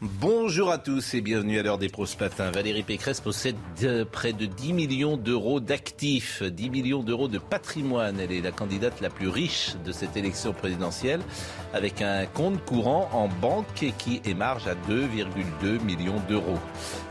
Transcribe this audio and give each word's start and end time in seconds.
Bonjour 0.00 0.70
à 0.70 0.78
tous 0.78 1.14
et 1.14 1.20
bienvenue 1.20 1.58
à 1.58 1.62
l'heure 1.64 1.76
des 1.76 1.88
pros. 1.88 2.06
Valérie 2.54 2.84
Pécresse 2.84 3.20
possède 3.20 3.56
de- 3.82 4.04
près 4.04 4.32
de 4.32 4.46
10 4.46 4.72
millions 4.72 5.16
d'euros 5.16 5.58
d'actifs, 5.58 6.40
10 6.44 6.70
millions 6.70 7.02
d'euros 7.02 7.26
de 7.26 7.38
patrimoine. 7.38 8.20
Elle 8.20 8.30
est 8.30 8.40
la 8.40 8.52
candidate 8.52 9.00
la 9.00 9.10
plus 9.10 9.26
riche 9.26 9.74
de 9.84 9.90
cette 9.90 10.16
élection 10.16 10.52
présidentielle 10.52 11.20
avec 11.74 12.00
un 12.00 12.26
compte 12.26 12.64
courant 12.64 13.08
en 13.12 13.26
banque 13.26 13.92
qui 13.98 14.20
émarge 14.24 14.68
à 14.68 14.76
2,2 14.88 15.80
millions 15.84 16.22
d'euros. 16.28 16.60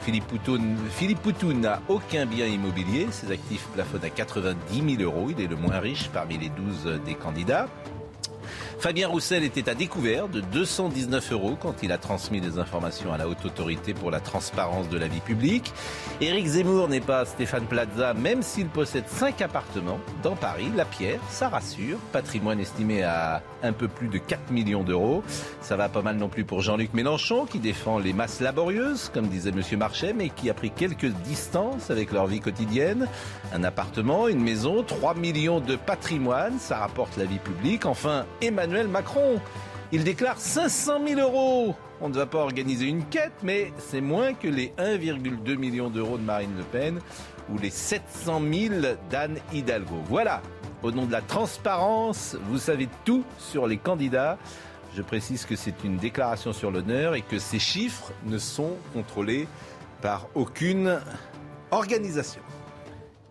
Philippe 0.04 0.28
Poutou, 0.28 0.58
Philippe 0.92 1.22
Poutou 1.22 1.52
n'a 1.52 1.82
aucun 1.90 2.26
bien 2.26 2.46
immobilier. 2.46 3.08
Ses 3.12 3.34
actifs 3.34 3.68
plafonnent 3.74 4.06
à 4.06 4.10
90 4.10 4.96
000 4.98 5.02
euros. 5.04 5.28
Il 5.30 5.44
est 5.44 5.48
le 5.48 5.58
moins 5.58 5.80
riche 5.80 6.08
parmi 6.14 6.38
les 6.38 6.48
12 6.48 7.02
des 7.06 7.16
candidats. 7.16 7.68
Fabien 8.80 9.08
Roussel 9.08 9.44
était 9.44 9.70
à 9.70 9.74
découvert 9.74 10.28
de 10.28 10.40
219 10.40 11.32
euros 11.32 11.58
quand 11.60 11.82
il 11.82 11.92
a 11.92 11.98
transmis 11.98 12.40
des 12.42 12.60
informations 12.60 13.12
à 13.12 13.18
la 13.18 13.28
haute 13.28 13.44
autorité 13.44 13.96
pour 13.96 14.12
la 14.12 14.20
transparence 14.20 14.88
de 14.88 15.00
la 15.00 15.08
vie 15.08 15.20
publique. 15.20 15.74
Éric 16.22 16.46
Zemmour 16.46 16.88
n'est 16.88 17.02
pas 17.02 17.26
Stéphane 17.26 17.66
Plaza, 17.66 18.14
même 18.14 18.44
s'il 18.44 18.68
possède 18.68 19.08
5 19.08 19.42
appartements 19.42 20.00
dans 20.22 20.36
Paris. 20.36 20.72
La 20.76 20.86
Pierre, 20.86 21.20
ça 21.30 21.50
rassure. 21.50 21.98
Patrimoine 22.12 22.60
estimé 22.60 23.02
à 23.02 23.42
un 23.64 23.74
peu 23.74 23.88
plus 23.88 24.08
de 24.08 24.18
4 24.18 24.52
millions 24.52 24.84
d'euros. 24.84 25.24
Ça 25.62 25.76
va 25.76 25.90
pas 25.90 26.02
mal 26.02 26.18
non 26.18 26.30
plus 26.30 26.44
pour 26.44 26.62
Jean-Luc 26.62 26.94
Mélenchon 26.94 27.46
qui 27.46 27.60
défend 27.60 28.00
les 28.00 28.14
masses 28.14 28.42
laborieuses, 28.42 29.10
comme 29.14 29.28
disait 29.28 29.52
Monsieur 29.52 29.78
Marchais, 29.78 30.14
mais 30.14 30.30
qui 30.30 30.50
a 30.50 30.54
pris 30.54 30.72
quelques 30.72 31.12
distances 31.24 31.90
avec 31.90 32.12
leur 32.12 32.28
vie 32.28 32.40
quotidienne. 32.40 33.08
Un 33.54 33.64
appartement, 33.64 34.28
une 34.28 34.42
maison, 34.42 34.84
3 34.84 35.16
millions 35.16 35.60
de 35.60 35.76
patrimoine, 35.76 36.60
ça 36.60 36.78
rapporte 36.78 37.18
la 37.18 37.26
vie 37.26 37.40
publique. 37.40 37.86
Enfin, 37.86 38.26
Emmanuel 38.42 38.88
Macron, 38.88 39.40
il 39.92 40.04
déclare 40.04 40.38
500 40.38 41.00
000 41.08 41.22
euros. 41.22 41.76
On 42.02 42.10
ne 42.10 42.14
va 42.14 42.26
pas 42.26 42.40
organiser 42.40 42.86
une 42.86 43.06
quête, 43.06 43.32
mais 43.42 43.72
c'est 43.78 44.02
moins 44.02 44.34
que 44.34 44.48
les 44.48 44.74
1,2 44.78 45.58
million 45.58 45.90
d'euros 45.90 46.18
de 46.18 46.24
Marine 46.24 46.54
Le 46.58 46.64
Pen 46.64 47.00
ou 47.50 47.58
les 47.58 47.70
700 47.70 48.42
000 48.54 48.76
d'Anne 49.10 49.38
Hidalgo. 49.54 49.96
Voilà, 50.10 50.42
au 50.84 50.92
nom 50.92 51.06
de 51.06 51.12
la 51.12 51.22
transparence, 51.22 52.36
vous 52.50 52.60
savez 52.60 52.88
tout 53.06 53.24
sur 53.40 53.68
les 53.68 53.78
candidats. 53.78 54.38
Je 54.96 55.02
précise 55.02 55.46
que 55.46 55.56
c'est 55.56 55.84
une 55.84 55.98
déclaration 55.98 56.54
sur 56.54 56.72
l'honneur 56.72 57.16
et 57.16 57.22
que 57.22 57.40
ces 57.40 57.60
chiffres 57.60 58.12
ne 58.26 58.38
sont 58.38 58.76
contrôlés 58.94 59.48
par 60.02 60.28
aucune 60.36 61.00
organisation. 61.72 62.42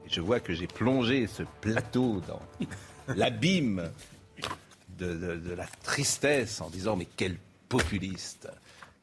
Et 0.07 0.09
je 0.11 0.21
vois 0.21 0.41
que 0.41 0.53
j'ai 0.55 0.67
plongé 0.67 1.27
ce 1.27 1.43
plateau 1.61 2.21
dans 2.29 2.43
l'abîme 3.15 3.91
de, 4.99 5.15
de- 5.15 5.37
de 5.37 5.53
la 5.55 5.67
tristesse 5.83 6.61
en 6.61 6.71
disant 6.71 6.97
mais 6.97 7.07
quel 7.17 7.37
populiste 7.69 8.49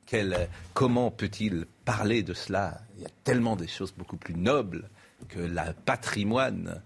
quel, 0.05 0.47
comment 0.73 1.09
peut-il 1.09 1.65
parler 1.85 2.21
de 2.23 2.33
cela? 2.33 2.81
Il 2.97 3.01
y 3.03 3.05
a 3.05 3.09
tellement 3.23 3.55
des 3.55 3.67
choses 3.67 3.93
beaucoup 3.97 4.17
plus 4.17 4.35
nobles 4.35 4.89
que 5.29 5.39
le 5.39 5.61
patrimoine 5.85 6.81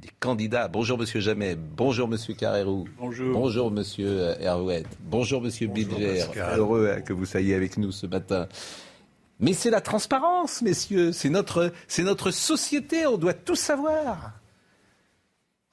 des 0.00 0.08
candidats. 0.18 0.68
Bonjour 0.68 0.98
Monsieur 0.98 1.20
Jamet, 1.20 1.56
bonjour 1.56 2.08
Monsieur 2.08 2.34
Carrérou, 2.34 2.86
Bonjour. 2.98 3.32
bonjour 3.32 3.70
Monsieur 3.70 4.34
Herouet, 4.40 4.84
bonjour 5.00 5.42
Monsieur 5.42 5.68
Pascal. 5.68 6.58
heureux 6.58 6.86
euh, 6.86 7.00
que 7.00 7.12
vous 7.12 7.26
soyez 7.26 7.54
avec 7.54 7.76
nous 7.76 7.92
ce 7.92 8.06
matin. 8.06 8.48
Mais 9.40 9.52
c'est 9.52 9.70
la 9.70 9.80
transparence, 9.80 10.62
messieurs, 10.62 11.12
c'est 11.12 11.30
notre, 11.30 11.72
c'est 11.88 12.02
notre 12.02 12.30
société, 12.30 13.06
on 13.06 13.16
doit 13.18 13.34
tout 13.34 13.56
savoir. 13.56 14.32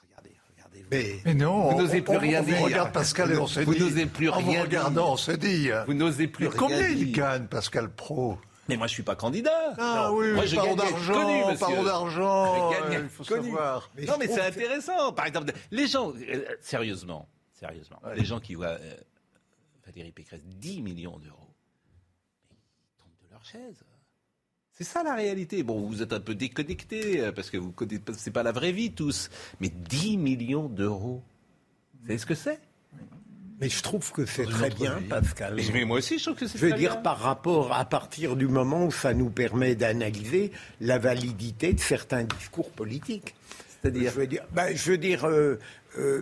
Regardez, 0.10 0.32
regardez. 0.56 0.86
Mais, 0.92 1.20
Mais 1.26 1.34
non, 1.34 1.70
Vous 1.70 1.76
on- 1.76 1.82
n'osez 1.82 2.02
plus 2.02 2.16
on- 2.16 2.20
rien 2.20 2.42
on 2.42 2.46
dire. 2.46 2.62
regarde 2.62 2.92
Pascal 2.94 3.32
et 3.32 3.38
on 3.38 3.48
se 3.48 3.60
Vous 3.62 3.74
dit. 3.74 3.80
n'osez 3.82 4.06
plus 4.06 4.30
en 4.30 4.40
vous 4.42 4.52
rien 4.52 4.64
regardant, 4.64 5.04
dire. 5.04 5.12
on 5.14 5.18
se 5.18 5.32
dit. 5.32 5.70
Vous 5.86 5.94
n'osez 5.94 6.28
plus 6.28 6.46
Mais 6.50 6.56
combien 6.56 6.78
rien 6.78 6.90
il 6.90 7.06
dire. 7.12 7.16
gagne, 7.18 7.46
Pascal 7.48 7.90
Pro? 7.90 8.38
Mais 8.70 8.78
moi, 8.78 8.88
je 8.88 8.94
suis 8.94 9.04
pas 9.04 9.16
candidat. 9.16 9.74
Ah 9.78 10.10
Non. 10.12 10.18
oui, 10.18 10.34
moi, 10.34 10.46
je 10.46 10.56
parlons 10.56 10.76
d'argent, 10.76 11.56
parlons 11.60 11.84
d'argent, 11.84 12.74
euh, 12.74 13.00
il 13.04 13.10
faut 13.10 13.24
connu. 13.24 13.46
savoir. 13.50 13.90
non, 14.08 14.14
mais 14.20 14.28
c'est 14.28 14.42
intéressant. 14.42 15.14
Par 15.14 15.26
exemple, 15.26 15.52
les 15.72 15.88
gens, 15.88 16.14
euh, 16.16 16.46
sérieusement, 16.62 17.28
sérieusement, 17.54 18.02
les 18.16 18.26
gens 18.26 18.40
qui 18.40 18.56
voient 18.56 18.68
euh, 18.80 18.96
Valérie 19.86 20.12
Pécresse 20.12 20.42
10 20.44 20.82
millions 20.82 21.18
d'euros, 21.18 21.54
ils 22.52 22.98
tombent 23.02 23.28
de 23.28 23.32
leur 23.32 23.46
chaise. 23.46 23.84
C'est 24.74 24.84
ça 24.84 25.02
la 25.02 25.16
réalité. 25.16 25.64
Bon, 25.64 25.80
vous 25.88 26.02
êtes 26.04 26.14
un 26.14 26.20
peu 26.20 26.36
déconnectés 26.36 27.32
parce 27.32 27.50
que 27.50 27.58
vous 27.58 27.72
connaissez 27.72 28.02
c'est 28.16 28.32
pas 28.32 28.44
la 28.44 28.52
vraie 28.52 28.72
vie 28.72 28.92
tous, 28.92 29.30
mais 29.60 29.70
10 29.70 30.18
millions 30.18 30.68
d'euros. 30.70 31.24
Vous 31.96 32.06
savez 32.08 32.18
ce 32.20 32.26
que 32.28 32.36
c'est? 32.36 32.60
Mais 33.60 33.70
je 33.70 33.82
trouve 33.82 34.12
que 34.12 34.26
c'est 34.26 34.46
très 34.46 34.70
bien, 34.70 34.98
vie. 34.98 35.08
Pascal. 35.08 35.56
Mais 35.56 35.64
mais 35.74 35.86
moi 35.86 35.98
aussi, 35.98 36.20
je 36.20 36.26
trouve 36.26 36.36
que 36.38 36.48
c'est 36.48 36.58
Je 36.60 36.64
veux 36.64 36.70
très 36.70 36.80
dire, 36.80 36.94
bien. 36.94 37.02
par 37.02 37.20
rapport, 37.20 37.74
à 37.74 37.86
partir 37.86 38.36
du 38.36 38.48
moment 38.48 38.86
où 38.86 38.92
ça 38.92 39.14
nous 39.14 39.30
permet 39.30 39.74
d'analyser 39.76 40.52
la 40.80 41.00
validité 41.00 41.74
de 41.74 41.80
certains 41.80 42.24
discours 42.24 42.70
politiques. 42.70 43.34
C'est-à-dire 43.82 44.12
Je 44.14 44.20
veux 44.20 44.28
dire, 44.28 44.44
ben, 44.52 44.76
je 44.76 44.92
veux 44.92 44.98
dire 45.00 45.26
euh, 45.26 45.60
euh, 45.98 46.22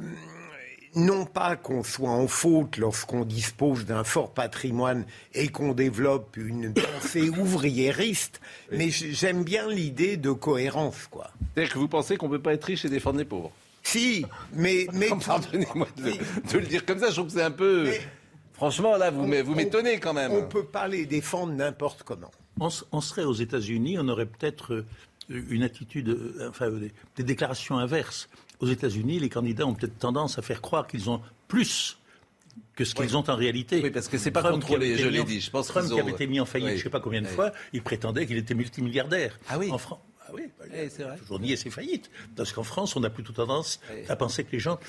non 0.96 1.26
pas 1.26 1.58
qu'on 1.58 1.84
soit 1.84 2.10
en 2.10 2.28
faute 2.28 2.78
lorsqu'on 2.78 3.26
dispose 3.26 3.86
d'un 3.86 4.06
fort 4.06 4.34
patrimoine 4.34 5.06
et 5.34 5.50
qu'on 5.50 5.74
développe 5.74 6.38
une 6.38 6.74
pensée 6.74 7.30
ouvriériste, 7.38 8.40
mais 8.72 8.90
j'aime 8.92 9.44
bien 9.44 9.70
l'idée 9.70 10.16
de 10.16 10.32
cohérence, 10.32 11.08
quoi. 11.12 11.32
C'est-à-dire 11.54 11.74
que 11.74 11.80
vous 11.80 11.90
pensez 11.90 12.16
qu'on 12.16 12.30
peut 12.30 12.42
pas 12.42 12.54
être 12.54 12.64
riche 12.64 12.86
et 12.86 12.90
défendre 12.90 13.18
les 13.20 13.26
pauvres 13.26 13.52
Si, 13.86 14.26
mais... 14.54 14.88
mais 14.94 15.10
Pardonnez-moi 15.26 15.88
de, 15.98 16.12
de 16.52 16.58
le 16.58 16.66
dire 16.66 16.86
comme 16.86 17.00
ça, 17.00 17.10
je 17.10 17.14
trouve 17.14 17.28
que 17.28 17.34
c'est 17.34 17.44
un 17.44 17.52
peu... 17.52 17.84
Mais- 17.86 18.02
Franchement, 18.54 18.96
là, 18.96 19.12
vous 19.12 19.22
On- 19.24 19.28
m'é- 19.28 19.42
vous 19.42 19.52
on- 19.52 19.56
m'étonnez 19.56 20.00
quand 20.00 20.14
même. 20.14 20.32
On 20.32 20.42
ne 20.42 20.48
peut 20.48 20.64
pas 20.66 20.88
les 20.88 21.06
défendre 21.06 21.52
n'importe 21.54 22.04
comment. 22.04 22.32
on, 22.60 23.02
serait 23.02 23.26
aux 23.26 23.34
États-Unis, 23.34 23.98
on 24.00 24.08
aurait 24.08 24.26
peut-être 24.26 24.74
euh, 24.76 24.86
une 25.30 25.62
attitude, 25.62 26.08
euh, 26.10 26.48
enfin, 26.50 26.68
euh, 26.68 26.80
des, 26.80 26.92
des 27.18 27.24
déclarations 27.24 27.78
inverses. 27.78 28.30
Aux 28.62 28.68
États-Unis, 28.68 29.20
les 29.20 29.28
candidats 29.28 29.66
ont 29.68 29.74
peut-être 29.74 30.00
tendance 30.00 30.40
à 30.40 30.42
faire 30.42 30.62
croire 30.62 30.88
qu'ils 30.88 31.10
ont 31.10 31.22
plus 31.50 31.98
que 32.76 32.86
ce 32.86 32.96
qu'ils 32.96 33.18
ont 33.18 33.30
en 33.30 33.36
réalité. 33.36 33.82
Oui, 33.84 33.90
parce 33.92 34.08
que 34.08 34.18
c'est 34.18 34.32
pas 34.32 34.42
Trump 34.42 34.56
qui 34.64 34.68
contrôlé, 34.70 34.86
avait 34.86 34.94
été 34.96 35.04
je 35.04 35.08
mis 35.10 35.14
l'ai 35.16 35.20
en- 35.20 35.26
dit. 35.26 35.42
Je 35.42 35.52
pense 35.52 35.68
Trump 35.68 35.86
qu'ils 35.88 35.96
qui 35.96 36.02
ont- 36.02 36.06
avait 36.06 36.14
été 36.14 36.26
mis 36.28 36.40
en 36.40 36.46
faillite, 36.46 36.68
Oui. 36.70 36.74
je 36.76 36.80
ne 36.80 36.84
sais 36.84 36.90
pas 36.90 37.02
combien 37.02 37.22
de 37.22 37.28
Oui. 37.28 37.34
fois, 37.34 37.52
il 37.74 37.82
prétendait 37.82 38.26
qu'il 38.26 38.38
était 38.38 38.54
multimilliardaire. 38.56 39.38
Ah 39.50 39.58
oui 39.60 39.70
En 39.70 39.78
Fran- 39.78 40.02
Ah 40.28 40.32
oui, 40.34 40.44
bah, 40.60 40.66
Oui, 40.72 40.90
c'est 40.90 41.04
vrai. 41.04 41.18
toujours 41.18 41.40
nier 41.40 41.56
ses 41.56 41.70
faillites. 41.70 42.10
Parce 42.36 42.52
qu'en 42.52 42.64
France, 42.64 42.96
on 42.96 43.04
a 43.04 43.10
plutôt 43.10 43.34
tendance 43.34 43.80
à 44.10 44.16
penser 44.16 44.44
que 44.44 44.52
les 44.52 44.60
gens 44.60 44.80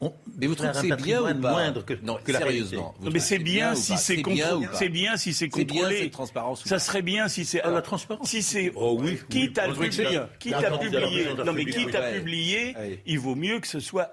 ont 0.00 0.12
Mais 0.38 0.46
vous 0.46 0.54
trouvez 0.54 0.72
que 0.72 0.76
un 0.76 0.80
c'est 0.82 0.86
bien 1.02 1.20
ou 1.20 1.24
patrimoine 1.24 1.40
pas 1.40 1.50
moindre 1.52 1.84
que, 1.84 1.94
Non, 2.02 2.18
que 2.22 2.32
la 2.32 2.38
sérieusement. 2.40 2.94
Non, 3.00 3.10
mais 3.10 3.18
c'est 3.18 3.38
bien 3.38 3.74
si 3.74 3.96
c'est 3.96 4.20
contrôlé. 4.22 4.68
C'est 4.74 4.88
bien 4.90 5.16
si 5.16 5.32
c'est 5.32 5.48
contrôlé. 5.48 6.10
Ça 6.64 6.78
serait 6.78 7.02
bien 7.02 7.28
si 7.28 7.44
c'est. 7.44 7.62
Ah, 7.62 7.70
la 7.70 7.82
transparence. 7.82 8.28
Si 8.28 8.42
c'est. 8.42 8.72
Oh 8.74 8.96
oui, 9.00 9.18
Quitte 9.30 9.58
oui, 9.58 9.64
à 9.64 9.70
on 9.70 9.74
publier. 9.74 10.08
bien. 10.10 10.28
Quitte 10.38 10.54
à 10.54 10.78
publier. 10.78 11.26
Non, 11.44 11.52
mais 11.52 11.64
quitte 11.64 11.94
à 11.94 12.12
publier, 12.12 12.74
il 13.06 13.18
vaut 13.18 13.34
mieux 13.34 13.60
que 13.60 13.66
ce 13.68 13.80
soit 13.80 14.12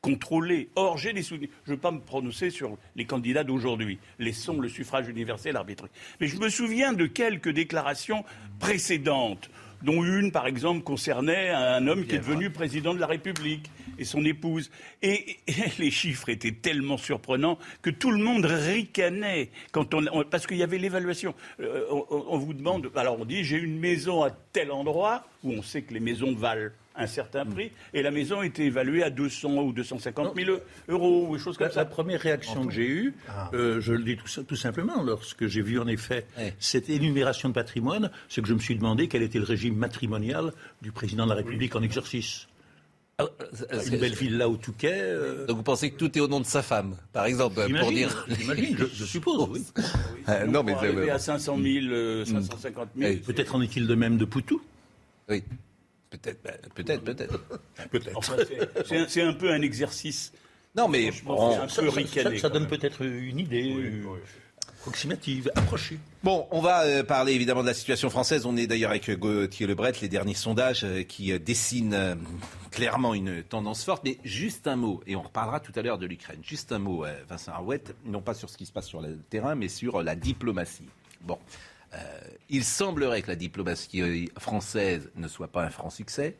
contrôlé. 0.00 0.68
Or, 0.76 0.98
j'ai 0.98 1.12
des 1.14 1.22
souvenirs. 1.22 1.48
Je 1.64 1.70
ne 1.70 1.76
veux 1.76 1.80
pas 1.80 1.90
me 1.90 2.00
prononcer 2.00 2.50
sur 2.50 2.76
les 2.94 3.06
candidats 3.06 3.42
d'aujourd'hui. 3.44 3.98
Laissons 4.18 4.60
le 4.60 4.68
suffrage 4.68 5.08
universel 5.08 5.56
arbitrer. 5.56 5.88
Mais 6.20 6.26
je 6.26 6.36
me 6.38 6.48
souviens 6.50 6.92
de 6.92 7.06
quelques 7.06 7.48
déclarations 7.48 8.22
précédentes, 8.58 9.48
dont 9.84 10.02
une, 10.02 10.32
par 10.32 10.46
exemple, 10.46 10.82
concernait 10.82 11.50
un 11.50 11.86
homme 11.86 12.06
qui 12.06 12.16
est 12.16 12.18
devenu 12.18 12.50
président 12.50 12.94
de 12.94 13.00
la 13.00 13.06
République 13.06 13.70
et 13.98 14.04
son 14.04 14.24
épouse. 14.24 14.70
Et, 15.02 15.36
les 15.78 15.90
chiffres 15.90 16.30
étaient 16.30 16.52
tellement 16.52 16.96
surprenants 16.96 17.58
que 17.82 17.90
tout 17.90 18.10
le 18.10 18.18
monde 18.18 18.46
ricanait 18.46 19.50
parce 20.30 20.46
qu'il 20.46 20.56
y 20.56 20.62
avait 20.62 20.78
l'évaluation. 20.78 21.34
Euh, 21.60 21.84
on 22.10 22.38
vous 22.38 22.54
demande, 22.54 22.90
alors 22.96 23.20
on 23.20 23.24
dit 23.24 23.44
j'ai 23.44 23.58
une 23.58 23.78
maison 23.78 24.22
à 24.22 24.30
tel 24.30 24.70
endroit 24.72 25.26
où 25.42 25.52
on 25.52 25.62
sait 25.62 25.82
que 25.82 25.92
les 25.92 26.00
maisons 26.00 26.34
valent 26.34 26.70
un 26.96 27.06
certain 27.06 27.44
prix 27.44 27.70
et 27.92 28.02
la 28.02 28.10
maison 28.10 28.42
était 28.42 28.64
évaluée 28.66 29.02
à 29.02 29.10
200 29.10 29.62
ou 29.62 29.72
250 29.72 30.36
000 30.36 30.58
euros 30.88 31.26
ou 31.28 31.36
des 31.36 31.42
choses 31.42 31.56
comme 31.58 31.66
La, 31.66 31.72
ça. 31.72 31.80
la 31.80 31.86
première 31.86 32.20
réaction 32.20 32.66
que 32.66 32.72
j'ai 32.72 32.86
eue, 32.88 33.14
euh, 33.52 33.80
je 33.80 33.92
le 33.92 34.02
dis 34.04 34.16
tout, 34.16 34.42
tout 34.44 34.56
simplement, 34.56 35.02
lorsque 35.02 35.46
j'ai 35.46 35.62
vu 35.62 35.78
en 35.78 35.86
effet 35.88 36.26
Ouais. 36.38 36.54
cette 36.60 36.88
énumération 36.90 37.48
de 37.48 37.54
patrimoine, 37.54 38.10
c'est 38.28 38.42
que 38.42 38.48
je 38.48 38.54
me 38.54 38.58
suis 38.60 38.76
demandé 38.76 39.08
quel 39.08 39.22
était 39.22 39.38
le 39.38 39.44
régime 39.44 39.74
matrimonial 39.76 40.52
du 40.82 40.92
président 40.92 41.24
de 41.24 41.30
la 41.30 41.36
République 41.36 41.74
en 41.76 41.82
exercice. 41.82 42.46
Ah, 43.18 43.26
euh, 43.72 43.80
Une 43.92 43.98
belle 43.98 44.14
villa 44.14 44.48
au 44.48 44.56
Touquet. 44.56 44.90
euh, 44.92 45.46
Donc 45.46 45.58
vous 45.58 45.62
pensez 45.62 45.90
que 45.92 45.96
tout 45.96 46.16
est 46.18 46.20
au 46.20 46.26
nom 46.26 46.40
de 46.40 46.46
sa 46.46 46.62
femme, 46.62 46.96
par 47.12 47.26
exemple, 47.26 47.54
pour 47.80 47.90
dire. 47.92 48.26
j'imagine, 48.40 48.76
je, 48.76 48.86
je 48.92 49.04
suppose, 49.04 49.48
oui. 49.50 49.64
Ah, 50.26 50.44
non, 50.46 50.62
mais 50.64 50.72
pour 50.72 50.80
c'est- 50.80 50.86
arriver 50.88 51.06
bon. 51.06 51.12
à 51.12 51.18
500 51.20 51.58
000, 51.62 51.86
euh, 51.92 52.24
550 52.24 52.88
000. 52.96 53.10
Eh, 53.12 53.16
Peut-être 53.18 53.54
en 53.54 53.62
est-il 53.62 53.86
de 53.86 53.94
même 53.94 54.16
de 54.16 54.24
Poutou 54.24 54.60
Oui. 55.28 55.44
Peut-être, 56.22 56.42
ben, 56.42 56.54
peut-être, 56.74 57.02
peut-être. 57.04 57.40
Peut-être. 57.90 58.16
Enfin, 58.16 58.36
c'est- 59.08 59.22
un- 59.22 59.32
peu 59.32 59.50
un 59.50 59.62
exercice. 59.62 60.32
Non, 60.76 60.88
mais 60.88 61.10
Franchement, 61.10 61.36
bon, 61.36 61.68
c'est 61.68 61.80
un 61.80 61.84
peu 61.84 61.90
Ça, 61.90 61.96
ricané. 61.96 62.38
ça 62.38 62.48
quand 62.48 62.54
donne 62.54 62.66
peut-être 62.68 63.02
une 63.04 63.38
idée 63.38 63.74
euh, 63.76 64.02
approximative, 64.80 65.50
approchée. 65.54 65.98
Bon, 66.22 66.46
on 66.50 66.60
va 66.60 66.82
euh, 66.82 67.02
parler 67.02 67.32
évidemment 67.32 67.62
de 67.62 67.68
la 67.68 67.74
situation 67.74 68.10
française. 68.10 68.44
On 68.46 68.56
est 68.56 68.66
d'ailleurs 68.66 68.90
avec 68.90 69.08
euh, 69.08 69.16
Gauthier 69.16 69.66
Lebret, 69.66 69.92
les 70.02 70.08
derniers 70.08 70.34
sondages 70.34 70.84
euh, 70.84 71.02
qui 71.02 71.32
euh, 71.32 71.38
dessinent 71.38 71.94
euh, 71.94 72.14
clairement 72.70 73.14
une 73.14 73.42
tendance 73.42 73.84
forte. 73.84 74.02
Mais 74.04 74.18
juste 74.24 74.66
un 74.66 74.76
mot, 74.76 75.00
et 75.06 75.16
on 75.16 75.22
reparlera 75.22 75.60
tout 75.60 75.72
à 75.76 75.82
l'heure 75.82 75.98
de 75.98 76.06
l'Ukraine. 76.06 76.40
Juste 76.42 76.72
un 76.72 76.78
mot, 76.78 77.04
euh, 77.04 77.14
Vincent 77.28 77.52
Arouette, 77.52 77.94
non 78.04 78.20
pas 78.20 78.34
sur 78.34 78.50
ce 78.50 78.56
qui 78.56 78.66
se 78.66 78.72
passe 78.72 78.86
sur 78.86 79.00
le 79.00 79.16
terrain, 79.30 79.54
mais 79.54 79.68
sur 79.68 79.96
euh, 80.00 80.02
la 80.02 80.16
diplomatie. 80.16 80.88
Bon, 81.22 81.38
euh, 81.94 82.20
il 82.48 82.64
semblerait 82.64 83.22
que 83.22 83.28
la 83.28 83.36
diplomatie 83.36 84.30
française 84.38 85.10
ne 85.16 85.28
soit 85.28 85.48
pas 85.48 85.64
un 85.64 85.70
franc 85.70 85.90
succès 85.90 86.36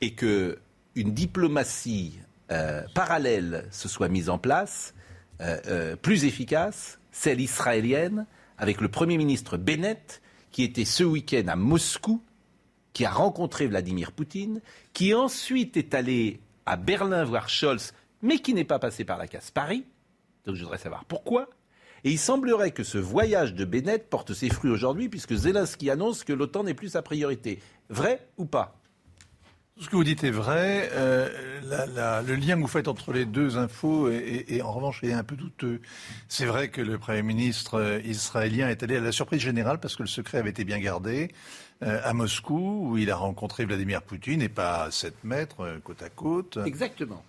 et 0.00 0.14
que 0.14 0.58
une 0.94 1.12
diplomatie 1.12 2.18
euh, 2.50 2.82
parallèle 2.94 3.66
se 3.70 3.88
soit 3.88 4.08
mise 4.08 4.30
en 4.30 4.38
place, 4.38 4.94
euh, 5.40 5.96
plus 5.96 6.24
efficace, 6.24 6.98
celle 7.12 7.40
israélienne, 7.40 8.26
avec 8.56 8.80
le 8.80 8.88
Premier 8.88 9.18
ministre 9.18 9.56
Bennett, 9.56 10.20
qui 10.50 10.64
était 10.64 10.84
ce 10.84 11.04
week-end 11.04 11.46
à 11.46 11.56
Moscou, 11.56 12.22
qui 12.92 13.04
a 13.04 13.10
rencontré 13.10 13.66
Vladimir 13.68 14.12
Poutine, 14.12 14.60
qui 14.92 15.14
ensuite 15.14 15.76
est 15.76 15.94
allé 15.94 16.40
à 16.66 16.76
Berlin 16.76 17.22
voir 17.24 17.48
Scholz, 17.48 17.92
mais 18.22 18.38
qui 18.38 18.54
n'est 18.54 18.64
pas 18.64 18.80
passé 18.80 19.04
par 19.04 19.18
la 19.18 19.28
case 19.28 19.50
Paris. 19.50 19.84
Donc 20.44 20.56
je 20.56 20.62
voudrais 20.62 20.78
savoir 20.78 21.04
pourquoi. 21.04 21.48
Et 22.04 22.10
il 22.10 22.18
semblerait 22.18 22.70
que 22.70 22.84
ce 22.84 22.98
voyage 22.98 23.54
de 23.54 23.64
Bennett 23.64 24.08
porte 24.08 24.32
ses 24.34 24.48
fruits 24.50 24.70
aujourd'hui, 24.70 25.08
puisque 25.08 25.34
Zelensky 25.34 25.90
annonce 25.90 26.24
que 26.24 26.32
l'OTAN 26.32 26.64
n'est 26.64 26.74
plus 26.74 26.88
sa 26.90 27.02
priorité. 27.02 27.60
Vrai 27.90 28.26
ou 28.36 28.44
pas? 28.44 28.74
Tout 29.76 29.84
ce 29.84 29.90
que 29.90 29.96
vous 29.96 30.02
dites 30.04 30.24
est 30.24 30.30
vrai. 30.32 30.90
Euh, 30.92 31.28
la- 31.62 31.86
la- 31.86 32.22
le 32.22 32.34
lien 32.34 32.56
que 32.56 32.62
vous 32.62 32.66
faites 32.66 32.88
entre 32.88 33.12
les 33.12 33.24
deux 33.24 33.58
infos 33.58 34.08
est, 34.10 34.16
est- 34.16 34.56
est 34.56 34.62
en 34.62 34.72
revanche 34.72 35.04
est 35.04 35.12
un 35.12 35.22
peu 35.22 35.36
douteux. 35.36 35.80
C'est 36.28 36.46
vrai 36.46 36.68
que 36.68 36.80
le 36.80 36.98
Premier 36.98 37.22
ministre 37.22 37.74
euh, 37.78 38.00
israélien 38.04 38.68
est 38.68 38.82
allé 38.82 38.96
à 38.96 39.00
la 39.00 39.12
surprise 39.12 39.40
générale 39.40 39.78
parce 39.78 39.94
que 39.94 40.02
le 40.02 40.08
secret 40.08 40.38
avait 40.38 40.50
été 40.50 40.64
bien 40.64 40.80
gardé 40.80 41.30
euh, 41.84 42.00
à 42.02 42.12
Moscou 42.12 42.88
où 42.90 42.98
il 42.98 43.08
a 43.08 43.14
rencontré 43.16 43.66
Vladimir 43.66 44.02
Poutine 44.02 44.42
et 44.42 44.48
pas 44.48 44.82
à 44.84 44.90
7 44.90 45.14
mètres 45.22 45.78
côte 45.84 46.02
à 46.02 46.08
côte. 46.10 46.58
Exactement. 46.66 47.22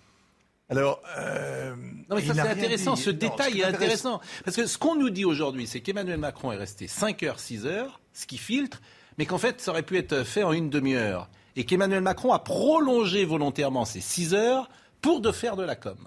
Alors, 0.70 1.02
euh, 1.18 1.74
Non 2.08 2.16
mais 2.16 2.22
ça 2.22 2.34
c'est 2.34 2.40
intéressant, 2.40 2.94
dit. 2.94 3.02
ce 3.02 3.10
Non, 3.10 3.16
détail 3.18 3.60
est 3.60 3.64
intéressant. 3.64 4.20
Parce 4.44 4.56
que 4.56 4.66
ce 4.66 4.78
qu'on 4.78 4.94
nous 4.94 5.10
dit 5.10 5.24
aujourd'hui, 5.24 5.66
c'est 5.66 5.80
qu'Emmanuel 5.80 6.18
Macron 6.18 6.52
est 6.52 6.56
resté 6.56 6.86
5 6.86 7.22
heures, 7.24 7.40
6 7.40 7.66
heures, 7.66 8.00
ce 8.12 8.26
qui 8.26 8.38
filtre, 8.38 8.80
mais 9.18 9.26
qu'en 9.26 9.38
fait 9.38 9.60
ça 9.60 9.72
aurait 9.72 9.82
pu 9.82 9.98
être 9.98 10.22
fait 10.22 10.44
en 10.44 10.52
une 10.52 10.70
demi-heure. 10.70 11.28
Et 11.56 11.64
qu'Emmanuel 11.64 12.02
Macron 12.02 12.32
a 12.32 12.38
prolongé 12.38 13.24
volontairement 13.24 13.84
ces 13.84 14.00
6 14.00 14.34
heures 14.34 14.70
pour 15.02 15.20
de 15.20 15.32
faire 15.32 15.56
de 15.56 15.64
la 15.64 15.74
com. 15.74 15.98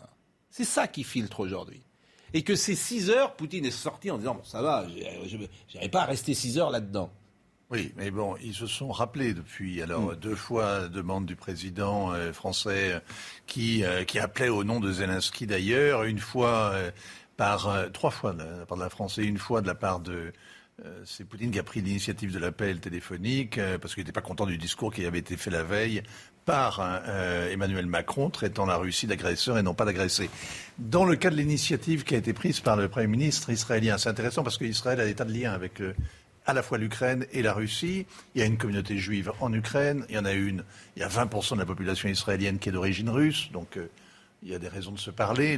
C'est 0.50 0.64
ça 0.64 0.88
qui 0.88 1.04
filtre 1.04 1.42
aujourd'hui. 1.42 1.82
Et 2.34 2.44
que 2.44 2.56
ces 2.56 2.76
6 2.76 3.10
heures, 3.10 3.36
Poutine 3.36 3.66
est 3.66 3.72
sorti 3.72 4.10
en 4.12 4.18
disant, 4.18 4.36
bon 4.36 4.44
ça 4.46 4.62
va, 4.62 4.88
je 5.28 5.38
n'avais 5.76 5.90
pas 5.90 6.04
à 6.04 6.06
rester 6.06 6.34
6 6.34 6.58
heures 6.58 6.70
là-dedans. 6.70 7.12
Oui, 7.74 7.92
mais 7.98 8.12
bon, 8.12 8.36
ils 8.44 8.54
se 8.54 8.68
sont 8.68 8.92
rappelés 8.92 9.34
depuis. 9.34 9.82
Alors, 9.82 10.12
Hmm. 10.12 10.16
deux 10.16 10.36
fois, 10.36 10.88
demande 10.90 11.26
du 11.26 11.36
président 11.36 12.14
euh, 12.14 12.32
français 12.32 12.94
euh, 12.94 13.00
qui, 13.48 13.84
euh, 13.84 14.04
qui 14.04 14.20
appelait 14.20 14.50
au 14.50 14.64
nom 14.64 14.80
de 14.80 14.92
Zelensky 14.92 15.48
d'ailleurs, 15.48 16.04
une 16.04 16.20
fois 16.20 16.72
euh, 16.76 16.92
par. 17.36 17.92
trois 17.92 18.12
fois 18.12 18.34
de 18.34 18.44
la 18.44 18.66
part 18.68 18.78
de 18.78 18.84
la 18.84 18.92
France 18.92 19.18
et 19.18 19.24
une 19.24 19.40
fois 19.40 19.62
de 19.62 19.68
la 19.68 19.74
part 19.74 20.00
de. 20.02 20.32
c'est 21.04 21.24
Poutine 21.28 21.50
qui 21.50 21.58
a 21.58 21.64
pris 21.64 21.82
l'initiative 21.82 22.32
de 22.32 22.38
l'appel 22.38 22.80
téléphonique 22.80 23.60
parce 23.82 23.96
qu'il 23.96 24.04
n'était 24.04 24.12
pas 24.12 24.22
content 24.22 24.46
du 24.46 24.58
discours 24.58 24.94
qui 24.94 25.04
avait 25.06 25.20
été 25.20 25.36
fait 25.36 25.50
la 25.50 25.64
veille 25.64 26.04
par 26.46 26.80
euh, 26.82 27.52
Emmanuel 27.52 27.86
Macron 27.86 28.30
traitant 28.30 28.66
la 28.66 28.76
Russie 28.78 29.08
d'agresseur 29.08 29.58
et 29.58 29.64
non 29.64 29.74
pas 29.74 29.86
d'agressé. 29.86 30.30
Dans 30.78 31.06
le 31.06 31.16
cas 31.16 31.30
de 31.30 31.36
l'initiative 31.36 32.04
qui 32.04 32.16
a 32.16 32.18
été 32.18 32.34
prise 32.34 32.60
par 32.60 32.76
le 32.76 32.88
Premier 32.88 33.08
ministre 33.08 33.50
israélien, 33.50 33.98
c'est 33.98 34.10
intéressant 34.10 34.44
parce 34.44 34.58
qu'Israël 34.58 35.00
a 35.00 35.06
des 35.06 35.16
tas 35.16 35.26
de 35.26 35.34
liens 35.34 35.54
avec 35.54 35.80
le, 35.80 35.96
à 36.46 36.54
la 36.54 36.64
fois 36.64 36.78
l'Ukraine 36.78 37.26
et 37.32 37.42
la 37.42 37.54
Russie. 37.54 38.06
Il 38.36 38.40
y 38.40 38.44
a 38.44 38.46
une 38.46 38.58
communauté 38.58 38.98
juive 38.98 39.32
en 39.40 39.54
Ukraine, 39.54 40.06
il 40.10 40.16
y 40.16 40.18
en 40.18 40.26
a 40.26 40.34
une, 40.34 40.64
il 40.96 41.02
y 41.02 41.04
a 41.04 41.08
20% 41.08 41.54
de 41.54 41.60
la 41.60 41.66
population 41.66 42.10
israélienne 42.10 42.60
qui 42.60 42.70
est 42.70 42.72
d'origine 42.72 43.10
russe, 43.10 43.50
donc 43.52 43.78
euh, 43.78 43.90
il 44.44 44.52
y 44.52 44.56
a 44.56 44.60
des 44.60 44.68
raisons 44.68 44.92
de 44.92 45.00
se 45.00 45.12
parler. 45.12 45.58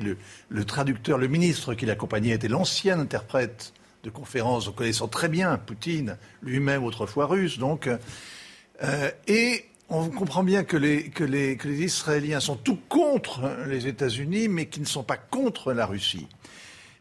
Le, 0.50 0.66
traducteur, 0.66 1.18
le 1.18 1.28
ministre 1.28 1.74
qui 1.74 1.86
l'accompagnait 1.86 2.36
était 2.36 2.48
l'ancien 2.48 3.00
interprète 3.00 3.74
de 4.04 4.10
conférence, 4.12 4.70
connaissant 4.70 5.08
très 5.08 5.30
bien 5.30 5.58
Poutine, 5.58 6.18
lui-même 6.44 6.84
autrefois 6.84 7.26
russe, 7.26 7.58
donc. 7.58 7.88
euh, 7.88 9.12
et 9.28 9.66
on 9.90 10.10
comprend 10.10 10.44
bien 10.44 10.64
que 10.64 10.78
les, 10.78 11.10
que, 11.10 11.24
les, 11.24 11.58
que 11.58 11.68
les 11.68 11.84
Israéliens 11.84 12.40
sont 12.40 12.56
tout 12.56 12.80
contre 12.90 13.52
les 13.68 13.88
États-Unis, 13.88 14.48
mais 14.48 14.66
qui 14.66 14.80
ne 14.80 14.86
sont 14.86 15.04
pas 15.04 15.18
contre 15.18 15.74
la 15.74 15.86
Russie. 15.86 16.28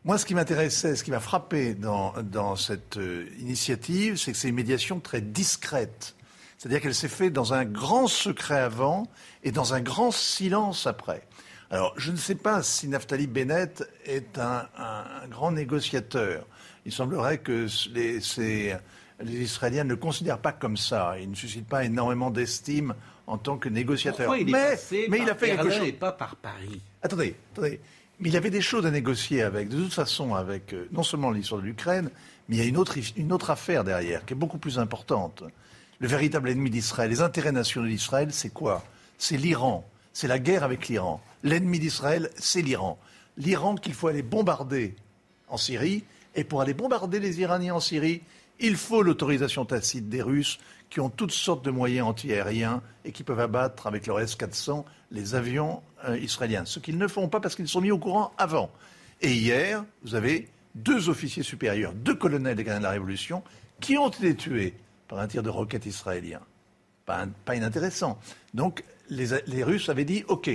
Moi, 0.04 0.18
ce 0.18 0.26
qui 0.26 0.34
m'intéressait, 0.34 0.96
ce 0.96 1.04
qui 1.04 1.10
m'a 1.10 1.20
frappé 1.20 1.74
dans, 1.74 2.12
dans 2.22 2.56
cette 2.56 2.98
euh, 2.98 3.26
initiative, 3.38 4.16
c'est 4.16 4.32
que 4.32 4.38
c'est 4.38 4.48
une 4.50 4.54
médiation 4.54 5.00
très 5.00 5.22
discrète. 5.22 6.14
C'est-à-dire 6.58 6.80
qu'elle 6.82 6.94
s'est 6.94 7.08
faite 7.08 7.32
dans 7.32 7.54
un 7.54 7.64
grand 7.64 8.06
secret 8.06 8.58
avant 8.60 9.06
et 9.42 9.50
dans 9.50 9.72
un 9.74 9.80
grand 9.80 10.10
silence 10.10 10.86
après. 10.86 11.22
Alors, 11.70 11.94
je 11.96 12.10
ne 12.12 12.16
sais 12.16 12.34
pas 12.34 12.62
si 12.62 12.86
Naftali 12.88 13.26
Bennett 13.26 13.82
est 14.04 14.38
un, 14.38 14.68
un- 14.76 15.04
un 15.24 15.28
grand 15.28 15.52
négociateur. 15.52 16.46
Il 16.84 16.92
semblerait 16.92 17.38
que 17.38 17.66
les, 17.94 18.20
ces- 18.20 18.76
les 19.22 19.32
Israéliens 19.40 19.84
ne 19.84 19.90
le 19.90 19.96
considèrent 19.96 20.38
pas 20.38 20.52
comme 20.52 20.76
ça. 20.76 21.14
Il 21.18 21.30
ne 21.30 21.34
suscite 21.34 21.66
pas 21.66 21.82
énormément 21.84 22.30
d'estime 22.30 22.94
en 23.26 23.38
tant 23.38 23.56
que 23.56 23.70
négociateur. 23.70 24.26
Pourquoi 24.26 24.38
il 24.38 24.48
est 24.50 24.52
mais 24.52 24.70
passé 24.70 25.06
mais 25.08 25.16
par 25.18 25.26
il 25.26 25.30
a 25.30 25.34
fait 25.34 25.46
quelque 25.48 25.62
Berlin 25.62 25.78
chose. 25.78 25.88
et 25.88 25.92
pas 25.92 26.12
par 26.12 26.36
Paris? 26.36 26.80
Attendez, 27.02 27.34
attendez. 27.54 27.80
Mais 28.20 28.28
il 28.28 28.34
y 28.34 28.36
avait 28.36 28.50
des 28.50 28.60
choses 28.60 28.86
à 28.86 28.90
négocier 28.90 29.42
avec, 29.42 29.68
de 29.68 29.82
toute 29.82 29.92
façon, 29.92 30.34
avec 30.34 30.72
euh, 30.72 30.88
non 30.92 31.02
seulement 31.02 31.30
l'histoire 31.30 31.60
de 31.60 31.66
l'Ukraine, 31.66 32.10
mais 32.48 32.56
il 32.56 32.62
y 32.62 32.64
a 32.64 32.68
une 32.68 32.76
autre, 32.76 32.96
une 33.16 33.32
autre 33.32 33.50
affaire 33.50 33.84
derrière, 33.84 34.24
qui 34.24 34.34
est 34.34 34.36
beaucoup 34.36 34.58
plus 34.58 34.78
importante. 34.78 35.42
Le 35.98 36.08
véritable 36.08 36.48
ennemi 36.48 36.70
d'Israël, 36.70 37.10
les 37.10 37.22
intérêts 37.22 37.52
nationaux 37.52 37.88
d'Israël, 37.88 38.32
c'est 38.32 38.50
quoi? 38.50 38.84
C'est 39.18 39.36
l'Iran. 39.36 39.88
C'est 40.12 40.28
la 40.28 40.38
guerre 40.38 40.62
avec 40.62 40.88
l'Iran. 40.88 41.20
L'ennemi 41.42 41.78
d'Israël, 41.78 42.30
c'est 42.36 42.62
l'Iran. 42.62 42.98
L'Iran 43.36 43.74
qu'il 43.74 43.94
faut 43.94 44.06
aller 44.06 44.22
bombarder 44.22 44.94
en 45.48 45.56
Syrie. 45.56 46.04
Et 46.36 46.44
pour 46.44 46.60
aller 46.60 46.74
bombarder 46.74 47.20
les 47.20 47.40
Iraniens 47.40 47.76
en 47.76 47.80
Syrie, 47.80 48.22
il 48.60 48.76
faut 48.76 49.02
l'autorisation 49.02 49.64
tacite 49.64 50.08
des 50.08 50.22
Russes 50.22 50.58
qui 50.90 51.00
ont 51.00 51.10
toutes 51.10 51.32
sortes 51.32 51.64
de 51.64 51.70
moyens 51.70 52.06
antiaériens 52.06 52.82
et 53.04 53.12
qui 53.12 53.24
peuvent 53.24 53.40
abattre 53.40 53.86
avec 53.86 54.06
leur 54.06 54.20
S-400 54.20 54.84
les 55.10 55.34
avions 55.34 55.82
euh, 56.08 56.16
israéliens. 56.18 56.64
Ce 56.64 56.78
qu'ils 56.78 56.98
ne 56.98 57.08
font 57.08 57.28
pas 57.28 57.40
parce 57.40 57.56
qu'ils 57.56 57.68
sont 57.68 57.80
mis 57.80 57.90
au 57.90 57.98
courant 57.98 58.32
avant. 58.38 58.70
Et 59.20 59.32
hier, 59.32 59.84
vous 60.04 60.14
avez 60.14 60.48
deux 60.74 61.08
officiers 61.08 61.42
supérieurs, 61.42 61.92
deux 61.94 62.14
colonels 62.14 62.56
des 62.56 62.64
gardiens 62.64 62.80
de 62.80 62.84
la 62.84 62.90
Révolution, 62.90 63.42
qui 63.80 63.96
ont 63.96 64.08
été 64.08 64.34
tués 64.34 64.74
par 65.08 65.18
un 65.18 65.28
tir 65.28 65.42
de 65.42 65.50
roquette 65.50 65.86
israélien. 65.86 66.40
Pas, 67.06 67.26
inintéressant. 67.54 68.18
Donc, 68.54 68.82
les, 69.10 69.64
Russes 69.64 69.88
avaient 69.88 70.04
dit 70.04 70.24
OK. 70.28 70.50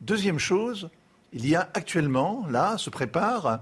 Deuxième 0.00 0.38
chose, 0.38 0.88
il 1.32 1.48
y 1.48 1.56
a 1.56 1.68
actuellement, 1.74 2.46
là, 2.48 2.78
se 2.78 2.90
prépare 2.90 3.60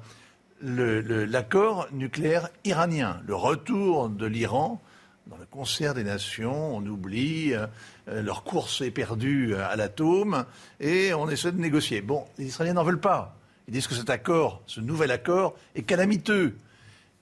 l'accord 0.60 1.88
nucléaire 1.92 2.48
iranien, 2.64 3.20
le 3.26 3.34
retour 3.34 4.08
de 4.08 4.26
l'Iran 4.26 4.80
dans 5.26 5.36
le 5.36 5.46
concert 5.46 5.94
des 5.94 6.04
nations. 6.04 6.76
On 6.76 6.84
oublie 6.86 7.54
euh, 7.54 7.66
euh, 8.08 8.22
leur 8.22 8.44
course 8.44 8.80
éperdue 8.80 9.54
à 9.54 9.76
l'atome 9.76 10.44
et 10.80 11.12
on 11.14 11.28
essaie 11.28 11.52
de 11.52 11.60
négocier. 11.60 12.00
Bon, 12.00 12.24
les 12.38 12.46
Israéliens 12.46 12.74
n'en 12.74 12.84
veulent 12.84 13.00
pas. 13.00 13.36
Ils 13.66 13.74
disent 13.74 13.86
que 13.86 13.94
cet 13.94 14.10
accord, 14.10 14.62
ce 14.66 14.80
nouvel 14.80 15.10
accord, 15.10 15.54
est 15.74 15.82
calamiteux. 15.82 16.56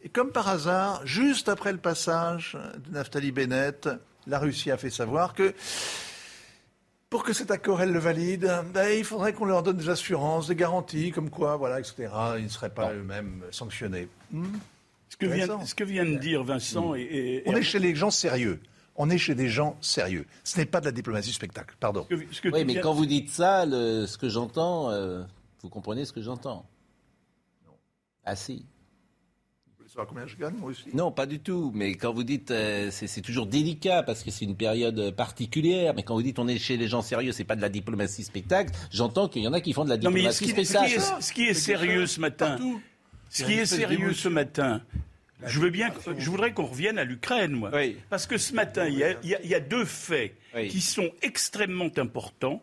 Et 0.04 0.08
comme 0.08 0.30
par 0.30 0.48
hasard, 0.48 1.04
juste 1.04 1.48
après 1.48 1.72
le 1.72 1.78
passage 1.78 2.56
de 2.86 2.92
Naftali 2.92 3.32
Bennett, 3.32 3.88
la 4.28 4.38
Russie 4.38 4.70
a 4.70 4.76
fait 4.76 4.90
savoir 4.90 5.34
que 5.34 5.52
pour 7.16 7.24
que 7.24 7.32
cet 7.32 7.50
accord, 7.50 7.80
elle 7.80 7.92
le 7.92 7.98
valide, 7.98 8.52
ben, 8.74 8.88
il 8.90 9.02
faudrait 9.02 9.32
qu'on 9.32 9.46
leur 9.46 9.62
donne 9.62 9.78
des 9.78 9.88
assurances, 9.88 10.48
des 10.48 10.54
garanties, 10.54 11.12
comme 11.12 11.30
quoi, 11.30 11.56
voilà, 11.56 11.80
etc. 11.80 12.10
Ils 12.36 12.44
ne 12.44 12.48
seraient 12.48 12.68
pas 12.68 12.92
eux-mêmes 12.92 13.42
sanctionnés. 13.50 14.06
Hmm 14.32 14.44
Ce 15.08 15.16
que, 15.16 15.24
vient, 15.24 15.44
Intéressant. 15.44 15.64
ce 15.64 15.74
que 15.74 15.84
vient 15.84 16.04
de 16.04 16.16
dire 16.18 16.44
Vincent 16.44 16.94
et, 16.94 17.00
et- 17.00 17.42
On 17.46 17.56
est 17.56 17.62
chez 17.62 17.78
les 17.78 17.94
gens 17.94 18.10
sérieux. 18.10 18.60
On 18.96 19.08
est 19.08 19.16
chez 19.16 19.34
des 19.34 19.48
gens 19.48 19.78
sérieux. 19.80 20.26
Ce 20.44 20.58
n'est 20.58 20.66
pas 20.66 20.80
de 20.80 20.84
la 20.84 20.92
diplomatie 20.92 21.32
spectacle. 21.32 21.74
Pardon. 21.80 22.06
ce 22.10 22.16
que- 22.16 22.34
ce 22.34 22.40
que 22.42 22.48
Oui, 22.50 22.66
mais 22.66 22.74
viens- 22.74 22.82
quand 22.82 22.92
vous 22.92 23.06
dites 23.06 23.30
ça, 23.30 23.64
le- 23.64 24.04
ce 24.04 24.18
que 24.18 24.28
j'entends, 24.28 24.90
euh, 24.90 25.22
vous 25.62 25.70
comprenez 25.70 26.04
ce 26.04 26.12
que 26.12 26.20
j'entends? 26.20 26.66
Ah 28.26 28.36
si. 28.36 28.66
Vous 29.96 30.02
voulez 30.02 30.08
savoir 30.08 30.08
combien 30.08 30.26
je 30.26 30.36
gagne, 30.36 30.60
moi 30.60 30.70
aussi 30.70 30.84
Non, 30.94 31.10
pas 31.10 31.24
du 31.26 31.38
tout. 31.40 31.72
Mais 31.74 31.94
quand 31.94 32.12
vous 32.12 32.22
dites, 32.22 32.50
euh, 32.50 32.90
c'est 32.90 33.22
toujours 33.22 33.46
délicat 33.46 34.02
parce 34.02 34.22
que 34.22 34.30
c'est 34.30 34.44
une 34.44 34.56
période 34.56 35.10
particulière. 35.16 35.94
Mais 35.94 36.02
quand 36.02 36.14
vous 36.14 36.22
dites 36.22 36.38
on 36.38 36.48
est 36.48 36.58
chez 36.58 36.76
les 36.76 36.86
gens 36.86 37.00
sérieux, 37.02 37.32
c'est 37.32 37.44
pas 37.44 37.56
de 37.56 37.62
la 37.62 37.68
diplomatie 37.70 38.22
spectacle. 38.24 38.72
J'entends 38.90 39.28
qu'il 39.28 39.42
y 39.42 39.48
en 39.48 39.52
a 39.54 39.60
qui 39.62 39.72
font 39.72 39.84
de 39.84 39.88
la 39.90 39.96
Non, 39.96 40.10
mais 40.10 40.16
diplomatie 40.20 40.36
ce 40.36 40.44
qui, 40.44 40.50
ce 40.50 40.54
qui 40.54 40.66
spectacle. 40.66 40.94
est, 41.18 41.22
ce 41.22 41.32
qui 41.32 41.42
est 41.44 41.54
sérieux 41.54 42.06
ce 42.06 42.20
matin, 42.20 42.48
Partout. 42.50 42.80
ce 43.30 43.44
qui 43.44 43.52
est 43.54 43.64
sérieux 43.66 44.12
ce 44.12 44.28
matin, 44.28 44.82
Je 45.46 45.60
veux 45.60 45.70
bien, 45.70 45.90
je 46.18 46.30
voudrais 46.30 46.52
qu'on 46.52 46.64
revienne 46.66 46.98
à 46.98 47.04
l'Ukraine, 47.04 47.52
moi. 47.52 47.70
Oui. 47.72 47.96
Parce 48.10 48.26
que 48.26 48.36
ce 48.38 48.54
matin, 48.54 48.86
il 48.88 48.98
y 48.98 49.04
a, 49.04 49.12
il 49.22 49.28
y 49.30 49.34
a- 49.34 49.42
il 49.42 49.48
y 49.50 49.54
a 49.54 49.60
deux 49.60 49.84
faits 49.84 50.34
Oui. 50.54 50.68
qui 50.68 50.80
sont 50.80 51.10
extrêmement 51.22 51.90
importants. 51.98 52.62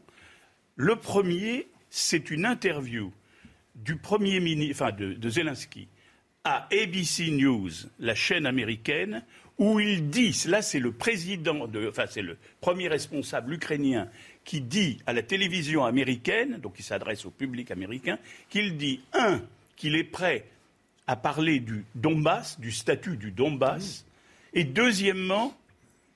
Le 0.75 0.95
premier, 0.95 1.67
c'est 1.91 2.31
une 2.31 2.45
interview 2.45 3.11
du 3.75 3.95
premier 3.95 4.39
ministre, 4.39 4.83
enfin 4.83 4.91
de, 4.95 5.13
de 5.13 5.29
Zelensky, 5.29 5.87
à 6.43 6.67
ABC 6.71 7.31
News, 7.31 7.69
la 7.99 8.15
chaîne 8.15 8.45
américaine, 8.45 9.23
où 9.57 9.79
il 9.79 10.09
dit, 10.09 10.35
là 10.47 10.61
c'est 10.61 10.79
le 10.79 10.91
président, 10.91 11.67
de, 11.67 11.87
enfin 11.87 12.05
c'est 12.09 12.21
le 12.21 12.37
premier 12.59 12.87
responsable 12.87 13.53
ukrainien 13.53 14.09
qui 14.43 14.59
dit 14.59 14.97
à 15.05 15.13
la 15.13 15.23
télévision 15.23 15.85
américaine, 15.85 16.57
donc 16.57 16.75
il 16.79 16.83
s'adresse 16.83 17.25
au 17.25 17.29
public 17.29 17.71
américain, 17.71 18.17
qu'il 18.49 18.77
dit, 18.77 19.01
un, 19.13 19.41
qu'il 19.77 19.95
est 19.95 20.03
prêt 20.03 20.45
à 21.07 21.15
parler 21.15 21.59
du 21.59 21.85
Donbass, 21.95 22.59
du 22.59 22.71
statut 22.71 23.15
du 23.15 23.31
Donbass, 23.31 24.05
et 24.53 24.63
deuxièmement, 24.63 25.55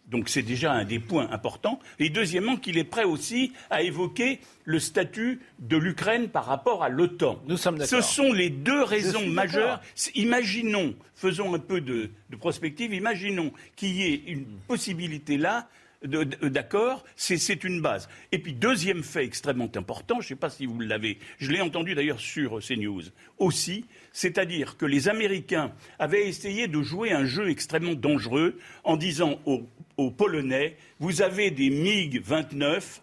donc 0.08 0.30
c'est 0.30 0.42
déjà 0.42 0.72
un 0.72 0.86
des 0.86 1.00
points 1.00 1.30
importants. 1.32 1.80
Et 2.00 2.10
deuxièmement, 2.10 2.56
qu'il 2.56 2.78
est 2.78 2.84
prêt 2.84 3.04
aussi 3.04 3.52
à 3.70 3.82
évoquer 3.82 4.40
le 4.66 4.80
statut 4.80 5.40
de 5.60 5.78
l'Ukraine 5.78 6.30
par 6.30 6.46
rapport 6.46 6.84
à 6.84 6.90
l'OTAN. 6.90 7.42
Nous 7.48 7.58
sommes 7.58 7.84
Ce 7.86 8.02
sont 8.02 8.32
les 8.34 8.50
deux 8.50 8.84
raisons 8.84 9.28
majeures. 9.28 9.82
Imaginons, 10.16 10.96
faisons 11.16 11.54
un 11.54 11.60
peu 11.60 11.82
de, 11.82 12.10
de 12.30 12.36
prospective, 12.36 12.94
imaginons 12.94 13.52
qu'il 13.76 13.96
y 13.96 14.04
ait 14.14 14.24
une 14.28 14.46
possibilité 14.68 15.38
là 15.38 15.68
de- 16.04 16.24
d'accord, 16.48 17.04
c'est 17.16 17.38
c'est 17.38 17.64
une 17.64 17.82
base. 17.82 18.08
Et 18.32 18.38
puis 18.38 18.54
deuxième 18.54 19.02
fait 19.04 19.26
extrêmement 19.26 19.70
important, 19.76 20.16
je 20.22 20.26
ne 20.26 20.30
sais 20.30 20.36
pas 20.36 20.52
si 20.52 20.68
vous 20.68 20.80
l'avez, 20.80 21.18
je 21.40 21.52
l'ai 21.52 21.60
entendu 21.60 21.96
d'ailleurs 21.96 22.20
sur 22.20 22.60
CNews 22.60 23.02
aussi, 23.40 23.86
c'est-à-dire 24.14 24.78
que 24.78 24.86
les 24.86 25.10
Américains 25.10 25.72
avaient 25.98 26.28
essayé 26.28 26.68
de 26.68 26.82
jouer 26.84 27.12
un 27.14 27.26
jeu 27.26 27.50
extrêmement 27.50 27.96
dangereux 27.96 28.60
en 28.84 28.96
disant 28.96 29.40
aux, 29.46 29.68
aux 29.98 30.12
Polonais, 30.12 30.77
vous 31.00 31.22
avez 31.22 31.51
des 31.51 31.70
MiG 31.70 32.22
29, 32.24 33.01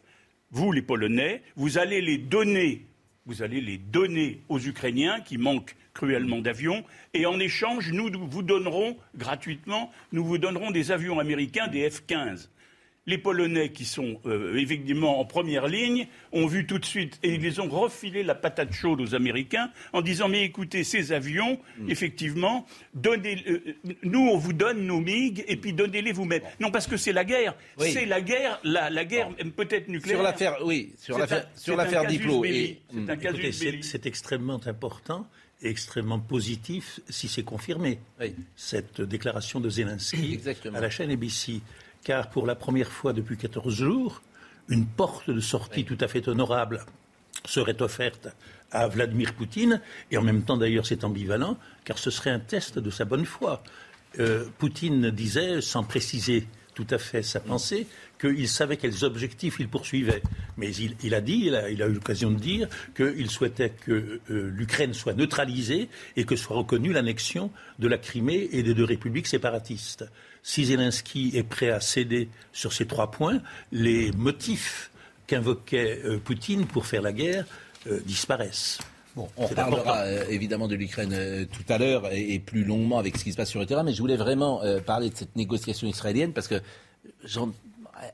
vous 0.51 0.73
les 0.73 0.83
Polonais, 0.83 1.43
vous 1.57 1.79
allez 1.79 2.01
les 2.01 2.19
donner, 2.19 2.87
vous 3.27 3.43
allez 3.43 3.61
les 3.61 3.79
donner 3.79 4.41
aux 4.49 4.61
Ukrainiens 4.61 5.21
qui 5.21 5.37
manquent 5.37 5.77
cruellement 5.93 6.41
d'avions, 6.41 6.85
et 7.13 7.27
en 7.27 7.39
échange, 7.39 7.93
nous 7.93 8.11
nous 8.11 8.27
vous 8.27 8.43
donnerons 8.43 8.97
gratuitement, 9.17 9.93
nous 10.13 10.25
vous 10.25 10.39
donnerons 10.39 10.71
des 10.71 10.91
avions 10.91 11.19
américains, 11.19 11.69
des 11.69 11.89
F-15. 11.89 12.49
Les 13.07 13.19
Polonais 13.19 13.71
qui 13.71 13.85
sont 13.85 14.19
euh, 14.25 14.57
effectivement 14.57 15.21
en 15.21 15.27
première 15.27 15.67
ligne 15.69 16.07
ont 16.33 16.47
vu 16.47 16.67
tout 16.67 16.79
de 16.79 16.85
suite 16.87 17.19
et 17.23 17.35
ils 17.35 17.41
les 17.43 17.61
ont 17.61 17.69
refilé 17.69 18.23
la 18.23 18.35
patate 18.35 18.73
chaude 18.73 19.01
aux 19.03 19.15
Américains 19.15 19.71
en 19.93 20.01
disant 20.01 20.29
mais 20.29 20.43
écoutez 20.45 20.85
ces 20.85 21.13
avions 21.13 21.59
Hmm. 21.79 21.91
effectivement 21.91 22.67
donnez 22.95 23.43
euh, 23.49 23.75
nous 24.05 24.21
on 24.21 24.39
vous 24.39 24.53
donne 24.55 24.87
nos 24.87 25.01
MiG 25.01 25.45
et 25.49 25.57
puis 25.57 25.73
donnez-les 25.73 26.13
vous-même 26.13 26.41
non 26.61 26.71
parce 26.71 26.87
que 26.87 26.97
c'est 26.97 27.13
la 27.13 27.25
guerre 27.25 27.55
Oui. 27.79 27.91
c'est 27.93 28.07
la 28.07 28.21
guerre 28.23 28.59
la, 28.65 28.89
la 28.91 29.05
guerre 29.05 29.29
peut-être 29.57 29.89
nucléaire 29.89 30.17
Sur 30.19 30.23
l'affaire, 30.25 30.57
oui, 30.65 30.93
sur 30.99 31.15
C'est 31.17 31.21
l'affaire, 31.21 31.49
sur 31.57 31.77
l'affaire 31.77 32.07
Diplo. 32.07 32.45
Et, 32.45 32.79
C'est 33.83 34.07
extrêmement 34.07 34.61
important 34.67 35.27
et 35.63 35.69
extrêmement 35.69 36.21
positif 36.21 37.01
si 37.09 37.29
c'est 37.29 37.43
confirmé, 37.45 37.99
Oui. 38.21 38.35
cette 38.57 39.01
déclaration 39.01 39.61
de 39.61 39.69
Zelensky 39.69 40.35
Exactement. 40.35 40.79
à 40.79 40.81
la 40.81 40.91
chaîne 40.91 41.11
ABC. 41.11 41.61
Car 42.05 42.29
pour 42.29 42.47
la 42.47 42.55
première 42.55 42.93
fois 42.93 43.15
depuis 43.15 43.39
14 43.39 43.75
jours, 43.75 44.23
une 44.69 44.87
porte 44.87 45.31
de 45.31 45.41
sortie 45.41 45.85
tout 45.85 45.99
à 46.01 46.09
fait 46.09 46.29
honorable 46.29 46.85
serait 47.47 47.81
offerte 47.83 48.29
à 48.71 48.89
Vladimir 48.89 49.35
Poutine, 49.35 49.81
et 50.11 50.19
en 50.19 50.23
même 50.23 50.43
temps 50.43 50.57
d'ailleurs 50.57 50.87
c'est 50.87 51.05
ambivalent, 51.05 51.59
car 51.85 51.99
ce 51.99 52.11
serait 52.11 52.31
un 52.31 52.41
test 52.41 52.79
de 52.79 52.91
sa 52.91 53.05
bonne 53.05 53.25
foi. 53.25 53.63
Euh, 54.19 54.45
Poutine 54.59 55.11
disait, 55.11 55.61
sans 55.61 55.83
préciser 55.83 56.47
tout 56.75 56.87
à 56.91 56.99
fait 56.99 57.23
sa 57.23 57.41
pensée, 57.41 57.87
qu'il 58.21 58.49
savait 58.49 58.77
quels 58.77 59.05
objectifs 59.05 59.57
il 59.61 59.69
poursuivait. 59.69 60.23
Mais 60.57 60.75
il, 60.75 60.97
il 61.03 61.15
a 61.15 61.21
dit, 61.21 61.45
il 61.47 61.55
a, 61.55 61.71
il 61.71 61.83
a 61.83 61.87
eu 61.87 61.93
l'occasion 61.93 62.31
de 62.31 62.39
dire, 62.39 62.69
qu'il 62.97 63.31
souhaitait 63.31 63.71
que 63.71 64.21
euh, 64.31 64.51
l'Ukraine 64.53 64.93
soit 64.93 65.15
neutralisée 65.15 65.89
et 66.17 66.25
que 66.25 66.37
soit 66.37 66.57
reconnue 66.57 66.93
l'annexion 66.93 67.51
de 67.79 67.89
la 67.89 67.99
Crimée 67.99 68.49
et 68.53 68.63
des 68.63 68.75
deux 68.75 68.85
républiques 68.85 69.29
séparatistes. 69.29 70.05
Si 70.47 70.67
Zelensky 70.67 71.33
est 71.35 71.43
prêt 71.43 71.71
à 71.71 71.81
céder 71.81 72.29
sur 72.53 72.73
ces 72.75 72.87
trois 72.87 73.11
points, 73.11 73.41
les 73.73 74.13
motifs 74.13 74.91
qu'invoquait 75.27 76.01
euh, 76.05 76.19
Poutine 76.19 76.67
pour 76.67 76.85
faire 76.85 77.01
la 77.03 77.13
guerre 77.15 77.47
euh, 77.87 77.99
disparaissent. 78.05 78.79
Bon, 79.17 79.27
on 79.39 79.45
important. 79.47 79.95
euh, 79.97 80.25
évidemment 80.29 80.69
de 80.69 80.75
l'Ukraine 80.75 81.13
euh, 81.15 81.47
tout 81.51 81.65
à 81.73 81.79
l'heure 81.79 82.13
et, 82.13 82.35
et 82.35 82.39
plus 82.41 82.63
longuement 82.65 82.99
avec 82.99 83.17
ce 83.17 83.25
qui 83.25 83.33
se 83.33 83.37
passe 83.39 83.49
sur 83.49 83.59
le 83.61 83.65
terrain, 83.67 83.85
mais 83.85 83.95
je 83.95 84.01
voulais 84.01 84.17
vraiment 84.19 84.63
euh, 84.63 84.81
parler 84.81 85.09
de 85.09 85.17
cette 85.17 85.35
négociation 85.35 85.87
israélienne 85.89 86.33
parce 86.35 86.49
que 86.49 86.61
j'en- 87.25 87.53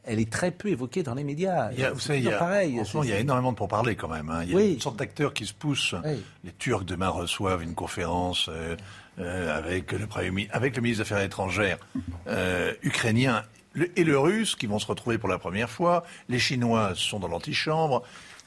elle 0.04 0.18
est 0.20 0.30
très 0.30 0.50
peu 0.50 0.68
évoquée 0.68 1.02
dans 1.02 1.14
les 1.14 1.24
médias. 1.24 1.70
Il 1.72 1.80
y 1.80 1.84
a, 1.84 1.92
vous 1.92 2.00
savez, 2.00 2.18
il 2.18 2.24
y 2.24 2.32
a, 2.32 2.38
pareil. 2.38 2.80
il 3.02 3.08
y 3.08 3.12
a 3.12 3.18
énormément 3.18 3.52
de 3.52 3.56
pourparlers 3.56 3.96
quand 3.96 4.08
même. 4.08 4.28
hein. 4.30 4.42
Il 4.44 4.50
y 4.50 4.52
a 4.52 4.56
Oui. 4.56 4.74
une 4.74 4.80
sorte 4.80 4.96
d'acteurs 4.96 5.32
qui 5.32 5.46
se 5.46 5.54
poussent. 5.54 5.94
Oui. 6.04 6.22
Les 6.44 6.52
Turcs 6.52 6.84
demain 6.84 7.08
reçoivent 7.08 7.62
une 7.62 7.74
conférence 7.74 8.48
euh, 8.48 8.76
euh, 9.18 9.56
avec, 9.56 9.92
le 9.92 10.06
Premier 10.06 10.30
mi- 10.30 10.48
avec 10.52 10.76
le 10.76 10.82
ministre 10.82 11.04
des 11.04 11.10
Affaires 11.12 11.24
étrangères 11.24 11.78
euh, 12.26 12.72
ukrainien 12.82 13.44
le- 13.74 13.90
et 13.98 14.04
le 14.04 14.18
russe 14.18 14.54
qui 14.56 14.66
vont 14.66 14.78
se 14.78 14.86
retrouver 14.86 15.18
pour 15.18 15.28
la 15.28 15.38
première 15.38 15.70
fois. 15.70 16.04
Les 16.28 16.38
Chinois 16.38 16.92
sont 16.94 17.18
dans 17.20 17.28
l'antichambre. 17.28 18.02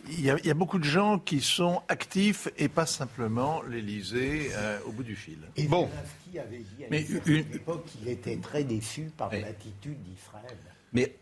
Il 0.10 0.20
y, 0.22 0.30
a, 0.30 0.38
il 0.40 0.46
y 0.46 0.52
a 0.52 0.54
beaucoup 0.54 0.80
de 0.80 0.84
gens 0.84 1.18
qui 1.18 1.40
sont 1.40 1.82
actifs 1.88 2.50
et 2.58 2.68
pas 2.68 2.86
simplement 2.86 3.62
l'Élysée 3.70 4.50
euh, 4.54 4.78
au 4.86 4.92
bout 4.92 5.04
du 5.04 5.16
fil. 5.16 5.38
Et 5.56 5.64
Bon. 5.64 5.88
Zelensky 5.90 6.40
avait 6.40 6.58
dit 6.78 6.84
à 6.84 6.88
Mais 6.92 7.06
une 7.26 7.56
époque 7.56 7.86
qu'il 7.86 8.10
était 8.10 8.36
très 8.36 8.66
déçu 8.66 9.10
par 9.18 9.32
Oui. 9.32 9.40
l'attitude 9.42 10.04
d'Israël. 10.04 10.58
Mais 10.92 11.16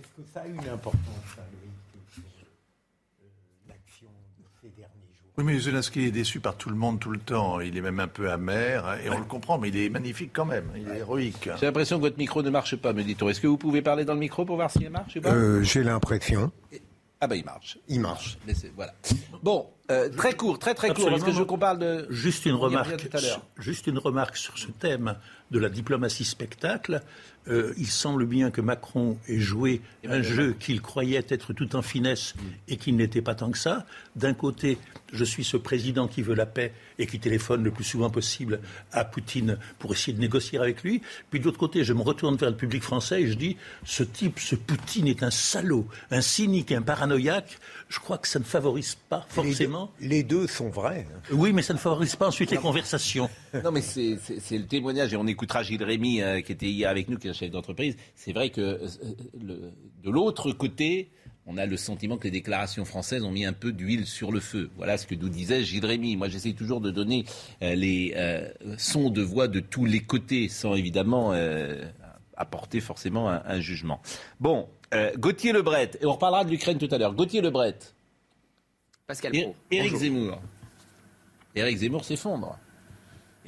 Est-ce 0.00 0.22
que 0.22 0.28
ça 0.32 0.40
a 0.40 0.46
une 0.46 0.58
importance, 0.68 1.02
ça, 1.36 1.42
Loïc, 1.52 1.70
sur 2.14 2.22
euh, 2.22 3.68
l'action 3.68 4.06
de 4.38 4.44
ces 4.62 4.68
derniers 4.68 4.94
jours? 5.20 5.30
Oui, 5.36 5.44
mais 5.44 5.58
Zelensky 5.58 6.06
est 6.06 6.10
déçu 6.10 6.40
par 6.40 6.56
tout 6.56 6.70
le 6.70 6.74
monde 6.76 6.98
tout 7.00 7.10
le 7.10 7.18
temps. 7.18 7.60
Il 7.60 7.76
est 7.76 7.80
même 7.82 8.00
un 8.00 8.08
peu 8.08 8.30
amer 8.30 8.86
hein, 8.86 8.96
et 9.04 9.10
on 9.10 9.18
le 9.18 9.24
comprend, 9.24 9.58
mais 9.58 9.68
il 9.68 9.76
est 9.76 9.88
magnifique 9.90 10.30
quand 10.32 10.46
même. 10.46 10.70
Il 10.74 10.88
est 10.88 10.98
héroïque. 11.00 11.50
j'ai 11.58 11.66
l'impression 11.66 11.96
que 11.96 12.02
votre 12.02 12.16
micro 12.18 12.42
ne 12.42 12.50
marche 12.50 12.76
pas, 12.76 12.92
me 12.94 13.02
dit-on. 13.02 13.28
Est-ce 13.28 13.40
que 13.42 13.46
vous 13.46 13.58
pouvez 13.58 13.82
parler 13.82 14.04
dans 14.06 14.14
le 14.14 14.20
micro 14.20 14.44
pour 14.46 14.56
voir 14.56 14.70
si 14.70 14.82
elle 14.84 14.90
marche 14.90 15.16
ou 15.16 15.20
pas? 15.20 15.32
Euh, 15.32 15.62
J'ai 15.62 15.82
l'impression. 15.82 16.50
Ah 17.22 17.26
bah 17.26 17.36
il 17.36 17.44
marche. 17.44 17.76
Il 17.88 18.00
marche. 18.00 18.38
Mais 18.46 18.54
c'est- 18.54 18.72
voilà. 18.74 18.94
Bon, 19.42 19.68
euh, 19.90 20.08
très 20.08 20.32
court, 20.32 20.58
très 20.58 20.72
très 20.74 20.88
court, 20.88 20.96
parce 20.96 21.04
que 21.08 21.14
Absolument. 21.16 21.34
je 21.34 21.38
veux 21.40 21.44
qu'on 21.44 21.58
parle 21.58 21.78
de... 21.78 22.06
Juste 22.08 22.46
une 22.46 22.52
on 22.54 22.60
y 22.60 22.60
revient 22.62 22.76
remarque, 22.78 23.10
tout 23.10 23.14
à 23.16 23.20
l'heure. 23.20 23.42
juste 23.58 23.86
une 23.88 23.98
remarque 23.98 24.36
sur 24.38 24.56
ce 24.56 24.68
thème 24.68 25.16
de 25.50 25.58
la 25.58 25.68
diplomatie 25.68 26.24
spectacle. 26.24 27.02
Euh, 27.48 27.72
il 27.78 27.86
semble 27.86 28.26
bien 28.26 28.50
que 28.50 28.60
Macron 28.60 29.16
ait 29.26 29.38
joué 29.38 29.80
un 30.06 30.20
jeu 30.20 30.52
qu'il 30.60 30.82
croyait 30.82 31.24
être 31.30 31.54
tout 31.54 31.74
en 31.74 31.80
finesse 31.80 32.34
et 32.68 32.76
qui 32.76 32.92
n'était 32.92 33.22
pas 33.22 33.34
tant 33.34 33.50
que 33.50 33.56
ça. 33.56 33.86
D'un 34.14 34.34
côté, 34.34 34.76
je 35.10 35.24
suis 35.24 35.42
ce 35.42 35.56
président 35.56 36.06
qui 36.06 36.20
veut 36.20 36.34
la 36.34 36.44
paix 36.44 36.74
et 36.98 37.06
qui 37.06 37.18
téléphone 37.18 37.64
le 37.64 37.70
plus 37.70 37.82
souvent 37.82 38.10
possible 38.10 38.60
à 38.92 39.06
Poutine 39.06 39.56
pour 39.78 39.92
essayer 39.94 40.12
de 40.12 40.20
négocier 40.20 40.58
avec 40.58 40.82
lui. 40.82 41.00
Puis 41.30 41.40
de 41.40 41.46
l'autre 41.46 41.58
côté, 41.58 41.82
je 41.82 41.94
me 41.94 42.02
retourne 42.02 42.36
vers 42.36 42.50
le 42.50 42.56
public 42.56 42.82
français 42.82 43.22
et 43.22 43.26
je 43.28 43.34
dis 43.34 43.56
ce 43.84 44.02
type, 44.02 44.38
ce 44.38 44.54
Poutine 44.54 45.08
est 45.08 45.22
un 45.22 45.30
salaud, 45.30 45.88
un 46.10 46.20
cynique, 46.20 46.72
un 46.72 46.82
paranoïaque. 46.82 47.58
Je 47.88 48.00
crois 48.00 48.18
que 48.18 48.28
ça 48.28 48.38
ne 48.38 48.44
favorise 48.44 48.96
pas 49.08 49.24
forcément. 49.30 49.90
Les 49.98 50.06
deux, 50.22 50.40
les 50.40 50.42
deux 50.42 50.46
sont 50.46 50.68
vrais. 50.68 51.06
hein. 51.10 51.20
Oui, 51.32 51.54
mais 51.54 51.62
ça 51.62 51.72
ne 51.72 51.78
favorise 51.78 52.16
pas 52.16 52.28
ensuite 52.28 52.50
les 52.50 52.58
conversations. 52.58 53.30
Non, 53.64 53.72
mais 53.72 53.80
c'est 53.80 54.18
le 54.58 54.66
témoignage, 54.66 55.14
et 55.14 55.16
on 55.16 55.26
écoutera 55.40 55.62
Gilles 55.62 55.82
Rémy, 55.82 56.20
euh, 56.20 56.42
qui 56.42 56.52
était 56.52 56.66
hier 56.68 56.90
avec 56.90 57.08
nous, 57.08 57.16
qui 57.18 57.26
est 57.26 57.30
un 57.30 57.34
chef 57.34 57.50
d'entreprise. 57.50 57.96
C'est 58.14 58.32
vrai 58.32 58.50
que 58.50 58.60
euh, 58.60 58.88
le- 59.42 59.72
de 60.02 60.10
l'autre 60.10 60.52
côté, 60.52 61.10
on 61.46 61.56
a 61.56 61.64
le 61.64 61.78
sentiment 61.78 62.18
que 62.18 62.24
les 62.24 62.30
déclarations 62.30 62.84
françaises 62.84 63.24
ont 63.24 63.30
mis 63.30 63.46
un 63.46 63.54
peu 63.54 63.72
d'huile 63.72 64.04
sur 64.06 64.32
le 64.32 64.40
feu. 64.40 64.68
Voilà 64.76 64.98
ce 64.98 65.06
que 65.06 65.14
nous 65.14 65.30
disait 65.30 65.64
Gilles 65.64 65.86
Rémy. 65.86 66.16
Moi, 66.16 66.28
j'essaie 66.28 66.52
toujours 66.52 66.82
de 66.82 66.90
donner 66.90 67.24
euh, 67.62 67.74
les 67.74 68.12
euh, 68.16 68.50
sons 68.76 69.08
de 69.08 69.22
voix 69.22 69.48
de 69.48 69.60
tous 69.60 69.86
les 69.86 70.00
côtés, 70.00 70.48
sans 70.48 70.74
évidemment 70.74 71.32
euh, 71.32 71.82
apporter 72.36 72.80
forcément 72.80 73.30
un, 73.30 73.42
un 73.46 73.60
jugement. 73.60 74.02
Bon, 74.40 74.68
euh, 74.92 75.10
Gauthier 75.16 75.52
Lebret, 75.52 75.92
et 76.02 76.04
on 76.06 76.12
reparlera 76.12 76.44
de 76.44 76.50
l'Ukraine 76.50 76.76
tout 76.76 76.88
à 76.90 76.98
l'heure. 76.98 77.14
Gauthier 77.14 77.40
Lebret, 77.40 77.78
Pascal 79.06 79.32
Pro. 79.32 79.56
Éric. 79.70 79.96
Zemmour. 79.96 80.38
Éric 81.54 81.78
Zemmour 81.78 82.04
s'effondre. 82.04 82.58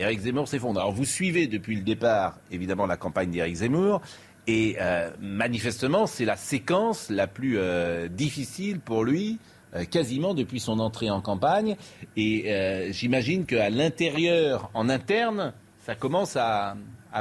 Éric 0.03 0.21
Zemmour 0.21 0.49
s'effondre. 0.49 0.81
Alors 0.81 0.93
vous 0.93 1.05
suivez 1.05 1.47
depuis 1.47 1.77
le 1.77 1.83
départ, 1.83 2.39
évidemment, 2.51 2.87
la 2.87 2.97
campagne 2.97 3.31
d'Éric 3.31 3.57
Zemmour. 3.57 4.01
Et 4.47 4.77
euh, 4.81 5.11
manifestement, 5.21 6.07
c'est 6.07 6.25
la 6.25 6.37
séquence 6.37 7.09
la 7.11 7.27
plus 7.29 7.59
euh, 7.59 8.09
difficile 8.09 8.81
pour 8.81 9.05
lui, 9.05 9.39
euh, 9.75 9.85
quasiment 9.85 10.35
depuis 10.35 10.59
son 10.59 10.81
entrée 10.81 11.11
en 11.11 11.21
campagne. 11.21 11.77
Et 12.17 12.91
j'imagine 12.91 13.47
qu'à 13.47 13.71
l'intérieur, 13.71 14.71
en 14.75 14.89
interne, 14.89 15.53
ça 15.87 15.95
commence 15.95 16.37
à, 16.37 16.77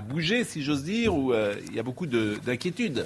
bouger, 0.09 0.43
si 0.43 0.63
j'ose 0.63 0.83
dire, 0.83 1.15
où 1.15 1.33
il 1.33 1.75
y 1.75 1.79
a 1.79 1.83
beaucoup 1.83 2.07
de- 2.07 2.37
d'inquiétudes. 2.45 3.05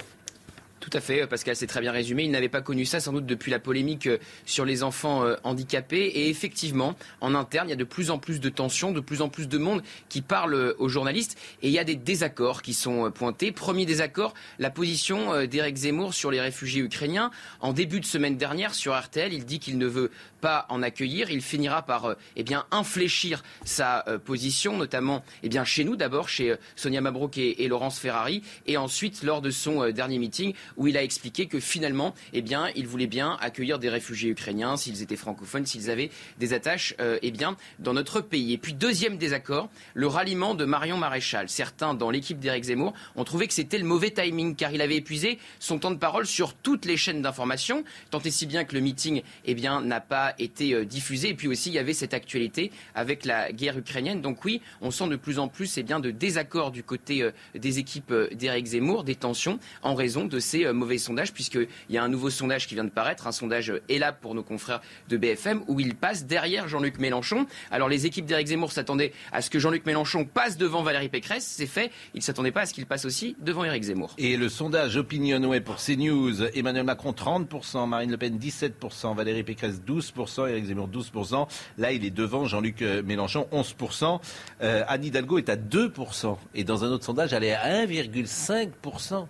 Tout 0.88 0.96
à 0.96 1.00
fait, 1.00 1.26
Pascal, 1.26 1.56
c'est 1.56 1.66
très 1.66 1.80
bien 1.80 1.90
résumé. 1.90 2.22
Il 2.22 2.30
n'avait 2.30 2.48
pas 2.48 2.60
connu 2.60 2.84
ça 2.84 3.00
sans 3.00 3.12
doute 3.12 3.26
depuis 3.26 3.50
la 3.50 3.58
polémique 3.58 4.06
euh, 4.06 4.18
sur 4.44 4.64
les 4.64 4.84
enfants 4.84 5.24
euh, 5.24 5.34
handicapés. 5.42 6.04
Et 6.14 6.30
effectivement, 6.30 6.94
en 7.20 7.34
interne, 7.34 7.66
il 7.66 7.70
y 7.70 7.72
a 7.72 7.76
de 7.76 7.82
plus 7.82 8.12
en 8.12 8.18
plus 8.18 8.38
de 8.38 8.48
tensions, 8.48 8.92
de 8.92 9.00
plus 9.00 9.20
en 9.20 9.28
plus 9.28 9.48
de 9.48 9.58
monde 9.58 9.82
qui 10.08 10.22
parle 10.22 10.54
euh, 10.54 10.76
aux 10.78 10.88
journalistes. 10.88 11.36
Et 11.60 11.66
il 11.66 11.72
y 11.72 11.80
a 11.80 11.82
des 11.82 11.96
désaccords 11.96 12.62
qui 12.62 12.72
sont 12.72 13.10
pointés. 13.10 13.50
Premier 13.50 13.84
désaccord, 13.84 14.32
la 14.60 14.70
position 14.70 15.44
d'Éric 15.46 15.74
Zemmour 15.74 16.14
sur 16.14 16.30
les 16.30 16.40
réfugiés 16.40 16.82
ukrainiens. 16.82 17.32
En 17.58 17.72
début 17.72 17.98
de 17.98 18.06
semaine 18.06 18.36
dernière, 18.36 18.72
sur 18.72 18.96
RTL, 18.96 19.32
il 19.32 19.44
dit 19.44 19.58
qu'il 19.58 19.78
ne 19.78 19.86
veut 19.88 20.12
pas 20.46 20.66
en 20.68 20.80
accueillir. 20.80 21.32
Il 21.32 21.42
finira 21.42 21.82
par 21.82 22.14
eh 22.36 22.44
bien, 22.44 22.66
infléchir 22.70 23.42
sa 23.64 24.04
position, 24.24 24.76
notamment 24.76 25.24
eh 25.42 25.48
bien, 25.48 25.64
chez 25.64 25.82
nous 25.82 25.96
d'abord, 25.96 26.28
chez 26.28 26.54
Sonia 26.76 27.00
Mabrouk 27.00 27.36
et, 27.36 27.64
et 27.64 27.66
Laurence 27.66 27.98
Ferrari. 27.98 28.42
Et 28.68 28.76
ensuite, 28.76 29.24
lors 29.24 29.42
de 29.42 29.50
son 29.50 29.90
dernier 29.90 30.20
meeting, 30.20 30.54
où 30.76 30.86
il 30.86 30.96
a 30.96 31.02
expliqué 31.02 31.46
que 31.46 31.58
finalement, 31.58 32.14
eh 32.32 32.42
bien, 32.42 32.68
il 32.76 32.86
voulait 32.86 33.08
bien 33.08 33.36
accueillir 33.40 33.80
des 33.80 33.88
réfugiés 33.88 34.30
ukrainiens 34.30 34.76
s'ils 34.76 35.02
étaient 35.02 35.16
francophones, 35.16 35.66
s'ils 35.66 35.90
avaient 35.90 36.10
des 36.38 36.52
attaches 36.52 36.94
euh, 37.00 37.18
eh 37.22 37.32
bien, 37.32 37.56
dans 37.80 37.94
notre 37.94 38.20
pays. 38.20 38.52
Et 38.52 38.58
puis, 38.58 38.72
deuxième 38.72 39.18
désaccord, 39.18 39.68
le 39.94 40.06
ralliement 40.06 40.54
de 40.54 40.64
Marion 40.64 40.96
Maréchal. 40.96 41.48
Certains 41.48 41.94
dans 41.94 42.10
l'équipe 42.10 42.38
d'Éric 42.38 42.66
Zemmour 42.66 42.94
ont 43.16 43.24
trouvé 43.24 43.48
que 43.48 43.52
c'était 43.52 43.78
le 43.78 43.84
mauvais 43.84 44.12
timing, 44.12 44.54
car 44.54 44.70
il 44.70 44.80
avait 44.80 44.96
épuisé 44.96 45.40
son 45.58 45.80
temps 45.80 45.90
de 45.90 45.98
parole 45.98 46.24
sur 46.24 46.54
toutes 46.54 46.84
les 46.84 46.96
chaînes 46.96 47.20
d'information, 47.20 47.82
tant 48.12 48.20
et 48.20 48.30
si 48.30 48.46
bien 48.46 48.64
que 48.64 48.76
le 48.76 48.80
meeting 48.80 49.22
eh 49.44 49.54
bien, 49.54 49.80
n'a 49.80 50.00
pas 50.00 50.35
été 50.38 50.74
euh, 50.74 50.84
diffusé. 50.84 51.30
Et 51.30 51.34
puis 51.34 51.48
aussi, 51.48 51.70
il 51.70 51.74
y 51.74 51.78
avait 51.78 51.92
cette 51.92 52.14
actualité 52.14 52.70
avec 52.94 53.24
la 53.24 53.52
guerre 53.52 53.78
ukrainienne. 53.78 54.20
Donc 54.20 54.44
oui, 54.44 54.60
on 54.80 54.90
sent 54.90 55.08
de 55.08 55.16
plus 55.16 55.38
en 55.38 55.48
plus 55.48 55.78
eh 55.78 55.82
bien, 55.82 56.00
de 56.00 56.10
désaccords 56.10 56.70
du 56.70 56.82
côté 56.82 57.22
euh, 57.22 57.30
des 57.54 57.78
équipes 57.78 58.12
d'Éric 58.32 58.66
Zemmour, 58.66 59.04
des 59.04 59.14
tensions, 59.14 59.58
en 59.82 59.94
raison 59.94 60.24
de 60.24 60.38
ces 60.38 60.64
euh, 60.64 60.72
mauvais 60.72 60.98
sondages, 60.98 61.32
puisqu'il 61.32 61.68
y 61.90 61.98
a 61.98 62.02
un 62.02 62.08
nouveau 62.08 62.30
sondage 62.30 62.66
qui 62.66 62.74
vient 62.74 62.84
de 62.84 62.90
paraître, 62.90 63.26
un 63.26 63.32
sondage 63.32 63.70
euh, 63.70 64.12
pour 64.20 64.34
nos 64.34 64.42
confrères 64.42 64.80
de 65.08 65.16
BFM, 65.16 65.62
où 65.68 65.80
il 65.80 65.94
passe 65.94 66.26
derrière 66.26 66.68
Jean-Luc 66.68 66.98
Mélenchon. 66.98 67.46
Alors 67.70 67.88
les 67.88 68.06
équipes 68.06 68.26
d'Éric 68.26 68.48
Zemmour 68.48 68.72
s'attendaient 68.72 69.12
à 69.32 69.42
ce 69.42 69.50
que 69.50 69.58
Jean-Luc 69.58 69.84
Mélenchon 69.86 70.24
passe 70.24 70.56
devant 70.56 70.82
Valérie 70.82 71.08
Pécresse, 71.08 71.44
c'est 71.44 71.66
fait. 71.66 71.90
Ils 72.14 72.18
ne 72.18 72.22
s'attendaient 72.22 72.52
pas 72.52 72.62
à 72.62 72.66
ce 72.66 72.74
qu'il 72.74 72.86
passe 72.86 73.04
aussi 73.04 73.36
devant 73.40 73.64
Éric 73.64 73.84
Zemmour. 73.84 74.14
Et 74.18 74.36
le 74.36 74.48
sondage 74.48 74.96
Opinionway 74.96 75.60
pour 75.60 75.76
CNews, 75.76 76.44
Emmanuel 76.54 76.84
Macron 76.84 77.12
30%, 77.12 77.88
Marine 77.88 78.10
Le 78.10 78.16
Pen 78.16 78.38
17%, 78.38 79.16
Valérie 79.16 79.42
Pécresse 79.42 79.80
12%, 79.86 80.12
Éric 80.48 80.66
Zemmour 80.66 80.88
12%. 80.88 81.46
Là, 81.78 81.92
il 81.92 82.04
est 82.04 82.10
devant 82.10 82.46
Jean-Luc 82.46 82.82
euh, 82.82 83.02
Mélenchon 83.02 83.46
11%. 83.52 84.20
Anne 84.60 85.04
Hidalgo 85.04 85.38
est 85.38 85.48
à 85.48 85.56
2%. 85.56 86.36
Et 86.54 86.64
dans 86.64 86.84
un 86.84 86.88
autre 86.88 87.04
sondage, 87.04 87.32
elle 87.32 87.44
est 87.44 87.54
à 87.54 87.84
1,5%. 87.84 89.26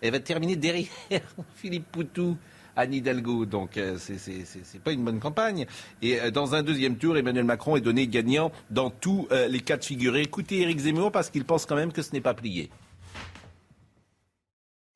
Elle 0.00 0.12
va 0.12 0.20
terminer 0.20 0.56
derrière 0.56 0.88
Philippe 1.56 1.90
Poutou. 1.92 2.36
Anne 2.76 2.94
Hidalgo. 2.94 3.46
Donc, 3.46 3.76
euh, 3.76 3.98
ce 3.98 4.12
n'est 4.12 4.80
pas 4.82 4.92
une 4.92 5.04
bonne 5.04 5.20
campagne. 5.20 5.66
Et 6.02 6.20
euh, 6.20 6.30
dans 6.30 6.54
un 6.54 6.62
deuxième 6.62 6.96
tour, 6.96 7.16
Emmanuel 7.16 7.44
Macron 7.44 7.76
est 7.76 7.80
donné 7.80 8.06
gagnant 8.06 8.52
dans 8.70 8.90
tous 8.90 9.28
euh, 9.30 9.48
les 9.48 9.60
cas 9.60 9.76
de 9.76 9.84
figure. 9.84 10.16
Écoutez 10.16 10.60
Éric 10.60 10.78
Zemmour 10.78 11.12
parce 11.12 11.30
qu'il 11.30 11.44
pense 11.44 11.66
quand 11.66 11.76
même 11.76 11.92
que 11.92 12.02
ce 12.02 12.12
n'est 12.12 12.20
pas 12.20 12.34
plié. 12.34 12.70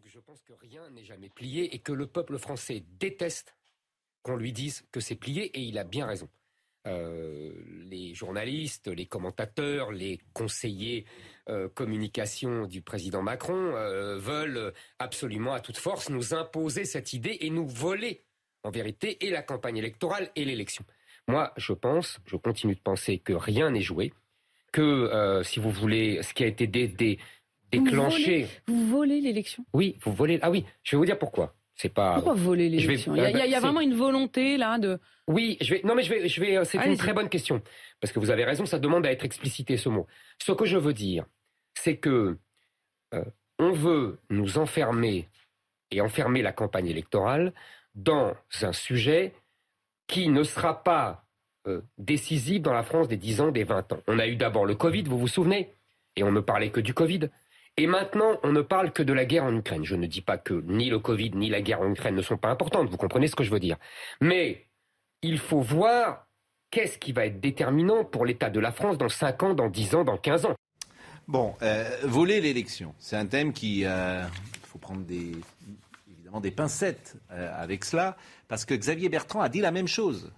Je 0.04 0.18
pense 0.20 0.40
que 0.42 0.52
rien 0.60 0.82
n'est 0.94 1.04
jamais 1.04 1.28
plié 1.28 1.74
et 1.74 1.78
que 1.78 1.92
le 1.92 2.06
peuple 2.06 2.38
français 2.38 2.84
déteste 2.98 3.54
qu'on 4.24 4.36
lui 4.36 4.52
dise 4.52 4.84
que 4.90 4.98
c'est 4.98 5.14
plié 5.14 5.44
et 5.56 5.60
il 5.60 5.78
a 5.78 5.84
bien 5.84 6.06
raison. 6.06 6.28
les 6.86 8.12
journalistes, 8.14 8.88
les 8.88 9.06
commentateurs, 9.06 9.92
les 9.92 10.18
conseillers 10.34 11.06
euh, 11.50 11.68
communication 11.68 12.66
du 12.66 12.80
président 12.80 13.20
Macron 13.20 13.76
euh, 13.76 14.16
veulent 14.16 14.72
absolument 14.98 15.52
à 15.52 15.60
toute 15.60 15.76
force 15.76 16.08
nous 16.08 16.32
imposer 16.32 16.86
cette 16.86 17.12
idée 17.12 17.36
et 17.40 17.50
nous 17.50 17.68
voler 17.68 18.22
en 18.62 18.70
vérité 18.70 19.26
et 19.26 19.28
la 19.28 19.42
campagne 19.42 19.76
électorale 19.76 20.30
et 20.36 20.46
l'élection. 20.46 20.86
Moi, 21.28 21.52
je 21.58 21.74
pense, 21.74 22.18
je 22.24 22.36
continue 22.36 22.74
de 22.74 22.80
penser 22.80 23.18
que 23.18 23.34
rien 23.34 23.70
n'est 23.70 23.82
joué, 23.82 24.14
que 24.72 24.80
euh, 24.80 25.42
si 25.42 25.60
vous 25.60 25.70
voulez, 25.70 26.22
ce 26.22 26.32
qui 26.32 26.44
a 26.44 26.46
été 26.46 26.66
déclenché. 26.66 28.48
Vous 28.66 28.86
volez, 28.88 29.20
l'élection? 29.20 29.66
Oui, 29.74 29.98
vous 30.02 30.14
volez. 30.14 30.38
Ah 30.40 30.50
oui, 30.50 30.64
je 30.82 30.96
vais 30.96 30.98
vous 30.98 31.04
dire 31.04 31.18
pourquoi. 31.18 31.54
C'est 31.76 31.92
pas. 31.92 32.14
Pourquoi 32.14 32.34
voler 32.34 32.68
l'élection 32.68 33.14
Il 33.16 33.22
y 33.22 33.54
a, 33.54 33.60
vraiment 33.60 33.80
une 33.80 33.94
volonté 33.94 34.56
là 34.56 34.78
de. 34.78 34.98
Oui, 35.26 35.56
je 35.60 35.74
vais. 35.74 35.80
Non, 35.84 35.94
mais 35.94 36.02
je 36.02 36.10
vais. 36.10 36.28
Je 36.28 36.40
vais. 36.40 36.64
C'est 36.64 36.78
une 36.84 36.96
très 36.96 37.12
bonne 37.12 37.28
question 37.28 37.62
parce 38.00 38.12
que 38.12 38.20
vous 38.20 38.30
avez 38.30 38.44
raison. 38.44 38.64
Ça 38.66 38.78
demande 38.78 39.06
à 39.06 39.12
être 39.12 39.24
explicité 39.24 39.76
ce 39.76 39.88
mot. 39.88 40.06
Ce 40.38 40.52
que 40.52 40.64
je 40.66 40.76
veux 40.76 40.92
dire, 40.92 41.24
c'est 41.74 41.96
que 41.96 42.38
euh, 43.12 43.24
on 43.58 43.72
veut 43.72 44.18
nous 44.30 44.58
enfermer 44.58 45.28
et 45.90 46.00
enfermer 46.00 46.42
la 46.42 46.52
campagne 46.52 46.86
électorale 46.86 47.52
dans 47.94 48.34
un 48.62 48.72
sujet 48.72 49.34
qui 50.06 50.28
ne 50.28 50.42
sera 50.42 50.82
pas 50.82 51.24
euh, 51.66 51.80
décisif 51.98 52.60
dans 52.62 52.72
la 52.72 52.82
France 52.82 53.08
des 53.08 53.16
10 53.16 53.40
ans, 53.40 53.50
des 53.50 53.64
20 53.64 53.92
ans. 53.92 54.00
On 54.06 54.18
a 54.18 54.26
eu 54.26 54.36
d'abord 54.36 54.66
le 54.66 54.74
Covid, 54.74 55.02
vous 55.04 55.18
vous 55.18 55.28
souvenez? 55.28 55.72
Et 56.16 56.22
on 56.22 56.30
ne 56.30 56.40
parlait 56.40 56.70
que 56.70 56.80
du 56.80 56.94
Covid. 56.94 57.30
Et 57.76 57.86
maintenant, 57.88 58.38
on 58.44 58.52
ne 58.52 58.60
parle 58.60 58.92
que 58.92 59.02
de 59.02 59.12
la 59.12 59.24
guerre 59.24 59.44
en 59.44 59.54
Ukraine. 59.54 59.84
Je 59.84 59.96
ne 59.96 60.06
dis 60.06 60.20
pas 60.20 60.38
que 60.38 60.54
ni 60.54 60.88
le 60.88 61.00
Covid 61.00 61.32
ni 61.34 61.50
la 61.50 61.60
guerre 61.60 61.80
en 61.80 61.90
Ukraine 61.90 62.14
ne 62.14 62.22
sont 62.22 62.36
pas 62.36 62.48
importantes, 62.48 62.88
vous 62.88 62.96
comprenez 62.96 63.26
ce 63.26 63.34
que 63.34 63.42
je 63.42 63.50
veux 63.50 63.58
dire. 63.58 63.76
Mais 64.20 64.66
il 65.22 65.38
faut 65.38 65.60
voir 65.60 66.28
qu'est-ce 66.70 66.98
qui 66.98 67.12
va 67.12 67.26
être 67.26 67.40
déterminant 67.40 68.04
pour 68.04 68.26
l'état 68.26 68.50
de 68.50 68.60
la 68.60 68.70
France 68.70 68.96
dans 68.96 69.08
5 69.08 69.42
ans, 69.42 69.54
dans 69.54 69.68
10 69.68 69.94
ans, 69.96 70.04
dans 70.04 70.16
15 70.16 70.46
ans. 70.46 70.54
Bon, 71.26 71.54
euh, 71.62 71.84
voler 72.04 72.40
l'élection, 72.40 72.94
c'est 72.98 73.16
un 73.16 73.26
thème 73.26 73.52
qui, 73.52 73.80
il 73.80 73.86
euh, 73.86 74.24
faut 74.64 74.78
prendre 74.78 75.04
des, 75.04 75.32
évidemment 76.10 76.40
des 76.40 76.50
pincettes 76.50 77.16
euh, 77.30 77.50
avec 77.56 77.84
cela, 77.84 78.16
parce 78.46 78.64
que 78.64 78.74
Xavier 78.74 79.08
Bertrand 79.08 79.40
a 79.40 79.48
dit 79.48 79.60
la 79.60 79.70
même 79.70 79.88
chose 79.88 80.30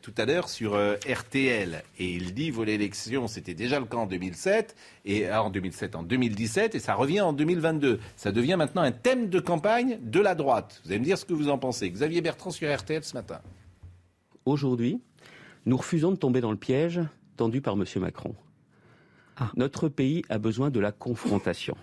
tout 0.00 0.14
à 0.16 0.24
l'heure 0.24 0.48
sur 0.48 0.74
RTL, 0.74 1.82
et 1.98 2.10
il 2.10 2.32
dit 2.32 2.50
voler 2.50 2.78
l'élection, 2.78 3.28
c'était 3.28 3.54
déjà 3.54 3.78
le 3.78 3.84
cas 3.84 3.98
en 3.98 4.06
2007, 4.06 4.74
et 5.04 5.30
en 5.30 5.50
2007, 5.50 5.96
en 5.96 6.02
2017, 6.02 6.74
et 6.74 6.78
ça 6.78 6.94
revient 6.94 7.20
en 7.20 7.32
2022. 7.32 8.00
Ça 8.16 8.32
devient 8.32 8.56
maintenant 8.56 8.82
un 8.82 8.92
thème 8.92 9.28
de 9.28 9.38
campagne 9.38 9.98
de 10.02 10.20
la 10.20 10.34
droite. 10.34 10.80
Vous 10.84 10.90
allez 10.90 11.00
me 11.00 11.04
dire 11.04 11.18
ce 11.18 11.24
que 11.24 11.34
vous 11.34 11.50
en 11.50 11.58
pensez. 11.58 11.90
Xavier 11.90 12.22
Bertrand 12.22 12.50
sur 12.50 12.74
RTL 12.74 13.04
ce 13.04 13.14
matin. 13.14 13.40
Aujourd'hui, 14.46 15.02
nous 15.66 15.76
refusons 15.76 16.12
de 16.12 16.16
tomber 16.16 16.40
dans 16.40 16.52
le 16.52 16.56
piège 16.56 17.00
tendu 17.36 17.60
par 17.60 17.74
M. 17.74 17.84
Macron. 17.96 18.34
Ah. 19.36 19.50
Notre 19.56 19.88
pays 19.88 20.22
a 20.30 20.38
besoin 20.38 20.70
de 20.70 20.80
la 20.80 20.92
confrontation. 20.92 21.76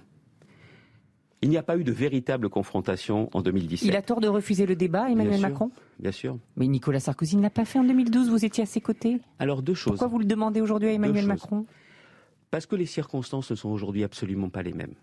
Il 1.43 1.49
n'y 1.49 1.57
a 1.57 1.63
pas 1.63 1.77
eu 1.77 1.83
de 1.83 1.91
véritable 1.91 2.47
confrontation 2.47 3.29
en 3.33 3.41
2017. 3.41 3.85
Il 3.85 3.97
a 3.97 4.01
tort 4.01 4.21
de 4.21 4.29
refuser 4.29 4.65
le 4.65 4.77
débat, 4.77 5.09
Emmanuel 5.09 5.41
Macron 5.41 5.71
Bien 5.99 6.13
sûr. 6.13 6.37
Mais 6.55 6.67
Nicolas 6.67 7.01
Sarkozy 7.01 7.35
ne 7.35 7.41
l'a 7.41 7.49
pas 7.49 7.65
fait 7.65 7.79
en 7.79 7.83
2012, 7.83 8.29
vous 8.29 8.45
étiez 8.45 8.63
à 8.63 8.65
ses 8.65 8.79
côtés. 8.79 9.19
Alors 9.39 9.61
deux 9.61 9.73
choses. 9.73 9.91
Pourquoi 9.91 10.07
vous 10.07 10.19
le 10.19 10.25
demandez 10.25 10.61
aujourd'hui 10.61 10.87
à 10.87 10.93
Emmanuel 10.93 11.27
Macron 11.27 11.65
Parce 12.49 12.65
que 12.65 12.77
les 12.77 12.85
circonstances 12.85 13.51
ne 13.51 13.57
sont 13.57 13.69
aujourd'hui 13.69 14.05
absolument 14.05 14.47
pas 14.47 14.63
les 14.63 14.71
mêmes. 14.71 14.93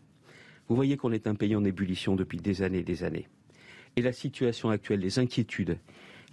Vous 0.69 0.77
voyez 0.77 0.97
qu'on 0.97 1.13
est 1.13 1.27
un 1.27 1.35
pays 1.35 1.55
en 1.55 1.65
ébullition 1.65 2.17
depuis 2.17 2.39
des 2.39 2.63
années 2.63 2.79
et 2.79 2.85
des 2.85 3.05
années. 3.05 3.29
Et 3.97 4.03
la 4.03 4.13
situation 4.13 4.71
actuelle, 4.71 5.01
les 5.01 5.19
inquiétudes 5.19 5.77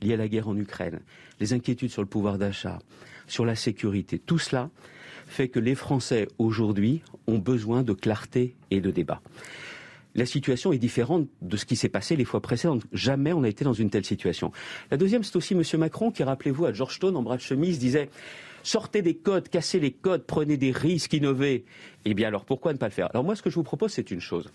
liées 0.01 0.13
à 0.13 0.17
la 0.17 0.29
guerre 0.29 0.47
en 0.47 0.55
Ukraine, 0.55 1.01
les 1.41 1.51
inquiétudes 1.51 1.91
sur 1.91 2.01
le 2.01 2.07
pouvoir 2.07 2.37
d'achat, 2.37 2.79
sur 3.27 3.43
la 3.43 3.55
sécurité, 3.55 4.19
tout 4.19 4.39
cela 4.39 4.69
fait 5.25 5.49
que 5.49 5.59
les 5.59 5.75
Français 5.75 6.29
aujourd'hui 6.37 7.01
ont 7.25 7.39
besoin 7.39 7.83
de 7.83 7.91
clarté 7.91 8.55
et 8.71 8.79
de 8.79 8.89
débat. 8.89 9.21
La 10.17 10.25
situation 10.25 10.73
est 10.73 10.79
différente 10.79 11.27
de 11.41 11.57
ce 11.57 11.65
qui 11.65 11.75
s'est 11.75 11.89
passé 11.89 12.15
les 12.15 12.25
fois 12.25 12.41
précédentes. 12.41 12.83
Jamais 12.91 13.33
on 13.33 13.41
n'a 13.41 13.49
été 13.49 13.63
dans 13.63 13.73
une 13.73 13.91
telle 13.91 14.03
situation. 14.03 14.51
La 14.89 14.97
deuxième, 14.97 15.23
c'est 15.23 15.35
aussi 15.35 15.53
M. 15.53 15.61
Macron 15.79 16.11
qui, 16.11 16.23
rappelez-vous, 16.23 16.65
à 16.65 16.73
Georgetown, 16.73 17.15
en 17.15 17.21
bras 17.21 17.37
de 17.37 17.41
chemise, 17.41 17.77
disait 17.77 18.09
sortez 18.63 19.01
des 19.01 19.15
codes, 19.15 19.47
cassez 19.47 19.79
les 19.79 19.91
codes, 19.91 20.23
prenez 20.25 20.57
des 20.57 20.71
risques, 20.71 21.13
innovez. 21.13 21.65
Eh 22.03 22.13
bien 22.13 22.27
alors 22.27 22.45
pourquoi 22.45 22.73
ne 22.73 22.77
pas 22.77 22.87
le 22.87 22.91
faire? 22.91 23.09
Alors 23.11 23.23
moi 23.23 23.35
ce 23.35 23.41
que 23.41 23.49
je 23.49 23.55
vous 23.55 23.63
propose 23.63 23.91
c'est 23.91 24.11
une 24.11 24.19
chose. 24.19 24.51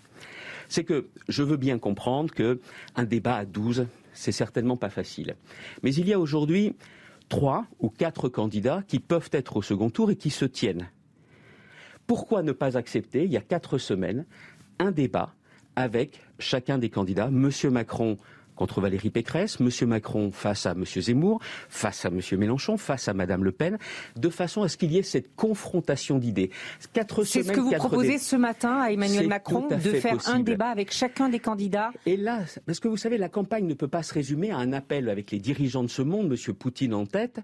C'est 0.69 0.83
que 0.83 1.07
je 1.27 1.43
veux 1.43 1.57
bien 1.57 1.79
comprendre 1.79 2.33
qu'un 2.33 3.03
débat 3.03 3.37
à 3.37 3.45
12, 3.45 3.87
c'est 4.13 4.31
certainement 4.31 4.77
pas 4.77 4.89
facile. 4.89 5.35
Mais 5.81 5.93
il 5.95 6.07
y 6.07 6.13
a 6.13 6.19
aujourd'hui 6.19 6.75
trois 7.29 7.65
ou 7.79 7.89
quatre 7.89 8.29
candidats 8.29 8.83
qui 8.87 8.99
peuvent 8.99 9.29
être 9.31 9.57
au 9.57 9.61
second 9.61 9.89
tour 9.89 10.11
et 10.11 10.15
qui 10.15 10.29
se 10.29 10.45
tiennent. 10.45 10.89
Pourquoi 12.05 12.43
ne 12.43 12.51
pas 12.51 12.77
accepter, 12.77 13.23
il 13.23 13.31
y 13.31 13.37
a 13.37 13.41
quatre 13.41 13.77
semaines, 13.77 14.25
un 14.77 14.91
débat 14.91 15.33
avec 15.75 16.19
chacun 16.39 16.77
des 16.77 16.89
candidats, 16.89 17.27
M. 17.27 17.49
Macron 17.71 18.17
contre 18.55 18.81
Valérie 18.81 19.09
Pécresse, 19.09 19.57
M. 19.59 19.69
Macron 19.87 20.31
face 20.31 20.65
à 20.65 20.71
M. 20.71 20.85
Zemmour, 20.85 21.39
face 21.69 22.05
à 22.05 22.09
M. 22.09 22.19
Mélenchon, 22.37 22.77
face 22.77 23.07
à 23.07 23.13
Mme 23.13 23.43
Le 23.43 23.51
Pen, 23.51 23.77
de 24.15 24.29
façon 24.29 24.63
à 24.63 24.67
ce 24.67 24.77
qu'il 24.77 24.91
y 24.91 24.97
ait 24.97 25.03
cette 25.03 25.35
confrontation 25.35 26.19
d'idées. 26.19 26.51
C'est 26.93 27.43
ce 27.43 27.51
que 27.51 27.59
vous 27.59 27.71
proposez 27.71 28.17
ce 28.17 28.35
matin 28.35 28.79
à 28.81 28.91
Emmanuel 28.91 29.27
Macron, 29.27 29.67
de 29.67 29.77
faire 29.77 30.17
un 30.29 30.39
débat 30.39 30.67
avec 30.67 30.91
chacun 30.91 31.29
des 31.29 31.39
candidats. 31.39 31.91
Et 32.05 32.17
là, 32.17 32.41
parce 32.65 32.79
que 32.79 32.87
vous 32.87 32.97
savez, 32.97 33.17
la 33.17 33.29
campagne 33.29 33.65
ne 33.65 33.73
peut 33.73 33.87
pas 33.87 34.03
se 34.03 34.13
résumer 34.13 34.51
à 34.51 34.57
un 34.57 34.73
appel 34.73 35.09
avec 35.09 35.31
les 35.31 35.39
dirigeants 35.39 35.83
de 35.83 35.89
ce 35.89 36.01
monde, 36.01 36.31
M. 36.31 36.53
Poutine 36.53 36.93
en 36.93 37.05
tête, 37.05 37.39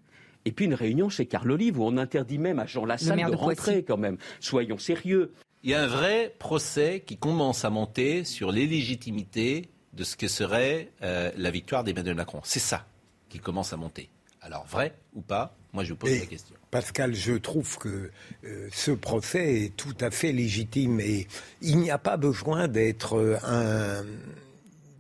et 0.46 0.52
puis 0.52 0.66
une 0.66 0.74
réunion 0.74 1.10
chez 1.10 1.26
Carl 1.26 1.52
Olive 1.52 1.80
où 1.80 1.84
on 1.84 1.98
interdit 1.98 2.38
même 2.38 2.60
à 2.60 2.66
Jean 2.66 2.86
Lassalle 2.86 3.24
de, 3.24 3.32
de 3.32 3.36
rentrer 3.36 3.84
quand 3.84 3.98
même. 3.98 4.18
Soyons 4.40 4.78
sérieux. 4.78 5.32
Il 5.62 5.72
y 5.72 5.74
a 5.74 5.82
un 5.82 5.88
vrai 5.88 6.34
procès 6.40 7.04
qui 7.06 7.18
commence 7.18 7.66
à 7.66 7.70
monter 7.70 8.24
sur 8.24 8.52
l'illégitimité 8.52 9.70
de 9.92 10.06
ce 10.06 10.16
que 10.16 10.30
serait 10.30 10.90
euh, 11.02 11.32
la 11.36 11.52
victoire 11.52 11.84
d'Emmanuel 11.84 12.16
Macron. 12.16 12.40
C'est 12.46 12.60
ça 12.60 12.86
qui 13.28 13.40
commence 13.40 13.74
à 13.74 13.78
monter. 13.78 14.10
Alors 14.42 14.66
vrai 14.68 14.94
ou 15.14 15.22
pas 15.22 15.54
Moi 15.74 15.84
je 15.84 15.90
vous 15.90 15.98
pose 15.98 16.18
la 16.18 16.26
question. 16.26 16.56
Pascal, 16.72 17.14
je 17.14 17.34
trouve 17.34 17.78
que 17.78 18.10
euh, 18.46 18.70
ce 18.72 18.92
procès 18.92 19.64
est 19.64 19.76
tout 19.76 19.96
à 20.00 20.12
fait 20.12 20.32
légitime 20.32 21.02
et 21.02 21.28
il 21.62 21.78
n'y 21.80 21.92
a 21.92 21.98
pas 21.98 22.16
besoin 22.16 22.70
d'être 22.70 23.18
euh, 23.18 23.38
un 23.44 24.06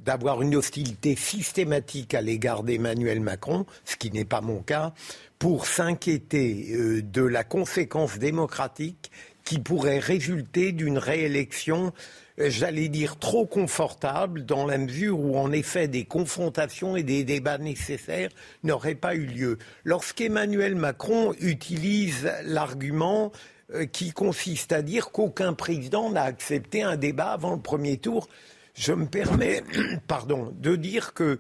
d'avoir 0.04 0.42
une 0.42 0.56
hostilité 0.56 1.16
systématique 1.16 2.16
à 2.16 2.22
l'égard 2.22 2.64
d'Emmanuel 2.64 3.20
Macron, 3.20 3.66
ce 3.86 3.96
qui 3.96 4.10
n'est 4.12 4.26
pas 4.26 4.42
mon 4.42 4.62
cas, 4.62 4.94
pour 5.38 5.68
s'inquiéter 5.68 7.02
de 7.04 7.22
la 7.22 7.44
conséquence 7.44 8.18
démocratique 8.18 9.12
qui 9.50 9.58
pourrait 9.58 9.98
résulter 9.98 10.74
d'une 10.74 11.00
réélection 11.00 11.92
j'allais 12.38 12.88
dire, 12.88 13.18
trop 13.18 13.48
confortable 13.48 14.46
dans 14.46 14.68
la 14.68 14.78
mesure 14.78 15.20
où, 15.20 15.38
en 15.38 15.52
effet, 15.52 15.88
des 15.88 16.06
confrontations 16.06 16.96
et 16.96 17.02
des 17.02 17.24
débats 17.24 17.58
nécessaires 17.58 18.30
n'auraient 18.64 18.94
pas 18.94 19.16
eu 19.16 19.26
lieu. 19.26 19.58
Lorsqu'Emmanuel 19.86 20.76
Macron 20.76 21.34
utilise 21.42 22.32
l'argument 22.46 23.32
euh, 23.74 23.88
qui 23.88 24.12
consiste 24.12 24.72
à 24.72 24.84
dire 24.84 25.10
qu'aucun 25.10 25.54
président 25.54 26.12
n'a 26.12 26.24
accepté 26.24 26.84
un 26.84 26.96
débat 26.96 27.32
avant 27.32 27.52
le 27.52 27.60
premier 27.60 27.98
tour, 27.98 28.30
je 28.76 28.94
me 28.94 29.08
permets 29.08 29.64
pardon, 30.08 30.54
de 30.60 30.76
dire 30.76 31.16
que 31.16 31.40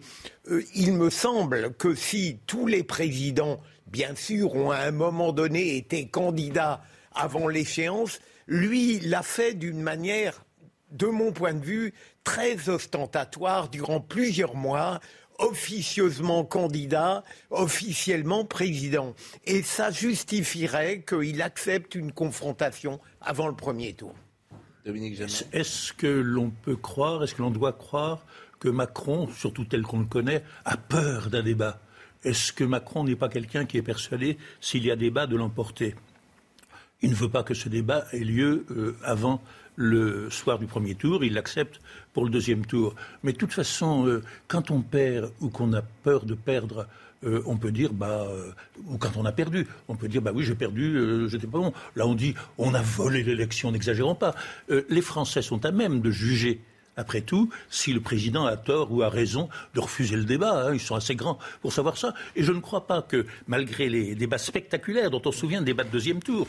euh, 0.49 0.63
il 0.73 0.93
me 0.93 1.11
semble 1.11 1.73
que 1.75 1.93
si 1.93 2.39
tous 2.47 2.65
les 2.65 2.81
présidents, 2.81 3.61
bien 3.85 4.15
sûr, 4.15 4.55
ont 4.55 4.71
à 4.71 4.79
un 4.79 4.91
moment 4.91 5.31
donné 5.31 5.77
été 5.77 6.07
candidats 6.07 6.81
avant 7.19 7.47
l'échéance, 7.47 8.19
lui 8.47 8.99
l'a 8.99 9.23
fait 9.23 9.53
d'une 9.53 9.82
manière 9.82 10.45
de 10.91 11.05
mon 11.05 11.32
point 11.32 11.53
de 11.53 11.63
vue, 11.63 11.93
très 12.23 12.69
ostentatoire 12.69 13.69
durant 13.69 13.99
plusieurs 13.99 14.55
mois, 14.55 14.99
officieusement 15.38 16.43
candidat, 16.43 17.23
officiellement 17.51 18.45
président. 18.45 19.13
Et 19.45 19.62
ça 19.62 19.91
justifierait 19.91 21.03
qu'il 21.08 21.41
accepte 21.41 21.95
une 21.95 22.12
confrontation 22.12 22.99
avant 23.21 23.47
le 23.47 23.55
premier 23.55 23.93
tour. 23.93 24.15
Dominique 24.86 25.19
Est-ce 25.53 25.93
que 25.93 26.08
l'on 26.08 26.49
peut 26.49 26.75
croire, 26.75 27.23
est-ce 27.23 27.36
que 27.36 27.41
l'on 27.41 27.51
doit 27.51 27.73
croire 27.73 28.25
que 28.60 28.69
Macron, 28.69 29.29
surtout 29.36 29.65
tel 29.65 29.84
qu'on 29.84 29.99
le 29.99 30.05
connaît, 30.05 30.43
a 30.65 30.77
peur 30.77 31.29
d'un 31.29 31.43
débat? 31.43 31.79
Est-ce 32.23 32.51
que 32.51 32.63
Macron 32.63 33.03
n'est 33.03 33.15
pas 33.15 33.29
quelqu'un 33.29 33.65
qui 33.65 33.77
est 33.77 33.82
persuadé, 33.82 34.38
s'il 34.60 34.86
y 34.86 34.91
a 34.91 34.95
débat, 34.95 35.27
de 35.27 35.38
l'emporter? 35.38 35.95
Il 37.01 37.12
ne 37.12 37.15
veut 37.15 37.29
pas 37.29 37.43
que 37.43 37.53
ce 37.53 37.69
débat 37.69 38.05
ait 38.12 38.19
lieu 38.19 38.65
euh, 38.71 38.97
avant 39.03 39.41
le 39.75 40.29
soir 40.29 40.59
du 40.59 40.65
premier 40.65 40.95
tour, 40.95 41.23
il 41.23 41.33
l'accepte 41.33 41.79
pour 42.12 42.25
le 42.25 42.29
deuxième 42.29 42.65
tour. 42.65 42.93
Mais 43.23 43.31
de 43.31 43.38
toute 43.38 43.53
façon, 43.53 44.05
euh, 44.05 44.21
quand 44.49 44.71
on 44.71 44.81
perd 44.81 45.31
ou 45.39 45.49
qu'on 45.49 45.71
a 45.71 45.81
peur 45.81 46.25
de 46.25 46.33
perdre, 46.33 46.88
euh, 47.23 47.41
on 47.45 47.55
peut 47.55 47.71
dire, 47.71 47.93
bah, 47.93 48.27
ou 48.88 48.97
quand 48.97 49.15
on 49.15 49.23
a 49.23 49.31
perdu, 49.31 49.65
on 49.88 49.95
peut 49.95 50.09
dire, 50.09 50.21
bah 50.21 50.31
oui, 50.33 50.43
j'ai 50.43 50.55
perdu, 50.55 51.29
j'étais 51.29 51.47
pas 51.47 51.59
bon. 51.59 51.73
Là, 51.95 52.05
on 52.05 52.15
dit, 52.15 52.33
on 52.57 52.73
a 52.73 52.81
volé 52.81 53.23
l'élection, 53.23 53.71
n'exagérons 53.71 54.15
pas. 54.15 54.35
les 54.67 55.01
Français 55.01 55.41
sont 55.41 55.63
à 55.65 55.71
même 55.71 56.01
de 56.01 56.12
juger 56.12 56.59
après 56.97 57.21
tout, 57.21 57.49
si 57.69 57.93
le 57.93 58.01
président 58.01 58.45
a 58.45 58.57
tort 58.57 58.91
ou 58.91 59.03
a 59.03 59.09
raison 59.09 59.47
de 59.73 59.79
refuser 59.79 60.17
le 60.17 60.25
débat. 60.25 60.67
Hein. 60.67 60.73
ils 60.73 60.81
sont 60.81 60.95
assez 60.95 61.15
grands 61.15 61.39
pour 61.62 61.71
savoir 61.71 61.97
ça. 61.97 62.13
Et 62.35 62.43
je 62.43 62.51
ne 62.51 62.59
crois 62.59 62.88
pas 62.88 63.01
que, 63.01 63.25
malgré 63.47 63.88
les 63.88 64.15
débats 64.15 64.38
spectaculaires 64.38 65.09
dont 65.09 65.21
on 65.25 65.31
se 65.31 65.39
souvient, 65.39 65.62
débat 65.62 65.85
de 65.85 65.89
deuxième 65.89 66.21
tour, 66.21 66.45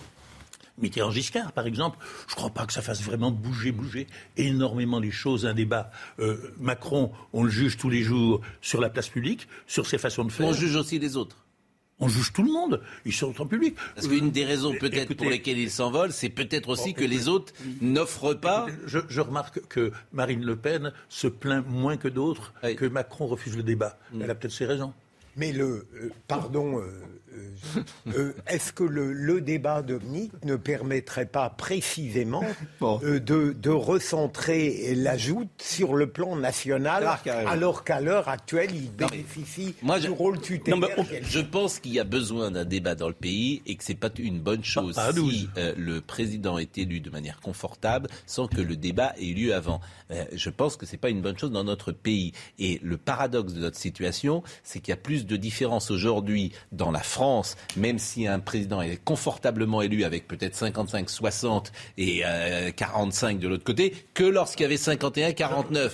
Mitterrand-Giscard, 0.80 1.52
par 1.52 1.66
exemple, 1.66 1.98
je 2.28 2.32
ne 2.32 2.36
crois 2.36 2.50
pas 2.50 2.66
que 2.66 2.72
ça 2.72 2.82
fasse 2.82 3.02
vraiment 3.02 3.30
bouger, 3.30 3.72
bouger 3.72 4.06
énormément 4.36 4.98
les 4.98 5.10
choses, 5.10 5.46
un 5.46 5.54
débat. 5.54 5.90
Euh, 6.18 6.36
Macron, 6.58 7.12
on 7.32 7.44
le 7.44 7.50
juge 7.50 7.76
tous 7.76 7.90
les 7.90 8.02
jours 8.02 8.40
sur 8.60 8.80
la 8.80 8.90
place 8.90 9.08
publique, 9.08 9.48
sur 9.66 9.86
ses 9.86 9.98
façons 9.98 10.24
de 10.24 10.32
faire. 10.32 10.46
On 10.46 10.52
juge 10.52 10.76
aussi 10.76 10.98
les 10.98 11.16
autres. 11.16 11.36
On 12.02 12.08
juge 12.08 12.32
tout 12.32 12.42
le 12.42 12.50
monde. 12.50 12.80
Ils 13.04 13.12
sont 13.12 13.38
en 13.40 13.46
public. 13.46 13.76
Parce 13.94 14.08
qu'une 14.08 14.30
des 14.30 14.46
raisons 14.46 14.74
peut-être 14.74 15.14
pour 15.14 15.28
lesquelles 15.28 15.58
ils 15.58 15.70
s'envolent, 15.70 16.12
c'est 16.12 16.30
peut-être 16.30 16.70
aussi 16.70 16.94
que 16.94 17.04
les 17.04 17.28
autres 17.28 17.52
n'offrent 17.82 18.34
pas. 18.34 18.66
je, 18.86 19.20
remarque 19.20 19.60
que 19.68 19.92
Marine 20.12 20.42
Le 20.42 20.56
Pen 20.56 20.92
se 21.10 21.26
plaint 21.26 21.66
moins 21.68 21.98
que 21.98 22.08
d'autres 22.08 22.54
que 22.76 22.86
Macron 22.86 23.26
refuse 23.26 23.56
le 23.56 23.62
débat. 23.62 23.98
Mm. 24.12 24.22
Elle 24.22 24.30
a 24.30 24.34
peut-être 24.34 24.54
ses 24.54 24.64
raisons. 24.64 24.94
Mais 25.36 25.52
le, 25.52 25.86
euh, 25.94 26.10
pardon, 26.26 26.80
euh, 26.80 26.86
euh, 28.16 28.32
est-ce 28.46 28.72
que 28.72 28.84
le, 28.84 29.40
débat, 29.40 29.82
Dominique, 29.82 30.32
ne 30.44 30.56
permettrait 30.56 31.26
pas 31.26 31.50
précisément 31.50 32.44
de, 32.80 33.70
recentrer 33.70 34.94
la 34.96 35.16
joute 35.16 35.48
sur 35.58 35.94
le 35.94 36.08
plan 36.08 36.36
national, 36.36 37.08
alors 37.46 37.84
qu'à 37.84 38.00
l'heure 38.00 38.28
actuelle, 38.28 38.70
il 38.74 38.90
bénéficie 38.90 39.74
du 40.00 40.08
rôle 40.10 40.40
tutélaire 40.40 40.88
Je 41.22 41.40
pense 41.40 41.78
qu'il 41.78 41.92
y 41.92 42.00
a 42.00 42.04
besoin 42.04 42.50
d'un 42.50 42.64
débat 42.64 42.94
dans 42.94 43.08
le 43.08 43.14
pays 43.14 43.62
et 43.66 43.76
que 43.76 43.84
c'est 43.84 43.94
pas 43.94 44.10
une 44.18 44.40
bonne 44.40 44.64
chose 44.64 44.98
si 45.14 45.48
le 45.56 46.00
président 46.00 46.58
est 46.58 46.78
élu 46.78 47.00
de 47.00 47.10
manière 47.10 47.40
confortable 47.40 48.08
sans 48.26 48.46
que 48.48 48.60
le 48.60 48.76
débat 48.76 49.14
ait 49.18 49.32
lieu 49.32 49.54
avant. 49.54 49.80
je 50.32 50.50
pense 50.50 50.76
que 50.76 50.86
c'est 50.86 50.96
pas 50.96 51.10
une 51.10 51.22
bonne 51.22 51.38
chose 51.38 51.50
dans 51.50 51.64
notre 51.64 51.92
pays. 51.92 52.32
Et 52.58 52.80
le 52.82 52.96
paradoxe 52.96 53.52
de 53.52 53.60
notre 53.60 53.78
situation, 53.78 54.42
c'est 54.62 54.80
qu'il 54.80 54.90
y 54.90 54.92
a 54.92 54.96
plus 54.96 55.26
de 55.26 55.36
différence 55.36 55.90
aujourd'hui 55.90 56.52
dans 56.72 56.90
la 56.90 57.00
France, 57.00 57.49
même 57.76 57.98
si 57.98 58.26
un 58.26 58.40
président 58.40 58.82
est 58.82 59.02
confortablement 59.02 59.82
élu 59.82 60.04
avec 60.04 60.26
peut-être 60.28 60.56
55-60 60.56 61.66
et 61.98 62.22
45 62.76 63.36
euh, 63.36 63.38
de 63.38 63.48
l'autre 63.48 63.64
côté, 63.64 63.94
que 64.14 64.24
lorsqu'il 64.24 64.64
y 64.64 64.66
avait 64.66 64.76
51-49. 64.76 65.90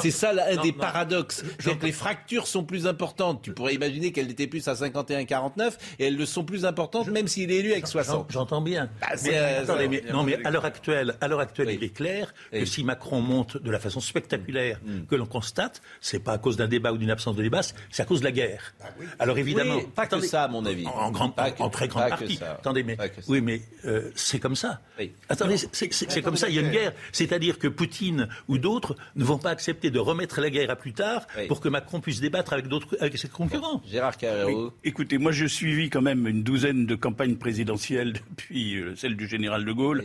C'est 0.00 0.10
ça 0.10 0.32
un 0.48 0.62
des 0.62 0.72
paradoxes. 0.72 1.44
Donc 1.64 1.82
les 1.82 1.92
fractures 1.92 2.46
sont 2.46 2.64
plus 2.64 2.86
importantes. 2.86 3.42
Tu 3.42 3.52
pourrais 3.52 3.74
imaginer 3.74 4.12
qu'elles 4.12 4.30
étaient 4.30 4.46
plus 4.46 4.66
à 4.68 4.74
51-49 4.74 5.72
et 5.98 6.06
elles 6.06 6.16
le 6.16 6.26
sont 6.26 6.44
plus 6.44 6.64
importantes 6.64 7.08
même 7.08 7.28
s'il 7.28 7.50
est 7.50 7.56
élu 7.56 7.72
avec 7.72 7.86
60. 7.86 8.26
J'entends 8.30 8.60
bien. 8.60 8.90
Bah, 9.00 9.08
euh, 9.26 10.02
non, 10.12 10.22
mais 10.22 10.44
à 10.44 10.50
l'heure 10.50 10.64
actuelle, 10.64 11.14
à 11.20 11.28
l'heure 11.28 11.40
actuelle, 11.40 11.70
il 11.70 11.82
est 11.82 11.94
clair 11.94 12.34
que 12.52 12.64
si 12.64 12.84
Macron 12.84 13.20
monte 13.20 13.56
de 13.56 13.70
la 13.70 13.78
façon 13.78 14.00
spectaculaire 14.00 14.80
mm. 14.84 15.06
que 15.08 15.14
l'on 15.14 15.26
constate, 15.26 15.82
c'est 16.00 16.20
pas 16.20 16.32
à 16.32 16.38
cause 16.38 16.56
d'un 16.56 16.68
débat 16.68 16.92
ou 16.92 16.98
d'une 16.98 17.10
absence 17.10 17.36
de 17.36 17.42
débat, 17.42 17.60
c'est 17.90 18.02
à 18.02 18.04
cause 18.04 18.20
de 18.20 18.24
la 18.24 18.32
guerre. 18.32 18.74
Ah 18.82 18.88
Alors 19.18 19.38
évidemment, 19.38 19.80
pas 19.94 20.06
que 20.06 20.20
ça, 20.20 20.44
à 20.44 20.48
mon 20.48 20.64
avis. 20.66 20.84
En, 20.96 21.70
très 21.70 21.88
grande 21.88 22.08
partie. 22.08 22.40
Attendez, 22.42 22.82
mais 22.82 22.96
oui, 23.28 23.40
mais 23.40 23.62
euh, 23.84 24.10
c'est 24.14 24.38
comme 24.38 24.56
ça. 24.56 24.80
Attendez, 25.28 25.56
c'est 25.72 26.22
comme 26.22 26.36
ça. 26.36 26.48
Il 26.48 26.54
y 26.54 26.58
a 26.58 26.62
une 26.62 26.70
guerre. 26.70 26.92
C'est-à-dire 27.12 27.58
que 27.58 27.68
Poutine 27.68 28.28
ou 28.48 28.58
d'autres 28.58 28.96
ne 29.16 29.24
vont 29.24 29.38
pas 29.38 29.50
accepter 29.50 29.90
de 29.90 29.98
remettre 29.98 30.40
la 30.40 30.50
guerre 30.50 30.70
à 30.70 30.76
plus 30.76 30.92
tard 30.92 31.26
pour 31.48 31.60
que 31.60 31.68
Macron 31.68 32.00
puisse 32.00 32.20
débattre 32.20 32.52
avec 32.52 32.68
d'autres, 32.68 32.96
avec 33.00 33.16
ses 33.18 33.28
concurrents. 33.28 33.82
Gérard 33.86 34.16
Carrero. 34.16 34.72
Écoutez, 34.84 35.18
moi, 35.18 35.32
je 35.32 35.46
suivi 35.46 35.90
quand 35.90 36.02
même 36.02 36.26
une 36.26 36.42
douzaine 36.42 36.86
de 36.86 36.94
campagnes 36.94 37.36
présidentielles 37.36 38.12
depuis 38.30 38.76
euh, 38.76 38.94
celle 38.96 39.16
du 39.16 39.26
général 39.26 39.64
de 39.64 39.72
Gaulle. 39.72 40.04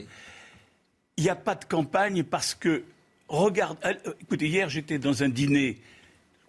Il 1.17 1.23
n'y 1.23 1.29
a 1.29 1.35
pas 1.35 1.55
de 1.55 1.65
campagne 1.65 2.23
parce 2.23 2.55
que 2.55 2.83
regarde. 3.27 3.77
Euh, 3.85 3.93
écoutez, 4.21 4.47
hier, 4.47 4.69
j'étais 4.69 4.99
dans 4.99 5.23
un 5.23 5.29
dîner. 5.29 5.77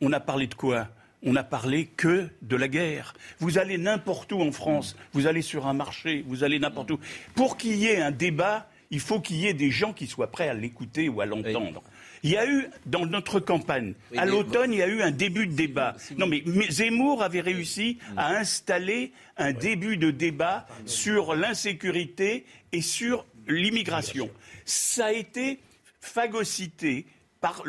On 0.01 0.12
a 0.12 0.20
parlé 0.20 0.46
de 0.46 0.55
quoi? 0.55 0.88
On 1.26 1.32
n'a 1.32 1.44
parlé 1.44 1.86
que 1.86 2.28
de 2.40 2.56
la 2.56 2.68
guerre. 2.68 3.12
Vous 3.40 3.58
allez 3.58 3.76
n'importe 3.76 4.32
où 4.32 4.40
en 4.40 4.52
France, 4.52 4.96
vous 5.12 5.26
allez 5.26 5.42
sur 5.42 5.66
un 5.66 5.74
marché, 5.74 6.24
vous 6.26 6.44
allez 6.44 6.58
n'importe 6.58 6.92
où. 6.92 7.00
Pour 7.34 7.56
qu'il 7.56 7.74
y 7.74 7.86
ait 7.86 8.00
un 8.00 8.12
débat, 8.12 8.70
il 8.90 9.00
faut 9.00 9.20
qu'il 9.20 9.36
y 9.36 9.46
ait 9.46 9.54
des 9.54 9.72
gens 9.72 9.92
qui 9.92 10.06
soient 10.06 10.30
prêts 10.30 10.48
à 10.48 10.54
l'écouter 10.54 11.08
ou 11.08 11.20
à 11.20 11.26
l'entendre. 11.26 11.82
Il 12.22 12.30
y 12.30 12.36
a 12.36 12.46
eu, 12.48 12.68
dans 12.86 13.06
notre 13.06 13.40
campagne, 13.40 13.94
à 14.16 14.24
l'automne, 14.24 14.72
il 14.72 14.78
y 14.78 14.82
a 14.82 14.88
eu 14.88 15.02
un 15.02 15.10
début 15.10 15.48
de 15.48 15.52
débat. 15.52 15.96
Non, 16.16 16.26
mais 16.26 16.42
Zemmour 16.70 17.22
avait 17.22 17.40
réussi 17.40 17.98
à 18.16 18.36
installer 18.36 19.12
un 19.36 19.52
début 19.52 19.96
de 19.96 20.10
débat 20.10 20.66
sur 20.86 21.34
l'insécurité 21.34 22.46
et 22.72 22.80
sur 22.80 23.26
l'immigration. 23.48 24.30
Ça 24.64 25.06
a 25.06 25.12
été 25.12 25.58
phagocyté 26.00 27.06
par, 27.40 27.62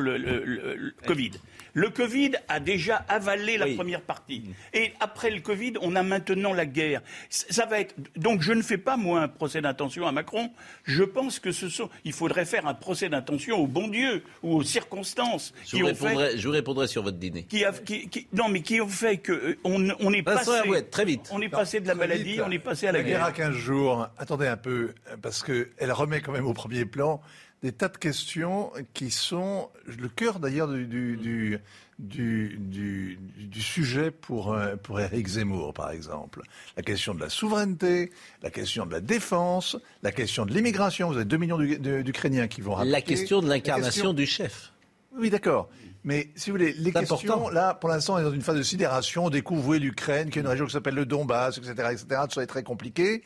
le 0.00 0.94
Covid. 1.06 1.32
Le 1.74 1.90
Covid 1.90 2.32
a 2.48 2.60
déjà 2.60 2.96
avalé 3.08 3.58
la 3.58 3.66
première 3.66 4.00
partie. 4.00 4.40
Mm. 4.40 4.52
Et 4.74 4.92
après 5.00 5.30
le 5.30 5.40
Covid, 5.40 5.74
on 5.80 5.96
a 5.96 6.02
maintenant 6.02 6.52
la 6.54 6.66
guerre. 6.66 7.02
Ça 7.28 7.66
va 7.66 7.80
être. 7.80 7.94
Donc 8.16 8.42
je 8.42 8.52
ne 8.52 8.62
fais 8.62 8.78
pas, 8.78 8.96
moi, 8.96 9.22
un 9.22 9.28
procès 9.28 9.60
d'intention 9.60 10.06
à 10.06 10.12
Macron. 10.12 10.50
Je 10.84 11.02
pense 11.02 11.40
que 11.40 11.52
ce 11.52 11.68
sont. 11.68 11.90
Il 12.04 12.12
faudrait 12.12 12.44
faire 12.44 12.66
un 12.66 12.74
procès 12.74 13.08
d'intention 13.08 13.58
au 13.58 13.66
bon 13.66 13.88
Dieu 13.88 14.22
ou 14.42 14.56
aux 14.56 14.62
circonstances. 14.62 15.52
Je, 15.66 15.78
vous, 15.78 15.86
répondrai, 15.86 16.38
je 16.38 16.46
vous 16.46 16.54
répondrai 16.54 16.86
sur 16.86 17.02
votre 17.02 17.18
dîner. 17.18 17.42
Qui 17.42 17.64
a, 17.64 17.72
qui, 17.72 18.28
non, 18.32 18.48
mais 18.48 18.62
qui 18.62 18.80
ont 18.80 18.88
fait 18.88 19.18
qu'on 19.18 19.80
euh, 19.80 19.92
on 20.00 20.12
est 20.12 20.22
passé. 20.22 20.52
très 20.90 21.04
vite. 21.04 21.28
On 21.32 21.40
est 21.40 21.48
passé 21.48 21.80
de 21.80 21.88
la 21.88 21.96
maladie, 21.96 22.40
on 22.40 22.50
est 22.50 22.58
passé 22.60 22.86
à 22.86 22.92
la, 22.92 23.02
guerre. 23.02 23.20
La 23.20 23.32
guerre 23.32 23.46
à 23.46 23.50
15 23.50 23.56
jours. 23.56 24.08
Attendez 24.16 24.46
un 24.46 24.56
peu, 24.56 24.94
parce 25.22 25.42
qu'elle 25.42 25.92
remet 25.92 26.20
quand 26.20 26.32
même 26.32 26.46
au 26.46 26.54
premier 26.54 26.84
plan 26.84 27.20
des 27.64 27.72
tas 27.72 27.88
de 27.88 27.96
questions 27.96 28.70
qui 28.92 29.10
sont 29.10 29.70
le 29.86 30.08
cœur 30.10 30.38
d'ailleurs 30.38 30.68
du, 30.68 30.86
du, 30.86 31.58
du, 31.98 33.18
du, 33.38 33.62
sujet 33.62 34.10
pour, 34.10 34.52
euh, 34.52 34.76
pour 34.76 35.00
Eric 35.00 35.26
Zemmour, 35.26 35.72
par 35.72 35.90
exemple. 35.90 36.42
La 36.76 36.82
question 36.82 37.14
de 37.14 37.20
la 37.20 37.30
souveraineté, 37.30 38.12
la 38.42 38.50
question 38.50 38.84
de 38.84 38.92
la 38.92 39.00
défense, 39.00 39.78
la 40.02 40.12
question 40.12 40.44
de 40.44 40.52
l'immigration. 40.52 41.08
Vous 41.08 41.16
avez 41.16 41.24
2 41.24 41.36
millions 41.38 41.56
d'Ukrainiens 41.56 42.48
qui 42.48 42.60
vont 42.60 42.76
La 42.82 43.00
question 43.00 43.40
de 43.40 43.48
l'incarnation 43.48 44.12
du 44.12 44.26
chef. 44.26 44.74
Oui, 45.16 45.30
d'accord. 45.30 45.70
Mais 46.04 46.32
si 46.36 46.50
vous 46.50 46.58
voulez, 46.58 46.74
les 46.74 46.92
questions, 46.92 47.48
là, 47.48 47.72
pour 47.72 47.88
l'instant, 47.88 48.16
on 48.16 48.18
est 48.18 48.24
dans 48.24 48.32
une 48.34 48.42
phase 48.42 48.58
de 48.58 48.62
sidération. 48.62 49.24
On 49.24 49.30
découvre 49.30 49.76
l'Ukraine, 49.76 50.28
qui 50.28 50.38
est 50.38 50.42
une 50.42 50.48
région 50.48 50.66
qui 50.66 50.72
s'appelle 50.72 50.96
le 50.96 51.06
Donbass, 51.06 51.56
etc., 51.56 51.72
etc. 51.92 52.06
Tout 52.28 52.34
ça 52.34 52.42
est 52.42 52.46
très 52.46 52.62
compliqué. 52.62 53.22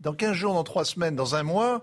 Dans 0.00 0.12
15 0.12 0.34
jours, 0.34 0.52
dans 0.52 0.64
3 0.64 0.84
semaines, 0.84 1.16
dans 1.16 1.34
un 1.34 1.44
mois, 1.44 1.82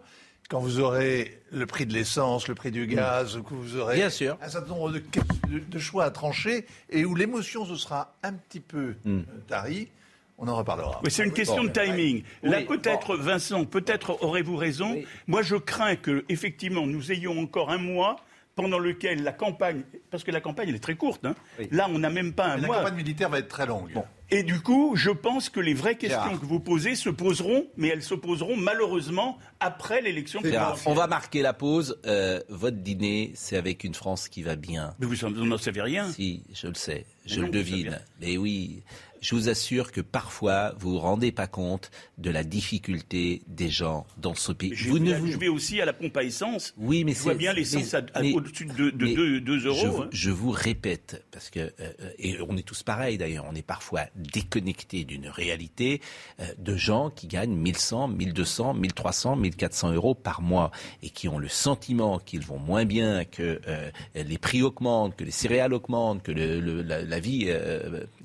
quand 0.49 0.59
vous 0.59 0.79
aurez 0.79 1.41
le 1.51 1.65
prix 1.65 1.85
de 1.85 1.93
l'essence, 1.93 2.47
le 2.47 2.55
prix 2.55 2.71
du 2.71 2.87
gaz, 2.87 3.39
que 3.47 3.53
vous 3.53 3.77
aurez 3.77 3.95
Bien 3.95 4.09
sûr. 4.09 4.37
un 4.41 4.49
certain 4.49 4.69
nombre 4.69 4.91
de, 4.91 5.79
choix 5.79 6.05
à 6.05 6.11
trancher 6.11 6.65
et 6.89 7.05
où 7.05 7.15
l'émotion 7.15 7.65
se 7.65 7.75
sera 7.75 8.15
un 8.23 8.33
petit 8.33 8.59
peu 8.59 8.95
hmm. 9.03 9.21
tarie, 9.47 9.89
on 10.37 10.47
en 10.47 10.55
reparlera. 10.55 11.01
Mais 11.03 11.09
c'est 11.09 11.25
une 11.25 11.33
question 11.33 11.63
de 11.63 11.69
timing. 11.69 12.23
Là, 12.43 12.61
peut-être, 12.61 13.17
Vincent, 13.17 13.65
peut-être 13.65 14.23
aurez-vous 14.23 14.55
raison. 14.55 15.01
Moi, 15.25 15.41
je 15.41 15.55
crains 15.55 15.95
que, 15.95 16.23
effectivement, 16.29 16.85
nous 16.85 17.11
ayons 17.11 17.39
encore 17.39 17.71
un 17.71 17.79
mois 17.79 18.17
pendant 18.55 18.79
lequel 18.79 19.23
la 19.23 19.33
campagne, 19.33 19.83
parce 20.09 20.23
que 20.23 20.31
la 20.31 20.41
campagne 20.41 20.69
elle 20.69 20.75
est 20.75 20.79
très 20.79 20.95
courte, 20.95 21.23
hein. 21.25 21.35
là 21.69 21.87
on 21.91 21.99
n'a 21.99 22.09
même 22.09 22.33
pas 22.33 22.47
un 22.47 22.57
mois. 22.57 22.77
La 22.77 22.81
campagne 22.81 22.95
militaire 22.95 23.29
va 23.29 23.37
être 23.37 23.47
très 23.47 23.67
longue. 23.67 23.91
Et 24.29 24.43
du 24.43 24.59
coup, 24.59 24.93
je 24.95 25.09
pense 25.09 25.49
que 25.49 25.59
les 25.59 25.73
vraies 25.73 25.95
questions 25.97 26.37
que 26.37 26.45
vous 26.45 26.59
posez 26.59 26.95
se 26.95 27.09
poseront, 27.09 27.67
mais 27.77 27.87
elles 27.87 28.03
se 28.03 28.13
poseront 28.13 28.57
malheureusement 28.57 29.37
après 29.59 30.01
l'élection 30.01 30.41
On 30.85 30.93
va 30.93 31.07
marquer 31.07 31.41
la 31.41 31.53
pause. 31.53 31.97
Euh, 32.05 32.41
votre 32.49 32.77
dîner, 32.77 33.31
c'est 33.35 33.55
avec 33.55 33.83
une 33.83 33.93
France 33.93 34.27
qui 34.27 34.43
va 34.43 34.55
bien. 34.55 34.93
Mais 34.99 35.05
vous 35.05 35.45
n'en 35.45 35.57
savez 35.57 35.81
rien. 35.81 36.11
Si, 36.11 36.43
je 36.53 36.67
le 36.67 36.73
sais, 36.73 37.05
je 37.25 37.41
le 37.41 37.49
devine. 37.49 37.99
Mais 38.19 38.37
oui, 38.37 38.83
je 39.21 39.35
vous 39.35 39.49
assure 39.49 39.91
que 39.91 40.01
parfois, 40.01 40.73
vous 40.79 40.91
vous 40.91 40.99
rendez 40.99 41.31
pas 41.31 41.47
compte 41.47 41.91
de 42.17 42.29
la 42.29 42.43
difficulté 42.43 43.41
des 43.47 43.69
gens 43.69 44.05
dans 44.17 44.35
ce 44.35 44.51
pays. 44.51 44.71
Je, 44.73 44.89
vous 44.89 44.99
ne 44.99 45.13
vous... 45.13 45.27
je 45.31 45.37
vais 45.37 45.47
aussi 45.47 45.81
à 45.81 45.85
la 45.85 45.93
pompe 45.93 46.15
à 46.17 46.23
essence. 46.23 46.73
Oui, 46.77 47.03
mais 47.03 47.13
je 47.13 47.19
vois 47.19 47.33
bien 47.33 47.53
l'essence 47.53 47.93
au-dessus 47.93 48.65
de, 48.65 48.89
2 48.89 49.65
euros. 49.65 49.77
Je, 49.77 49.87
hein. 49.87 50.09
je, 50.11 50.31
vous 50.31 50.51
répète, 50.51 51.25
parce 51.31 51.49
que, 51.49 51.59
euh, 51.79 51.91
et 52.19 52.37
on 52.47 52.57
est 52.57 52.63
tous 52.63 52.83
pareils 52.83 53.17
d'ailleurs, 53.17 53.45
on 53.49 53.55
est 53.55 53.65
parfois 53.65 54.05
déconnectés 54.15 55.03
d'une 55.03 55.27
réalité 55.27 56.01
euh, 56.39 56.45
de 56.57 56.75
gens 56.75 57.09
qui 57.09 57.27
gagnent 57.27 57.55
1100, 57.55 58.09
1200, 58.09 58.73
1300, 58.75 59.35
1400 59.35 59.93
euros 59.93 60.15
par 60.15 60.41
mois 60.41 60.71
et 61.01 61.09
qui 61.09 61.27
ont 61.27 61.39
le 61.39 61.49
sentiment 61.49 62.19
qu'ils 62.19 62.41
vont 62.41 62.59
moins 62.59 62.85
bien, 62.85 63.25
que 63.25 63.59
euh, 63.67 63.91
les 64.15 64.37
prix 64.37 64.61
augmentent, 64.61 65.15
que 65.15 65.23
les 65.23 65.31
céréales 65.31 65.73
augmentent, 65.73 66.23
que 66.23 66.31
le, 66.31 66.81
la, 66.81 67.01
la, 67.01 67.19
vie 67.19 67.49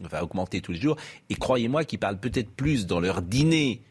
va 0.00 0.24
augmenter 0.24 0.60
tous 0.60 0.72
les 0.72 0.81
et 1.30 1.34
croyez-moi 1.34 1.84
qu'ils 1.84 1.98
parlent 1.98 2.20
peut-être 2.20 2.50
plus 2.50 2.86
dans 2.86 3.00
leur 3.00 3.22
dîner 3.22 3.82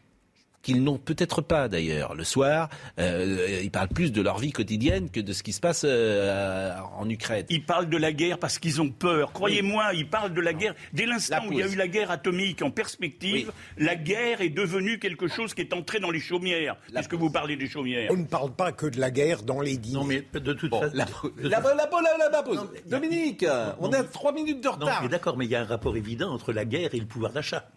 qu'ils 0.62 0.82
n'ont 0.82 0.98
peut-être 0.98 1.42
pas 1.42 1.68
d'ailleurs 1.68 2.14
le 2.14 2.24
soir. 2.24 2.68
Euh, 2.98 3.60
ils 3.62 3.70
parlent 3.70 3.88
plus 3.88 4.12
de 4.12 4.22
leur 4.22 4.38
vie 4.38 4.52
quotidienne 4.52 5.10
que 5.10 5.20
de 5.20 5.32
ce 5.32 5.42
qui 5.42 5.52
se 5.52 5.60
passe 5.60 5.82
euh, 5.84 6.74
en 6.96 7.08
Ukraine. 7.08 7.44
Ils 7.50 7.64
parlent 7.64 7.88
de 7.88 7.96
la 7.96 8.12
guerre 8.12 8.38
parce 8.38 8.58
qu'ils 8.58 8.80
ont 8.80 8.90
peur. 8.90 9.32
Croyez-moi, 9.32 9.92
ils 9.94 10.08
parlent 10.08 10.32
de 10.32 10.40
la 10.40 10.52
guerre. 10.52 10.74
Dès 10.92 11.06
l'instant 11.06 11.42
où 11.48 11.52
il 11.52 11.58
y 11.58 11.62
a 11.62 11.68
eu 11.68 11.76
la 11.76 11.88
guerre 11.88 12.10
atomique 12.10 12.62
en 12.62 12.70
perspective, 12.70 13.52
la 13.76 13.96
guerre 13.96 14.40
est 14.40 14.50
devenue 14.50 14.98
quelque 14.98 15.28
chose 15.28 15.54
qui 15.54 15.60
est 15.62 15.72
entré 15.72 16.00
dans 16.00 16.10
les 16.10 16.20
chaumières. 16.20 16.76
Puisque 16.94 17.14
vous 17.14 17.30
parlez 17.30 17.56
des 17.56 17.68
chaumières. 17.68 18.10
On 18.10 18.16
ne 18.16 18.24
parle 18.24 18.52
pas 18.52 18.72
que 18.72 18.86
de 18.86 19.00
la 19.00 19.10
guerre 19.10 19.42
dans 19.42 19.60
les 19.60 19.76
dîners. 19.76 19.98
Non, 19.98 20.04
mais 20.04 20.24
de 20.32 20.52
toute 20.52 20.70
façon. 20.70 20.90
La, 20.94 21.06
la, 21.42 22.42
pause. 22.42 22.60
Dominique, 22.86 23.44
on 23.80 23.92
à 23.92 24.02
trois 24.04 24.32
minutes 24.32 24.62
de 24.62 24.68
retard. 24.68 25.08
D'accord, 25.08 25.36
mais 25.36 25.44
il 25.44 25.50
y 25.50 25.56
a 25.56 25.60
un 25.60 25.64
rapport 25.64 25.96
évident 25.96 26.32
entre 26.32 26.52
la 26.52 26.64
guerre 26.64 26.94
et 26.94 26.98
le 26.98 27.06
pouvoir 27.06 27.32
d'achat. 27.32 27.68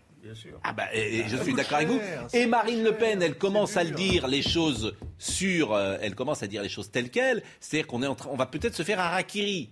Ah 0.63 0.73
bah, 0.73 0.85
je 0.93 1.38
suis 1.38 1.53
d'accord 1.53 1.77
avec 1.77 1.89
vous. 1.89 1.99
Et 2.33 2.45
Marine 2.45 2.83
Le 2.83 2.93
Pen, 2.93 3.21
elle 3.21 3.38
commence 3.38 3.77
à 3.77 3.83
le 3.83 3.91
dire 3.91 4.27
les 4.27 4.41
choses 4.41 4.95
sur, 5.17 5.73
euh, 5.73 5.97
elle 6.01 6.15
commence 6.15 6.43
à 6.43 6.47
dire 6.47 6.61
les 6.61 6.69
choses 6.69 6.91
telles 6.91 7.09
quelles. 7.09 7.43
C'est-à-dire 7.59 7.88
qu'on 7.88 8.03
est 8.03 8.07
en 8.07 8.15
train, 8.15 8.29
on 8.31 8.38
va 8.38 8.45
peut-être 8.45 8.75
se 8.75 8.83
faire 8.83 8.99
harakiri. 8.99 9.69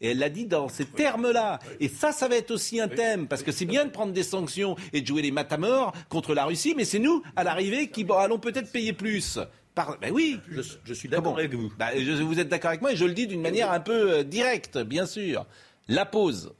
Et 0.00 0.10
elle 0.10 0.18
l'a 0.18 0.30
dit 0.30 0.46
dans 0.46 0.68
ces 0.68 0.84
termes-là. 0.84 1.60
Et 1.78 1.88
ça, 1.88 2.10
ça 2.10 2.26
va 2.26 2.36
être 2.36 2.50
aussi 2.50 2.80
un 2.80 2.88
thème, 2.88 3.28
parce 3.28 3.42
que 3.42 3.52
c'est 3.52 3.66
bien 3.66 3.84
de 3.84 3.90
prendre 3.90 4.12
des 4.12 4.24
sanctions 4.24 4.76
et 4.92 5.00
de 5.00 5.06
jouer 5.06 5.22
les 5.22 5.30
matamors 5.30 5.92
contre 6.08 6.34
la 6.34 6.44
Russie, 6.44 6.74
mais 6.76 6.84
c'est 6.84 6.98
nous, 6.98 7.22
à 7.36 7.44
l'arrivée, 7.44 7.88
qui 7.88 8.04
allons 8.18 8.38
peut-être 8.38 8.72
payer 8.72 8.92
plus. 8.92 9.38
Par... 9.74 9.98
Ben 10.00 10.10
oui, 10.12 10.38
je, 10.84 10.92
suis 10.92 11.08
d'accord 11.08 11.38
avec 11.38 11.54
vous. 11.54 11.72
Ben, 11.78 11.90
vous 12.24 12.40
êtes 12.40 12.48
d'accord 12.48 12.70
avec 12.70 12.82
moi 12.82 12.92
et 12.92 12.96
je 12.96 13.04
le 13.04 13.14
dis 13.14 13.26
d'une 13.26 13.40
manière 13.40 13.70
un 13.70 13.80
peu 13.80 14.12
euh, 14.12 14.22
directe, 14.24 14.76
bien 14.78 15.06
sûr. 15.06 15.46
La 15.88 16.04
pause. 16.04 16.52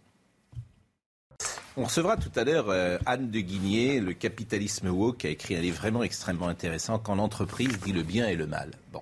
On 1.75 1.85
recevra 1.85 2.19
tout 2.19 2.31
à 2.37 2.45
l'heure 2.45 2.69
euh, 2.69 2.99
Anne 3.07 3.31
de 3.31 3.41
Guigné, 3.41 3.99
le 3.99 4.13
capitalisme 4.13 4.89
woke, 4.89 5.17
qui 5.17 5.27
a 5.27 5.31
écrit 5.31 5.57
un 5.57 5.61
livre 5.63 5.79
vraiment 5.79 6.03
extrêmement 6.03 6.49
intéressant, 6.49 6.99
Quand 6.99 7.15
l'entreprise 7.15 7.81
dit 7.81 7.95
le 7.95 8.03
bien 8.03 8.29
et 8.29 8.37
le 8.37 8.47
mal. 8.47 8.73
Bon. 8.93 9.01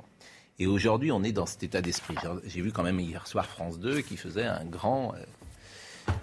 Et 0.60 0.68
aujourd'hui, 0.68 1.10
on 1.10 1.24
est 1.24 1.32
dans 1.32 1.46
cet 1.46 1.64
état 1.64 1.82
d'esprit. 1.82 2.14
J'ai 2.46 2.60
vu 2.60 2.70
quand 2.70 2.84
même 2.84 3.00
hier 3.00 3.26
soir 3.26 3.46
France 3.46 3.80
2 3.80 4.02
qui 4.02 4.16
faisait 4.16 4.46
euh, 4.46 4.62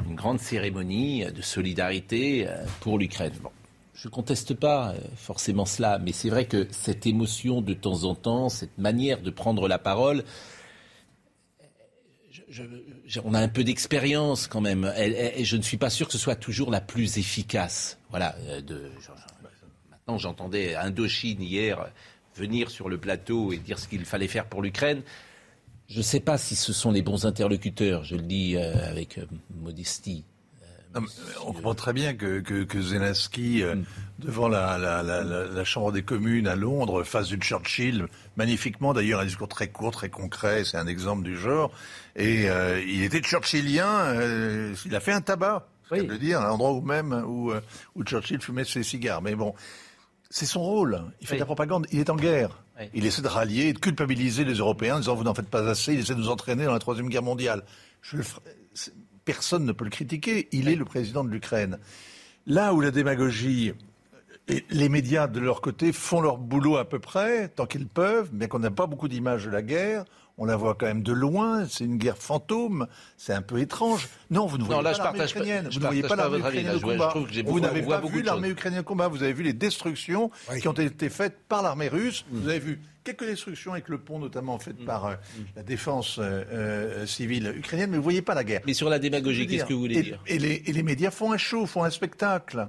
une 0.08 0.16
grande 0.16 0.40
cérémonie 0.40 1.26
de 1.26 1.42
solidarité 1.42 2.48
euh, 2.48 2.64
pour 2.80 2.98
l'Ukraine. 2.98 3.34
Bon. 3.44 3.52
Je 3.94 4.08
ne 4.08 4.14
conteste 4.14 4.54
pas 4.54 4.94
forcément 5.18 5.66
cela, 5.66 5.98
mais 5.98 6.14
c'est 6.14 6.30
vrai 6.30 6.46
que 6.46 6.68
cette 6.70 7.08
émotion 7.08 7.62
de 7.62 7.74
temps 7.74 8.04
en 8.04 8.16
temps, 8.16 8.48
cette 8.48 8.78
manière 8.78 9.22
de 9.22 9.32
prendre 9.32 9.68
la 9.68 9.80
parole, 9.80 10.24
on 13.24 13.34
a 13.34 13.40
un 13.40 13.48
peu 13.48 13.64
d'expérience 13.64 14.48
quand 14.48 14.62
même. 14.62 14.92
Et, 14.98 15.44
je 15.44 15.58
ne 15.58 15.62
suis 15.62 15.78
pas 15.78 15.90
sûr 15.90 16.08
que 16.08 16.14
ce 16.14 16.20
soit 16.20 16.36
toujours 16.36 16.72
la 16.72 16.82
plus 16.82 17.18
efficace. 17.18 18.00
Voilà. 18.10 18.36
Euh, 18.48 18.62
maintenant, 19.90 20.18
j'entendais 20.18 20.76
Indochine 20.76 21.42
hier 21.42 21.90
venir 22.36 22.70
sur 22.70 22.88
le 22.88 22.98
plateau 22.98 23.52
et 23.52 23.58
dire 23.58 23.80
ce 23.80 23.88
qu'il 23.88 24.06
fallait 24.06 24.28
faire 24.28 24.46
pour 24.46 24.62
l'Ukraine. 24.62 25.02
Je 25.90 25.98
ne 25.98 26.04
sais 26.04 26.20
pas 26.20 26.38
si 26.38 26.56
ce 26.56 26.74
sont 26.74 26.92
les 26.92 27.02
bons 27.02 27.26
interlocuteurs. 27.26 28.04
Je 28.04 28.16
le 28.16 28.22
dis 28.22 28.56
euh, 28.56 28.90
avec 28.90 29.18
euh, 29.18 29.26
modestie 29.56 30.26
on 31.46 31.54
comprend 31.54 31.76
très 31.76 31.94
bien 31.94 32.14
que, 32.14 32.40
que, 32.40 32.82
Zelensky, 32.82 33.64
euh, 33.64 33.76
mm. 33.76 33.86
devant 34.20 34.48
la, 34.48 35.64
Chambre 35.64 35.92
des 35.92 36.04
communes 36.04 36.48
à 36.48 36.56
Londres, 36.56 37.04
fasse 37.04 37.28
du 37.28 37.38
Churchill 37.38 38.08
magnifiquement. 38.36 38.94
D'ailleurs, 38.94 39.20
un 39.20 39.26
discours 39.26 39.48
très 39.48 39.68
court, 39.68 39.92
très 39.92 40.10
concret, 40.10 40.64
c'est 40.64 40.78
un 40.78 40.88
exemple 40.88 41.24
du 41.24 41.38
genre. 41.38 41.72
Et 42.18 42.50
euh, 42.50 42.84
il 42.86 43.04
était 43.04 43.22
churchillien, 43.22 43.88
euh, 43.88 44.74
il 44.86 44.96
a 44.96 45.00
fait 45.00 45.14
un 45.14 45.22
tabac, 45.22 45.68
oui. 45.92 46.06
le 46.06 46.18
dire, 46.18 46.42
à 46.42 46.48
l'endroit 46.48 46.74
où 46.74 46.82
même 46.82 47.14
où, 47.14 47.54
où 47.96 48.04
Churchill 48.04 48.42
fumait 48.42 48.66
ses 48.66 48.84
cigares. 48.84 49.22
Mais 49.22 49.36
bon, 49.36 49.54
c'est 50.30 50.48
son 50.48 50.62
rôle. 50.62 51.04
Il 51.22 51.28
fait 51.28 51.36
de 51.36 51.40
la 51.40 51.46
propagande. 51.46 51.88
Il 51.92 52.00
est 52.00 52.10
en 52.10 52.16
guerre. 52.16 52.64
Il 52.94 53.06
essaie 53.06 53.22
de 53.22 53.28
rallier, 53.28 53.74
de 53.74 53.80
culpabiliser 53.80 54.44
les 54.44 54.56
Européens 54.56 54.96
en 54.96 55.00
disant 55.00 55.16
vous 55.16 55.24
n'en 55.24 55.34
faites 55.34 55.50
pas 55.50 55.68
assez. 55.68 55.94
Il 55.94 56.00
essaie 56.00 56.14
de 56.14 56.20
nous 56.20 56.30
entraîner 56.30 56.66
dans 56.66 56.74
la 56.74 56.80
troisième 56.80 57.10
guerre 57.10 57.24
mondiale. 57.24 57.64
Je 58.02 58.18
le 58.18 58.24
personne 59.26 59.66
ne 59.66 59.72
peut 59.74 59.84
le 59.84 59.92
critiquer. 59.92 60.48
Il 60.52 60.70
est 60.70 60.76
le 60.76 60.86
président 60.86 61.24
de 61.24 61.30
l'Ukraine. 61.30 61.78
Là 62.46 62.74
où 62.74 62.80
la 62.80 62.92
démagogie, 62.92 63.74
et 64.48 64.64
les 64.70 64.88
médias 64.88 65.28
de 65.28 65.40
leur 65.42 65.60
côté 65.60 65.92
font 65.92 66.22
leur 66.22 66.38
boulot 66.38 66.78
à 66.78 66.88
peu 66.88 67.00
près, 67.00 67.50
tant 67.50 67.66
qu'ils 67.66 67.88
peuvent, 67.88 68.30
bien 68.32 68.48
qu'on 68.48 68.60
n'a 68.60 68.72
pas 68.72 68.88
beaucoup 68.88 69.10
d'images 69.10 69.46
de 69.46 69.50
la 69.50 69.62
guerre. 69.62 70.06
On 70.40 70.46
la 70.46 70.56
voit 70.56 70.76
quand 70.76 70.86
même 70.86 71.02
de 71.02 71.14
loin, 71.14 71.66
c'est 71.68 71.84
une 71.84 71.98
guerre 71.98 72.18
fantôme, 72.18 72.88
c'est 73.18 73.34
un 73.34 73.42
peu 73.42 73.60
étrange. 73.60 74.08
Non, 74.30 74.46
vous 74.46 74.60
ne 74.60 74.64
voyez 74.64 74.84
pas 74.84 74.92
l'armée 74.92 75.24
ukrainienne. 75.24 75.70
vous 75.72 75.80
ne 75.80 75.86
voyez 75.86 76.04
pas 76.04 76.16
l'armée 76.16 76.38
ukrainienne 76.38 76.76
au 76.76 76.80
combat. 76.80 77.14
vous 77.46 77.60
n'avez 77.60 77.82
pas 77.82 78.02
vu 78.02 78.22
l'armée 78.22 78.50
ukrainienne 78.50 78.82
au 78.82 78.84
combat. 78.84 79.08
Vous 79.08 79.24
avez 79.24 79.34
vu 79.34 79.42
les 79.42 79.54
destructions 79.54 80.30
qui 80.62 80.68
ont 80.68 80.74
été 80.74 81.10
faites 81.10 81.40
par 81.48 81.64
l'armée 81.64 81.88
russe. 81.88 82.24
Mm. 82.30 82.40
Vous 82.40 82.50
avez 82.50 82.60
vu 82.60 82.80
quelques 83.04 83.26
destructions 83.26 83.72
avec 83.72 83.90
le 83.90 83.98
pont 83.98 84.20
notamment 84.20 84.60
faites 84.60 84.80
mm. 84.80 84.86
par 84.86 85.06
euh, 85.06 85.14
mm. 85.16 85.42
la 85.56 85.64
défense 85.64 86.20
euh, 86.20 86.44
euh, 86.52 87.06
civile 87.08 87.54
ukrainienne, 87.58 87.90
mais 87.90 87.98
vous 87.98 88.02
ne 88.02 88.04
voyez 88.04 88.22
pas 88.22 88.36
la 88.36 88.44
guerre. 88.44 88.62
Mais 88.68 88.74
sur 88.74 88.90
la 88.90 89.00
démagogie, 89.00 89.48
qu'est-ce 89.48 89.66
que 89.66 89.74
vous 89.74 89.80
voulez 89.80 90.04
dire 90.04 90.22
et 90.28 90.38
les, 90.38 90.62
et 90.68 90.74
les, 90.74 90.84
médias 90.84 91.10
font 91.10 91.32
un 91.32 91.38
show, 91.38 91.66
font 91.66 91.84
un 91.84 91.90
spectacle. 91.90 92.68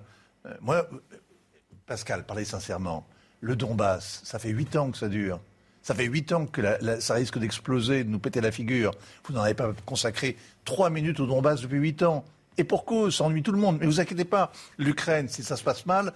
moi, 0.63 0.89
Pascal, 1.87 2.25
parlez 2.25 2.47
sincèrement. 2.47 3.07
Le 3.41 3.57
Donbass, 3.57 4.23
ça 4.25 4.39
fait 4.39 4.51
huit 4.51 4.75
ans 4.77 4.91
que 4.91 4.97
ça 4.97 5.09
dure. 5.09 5.41
Ça 5.89 5.95
fait 5.95 6.05
huit 6.05 6.33
ans 6.33 6.45
que 6.45 6.61
ça 7.01 7.15
risque 7.15 7.39
d'exploser, 7.39 8.05
de 8.05 8.11
nous 8.11 8.19
péter 8.19 8.43
la 8.43 8.53
figure. 8.53 8.91
Vous 9.25 9.33
n'en 9.33 9.41
avez 9.41 9.55
pas 9.55 9.73
consacré 9.87 10.37
trois 10.67 10.91
minutes 10.91 11.19
au 11.19 11.25
Donbass 11.25 11.63
depuis 11.63 11.79
huit 11.79 12.03
ans. 12.03 12.27
Et 12.59 12.65
pour 12.65 12.85
cause, 12.85 13.17
ça 13.17 13.25
ennuie 13.25 13.43
tout 13.43 13.53
le 13.53 13.59
monde. 13.59 13.79
Mais 13.81 13.87
vous 13.87 13.99
inquiétez 13.99 14.27
pas, 14.27 14.53
l'Ukraine, 14.77 15.31
si 15.31 15.43
ça 15.43 15.57
se 15.57 15.65
passe 15.65 15.87
mal, 15.87 16.13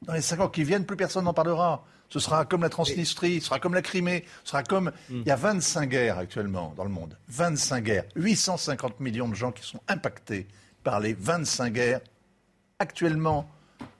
dans 0.00 0.14
les 0.14 0.22
cinq 0.22 0.40
ans 0.40 0.48
qui 0.48 0.64
viennent, 0.64 0.86
plus 0.86 0.96
personne 0.96 1.26
n'en 1.26 1.34
parlera. 1.34 1.84
Ce 2.08 2.20
sera 2.20 2.46
comme 2.46 2.62
la 2.62 2.70
Transnistrie, 2.70 3.42
ce 3.42 3.48
sera 3.48 3.58
comme 3.58 3.74
la 3.74 3.82
Crimée, 3.82 4.24
ce 4.44 4.52
sera 4.52 4.62
comme... 4.62 4.90
Hmm. 5.10 5.20
Il 5.20 5.26
y 5.26 5.30
a 5.30 5.36
25 5.36 5.90
guerres 5.90 6.16
actuellement 6.16 6.72
dans 6.74 6.84
le 6.84 6.88
monde. 6.88 7.18
25 7.28 7.84
guerres. 7.84 8.04
850 8.16 8.98
millions 9.00 9.28
de 9.28 9.34
gens 9.34 9.52
qui 9.52 9.62
sont 9.62 9.80
impactés 9.88 10.48
par 10.84 11.00
les 11.00 11.12
25 11.12 11.70
guerres 11.70 12.00
actuellement. 12.78 13.46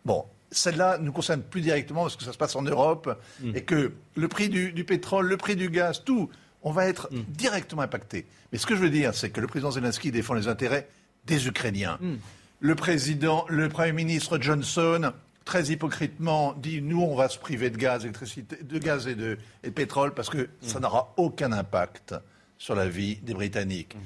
Bon, 0.07 0.25
celle-là 0.53 0.99
nous 0.99 1.13
concerne 1.13 1.43
plus 1.43 1.61
directement 1.61 2.03
parce 2.03 2.17
que 2.17 2.25
ça 2.25 2.33
se 2.33 2.39
passe 2.39 2.55
en 2.55 2.63
Europe 2.63 3.19
mm. 3.41 3.57
et 3.57 3.63
que 3.63 3.93
le 4.15 4.29
prix 4.29 4.49
du, 4.49 4.85
pétrole, 4.85 5.27
le 5.27 5.37
prix 5.37 5.57
du 5.57 5.71
gaz, 5.71 6.03
tout, 6.05 6.31
on 6.63 6.71
va 6.71 6.87
être 6.87 7.09
mm. 7.11 7.23
directement 7.29 7.83
impacté. 7.83 8.27
Mais 8.53 8.59
ce 8.59 8.67
que 8.67 8.77
je 8.77 8.81
veux 8.81 8.91
dire, 8.91 9.15
c'est 9.15 9.31
que 9.31 9.41
le 9.41 9.47
président 9.47 9.71
Zelensky 9.71 10.13
défend 10.13 10.35
les 10.35 10.49
intérêts 10.49 10.89
des 11.27 11.49
Ukrainiens. 11.49 11.99
Mm. 12.01 12.15
Le 12.61 12.75
président, 12.75 13.45
le 13.49 13.69
Premier 13.69 13.93
ministre 13.93 14.39
Johnson, 14.41 15.13
très 15.45 15.65
hypocritement, 15.65 16.55
dit 16.55 16.81
nous, 16.83 17.03
on 17.03 17.17
va 17.17 17.29
se 17.29 17.39
priver 17.39 17.71
de 17.71 17.77
gaz, 17.77 18.05
de 18.05 18.79
gaz 18.79 19.09
et 19.09 19.15
de, 19.15 19.39
pétrole 19.75 20.15
parce 20.15 20.31
que 20.31 20.49
ça 20.61 20.79
n'aura 20.79 21.13
aucun 21.17 21.53
impact 21.53 22.15
sur 22.59 22.75
la 22.77 22.89
vie 22.89 23.17
des 23.17 23.35
Britanniques. 23.35 23.97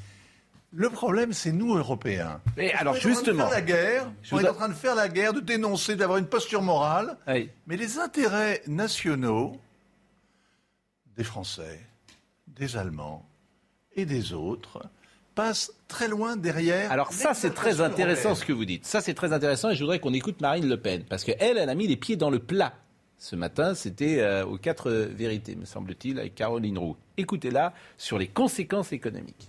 Le 0.76 0.90
problème, 0.90 1.32
c'est 1.32 1.52
nous, 1.52 1.74
Européens. 1.74 2.42
Mais 2.58 2.70
alors, 2.74 2.94
justement. 2.96 3.48
la 3.48 3.62
guerre, 3.62 4.12
on 4.30 4.38
est 4.38 4.48
en 4.48 4.52
train 4.52 4.68
de 4.68 4.74
faire 4.74 4.94
la 4.94 5.08
guerre, 5.08 5.32
de 5.32 5.40
dénoncer, 5.40 5.96
d'avoir 5.96 6.18
une 6.18 6.26
posture 6.26 6.60
morale. 6.60 7.16
Mais 7.26 7.76
les 7.76 7.98
intérêts 7.98 8.62
nationaux 8.66 9.56
des 11.16 11.24
Français, 11.24 11.80
des 12.46 12.76
Allemands 12.76 13.26
et 13.94 14.04
des 14.04 14.34
autres 14.34 14.82
passent 15.34 15.72
très 15.88 16.08
loin 16.08 16.36
derrière. 16.36 16.92
Alors 16.92 17.10
ça, 17.10 17.32
c'est 17.32 17.54
très 17.54 17.80
intéressant 17.80 18.34
ce 18.34 18.44
que 18.44 18.52
vous 18.52 18.66
dites. 18.66 18.84
Ça, 18.84 19.00
c'est 19.00 19.14
très 19.14 19.32
intéressant 19.32 19.70
et 19.70 19.76
je 19.76 19.80
voudrais 19.80 19.98
qu'on 19.98 20.12
écoute 20.12 20.42
Marine 20.42 20.68
Le 20.68 20.76
Pen 20.76 21.04
parce 21.08 21.24
qu'elle, 21.24 21.56
elle 21.56 21.70
a 21.70 21.74
mis 21.74 21.86
les 21.86 21.96
pieds 21.96 22.16
dans 22.16 22.30
le 22.30 22.38
plat. 22.38 22.74
Ce 23.18 23.34
matin, 23.34 23.74
c'était 23.74 24.20
euh, 24.20 24.44
aux 24.44 24.58
quatre 24.58 24.90
vérités, 24.90 25.56
me 25.56 25.64
semble-t-il, 25.64 26.18
avec 26.18 26.34
Caroline 26.34 26.76
Roux. 26.76 26.96
Écoutez-la 27.16 27.72
sur 27.96 28.18
les 28.18 28.28
conséquences 28.28 28.92
économiques. 28.92 29.48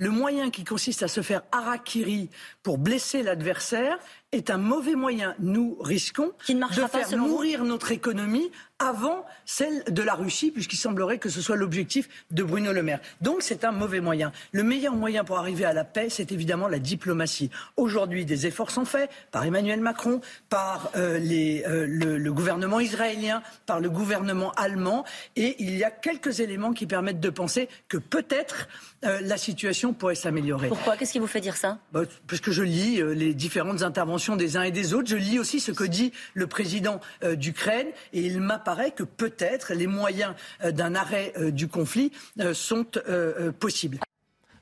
Le 0.00 0.10
moyen 0.10 0.50
qui 0.50 0.62
consiste 0.62 1.02
à 1.02 1.08
se 1.08 1.22
faire 1.22 1.42
harakiri 1.50 2.30
pour 2.62 2.78
blesser 2.78 3.24
l'adversaire 3.24 3.98
est 4.32 4.50
un 4.50 4.58
mauvais 4.58 4.94
moyen. 4.94 5.34
Nous 5.38 5.76
risquons 5.80 6.32
de 6.48 6.86
faire 6.86 7.16
mourir 7.16 7.64
notre 7.64 7.92
économie 7.92 8.50
avant 8.78 9.24
celle 9.44 9.82
de 9.88 10.02
la 10.02 10.14
Russie, 10.14 10.52
puisqu'il 10.52 10.76
semblerait 10.76 11.18
que 11.18 11.30
ce 11.30 11.40
soit 11.40 11.56
l'objectif 11.56 12.08
de 12.30 12.44
Bruno 12.44 12.72
Le 12.72 12.82
Maire. 12.82 13.00
Donc 13.20 13.38
c'est 13.40 13.64
un 13.64 13.72
mauvais 13.72 14.00
moyen. 14.00 14.30
Le 14.52 14.62
meilleur 14.62 14.94
moyen 14.94 15.24
pour 15.24 15.38
arriver 15.38 15.64
à 15.64 15.72
la 15.72 15.82
paix, 15.82 16.08
c'est 16.10 16.30
évidemment 16.30 16.68
la 16.68 16.78
diplomatie. 16.78 17.50
Aujourd'hui, 17.76 18.24
des 18.24 18.46
efforts 18.46 18.70
sont 18.70 18.84
faits 18.84 19.10
par 19.32 19.44
Emmanuel 19.44 19.80
Macron, 19.80 20.20
par 20.48 20.90
euh, 20.94 21.18
les, 21.18 21.64
euh, 21.66 21.86
le, 21.88 22.18
le, 22.18 22.32
gouvernement 22.32 22.78
israélien, 22.78 23.42
par 23.66 23.80
le 23.80 23.90
gouvernement 23.90 24.52
allemand, 24.52 25.04
et 25.34 25.56
il 25.58 25.76
y 25.76 25.82
a 25.82 25.90
quelques 25.90 26.38
éléments 26.38 26.72
qui 26.72 26.86
permettent 26.86 27.20
de 27.20 27.30
penser 27.30 27.68
que 27.88 27.96
peut-être 27.96 28.68
euh, 29.04 29.20
la 29.22 29.38
situation 29.38 29.92
pourrait 29.92 30.14
s'améliorer. 30.14 30.68
Pourquoi? 30.68 30.96
Qu'est-ce 30.96 31.12
qui 31.12 31.18
vous 31.18 31.26
fait 31.26 31.40
dire 31.40 31.56
ça? 31.56 31.78
Bah, 31.92 32.02
Parce 32.28 32.40
que 32.40 32.52
je 32.52 32.62
lis 32.62 33.02
les 33.02 33.34
différentes 33.34 33.82
interventions 33.82 34.17
des 34.36 34.56
uns 34.56 34.62
et 34.62 34.70
des 34.70 34.94
autres. 34.94 35.08
Je 35.08 35.16
lis 35.16 35.38
aussi 35.38 35.60
ce 35.60 35.72
que 35.72 35.84
dit 35.84 36.12
le 36.34 36.46
président 36.46 37.00
d'Ukraine, 37.22 37.88
et 38.12 38.20
il 38.20 38.40
m'a 38.40 38.58
paraît 38.58 38.90
que 38.90 39.02
peut-être 39.02 39.74
les 39.74 39.86
moyens 39.86 40.34
euh, 40.62 40.72
d'un 40.72 40.94
arrêt 40.94 41.32
euh, 41.38 41.50
du 41.50 41.68
conflit 41.68 42.12
euh, 42.40 42.54
sont 42.54 42.84
possibles. 43.58 43.98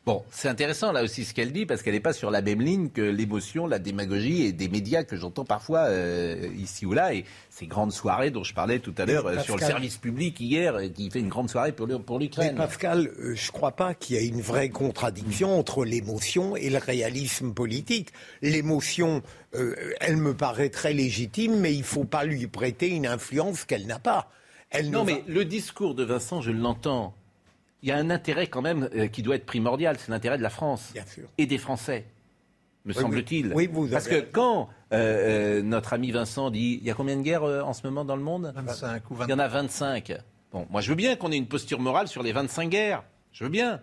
Bon, 0.06 0.22
c'est 0.30 0.48
intéressant 0.48 0.92
là 0.92 1.02
aussi 1.02 1.24
ce 1.24 1.34
qu'elle 1.34 1.52
dit 1.52 1.66
parce 1.66 1.82
qu'elle 1.82 1.94
n'est 1.94 2.00
pas 2.00 2.12
sur 2.12 2.30
la 2.30 2.40
même 2.40 2.60
ligne 2.60 2.90
que 2.90 3.02
l'émotion, 3.02 3.66
la 3.66 3.80
démagogie 3.80 4.44
et 4.44 4.52
des 4.52 4.68
médias 4.68 5.02
que 5.02 5.16
j'entends 5.16 5.44
parfois 5.44 5.88
ici 6.56 6.86
ou 6.86 6.92
là 6.92 7.12
et 7.12 7.24
ces 7.50 7.66
grandes 7.66 7.90
soirées 7.90 8.30
dont 8.30 8.44
je 8.44 8.54
parlais 8.54 8.78
tout 8.78 8.94
à 8.98 9.04
l'heure 9.04 9.42
sur 9.42 9.56
le 9.56 9.62
service 9.62 9.96
public 9.96 10.38
hier 10.38 10.76
qui 10.94 11.10
fait 11.10 11.18
une 11.18 11.28
grande 11.28 11.50
soirée 11.50 11.72
pour, 11.72 11.88
pour 12.04 12.20
l'Ukraine. 12.20 12.54
Pascal, 12.54 13.10
je 13.18 13.30
ne 13.30 13.52
crois 13.52 13.72
pas 13.72 13.94
qu'il 13.94 14.14
y 14.14 14.18
ait 14.20 14.28
une 14.28 14.40
vraie 14.40 14.68
contradiction 14.68 15.58
entre 15.58 15.84
l'émotion 15.84 16.54
et 16.54 16.70
le 16.70 16.78
réalisme 16.78 17.52
politique. 17.52 18.10
L'émotion 18.42 19.22
euh, 19.56 19.74
elle 20.00 20.16
me 20.16 20.34
paraît 20.34 20.68
très 20.68 20.92
légitime, 20.92 21.58
mais 21.58 21.72
il 21.72 21.80
ne 21.80 21.84
faut 21.84 22.04
pas 22.04 22.24
lui 22.24 22.46
prêter 22.46 22.90
une 22.90 23.06
influence 23.06 23.64
qu'elle 23.64 23.86
n'a 23.86 23.98
pas. 23.98 24.30
Elle 24.70 24.90
non, 24.90 25.04
mais 25.04 25.22
le 25.26 25.44
discours 25.44 25.94
de 25.94 26.04
Vincent, 26.04 26.40
je 26.40 26.50
l'entends. 26.50 27.14
Il 27.82 27.88
y 27.88 27.92
a 27.92 27.96
un 27.96 28.10
intérêt 28.10 28.46
quand 28.46 28.62
même 28.62 28.88
euh, 28.94 29.06
qui 29.06 29.22
doit 29.22 29.36
être 29.36 29.46
primordial, 29.46 29.96
c'est 29.98 30.10
l'intérêt 30.10 30.38
de 30.38 30.42
la 30.42 30.50
France 30.50 30.94
et 31.38 31.46
des 31.46 31.58
Français, 31.58 32.06
me 32.84 32.92
semble-t-il. 32.92 33.52
Oui, 33.54 33.68
vous 33.70 33.88
Parce 33.88 34.08
que 34.08 34.20
quand 34.20 34.68
euh, 34.92 35.62
notre 35.62 35.92
ami 35.92 36.10
Vincent 36.10 36.50
dit, 36.50 36.78
il 36.80 36.86
y 36.86 36.90
a 36.90 36.94
combien 36.94 37.16
de 37.16 37.22
guerres 37.22 37.44
en 37.44 37.72
ce 37.72 37.86
moment 37.86 38.04
dans 38.04 38.16
le 38.16 38.22
monde? 38.22 38.52
25 38.54 39.10
ou 39.10 39.14
20. 39.16 39.26
Il 39.26 39.30
y 39.30 39.34
en 39.34 39.38
a 39.38 39.48
25. 39.48 40.12
Bon, 40.52 40.66
moi 40.70 40.80
je 40.80 40.88
veux 40.88 40.94
bien 40.94 41.16
qu'on 41.16 41.32
ait 41.32 41.36
une 41.36 41.48
posture 41.48 41.80
morale 41.80 42.08
sur 42.08 42.22
les 42.22 42.32
25 42.32 42.70
guerres. 42.70 43.04
Je 43.32 43.44
veux 43.44 43.50
bien. 43.50 43.80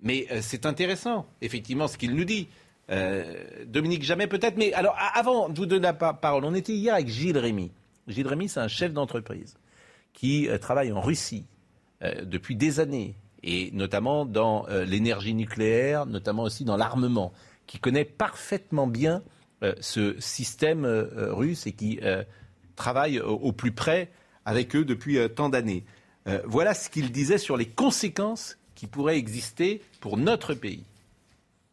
Mais 0.00 0.26
c'est 0.42 0.66
intéressant, 0.66 1.26
effectivement, 1.40 1.88
ce 1.88 1.96
qu'il 1.96 2.14
nous 2.14 2.24
dit. 2.24 2.48
Euh, 2.90 3.64
Dominique 3.66 4.04
Jamais 4.04 4.26
peut-être, 4.26 4.56
mais 4.56 4.72
alors 4.72 4.96
avant 5.14 5.48
de 5.48 5.56
vous 5.56 5.66
donner 5.66 5.82
la 5.82 5.92
parole, 5.92 6.44
on 6.44 6.54
était 6.54 6.72
hier 6.72 6.94
avec 6.94 7.08
Gilles 7.08 7.38
Rémy. 7.38 7.72
Gilles 8.06 8.28
Rémy, 8.28 8.48
c'est 8.48 8.60
un 8.60 8.68
chef 8.68 8.92
d'entreprise 8.92 9.56
qui 10.12 10.48
euh, 10.48 10.58
travaille 10.58 10.92
en 10.92 11.00
Russie 11.00 11.44
euh, 11.44 11.55
depuis 12.00 12.56
des 12.56 12.80
années, 12.80 13.16
et 13.42 13.70
notamment 13.72 14.26
dans 14.26 14.66
l'énergie 14.86 15.34
nucléaire, 15.34 16.06
notamment 16.06 16.42
aussi 16.42 16.64
dans 16.64 16.76
l'armement, 16.76 17.32
qui 17.66 17.78
connaît 17.78 18.04
parfaitement 18.04 18.86
bien 18.86 19.22
ce 19.80 20.14
système 20.20 20.84
russe 20.84 21.66
et 21.66 21.72
qui 21.72 21.98
travaille 22.76 23.20
au, 23.20 23.52
plus 23.52 23.72
près 23.72 24.10
avec 24.44 24.76
eux 24.76 24.84
depuis 24.84 25.18
tant 25.34 25.48
d'années. 25.48 25.84
voilà 26.44 26.74
ce 26.74 26.90
qu'il 26.90 27.12
disait 27.12 27.38
sur 27.38 27.56
les 27.56 27.66
conséquences 27.66 28.58
qui 28.76 28.86
pourraient 28.86 29.18
exister 29.18 29.82
pour 30.00 30.16
notre 30.16 30.54
pays. 30.54 30.84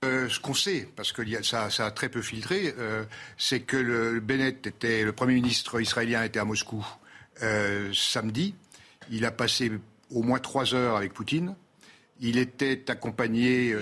Euh, 0.04 0.28
ce 0.28 0.40
qu'on 0.40 0.54
sait, 0.54 0.90
parce 0.96 1.14
que 1.14 1.44
ça, 1.44 1.66
a 1.66 1.92
très 1.92 2.10
peu 2.10 2.22
filtré, 2.22 2.74
euh, 2.78 3.06
c'est 3.38 3.62
que 3.62 3.78
le, 3.78 4.22
était, 4.66 5.04
le 5.04 5.14
Premier 5.14 5.36
ministre 5.36 5.80
israélien 5.80 6.24
était 6.24 6.40
à 6.40 6.46
Moscou 6.46 6.86
euh, 7.42 7.92
samedi. 7.94 8.54
Il 9.12 9.26
a 9.26 9.32
passé 9.32 9.72
au 10.14 10.24
moins 10.24 10.40
trois 10.40 10.74
heures 10.74 10.96
avec 10.96 11.14
Poutine. 11.14 11.56
Il 12.22 12.38
était 12.38 12.90
accompagné. 12.90 13.76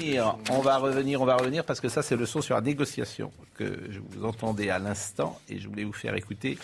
on 0.50 0.62
va 0.62 0.78
revenir, 0.78 1.22
on 1.22 1.26
va 1.26 1.36
revenir 1.36 1.66
parce 1.66 1.80
que 1.80 1.90
ça 1.90 2.02
c'est 2.02 2.16
le 2.16 2.26
son 2.26 2.42
sur 2.42 2.56
la 2.56 2.62
négociation 2.62 3.32
que 3.56 3.80
je 3.90 4.00
vous 4.00 4.26
entendais 4.26 4.70
à 4.70 4.80
l'instant 4.80 5.40
et 5.50 5.60
je 5.60 5.68
voulais 5.68 5.84
vous 5.84 5.94
faire 5.94 6.16
écouter 6.16 6.58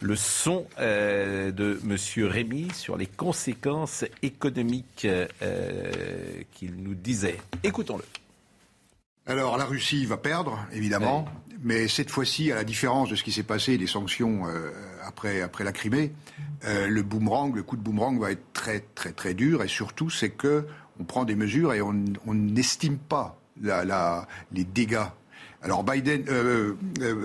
le 0.00 0.16
son 0.16 0.66
de 0.78 1.78
Monsieur 1.84 2.26
Rémy 2.26 2.72
sur 2.72 2.96
les 2.96 3.06
conséquences 3.06 4.04
économiques 4.22 5.06
qu'il 6.52 6.74
nous 6.76 6.94
disait. 6.94 7.38
Écoutons-le. 7.62 8.04
Alors 9.26 9.58
la 9.58 9.66
Russie 9.66 10.06
va 10.06 10.16
perdre, 10.16 10.58
évidemment, 10.72 11.26
mais 11.62 11.88
cette 11.88 12.10
fois-ci, 12.10 12.50
à 12.52 12.54
la 12.54 12.64
différence 12.64 13.10
de 13.10 13.16
ce 13.16 13.22
qui 13.22 13.32
s'est 13.32 13.42
passé, 13.42 13.76
des 13.76 13.86
sanctions 13.86 14.46
euh, 14.46 14.70
après, 15.04 15.42
après 15.42 15.64
la 15.64 15.72
Crimée, 15.72 16.12
euh, 16.64 16.88
le 16.88 17.02
boomerang, 17.02 17.54
le 17.54 17.62
coup 17.62 17.76
de 17.76 17.82
boomerang 17.82 18.18
va 18.18 18.32
être 18.32 18.52
très 18.52 18.80
très 18.94 19.12
très 19.12 19.34
dur, 19.34 19.62
et 19.62 19.68
surtout 19.68 20.10
c'est 20.10 20.30
que 20.30 20.66
on 20.98 21.04
prend 21.04 21.24
des 21.24 21.34
mesures 21.34 21.72
et 21.72 21.80
on 21.80 21.94
n'estime 22.34 22.98
pas 22.98 23.38
la, 23.62 24.26
les 24.52 24.64
dégâts. 24.64 25.06
Alors 25.62 25.84
Biden, 25.84 26.24
euh, 26.28 26.74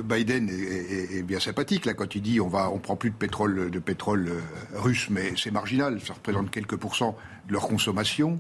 Biden 0.04 0.50
est, 0.50 1.24
bien 1.24 1.40
sympathique 1.40 1.86
là 1.86 1.94
quand 1.94 2.16
il 2.16 2.22
dit 2.22 2.42
on 2.42 2.48
va 2.48 2.70
on 2.70 2.80
prend 2.80 2.98
plus 2.98 3.10
de 3.10 3.16
pétrole 3.16 3.70
de 3.70 3.80
pétrole 3.80 4.32
russe, 4.74 5.10
mais 5.10 5.34
c'est 5.38 5.52
marginal, 5.52 6.00
ça 6.02 6.14
représente 6.14 6.52
quelques 6.52 6.78
pourcents 6.78 7.18
de 7.48 7.54
leur 7.54 7.68
consommation. 7.68 8.40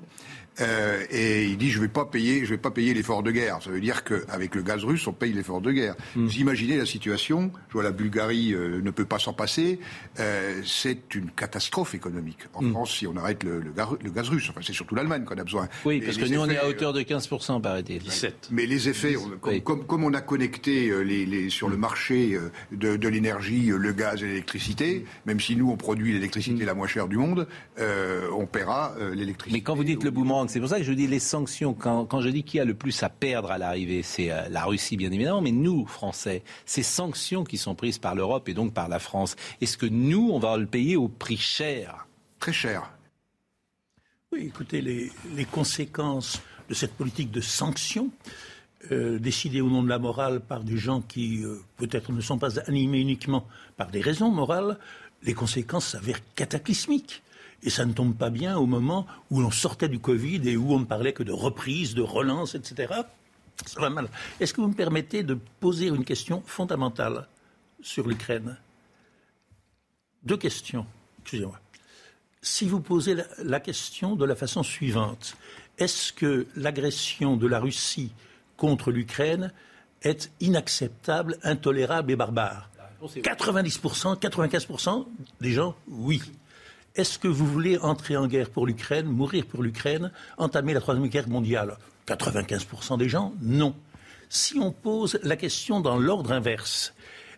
Euh, 0.61 1.03
et 1.09 1.45
il 1.45 1.57
dit 1.57 1.69
je 1.69 1.81
vais 1.81 1.87
pas 1.87 2.05
payer, 2.05 2.45
je 2.45 2.51
vais 2.51 2.57
pas 2.57 2.71
payer 2.71 2.93
l'effort 2.93 3.23
de 3.23 3.31
guerre. 3.31 3.59
Ça 3.61 3.69
veut 3.69 3.81
dire 3.81 4.03
qu'avec 4.03 4.55
le 4.55 4.61
gaz 4.61 4.83
russe, 4.83 5.05
on 5.07 5.13
paye 5.13 5.33
l'effort 5.33 5.61
de 5.61 5.71
guerre. 5.71 5.95
Mm. 6.15 6.25
Vous 6.25 6.37
imaginez 6.37 6.77
la 6.77 6.85
situation 6.85 7.51
Je 7.69 7.73
vois 7.73 7.83
la 7.83 7.91
Bulgarie 7.91 8.53
euh, 8.53 8.81
ne 8.81 8.91
peut 8.91 9.05
pas 9.05 9.19
s'en 9.19 9.33
passer. 9.33 9.79
Euh, 10.19 10.61
c'est 10.65 11.15
une 11.15 11.31
catastrophe 11.31 11.95
économique. 11.95 12.39
En 12.53 12.61
mm. 12.61 12.71
France, 12.71 12.95
si 12.95 13.07
on 13.07 13.15
arrête 13.17 13.43
le, 13.43 13.59
le, 13.59 14.11
gaz, 14.11 14.29
russe, 14.29 14.49
enfin 14.49 14.61
c'est 14.63 14.73
surtout 14.73 14.95
l'Allemagne 14.95 15.25
qu'on 15.25 15.37
a 15.37 15.43
besoin. 15.43 15.67
Oui, 15.83 16.01
parce 16.01 16.17
que 16.17 16.25
nous 16.25 16.39
on 16.39 16.49
est 16.49 16.57
à 16.57 16.67
hauteur 16.67 16.93
de 16.93 17.01
15% 17.01 17.61
par 17.61 17.77
été. 17.77 17.99
17. 17.99 18.49
Mais 18.51 18.65
les 18.65 18.89
effets, 18.89 19.15
comme, 19.63 19.85
comme, 19.85 20.03
on 20.03 20.13
a 20.13 20.21
connecté 20.21 20.91
les, 21.03 21.25
les, 21.25 21.49
sur 21.49 21.69
le 21.69 21.77
marché 21.77 22.37
de, 22.71 22.97
de 22.97 23.07
l'énergie, 23.07 23.67
le 23.67 23.93
gaz 23.93 24.21
et 24.21 24.27
l'électricité, 24.27 25.05
même 25.25 25.39
si 25.39 25.55
nous 25.55 25.71
on 25.71 25.77
produit 25.77 26.13
l'électricité 26.13 26.65
la 26.65 26.73
moins 26.73 26.87
chère 26.87 27.07
du 27.07 27.17
monde, 27.17 27.47
on 27.77 28.45
paiera 28.45 28.95
l'électricité. 29.13 29.57
Mais 29.57 29.63
quand 29.63 29.75
vous 29.75 29.83
dites 29.83 30.03
le 30.03 30.11
c'est 30.47 30.60
pour 30.60 30.69
ça 30.69 30.77
que 30.77 30.84
je 30.84 30.93
dis 30.93 31.08
les 31.08 31.19
sanctions. 31.19 31.73
Quand, 31.73 32.21
je 32.21 32.29
dis 32.29 32.43
qui 32.43 32.60
a 32.60 32.65
le 32.65 32.73
plus 32.73 33.03
à 33.03 33.10
perdre 33.10 33.51
à 33.51 33.58
l'arrivée, 33.58 34.03
c'est 34.03 34.31
euh, 34.31 34.47
la 34.49 34.65
Russie, 34.65 34.97
bien 34.97 35.12
évidemment, 35.12 35.41
mais 35.41 35.51
nous, 35.51 35.86
Français, 35.86 36.43
ces 36.65 36.84
sanctions 36.84 37.43
qui 37.43 37.58
sont 37.58 37.75
prises 37.75 37.97
par 37.97 38.15
l'Europe 38.15 38.49
et 38.49 38.53
donc 38.53 38.73
par 38.73 38.88
la 38.88 38.99
France, 38.99 39.36
est-ce 39.62 39.77
que 39.77 39.86
nous, 39.86 40.29
on 40.31 40.39
va 40.39 40.58
le 40.58 40.65
payer 40.65 40.95
au 40.95 41.08
prix 41.08 41.38
cher? 41.38 42.08
Très 42.39 42.53
cher. 42.53 42.91
Oui, 44.31 44.45
écoutez, 44.47 44.81
les, 44.81 45.12
conséquences 45.51 46.41
de 46.67 46.73
cette 46.73 46.93
politique 46.93 47.31
de 47.31 47.41
sanctions, 47.41 48.10
euh, 48.91 49.19
décidée 49.19 49.62
au 49.62 49.69
nom 49.69 49.83
de 49.83 49.89
la 49.89 50.00
morale 50.00 50.41
par 50.41 50.63
des 50.63 50.77
gens 50.77 51.02
qui 51.02 51.43
euh, 51.43 51.62
peut-être 51.77 52.12
ne 52.12 52.21
sont 52.21 52.37
pas 52.37 52.60
animés 52.67 53.00
uniquement 53.00 53.48
par 53.77 53.91
des 53.91 54.02
raisons 54.02 54.31
morales, 54.31 54.77
les 55.23 55.33
conséquences 55.33 55.89
s'avèrent 55.89 56.21
cataclysmiques. 56.35 57.23
Et 57.65 57.71
ça 57.71 57.85
ne 57.85 57.93
tombe 57.93 58.15
pas 58.15 58.29
bien 58.29 58.57
au 58.57 58.67
moment 58.67 59.07
où 59.31 59.41
l'on 59.41 59.51
sortait 59.51 59.89
du 59.89 59.99
Covid 59.99 60.47
et 60.47 60.55
où 60.55 60.71
on 60.71 60.79
ne 60.79 60.85
parlait 60.85 61.13
que 61.13 61.23
de 61.23 61.31
reprise, 61.31 61.95
de 61.95 62.03
relance, 62.03 62.53
etc. 62.53 62.93
Ça 63.65 63.81
va 63.81 63.89
mal. 63.89 64.07
Est-ce 64.39 64.53
que 64.53 64.61
vous 64.61 64.67
me 64.67 64.73
permettez 64.73 65.23
de 65.23 65.37
poser 65.59 65.87
une 65.87 66.05
question 66.05 66.43
fondamentale 66.45 67.27
sur 67.81 68.07
l'Ukraine? 68.07 68.57
Deux 70.23 70.37
questions. 70.37 70.85
Excusez-moi. 71.21 71.59
Si 72.43 72.67
vous 72.67 72.79
posez 72.79 73.17
la, 73.39 73.59
question 73.59 74.15
de 74.15 74.25
la 74.25 74.35
façon 74.35 74.61
suivante, 74.61 75.35
est-ce 75.79 76.13
que 76.13 76.45
l'agression 76.55 77.35
de 77.35 77.47
la 77.47 77.59
Russie 77.59 78.11
contre 78.57 78.91
l'Ukraine 78.91 79.51
est 80.03 80.31
inacceptable, 80.39 81.39
intolérable 81.41 82.11
et 82.11 82.15
barbare? 82.15 82.69
90%, 83.01 84.19
95% 84.19 85.07
des 85.41 85.51
gens, 85.51 85.75
oui. 85.87 86.21
Est-ce 86.96 87.19
que 87.19 87.27
vous 87.27 87.46
voulez 87.46 87.77
entrer 87.77 88.15
en 88.15 88.25
guerre 88.25 88.50
pour 88.50 88.65
l'Ukraine, 88.65 89.06
mourir 89.06 89.46
pour 89.46 89.62
l'Ukraine, 89.62 90.12
entamer 90.37 90.73
la 90.73 90.79
Troisième 90.79 91.10
Guerre 91.10 91.27
mondiale? 91.27 91.75
95% 92.08 92.98
des 92.98 93.10
gens, 93.10 93.33
non. 93.41 93.75
Si 94.29 94.58
on 94.60 94.71
pose 94.71 95.19
la 95.21 95.35
question 95.35 95.81
dans 95.81 95.98
l'ordre 95.98 96.31
inverse, 96.31 96.93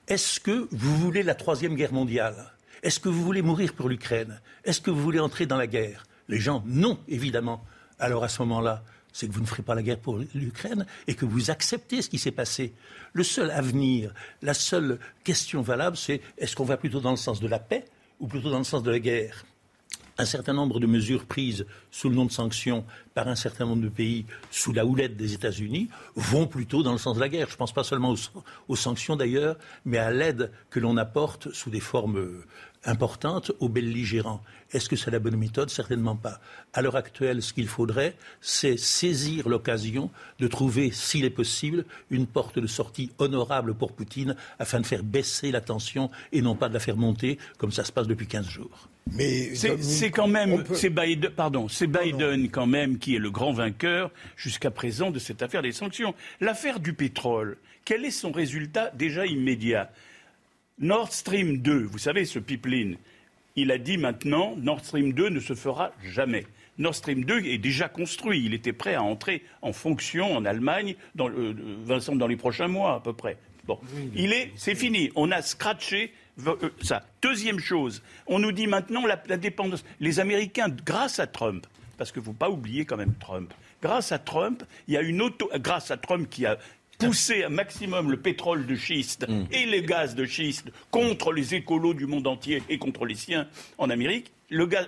est-ce 0.08 0.40
que 0.40 0.68
vous 0.72 0.96
voulez 0.98 1.24
la 1.24 1.34
Troisième 1.34 1.74
Guerre 1.74 1.92
mondiale? 1.92 2.54
Est-ce 2.84 3.00
que 3.00 3.10
vous 3.10 3.24
voulez 3.24 3.42
mourir 3.42 3.74
pour 3.74 3.90
l'Ukraine? 3.90 4.40
Est-ce 4.64 4.80
que 4.80 4.92
vous 4.92 5.02
voulez 5.02 5.20
entrer 5.20 5.48
dans 5.48 5.58
la 5.58 5.66
guerre? 5.66 6.06
Les 6.28 6.40
gens, 6.40 6.64
non, 6.68 7.00
évidemment. 7.08 7.64
Alors 7.98 8.24
à 8.24 8.30
ce 8.30 8.44
moment-là, 8.44 8.84
c'est 9.12 9.28
que 9.28 9.34
vous 9.34 9.42
ne 9.42 9.48
ferez 9.48 9.64
pas 9.64 9.74
la 9.74 9.82
guerre 9.82 10.00
pour 10.00 10.20
l'Ukraine 10.36 10.86
et 11.08 11.16
que 11.16 11.26
vous 11.26 11.50
acceptez 11.50 12.04
ce 12.04 12.10
qui 12.10 12.20
s'est 12.20 12.30
passé. 12.30 12.76
Le 13.14 13.24
seul 13.24 13.50
avenir, 13.50 14.14
la 14.44 14.54
seule 14.54 15.00
question 15.24 15.64
valable, 15.64 15.98
c'est 15.98 16.22
est-ce 16.38 16.56
qu'on 16.56 16.64
va 16.64 16.78
plutôt 16.78 17.00
dans 17.00 17.10
le 17.10 17.18
sens 17.18 17.40
de 17.40 17.48
la 17.48 17.58
paix 17.58 17.86
ou 18.20 18.28
plutôt 18.28 18.50
dans 18.50 18.58
le 18.58 18.64
sens 18.64 18.84
de 18.84 18.92
la 18.92 19.00
guerre 19.00 19.46
un 20.18 20.26
certain 20.26 20.54
nombre 20.54 20.80
de 20.80 20.88
mesures 20.88 21.26
prises 21.26 21.66
sous 21.92 22.10
le 22.10 22.16
nom 22.16 22.26
de 22.26 22.32
sanctions 22.32 22.86
par 23.14 23.28
un 23.28 23.36
certain 23.36 23.66
nombre 23.66 23.84
de 23.84 23.90
pays 23.90 24.26
sous 24.52 24.74
la 24.74 24.86
houlette 24.86 25.16
des 25.16 25.34
États-Unis 25.34 25.90
vont 26.16 26.48
plutôt 26.48 26.84
dans 26.84 26.92
le 26.92 26.98
sens 26.98 27.16
de 27.16 27.20
la 27.20 27.30
guerre. 27.30 27.48
Je 27.48 27.54
ne 27.54 27.58
pense 27.58 27.74
pas 27.74 27.84
seulement 27.84 28.16
aux, 28.68 28.76
sanctions 28.76 29.16
d'ailleurs, 29.16 29.58
mais 29.86 29.98
à 29.98 30.12
l'aide 30.12 30.52
que 30.70 30.80
l'on 30.80 30.98
apporte 30.98 31.52
sous 31.54 31.70
des 31.70 31.80
formes 31.80 32.44
importantes 32.86 33.52
aux 33.60 33.70
belligérants. 33.70 34.42
Est-ce 34.72 34.90
que 34.90 34.96
c'est 34.96 35.12
la 35.12 35.20
bonne 35.20 35.38
méthode? 35.38 35.70
Certainement 35.70 36.16
pas. 36.16 36.40
À 36.74 36.82
l'heure 36.82 36.96
actuelle, 36.96 37.42
ce 37.42 37.54
qu'il 37.54 37.68
faudrait, 37.68 38.16
c'est 38.42 38.78
saisir 38.78 39.48
l'occasion 39.48 40.10
de 40.40 40.48
trouver, 40.48 40.92
s'il 40.92 41.26
est 41.26 41.30
possible, 41.30 41.86
une 42.10 42.28
porte 42.28 42.60
de 42.60 42.68
sortie 42.68 43.12
honorable 43.18 43.74
pour 43.74 43.94
Poutine 43.94 44.36
afin 44.60 44.80
de 44.80 44.86
faire 44.86 45.04
baisser 45.04 45.52
la 45.52 45.62
tension 45.62 46.10
et 46.32 46.42
non 46.42 46.56
pas 46.56 46.70
de 46.70 46.74
la 46.74 46.80
faire 46.80 46.98
monter 46.98 47.38
comme 47.58 47.72
ça 47.72 47.84
se 47.84 47.92
passe 47.92 48.08
depuis 48.08 48.28
15 48.28 48.48
jours. 48.48 48.90
Mais 49.14 49.56
c'est 49.56 50.12
quand 50.12 50.28
même, 50.28 50.64
c'est 50.74 50.90
Biden, 50.90 51.32
pardon, 51.32 51.70
c'est 51.70 51.88
Biden 51.88 52.50
quand 52.50 52.68
même 52.68 52.98
qui 52.98 53.16
est 53.16 53.20
le 53.20 53.32
grand 53.32 53.54
vainqueur 53.54 54.12
jusqu'à 54.36 54.70
présent 54.70 55.12
de 55.12 55.20
cette 55.20 55.42
affaire 55.42 55.62
des 55.62 55.72
sanctions. 55.72 56.14
L'affaire 56.42 56.82
du 56.82 56.94
pétrole, 56.94 57.58
quel 57.86 58.04
est 58.04 58.12
son 58.12 58.34
résultat 58.34 58.92
déjà 58.96 59.26
immédiat? 59.26 59.90
Nord 60.80 61.12
Stream 61.12 61.58
2, 61.58 61.84
vous 61.84 61.98
savez, 61.98 62.26
ce 62.26 62.38
pipeline, 62.38 62.98
il 63.56 63.72
a 63.72 63.80
dit 63.80 63.98
maintenant 63.98 64.56
Nord 64.58 64.86
Stream 64.86 65.14
2 65.14 65.30
ne 65.30 65.40
se 65.40 65.56
fera 65.56 65.92
jamais. 66.04 66.46
Nord 66.78 66.94
Stream 66.94 67.26
2 67.26 67.46
est 67.46 67.58
déjà 67.58 67.90
construit. 67.90 68.46
Il 68.46 68.54
était 68.54 68.74
prêt 68.74 68.94
à 68.94 69.02
entrer 69.02 69.44
en 69.64 69.74
fonction 69.74 70.38
en 70.38 70.46
Allemagne, 70.46 70.96
dans, 71.16 71.30
euh, 71.30 71.56
Vincent, 71.84 72.16
dans 72.16 72.28
les 72.28 72.36
prochains 72.36 72.68
mois 72.68 72.94
à 72.94 73.00
peu 73.00 73.14
près. 73.14 73.38
Bon, 73.66 73.80
il 74.16 74.32
est, 74.34 74.52
c'est 74.56 74.76
fini. 74.76 75.12
On 75.16 75.32
a 75.32 75.42
scratché 75.42 76.14
euh, 76.46 76.56
ça. 76.82 77.04
Deuxième 77.24 77.60
chose, 77.60 78.04
on 78.28 78.38
nous 78.38 78.52
dit 78.52 78.68
maintenant 78.68 79.06
la, 79.08 79.18
dépendance. 79.38 79.84
Les 80.00 80.20
Américains, 80.20 80.70
grâce 80.86 81.20
à 81.20 81.26
Trump, 81.26 81.66
parce 81.98 82.12
qu'il 82.12 82.22
ne 82.22 82.26
faut 82.26 82.34
pas 82.34 82.52
oublier 82.52 82.86
quand 82.86 82.98
même 82.98 83.16
Trump. 83.20 83.52
Grâce 83.82 84.12
à 84.12 84.20
Trump, 84.20 84.64
il 84.88 84.94
y 84.94 84.98
a 84.98 85.02
une 85.02 85.22
auto, 85.24 85.50
grâce 85.56 85.90
à 85.90 85.98
Trump 85.98 86.30
qui 86.30 86.46
a 86.46 86.58
pousser 86.98 87.44
un 87.44 87.50
maximum 87.50 88.12
le 88.12 88.18
pétrole 88.18 88.66
de 88.66 88.76
schiste 88.76 89.28
mm. 89.28 89.46
et 89.52 89.66
les 89.66 89.84
gaz 89.84 90.16
de 90.16 90.26
schiste 90.26 90.68
contre 90.92 91.32
les 91.32 91.56
écolos 91.56 91.94
du 91.94 92.08
monde 92.08 92.28
entier 92.28 92.64
et 92.70 92.78
contre 92.78 93.06
les 93.06 93.16
siens 93.16 93.48
en 93.78 93.90
Amérique, 93.90 94.32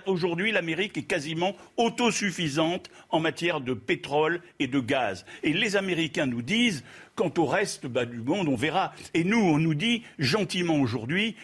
aujourd'hui, 0.06 0.52
l'Amérique 0.52 0.96
est 0.96 1.02
quasiment 1.02 1.54
autosuffisante 1.76 2.90
en 3.10 3.20
matière 3.20 3.60
de 3.60 3.74
pétrole 3.74 4.40
et 4.58 4.66
de 4.66 4.80
gaz. 4.80 5.24
Et 5.42 5.52
les 5.52 5.76
Américains 5.76 6.26
nous 6.26 6.42
disent 6.42 6.84
Quant 7.20 7.32
au 7.36 7.44
reste 7.44 7.86
bah, 7.86 8.06
du 8.06 8.20
monde, 8.20 8.48
on 8.48 8.56
verra. 8.56 8.94
Et 9.12 9.24
nous, 9.24 9.36
on 9.36 9.58
nous 9.58 9.74
dit 9.74 10.04
gentiment 10.18 10.76
aujourd'hui, 10.76 11.36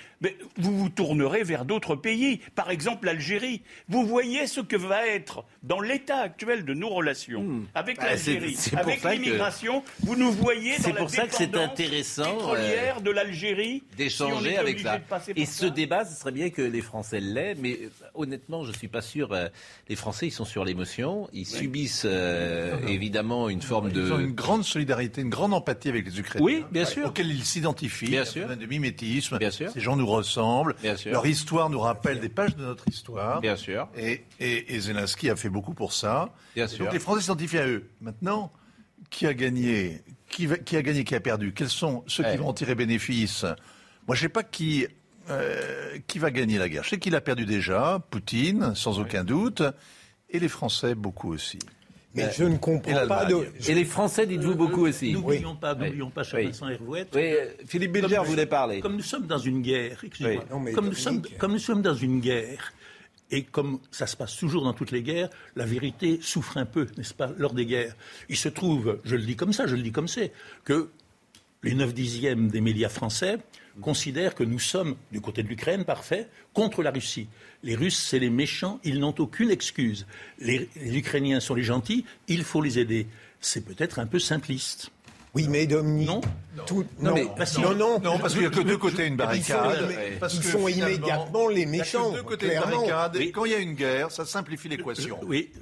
vous 0.56 0.78
vous 0.78 0.88
tournerez 0.88 1.42
vers 1.42 1.66
d'autres 1.66 1.96
pays, 1.96 2.40
par 2.54 2.70
exemple 2.70 3.04
l'Algérie. 3.04 3.60
Vous 3.88 4.06
voyez 4.06 4.46
ce 4.46 4.60
que 4.60 4.76
va 4.76 5.06
être 5.06 5.44
dans 5.62 5.80
l'état 5.80 6.18
actuel 6.18 6.64
de 6.64 6.72
nos 6.72 6.88
relations 6.88 7.42
hmm. 7.42 7.66
avec 7.74 7.98
bah, 7.98 8.06
l'Algérie, 8.06 8.56
avec 8.74 9.04
l'immigration. 9.04 9.82
Vous 10.00 10.16
nous 10.16 10.32
voyez 10.32 10.78
dans 10.78 10.88
la 10.88 10.94
pour 10.94 11.10
ça 11.10 11.26
que 11.26 11.34
c'est 11.34 11.54
intéressant 11.54 12.36
pétrolière 12.36 13.02
de 13.02 13.10
l'Algérie 13.10 13.82
d'échanger 13.98 14.56
avec 14.56 14.80
ça. 14.80 14.98
Et 15.34 15.44
ce 15.44 15.66
débat, 15.66 16.06
ce 16.06 16.18
serait 16.18 16.32
bien 16.32 16.48
que 16.48 16.62
les 16.62 16.80
Français 16.80 17.20
l'aient, 17.20 17.54
mais 17.54 17.78
euh, 17.82 18.05
honnêtement, 18.14 18.64
je 18.64 18.70
ne 18.70 18.76
suis 18.76 18.88
pas 18.88 19.02
sûr. 19.02 19.32
Euh, 19.32 19.48
les 19.88 19.96
Français, 19.96 20.28
ils 20.28 20.32
sont 20.32 20.44
sur 20.44 20.64
l'émotion, 20.64 21.28
ils 21.32 21.46
subissent 21.46 22.06
euh, 22.06 22.78
évidemment 22.86 23.48
une 23.48 23.62
forme 23.62 23.90
de. 23.90 24.06
Ils 24.06 24.12
ont 24.12 24.18
une 24.18 24.34
grande 24.34 24.64
solidarité, 24.64 25.20
une 25.20 25.30
grande 25.30 25.54
empathie 25.54 25.88
avec 25.88 26.06
les 26.06 26.18
Ukrainiens. 26.18 26.44
Oui, 26.44 26.64
bien 26.70 26.84
sûr. 26.84 27.08
Auxquels 27.08 27.30
ils 27.30 27.44
s'identifient. 27.44 28.10
Bien 28.10 28.24
sûr. 28.24 28.50
Un 28.50 28.56
de 28.56 28.66
mimétisme. 28.66 29.38
Bien 29.38 29.50
sûr. 29.50 29.70
Ces 29.70 29.80
gens 29.80 29.96
nous 29.96 30.06
ressemblent. 30.06 30.74
Bien 30.82 30.96
sûr. 30.96 31.12
Leur 31.12 31.26
histoire 31.26 31.70
nous 31.70 31.80
rappelle 31.80 32.20
des 32.20 32.28
pages 32.28 32.56
de 32.56 32.64
notre 32.64 32.88
histoire. 32.88 33.40
Bien 33.40 33.56
sûr. 33.56 33.88
Et, 33.96 34.24
et, 34.40 34.80
Zelensky 34.80 35.30
a 35.30 35.36
fait 35.36 35.48
beaucoup 35.48 35.74
pour 35.74 35.92
ça. 35.92 36.30
Bien 36.54 36.66
sûr. 36.66 36.84
Donc 36.84 36.92
les 36.92 37.00
Français 37.00 37.22
s'identifient 37.22 37.58
à 37.58 37.66
eux. 37.66 37.88
Maintenant, 38.00 38.52
qui 39.10 39.26
a 39.26 39.34
gagné 39.34 40.02
qui, 40.28 40.48
qui, 40.64 40.76
a 40.76 40.82
gagné 40.82 41.04
Qui 41.04 41.14
a 41.14 41.20
perdu? 41.20 41.52
Quels 41.52 41.68
sont 41.68 42.04
ceux 42.06 42.24
qui 42.24 42.36
vont 42.36 42.48
en 42.48 42.52
tirer 42.52 42.74
bénéfice? 42.74 43.44
Moi, 44.06 44.14
je 44.14 44.20
ne 44.20 44.22
sais 44.22 44.28
pas 44.28 44.42
qui, 44.42 44.86
euh, 45.30 45.98
qui 46.06 46.18
va 46.18 46.30
gagner 46.30 46.58
la 46.58 46.68
guerre? 46.68 46.84
Je 46.84 46.90
sais 46.90 46.98
qu'il 46.98 47.14
a 47.14 47.20
perdu 47.20 47.46
déjà, 47.46 48.00
Poutine, 48.10 48.74
sans 48.74 49.00
aucun 49.00 49.24
doute, 49.24 49.62
et 50.30 50.38
les 50.38 50.48
Français, 50.48 50.94
beaucoup 50.94 51.32
aussi. 51.32 51.58
Mais 52.14 52.24
euh, 52.24 52.30
je 52.34 52.44
ne 52.44 52.56
comprends 52.56 53.06
pas 53.06 53.26
de... 53.26 53.46
Et 53.68 53.74
les 53.74 53.84
Français, 53.84 54.26
dites-vous 54.26 54.54
beaucoup 54.54 54.86
aussi. 54.86 55.12
N'oublions 55.12 55.54
pas, 55.54 55.74
n'oublions 55.74 56.10
pas, 56.10 56.22
cher 56.22 56.42
Vincent 56.42 56.68
Hervouette. 56.68 57.08
Oui, 57.14 57.34
Philippe 57.66 57.92
Bilger 57.92 58.22
voulait 58.24 58.46
parler. 58.46 58.80
Comme 58.80 58.96
nous 58.96 59.02
sommes 59.02 59.26
dans 59.26 59.38
une 59.38 59.60
guerre, 59.60 59.98
excusez-moi, 60.02 60.44
comme, 60.74 60.86
nous 60.86 60.94
sommes, 60.94 61.22
comme 61.38 61.52
nous 61.52 61.58
sommes 61.58 61.82
dans 61.82 61.94
une 61.94 62.20
guerre, 62.20 62.72
et 63.30 63.42
comme 63.42 63.80
ça 63.90 64.06
se 64.06 64.16
passe 64.16 64.36
toujours 64.36 64.62
dans 64.62 64.72
toutes 64.72 64.92
les 64.92 65.02
guerres, 65.02 65.28
la 65.56 65.66
vérité 65.66 66.18
souffre 66.22 66.56
un 66.58 66.64
peu, 66.64 66.86
n'est-ce 66.96 67.12
pas, 67.12 67.30
lors 67.36 67.52
des 67.52 67.66
guerres. 67.66 67.94
Il 68.28 68.36
se 68.36 68.48
trouve, 68.48 69.00
je 69.04 69.16
le 69.16 69.22
dis 69.22 69.36
comme 69.36 69.52
ça, 69.52 69.66
je 69.66 69.74
le 69.74 69.82
dis 69.82 69.92
comme 69.92 70.08
c'est, 70.08 70.32
que 70.64 70.90
les 71.66 71.74
9 71.74 71.94
dixièmes 71.94 72.48
des 72.48 72.60
médias 72.60 72.88
français 72.88 73.38
considèrent 73.80 74.36
que 74.36 74.44
nous 74.44 74.60
sommes, 74.60 74.94
du 75.10 75.20
côté 75.20 75.42
de 75.42 75.48
l'Ukraine, 75.48 75.84
parfait, 75.84 76.28
contre 76.54 76.80
la 76.84 76.92
Russie. 76.92 77.26
Les 77.64 77.74
Russes, 77.74 77.98
c'est 77.98 78.20
les 78.20 78.30
méchants, 78.30 78.78
ils 78.84 79.00
n'ont 79.00 79.14
aucune 79.18 79.50
excuse. 79.50 80.06
Les, 80.38 80.68
Ukrainiens 80.76 81.40
sont 81.40 81.56
les 81.56 81.64
gentils, 81.64 82.04
il 82.28 82.44
faut 82.44 82.62
les 82.62 82.78
aider. 82.78 83.08
C'est 83.40 83.64
peut-être 83.64 83.98
un 83.98 84.06
peu 84.06 84.20
simpliste. 84.20 84.92
Oui, 85.36 85.48
mais 85.50 85.66
Dominique. 85.66 86.08
Non. 86.08 86.20
non, 87.00 87.74
non, 87.74 88.00
non, 88.00 88.18
parce 88.18 88.32
qu'il 88.32 88.40
n'y 88.40 88.46
a 88.46 88.50
que 88.50 88.60
deux 88.60 88.78
côtés 88.78 89.06
une 89.06 89.16
barricade. 89.16 89.86
Ils 90.32 90.42
sont, 90.42 90.66
immédiatement 90.66 91.48
les 91.48 91.66
méchants. 91.66 92.10
deux 92.12 92.22
côtés 92.22 92.54
une 92.54 92.60
barricade. 92.60 93.18
Quand 93.34 93.44
il 93.44 93.52
y 93.52 93.54
a 93.54 93.58
une 93.58 93.74
guerre, 93.74 94.10
ça 94.10 94.24
simplifie 94.24 94.70
l'équation. 94.70 95.18
Oui. 95.26 95.52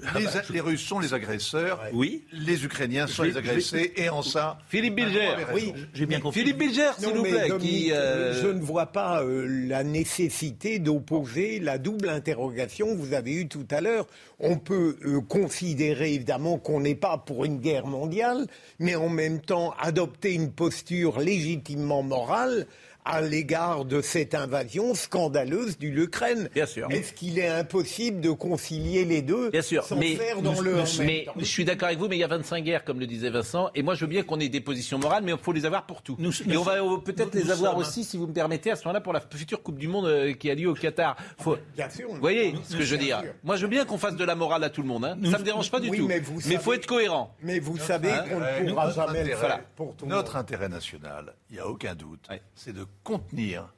Les, 0.51 0.61
Russes 0.61 0.83
sont 0.85 1.01
les 1.01 1.13
agresseurs. 1.13 1.81
Oui. 1.93 2.25
Les 2.33 2.65
Ukrainiens 2.65 3.09
sont 3.09 3.25
les 3.25 3.37
agressés. 3.37 3.93
Et 3.97 4.09
en 4.09 4.23
ça. 4.23 4.59
Philippe 4.69 4.95
Bilger. 4.95 5.35
Oui, 5.53 5.73
j'ai 5.93 6.07
bien 6.07 6.21
compris. 6.21 6.41
Philippe 6.41 6.59
Bilger, 6.59 6.91
s'il 6.99 7.09
vous 7.09 7.23
plaît. 7.23 7.51
Euh, 7.93 8.41
je 8.41 8.47
ne 8.47 8.61
vois 8.61 8.87
pas 8.87 9.23
euh, 9.23 9.47
la 9.69 9.83
nécessité 9.83 10.79
d'opposer 10.79 11.59
la 11.59 11.79
double 11.79 12.09
interrogation 12.09 12.95
que 12.95 13.01
vous 13.01 13.15
avez 13.15 13.33
eue 13.33 13.49
tout 13.49 13.67
à 13.71 13.81
l'heure. 13.81 14.07
On 14.39 14.59
peut 14.59 14.97
euh, 15.05 15.21
considérer 15.21 16.15
évidemment 16.15 16.59
qu'on 16.59 16.81
n'est 16.81 16.95
pas 16.95 17.19
pour 17.19 17.45
une 17.45 17.59
guerre 17.59 17.87
mondiale, 17.87 18.47
mais 18.79 18.95
en 18.95 19.09
même 19.09 19.41
temps 19.41 19.64
adopter 19.73 20.35
une 20.35 20.51
posture 20.51 21.21
légitimement 21.21 22.03
morale 22.03 22.67
à 23.05 23.21
l'égard 23.21 23.85
de 23.85 24.01
cette 24.01 24.35
invasion 24.35 24.95
scandaleuse 24.95 25.79
du 25.79 25.91
l'Ukraine. 25.91 26.49
Bien 26.55 26.67
sûr. 26.67 26.91
Est-ce 26.91 27.13
qu'il 27.13 27.39
est 27.39 27.49
impossible 27.49 28.21
de 28.21 28.31
concilier 28.31 29.05
les 29.05 29.23
deux 29.23 29.51
Bien 29.51 29.63
sûr. 29.63 29.85
sans 29.85 29.97
mais, 29.97 30.17
faire 30.17 30.41
dans 30.41 30.61
le 30.61 30.75
mais 31.01 31.27
je 31.39 31.45
suis 31.45 31.65
d'accord 31.65 31.89
avec 31.89 31.99
vous, 31.99 32.09
mais 32.09 32.17
il 32.17 32.21
y 32.21 32.25
a 32.25 32.29
25 32.29 32.65
guerres, 32.65 32.85
comme 32.85 33.01
le 33.01 33.07
disait 33.07 33.31
Vincent, 33.31 33.71
et 33.75 33.83
moi 33.83 33.95
je 33.95 34.01
veux 34.01 34.07
bien 34.07 34.23
qu'on 34.23 34.41
ait 34.41 34.49
des 34.49 34.61
positions 34.61 34.99
morales, 34.99 35.23
mais 35.25 35.33
il 35.33 35.39
faut 35.39 35.53
les 35.53 35.67
avoir 35.67 35.87
pour 35.87 36.03
tout. 36.03 36.17
et 36.49 36.57
on 36.57 36.63
va 36.63 36.77
peut-être 37.05 37.35
les 37.35 37.51
avoir 37.51 37.77
aussi, 37.77 38.05
si 38.05 38.17
vous 38.17 38.27
me 38.27 38.33
permettez, 38.33 38.71
à 38.71 38.77
ce 38.77 38.85
moment-là, 38.85 39.01
pour 39.01 39.13
la 39.13 39.21
future 39.21 39.63
Coupe 39.63 39.79
du 39.79 39.89
Monde 39.89 40.07
euh, 40.07 40.33
qui 40.33 40.51
a 40.51 40.55
lieu 40.55 40.69
au 40.69 40.75
Qatar. 40.75 41.17
Faut... 41.39 41.57
Bien 41.77 41.89
sûr. 41.91 42.09
Vous 42.09 42.21
voyez 42.21 42.55
ce 42.69 42.77
que 42.77 42.85
je 42.85 42.97
veux 42.97 43.03
dire? 43.03 43.23
Moi 43.43 43.57
je 43.57 43.63
veux 43.63 43.69
bien 43.69 43.85
qu'on 43.85 43.99
fasse 43.99 44.17
de 44.17 44.25
la 44.25 44.35
morale 44.35 44.65
à 44.65 44.71
tout 44.71 44.83
le 44.83 44.89
monde, 44.89 45.05
hein. 45.05 45.17
ça 45.31 45.39
me 45.39 45.45
dérange 45.45 45.71
pas 45.71 45.81
du 45.81 45.91
tout. 45.91 46.09
Mais 46.09 46.23
il 46.47 46.59
faut 46.59 46.73
être 46.73 46.87
cohérent. 46.87 47.35
Mais 47.43 47.59
vous 47.59 47.77
savez 47.79 48.11
hein 48.11 48.25
qu'on 48.29 48.41
ne 48.41 48.71
pourra 48.71 48.91
jamais 48.91 49.25
le 49.25 49.37
faire 49.37 49.61
pour 49.77 49.95
tout 49.95 50.07
Notre 50.07 50.37
intérêt 50.37 50.69
national, 50.69 51.35
il 51.51 51.55
n'y 51.55 51.61
a 51.61 51.67
aucun 51.67 51.95
doute, 51.95 52.29
c'est 52.55 52.73
de 52.73 52.87
contenir 53.03 53.73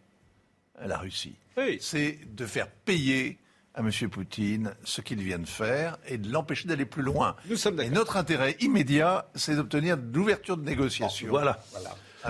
la 0.85 0.99
Russie. 0.99 1.37
C'est 1.81 2.19
de 2.35 2.47
faire 2.47 2.69
payer 2.69 3.39
à 3.75 3.81
M. 3.81 3.91
Poutine 4.11 4.75
ce 4.85 5.01
qu'il 5.01 5.23
vient 5.23 5.39
de 5.39 5.47
faire 5.47 5.99
et 6.07 6.19
de 6.19 6.31
l'empêcher 6.31 6.69
d'aller 6.69 6.87
plus 6.87 7.03
loin. 7.03 7.37
et 7.49 7.91
notre 7.91 8.17
intérêt 8.17 8.57
immédiat, 8.61 9.31
c'est 9.35 9.57
d'obtenir 9.57 9.97
l'ouverture 10.13 10.57
de 10.57 10.65
négociations. 10.65 11.29
voilà. 11.29 11.61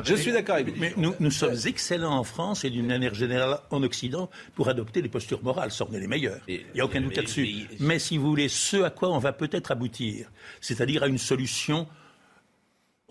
Je 0.04 0.14
suis 0.14 0.32
d'accord 0.32 0.56
avec 0.56 0.68
vous. 0.68 0.80
Mais 0.80 0.92
nous, 0.96 1.14
nous, 1.20 1.30
sommes 1.30 1.56
excellents 1.64 2.18
en 2.18 2.24
France 2.24 2.64
et 2.64 2.70
d'une 2.70 2.86
manière 2.86 3.14
générale 3.14 3.60
en 3.70 3.82
Occident 3.82 4.28
pour 4.54 4.68
adopter 4.68 5.00
les 5.00 5.08
postures 5.08 5.42
morales. 5.42 5.70
Est 5.70 5.98
les 6.00 6.06
meilleurs. 6.06 6.40
Il 6.48 6.64
n'y 6.74 6.80
a 6.80 6.84
aucun 6.84 7.00
doute 7.00 7.16
là-dessus. 7.16 7.66
Mais 7.80 7.98
si 7.98 8.18
vous 8.18 8.28
voulez, 8.28 8.48
ce 8.48 8.82
à 8.82 8.90
quoi 8.90 9.10
on 9.10 9.18
va 9.18 9.32
peut-être 9.32 9.70
aboutir, 9.70 10.30
c'est-à-dire 10.60 11.02
à 11.02 11.06
une 11.06 11.18
solution 11.18 11.86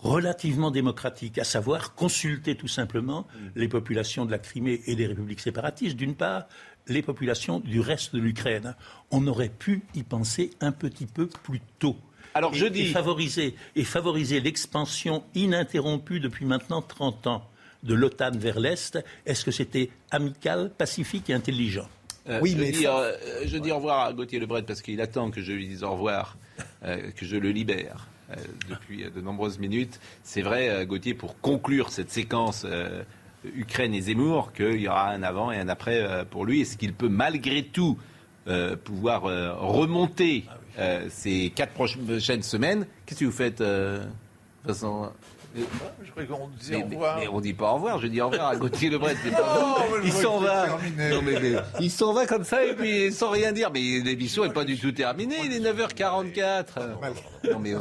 relativement 0.05 0.69
démocratique, 0.69 1.39
à 1.39 1.43
savoir 1.43 1.95
consulter 1.95 2.55
tout 2.55 2.67
simplement 2.67 3.21
mm. 3.21 3.47
les 3.55 3.67
populations 3.67 4.25
de 4.25 4.31
la 4.31 4.37
Crimée 4.37 4.81
et 4.85 4.95
des 4.95 5.07
républiques 5.07 5.39
séparatistes, 5.39 5.95
d'une 5.95 6.13
part, 6.13 6.43
les 6.87 7.01
populations 7.01 7.59
du 7.59 7.79
reste 7.79 8.13
de 8.13 8.19
l'Ukraine. 8.19 8.75
On 9.09 9.25
aurait 9.25 9.49
pu 9.49 9.81
y 9.95 10.03
penser 10.03 10.51
un 10.61 10.71
petit 10.71 11.07
peu 11.07 11.27
plus 11.27 11.59
tôt. 11.79 11.97
Alors 12.35 12.53
je 12.53 12.67
dis... 12.67 12.91
favoriser, 12.91 13.55
et 13.75 13.83
favoriser 13.83 14.39
l'expansion 14.41 15.23
ininterrompue 15.33 16.19
depuis 16.19 16.45
maintenant 16.45 16.81
30 16.83 17.27
ans 17.27 17.49
de 17.81 17.95
l'OTAN 17.95 18.31
vers 18.37 18.59
l'Est, 18.59 18.99
est-ce 19.25 19.43
que 19.43 19.51
c'était 19.51 19.89
amical, 20.11 20.71
pacifique 20.77 21.29
et 21.29 21.33
intelligent? 21.33 21.89
Euh, 22.27 22.39
oui, 22.41 22.51
je, 22.51 22.57
mais 22.57 22.71
dis, 22.71 22.87
euh, 22.87 23.11
je 23.45 23.57
dis 23.57 23.71
au 23.71 23.77
revoir 23.77 24.05
à 24.05 24.13
Gauthier 24.13 24.39
Lebret 24.39 24.63
parce 24.63 24.81
qu'il 24.81 24.99
attend 25.01 25.31
que 25.31 25.41
je 25.41 25.51
lui 25.51 25.67
dise 25.67 25.83
au 25.83 25.91
revoir, 25.91 26.37
euh, 26.83 27.11
que 27.11 27.25
je 27.25 27.37
le 27.37 27.51
libère 27.51 28.07
depuis 28.69 29.05
de 29.09 29.21
nombreuses 29.21 29.59
minutes. 29.59 29.99
C'est 30.23 30.41
vrai, 30.41 30.85
Gauthier, 30.85 31.13
pour 31.13 31.39
conclure 31.39 31.91
cette 31.91 32.11
séquence 32.11 32.65
Ukraine 33.43 33.93
et 33.93 34.01
Zemmour, 34.01 34.53
qu'il 34.53 34.81
y 34.81 34.87
aura 34.87 35.11
un 35.11 35.23
avant 35.23 35.51
et 35.51 35.57
un 35.57 35.69
après 35.69 36.25
pour 36.31 36.45
lui. 36.45 36.61
Est-ce 36.61 36.77
qu'il 36.77 36.93
peut 36.93 37.09
malgré 37.09 37.63
tout 37.63 37.97
pouvoir 38.83 39.23
remonter 39.59 40.45
ces 41.09 41.51
quatre 41.55 41.73
prochaines 41.73 42.43
semaines? 42.43 42.87
Qu'est-ce 43.05 43.19
que 43.19 43.25
vous 43.25 43.31
faites, 43.31 43.63
Vincent? 44.63 45.13
Je 46.03 46.11
croyais 46.11 46.27
qu'on 46.27 46.49
disait 46.59 46.75
au 46.75 46.85
revoir. 46.85 47.17
Mais, 47.19 47.27
on 47.27 47.41
dit 47.41 47.53
pas 47.53 47.71
au 47.71 47.75
revoir, 47.75 47.99
je 47.99 48.07
dis 48.07 48.21
au 48.21 48.29
revoir 48.29 48.49
à 48.49 48.55
Gauthier 48.55 48.89
Lebret. 48.89 49.15
il 50.03 50.11
s'en 50.11 50.39
va. 50.39 50.67
Non, 50.67 51.21
mais, 51.23 51.35
il 51.79 51.91
s'en 51.91 52.13
va 52.13 52.25
comme 52.25 52.43
ça 52.43 52.63
et 52.65 52.73
puis 52.73 53.11
sans 53.11 53.29
rien 53.29 53.51
dire. 53.51 53.71
Mais 53.73 53.99
l'émission 54.03 54.43
n'est 54.45 54.53
pas 54.53 54.65
du 54.65 54.77
tout 54.77 54.91
terminée, 54.91 55.35
il 55.43 55.53
est 55.53 55.59
9h44. 55.59 56.65
Non 57.51 57.59
mais 57.59 57.73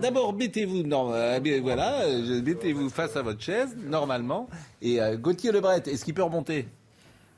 d'abord 0.00 0.32
mettez-vous 0.32 0.82
non, 0.82 1.12
euh, 1.12 1.38
voilà, 1.62 2.06
mettez-vous 2.44 2.88
face 2.90 3.16
à 3.16 3.22
votre 3.22 3.40
chaise 3.40 3.76
normalement 3.86 4.48
et 4.82 5.00
euh, 5.00 5.16
Gauthier 5.16 5.52
Lebret, 5.52 5.82
est-ce 5.86 6.04
qu'il 6.04 6.14
peut 6.14 6.22
remonter? 6.22 6.68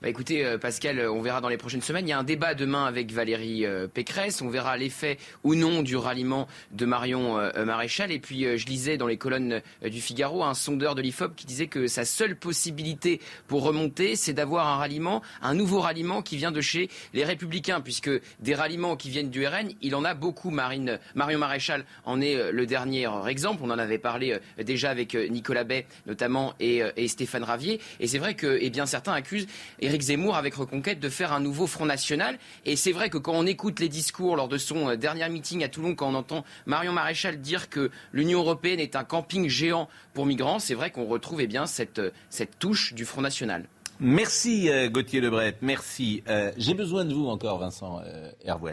Bah 0.03 0.11
écoutez, 0.11 0.44
euh, 0.44 0.59
Pascal, 0.59 1.01
on 1.09 1.22
verra 1.22 1.40
dans 1.40 1.49
les 1.49 1.57
prochaines 1.57 1.80
semaines. 1.80 2.07
Il 2.07 2.11
y 2.11 2.12
a 2.12 2.18
un 2.18 2.22
débat 2.22 2.53
demain 2.53 2.84
avec 2.84 3.12
Valérie 3.12 3.64
euh, 3.64 3.88
Pécresse. 3.88 4.42
On 4.42 4.51
verra 4.51 4.76
l'effet 4.76 5.16
ou 5.42 5.55
non 5.55 5.82
du 5.82 5.97
ralliement 5.97 6.49
de 6.72 6.84
Marion 6.84 7.38
euh, 7.38 7.64
Maréchal. 7.64 8.12
Et 8.12 8.18
puis, 8.18 8.59
je 8.59 8.66
lisais 8.66 8.99
dans 8.99 9.07
les 9.07 9.16
colonnes 9.16 9.62
du 9.82 10.03
Figaro 10.03 10.44
un 10.44 10.53
sondeur 10.53 10.97
de 10.97 11.01
l'IFOP 11.01 11.34
qui 11.34 11.47
disait 11.47 11.66
que 11.66 11.86
sa 11.86 12.05
seule 12.05 12.36
possibilité 12.36 13.22
pour 13.49 13.62
remonter, 13.62 14.16
c'est 14.16 14.34
d'avoir 14.34 14.68
un 14.68 14.76
ralliement, 14.76 15.22
un 15.40 15.55
nouveau 15.55 15.80
ralliement 15.80 16.20
qui 16.20 16.36
vient 16.36 16.53
de 16.53 16.61
chez 16.61 16.90
les 17.14 17.24
Républicains, 17.24 17.80
puisque 17.80 18.11
des 18.40 18.55
ralliements 18.55 18.97
qui 18.97 19.09
viennent 19.09 19.30
du 19.30 19.47
RN, 19.47 19.70
il 19.80 19.94
en 19.94 20.05
a 20.05 20.12
beaucoup. 20.12 20.51
Marine, 20.51 20.99
Marion 21.14 21.38
Maréchal 21.38 21.86
en 22.05 22.20
est 22.20 22.53
le 22.53 22.66
dernier 22.66 23.09
exemple. 23.26 23.62
On 23.64 23.70
en 23.70 23.78
avait 23.78 23.97
parlé 23.99 24.38
déjà 24.62 24.90
avec 24.90 25.14
Nicolas 25.14 25.64
Bay, 25.64 25.86
notamment, 26.07 26.53
et, 26.61 26.82
et 26.97 27.09
Stéphane 27.09 27.44
Ravier. 27.44 27.80
Et 27.99 28.07
c'est 28.07 28.18
vrai 28.18 28.34
que, 28.34 28.59
eh 28.61 28.68
bien, 28.68 28.84
certains 28.84 29.14
accusent 29.14 29.47
Éric 29.87 30.03
Zemmour 30.03 30.34
avec 30.34 30.55
Reconquête 30.55 30.99
de 30.99 31.09
faire 31.09 31.32
un 31.32 31.39
nouveau 31.39 31.68
Front 31.68 31.87
National. 31.87 32.39
Et 32.64 32.74
c'est 32.74 32.91
vrai 32.91 33.09
que 33.09 33.18
quand 33.18 33.34
on 33.34 33.47
écoute 33.47 33.78
les 33.78 33.89
discours 33.89 34.34
lors 34.34 34.49
de 34.49 34.59
son 34.59 34.91
euh, 34.91 34.97
dernier 34.97 35.28
meeting 35.28 35.62
à 35.62 35.68
Toulon, 35.68 35.95
quand 35.95 36.09
on 36.09 36.14
entend 36.14 36.45
Marion 36.66 36.93
Maréchal 36.93 37.41
dire 37.41 37.70
que 37.70 37.93
l'Union 38.12 38.41
européenne 38.41 38.80
est 38.80 38.97
un 38.97 39.05
camping 39.05 39.49
géant 39.49 39.89
pour 40.12 40.26
migrants, 40.26 40.59
c'est 40.59 40.74
vrai 40.74 40.91
qu'on 40.91 41.07
retrouve 41.07 41.41
eh 41.41 41.47
bien, 41.47 41.66
cette, 41.66 42.01
euh, 42.01 42.11
cette 42.30 42.59
touche 42.59 42.95
du 42.95 43.05
Front 43.05 43.22
National. 43.22 43.68
Merci 44.01 44.68
euh, 44.68 44.91
Gauthier 44.91 45.20
Lebret, 45.20 45.57
merci. 45.62 46.22
J'ai 46.59 46.74
besoin 46.74 47.05
de 47.05 47.14
vous 47.14 47.28
encore, 47.28 47.59
Vincent 47.59 48.01
euh, 48.05 48.30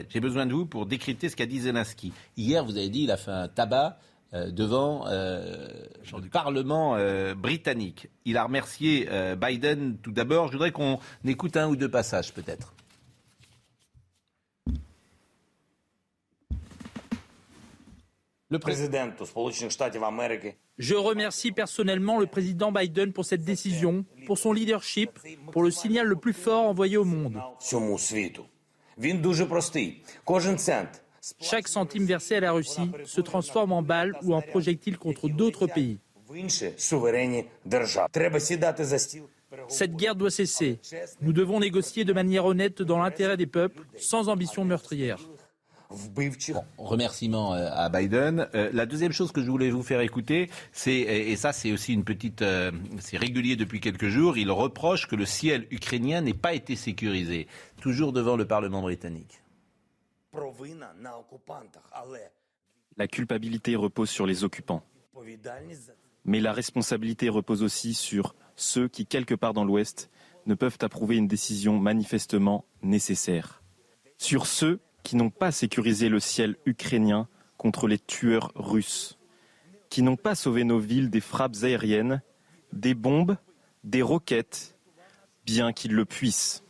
J'ai 0.10 0.20
besoin 0.20 0.48
de 0.48 0.54
vous 0.54 0.66
pour 0.66 0.86
décrypter 0.88 1.30
ce 1.30 1.36
qu'a 1.36 1.46
dit 1.46 1.60
Zelensky. 1.60 2.12
Hier, 2.36 2.66
vous 2.66 2.76
avez 2.76 2.90
dit, 2.90 3.04
il 3.04 3.12
a 3.12 3.18
fait 3.18 3.32
un 3.32 3.48
tabac 3.48 4.00
devant 4.34 5.08
euh, 5.08 5.56
le 6.12 6.30
Parlement 6.30 6.96
euh, 6.96 7.36
britannique. 7.36 8.10
Il 8.26 8.38
a 8.38 8.44
remercié 8.44 9.08
Biden 9.40 9.98
tout 10.02 10.12
d'abord. 10.12 10.48
Je 10.48 10.54
voudrais 10.54 10.72
qu'on 10.72 11.00
écoute 11.26 11.58
un 11.58 11.68
ou 11.68 11.76
deux 11.76 11.90
passages 11.90 12.34
peut-être. 12.34 12.74
Le 18.50 18.60
président 18.60 19.10
Je 20.78 20.94
remercie 20.94 21.52
personnellement 21.52 22.20
le 22.20 22.28
président 22.28 22.72
Biden 22.72 23.12
pour 23.12 23.26
cette 23.26 23.44
décision, 23.44 24.06
pour 24.28 24.38
son 24.38 24.54
leadership, 24.54 25.10
pour 25.52 25.64
le 25.64 25.72
signal 25.72 26.06
le 26.06 26.16
plus 26.16 26.34
fort 26.34 26.66
envoyé 26.66 26.98
au 26.98 27.04
monde. 27.04 27.42
Chaque 31.40 31.68
centime 31.68 32.06
versé 32.06 32.36
à 32.36 32.40
la 32.42 32.52
Russie 32.52 32.92
se 33.06 33.22
transforme 33.22 33.72
en 33.72 33.82
balle 33.82 34.14
ou 34.24 34.34
en 34.34 34.42
projectile 34.42 34.98
contre 34.98 35.30
d'autres 35.30 35.68
pays. 35.68 36.00
Cette 39.68 39.96
guerre 39.96 40.16
doit 40.16 40.32
cesser. 40.32 40.80
Nous 41.22 41.34
devons 41.34 41.60
négocier 41.60 42.04
de 42.04 42.14
manière 42.14 42.46
honnête 42.46 42.82
dans 42.82 43.00
l'intérêt 43.00 43.38
des 43.38 43.46
peuples, 43.46 43.84
sans 43.98 44.28
ambition 44.28 44.66
meurtrière. 44.66 45.20
remerciement 46.78 47.54
euh, 47.54 47.70
à 47.72 47.88
Biden. 47.90 48.48
Euh, 48.56 48.70
la 48.74 48.86
deuxième 48.88 49.12
chose 49.12 49.32
que 49.32 49.42
je 49.44 49.50
voulais 49.50 49.70
vous 49.70 49.84
faire 49.84 50.02
écouter, 50.02 50.50
c'est, 50.72 50.96
et 50.96 51.36
ça 51.36 51.54
c'est 51.54 51.72
aussi 51.72 51.94
une 51.94 52.04
petite, 52.04 52.42
euh, 52.42 52.72
c'est 53.00 53.18
régulier 53.18 53.56
depuis 53.56 53.80
quelques 53.80 54.08
jours, 54.08 54.38
il 54.38 54.50
reproche 54.50 55.08
que 55.08 55.16
le 55.16 55.26
ciel 55.26 55.68
ukrainien 55.70 56.22
n'ait 56.22 56.34
pas 56.34 56.54
été 56.54 56.76
sécurisé, 56.76 57.48
toujours 57.80 58.12
devant 58.12 58.36
le 58.36 58.46
Parlement 58.46 58.82
britannique. 58.82 59.43
La 62.98 63.08
culpabilité 63.08 63.76
repose 63.76 64.10
sur 64.10 64.26
les 64.26 64.44
occupants. 64.44 64.84
Mais 66.26 66.40
la 66.40 66.54
responsabilité 66.54 67.30
repose 67.30 67.64
aussi 67.64 67.94
sur 67.94 68.36
ceux 68.56 68.88
qui, 68.88 69.06
quelque 69.06 69.36
part 69.36 69.54
dans 69.54 69.66
l'Ouest, 69.66 70.10
ne 70.46 70.56
peuvent 70.56 70.78
approuver 70.82 71.18
une 71.18 71.28
décision 71.28 71.80
manifestement 71.80 72.66
nécessaire. 72.82 73.64
Sur 74.18 74.46
ceux 74.46 74.80
qui 75.04 75.16
n'ont 75.16 75.30
pas 75.30 75.52
sécurisé 75.52 76.10
le 76.10 76.20
ciel 76.20 76.56
ukrainien 76.66 77.28
contre 77.58 77.88
les 77.88 78.00
tueurs 78.00 78.52
russes, 78.56 79.18
qui 79.90 80.02
n'ont 80.02 80.16
pas 80.18 80.36
sauvé 80.36 80.64
nos 80.64 80.80
villes 80.80 81.10
des 81.10 81.22
frappes 81.22 81.58
aériennes, 81.64 82.22
des 82.72 82.96
bombes, 82.96 83.38
des 83.84 84.02
roquettes, 84.02 84.78
bien 85.46 85.74
qu'ils 85.74 85.94
le 85.94 86.06
puissent. 86.06 86.64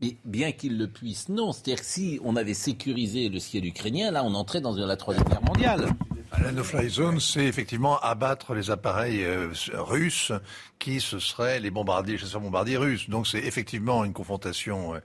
Mais 0.00 0.16
bien 0.24 0.52
qu'il 0.52 0.78
le 0.78 0.88
puisse, 0.88 1.28
non. 1.28 1.52
C'est-à-dire 1.52 1.80
que 1.80 1.86
si 1.86 2.18
on 2.24 2.34
avait 2.34 2.54
sécurisé 2.54 3.28
le 3.28 3.38
ciel 3.38 3.64
ukrainien, 3.64 4.10
là, 4.10 4.24
on 4.24 4.34
entrait 4.34 4.60
dans 4.60 4.74
la 4.74 4.96
Troisième 4.96 5.24
Guerre 5.28 5.42
mondiale. 5.42 5.86
La 6.40 6.50
no-fly 6.50 6.88
zone, 6.88 7.20
c'est 7.20 7.44
effectivement 7.44 7.98
abattre 8.00 8.54
les 8.54 8.70
appareils 8.70 9.22
euh, 9.22 9.52
russes 9.74 10.32
qui, 10.78 11.00
ce 11.00 11.18
seraient 11.18 11.60
les 11.60 11.70
bombardiers, 11.70 12.16
chasseurs 12.16 12.40
bombardiers 12.40 12.78
russes. 12.78 13.10
Donc 13.10 13.26
c'est 13.26 13.38
effectivement 13.38 14.02
une 14.04 14.14
confrontation 14.14 14.94
euh, 14.94 15.00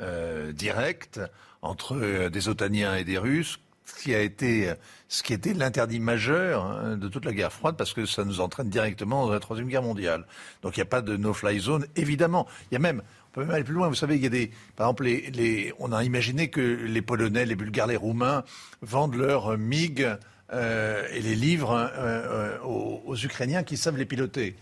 euh, 0.00 0.52
directe 0.52 1.20
entre 1.60 2.28
des 2.28 2.48
Otaniens 2.48 2.94
et 2.94 3.04
des 3.04 3.18
Russes 3.18 3.58
ce 3.88 4.02
qui 4.02 4.14
a 4.14 4.20
été, 4.20 4.72
ce 5.08 5.22
qui 5.22 5.32
était 5.32 5.54
l'interdit 5.54 5.98
majeur 5.98 6.64
hein, 6.64 6.96
de 6.96 7.08
toute 7.08 7.24
la 7.24 7.32
guerre 7.32 7.52
froide, 7.52 7.74
parce 7.76 7.94
que 7.94 8.04
ça 8.04 8.24
nous 8.24 8.40
entraîne 8.40 8.68
directement 8.68 9.26
dans 9.26 9.32
la 9.32 9.40
troisième 9.40 9.68
guerre 9.68 9.82
mondiale. 9.82 10.26
Donc 10.62 10.76
il 10.76 10.80
n'y 10.80 10.82
a 10.82 10.90
pas 10.90 11.00
de 11.00 11.16
no-fly 11.16 11.58
zone, 11.58 11.86
évidemment. 11.96 12.46
Il 12.70 12.74
y 12.74 12.76
a 12.76 12.80
même, 12.80 13.02
peut 13.38 13.44
même 13.44 13.54
aller 13.54 13.64
plus 13.64 13.74
loin. 13.74 13.88
Vous 13.88 13.94
savez, 13.94 14.16
il 14.16 14.22
y 14.22 14.26
a 14.26 14.30
des, 14.30 14.50
par 14.74 14.88
exemple, 14.88 15.08
on 15.78 15.92
a 15.92 16.02
imaginé 16.02 16.48
que 16.48 16.60
les 16.60 17.02
Polonais, 17.02 17.46
les 17.46 17.54
Bulgares, 17.54 17.86
les 17.86 17.96
Roumains 17.96 18.44
vendent 18.82 19.14
leurs 19.14 19.56
MiG 19.56 20.06
euh, 20.52 21.06
et 21.12 21.20
les 21.20 21.36
livrent 21.36 21.72
euh, 21.72 21.88
euh, 21.96 22.58
aux, 22.62 23.02
aux 23.06 23.16
Ukrainiens 23.16 23.62
qui 23.62 23.76
savent 23.76 23.96
les 23.96 24.06
piloter. 24.06 24.56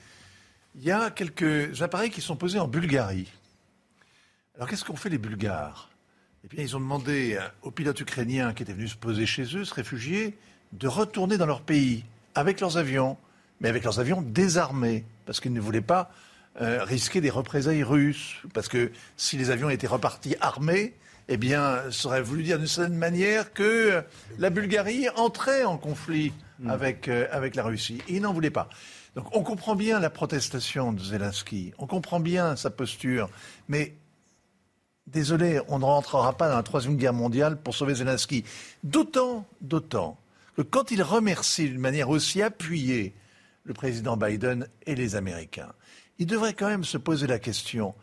Il 0.74 0.85
y 0.85 0.91
a 0.91 1.11
quelques 1.11 1.81
appareils 1.81 2.11
qui 2.11 2.20
sont 2.20 2.37
posés 2.37 2.59
en 2.59 2.68
Bulgarie. 2.68 3.33
Alors 4.57 4.68
qu'est-ce 4.68 4.85
qu'ont 4.85 4.97
fait 4.97 5.09
les 5.09 5.18
Bulgares? 5.18 5.89
Eh 6.45 6.49
bien, 6.49 6.62
ils 6.62 6.77
ont 6.77 6.81
demandé 6.81 7.39
aux 7.62 7.70
pilotes 7.70 7.99
ukrainiens 7.99 8.53
qui 8.53 8.62
étaient 8.62 8.74
venus 8.74 8.93
se 8.93 8.97
poser 8.97 9.24
chez 9.24 9.57
eux, 9.57 9.64
se 9.64 9.72
réfugier, 9.72 10.37
de 10.72 10.87
retourner 10.87 11.39
dans 11.39 11.47
leur 11.47 11.62
pays 11.62 12.05
avec 12.35 12.61
leurs 12.61 12.77
avions, 12.77 13.16
mais 13.61 13.68
avec 13.70 13.85
leurs 13.85 14.01
avions 14.01 14.20
désarmés, 14.20 15.05
parce 15.24 15.41
qu'ils 15.41 15.55
ne 15.55 15.61
voulaient 15.61 15.81
pas 15.81 16.11
euh, 16.61 16.85
risquer 16.85 17.21
des 17.21 17.31
représailles 17.31 17.83
russes. 17.83 18.37
Parce 18.55 18.69
que 18.69 18.91
si 19.17 19.37
les 19.37 19.51
avions 19.51 19.71
étaient 19.71 19.87
repartis 19.87 20.37
armés, 20.41 20.95
eh 21.29 21.37
bien, 21.37 21.91
ça 21.91 22.09
aurait 22.09 22.23
voulu 22.23 22.43
dire 22.43 22.59
d'une 22.59 22.69
certaine 22.69 22.97
manière 22.97 23.53
que 23.53 23.63
euh, 23.63 24.03
la 24.39 24.51
Bulgarie 24.51 25.09
entrait 25.17 25.65
en 25.65 25.79
conflit 25.79 26.33
hmm. 26.61 26.71
avec, 26.71 27.09
avec 27.09 27.55
la 27.55 27.65
Russie. 27.65 28.03
Et 28.09 28.17
ils 28.17 28.23
n'en 28.23 28.33
voulaient 28.33 28.51
pas. 28.51 28.69
Donc 29.17 29.35
on 29.35 29.43
comprend 29.43 29.75
bien 29.75 29.99
la 29.99 30.11
protestation 30.11 30.93
de 30.93 31.01
Zelensky, 31.01 31.73
on 31.79 31.87
comprend 31.87 32.21
bien 32.21 32.55
sa 32.55 32.69
posture, 32.69 33.31
mais 33.67 33.95
désolé, 35.07 35.59
on 35.69 35.79
ne 35.79 35.85
rentrera 35.85 36.37
pas 36.37 36.51
dans 36.51 36.57
la 36.57 36.63
Troisième 36.63 36.97
Guerre 36.97 37.15
mondiale 37.15 37.57
pour 37.57 37.75
sauver 37.75 37.95
Zelensky. 37.95 38.45
D'autant, 38.85 39.47
d'autant 39.63 40.19
que 40.55 40.61
quand 40.61 40.91
il 40.91 41.03
remercie 41.03 41.71
d'une 41.71 41.81
manière 41.81 42.11
aussi 42.11 42.43
appuyée 42.43 43.15
le 43.65 43.73
président 43.73 44.19
Biden 44.19 44.69
et 44.85 44.95
les 44.95 45.17
Américains, 45.17 45.73
il 46.19 46.27
devrait 46.27 46.55
quand 46.55 46.69
même 46.69 46.85
se 46.85 46.99
poser 46.99 47.27
la 47.27 47.39
question 47.39 47.95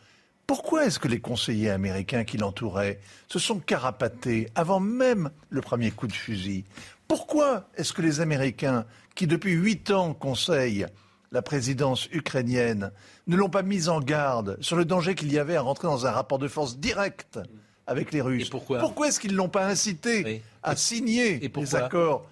Pourquoi 0.48 0.86
est-ce 0.86 1.00
que 1.00 1.08
les 1.08 1.20
conseillers 1.20 1.70
américains 1.70 2.24
qui 2.24 2.38
l'entouraient 2.38 3.00
se 3.28 3.40
sont 3.40 3.60
carapatés 3.60 4.50
avant 4.56 4.80
même 4.80 5.32
le 5.50 5.62
premier 5.62 5.92
coup 5.92 6.08
de 6.08 6.14
fusil? 6.14 6.66
Pourquoi 7.08 7.70
est-ce 7.76 7.94
que 7.94 8.02
les 8.02 8.22
Américains, 8.22 8.86
qui 9.16 9.28
depuis 9.28 9.54
huit 9.54 9.92
ans 9.92 10.14
conseillent 10.14 10.88
la 11.32 11.42
présidence 11.42 12.08
ukrainienne, 12.12 12.92
ne 13.28 13.36
l'ont 13.36 13.50
pas 13.50 13.64
mis 13.64 13.90
en 13.90 14.00
garde 14.00 14.58
sur 14.62 14.76
le 14.76 14.86
danger 14.86 15.16
qu'il 15.16 15.32
y 15.32 15.40
avait 15.40 15.56
à 15.56 15.62
rentrer 15.62 15.88
dans 15.88 16.06
un 16.06 16.12
rapport 16.12 16.40
de 16.40 16.48
force 16.48 16.78
direct 16.78 17.40
avec 17.88 18.12
les 18.14 18.22
Russes? 18.22 18.50
Pourquoi? 18.50 18.80
Pourquoi 18.80 19.08
est-ce 19.08 19.20
qu'ils 19.20 19.32
ne 19.32 19.38
l'ont 19.38 19.50
pas 19.50 19.66
incité 19.66 20.44
à 20.62 20.76
signer 20.76 21.40
les 21.40 21.76
accords 21.76 22.28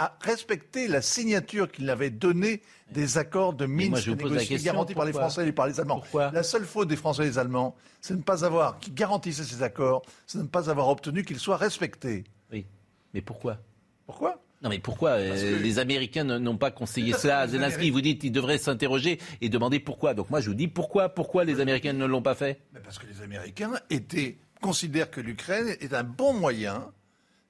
à 0.00 0.16
respecter 0.22 0.88
la 0.88 1.02
signature 1.02 1.70
qu'il 1.70 1.90
avait 1.90 2.08
donnée 2.08 2.62
des 2.90 3.18
accords 3.18 3.52
de 3.52 3.66
Minsk 3.66 4.08
négociés, 4.08 4.56
garantis 4.56 4.94
par 4.94 5.04
les 5.04 5.12
Français 5.12 5.46
et 5.46 5.52
par 5.52 5.66
les 5.66 5.78
Allemands. 5.78 6.02
la 6.14 6.42
seule 6.42 6.64
faute 6.64 6.88
des 6.88 6.96
Français 6.96 7.24
et 7.24 7.28
des 7.28 7.38
Allemands, 7.38 7.76
c'est 8.00 8.14
de 8.14 8.18
ne 8.18 8.24
pas 8.24 8.46
avoir, 8.46 8.78
qui 8.78 8.92
garantissaient 8.92 9.44
ces 9.44 9.62
accords, 9.62 10.00
c'est 10.26 10.38
de 10.38 10.44
ne 10.44 10.48
pas 10.48 10.70
avoir 10.70 10.88
obtenu 10.88 11.22
qu'ils 11.22 11.38
soient 11.38 11.58
respectés. 11.58 12.24
Oui, 12.50 12.64
mais 13.12 13.20
pourquoi? 13.20 13.58
Pourquoi? 14.06 14.40
Non 14.62 14.70
mais 14.70 14.78
pourquoi 14.78 15.10
euh, 15.10 15.58
les 15.58 15.78
Américains 15.78 16.24
n'ont 16.24 16.56
pas 16.56 16.70
conseillé 16.70 17.12
cela 17.12 17.40
à 17.40 17.46
Zelensky? 17.46 17.90
Vous 17.90 18.00
dites 18.00 18.22
qu'ils 18.22 18.32
devraient 18.32 18.58
s'interroger 18.58 19.18
et 19.42 19.50
demander 19.50 19.80
pourquoi. 19.80 20.14
Donc 20.14 20.30
moi 20.30 20.40
je 20.40 20.48
vous 20.48 20.54
dis 20.54 20.68
pourquoi 20.68 21.10
Pourquoi 21.10 21.44
les 21.44 21.60
Américains 21.60 21.92
ne 21.92 22.06
l'ont 22.06 22.22
pas 22.22 22.34
fait? 22.34 22.60
Parce 22.84 22.98
que 22.98 23.06
les 23.06 23.22
Américains 23.22 23.72
étaient, 23.90 24.38
considèrent 24.62 25.10
que 25.10 25.20
l'Ukraine 25.20 25.76
est 25.80 25.94
un 25.94 26.04
bon 26.04 26.34
moyen 26.34 26.90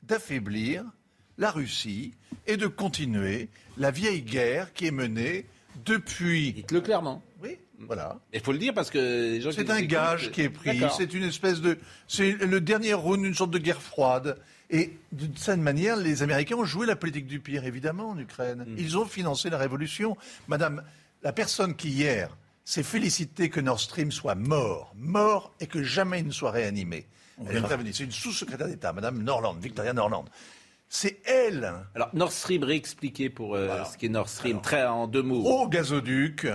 d'affaiblir 0.03 0.85
la 1.41 1.51
Russie 1.51 2.13
et 2.47 2.57
de 2.57 2.69
continuer 2.69 3.49
la 3.79 3.91
vieille 3.91 4.23
guerre 4.23 4.73
qui 4.73 4.87
est 4.87 4.93
menée 4.93 5.47
depuis. 5.85 6.53
Dites-le 6.53 6.83
clairement. 6.83 7.23
Oui, 7.43 7.57
voilà. 7.81 8.19
Il 8.33 8.41
faut 8.41 8.53
le 8.53 8.59
dire 8.59 8.75
parce 8.75 8.91
que 8.91 9.41
C'est 9.51 9.71
un 9.71 9.83
gage 9.83 10.31
qui 10.31 10.43
est 10.43 10.51
pris. 10.51 10.81
C'est 10.97 11.13
une 11.15 11.25
espèce 11.25 11.61
de. 11.61 11.79
C'est 12.07 12.33
le 12.33 12.61
dernier 12.61 12.93
round 12.93 13.23
d'une 13.23 13.35
sorte 13.35 13.51
de 13.51 13.59
guerre 13.59 13.83
froide. 13.83 14.39
Et 14.73 14.93
d'une 15.11 15.37
certaine 15.37 15.63
manière, 15.63 15.97
les 15.97 16.23
Américains 16.23 16.55
ont 16.55 16.65
joué 16.65 16.87
la 16.87 16.95
politique 16.95 17.27
du 17.27 17.41
pire, 17.41 17.65
évidemment, 17.65 18.11
en 18.11 18.19
Ukraine. 18.19 18.65
Mm. 18.69 18.75
Ils 18.79 18.97
ont 18.97 19.05
financé 19.05 19.51
la 19.51 19.59
révolution. 19.59 20.17
Madame, 20.47 20.85
la 21.25 21.33
personne 21.33 21.75
qui 21.75 21.89
hier 21.89 22.37
s'est 22.65 22.85
félicitée 22.85 23.51
que 23.51 23.59
Nord 23.59 23.81
Stream 23.81 24.13
soit 24.13 24.37
mort, 24.37 24.95
mort 24.97 25.53
et 25.59 25.67
que 25.67 25.83
jamais 25.83 26.21
il 26.21 26.27
ne 26.29 26.33
soit 26.33 26.53
réanimé. 26.53 27.09
Elle 27.49 27.57
est 27.57 27.93
C'est 27.93 28.05
une 28.05 28.13
sous-secrétaire 28.13 28.69
d'État, 28.69 28.93
Madame 28.93 29.23
Norland, 29.23 29.57
Victoria 29.61 29.93
Norland. 29.93 30.27
C'est 30.93 31.21
elle. 31.25 31.73
Alors 31.95 32.11
Nord 32.15 32.33
Stream, 32.33 32.65
réexpliqué 32.65 33.31
pour 33.31 33.55
euh, 33.55 33.85
ce 33.85 33.97
qui 33.97 34.07
est 34.07 34.09
Nord 34.09 34.29
Stream, 34.29 34.61
très 34.61 34.85
en 34.85 35.07
deux 35.07 35.23
mots. 35.23 35.41
Gros 35.41 35.69
gazoduc, 35.69 36.49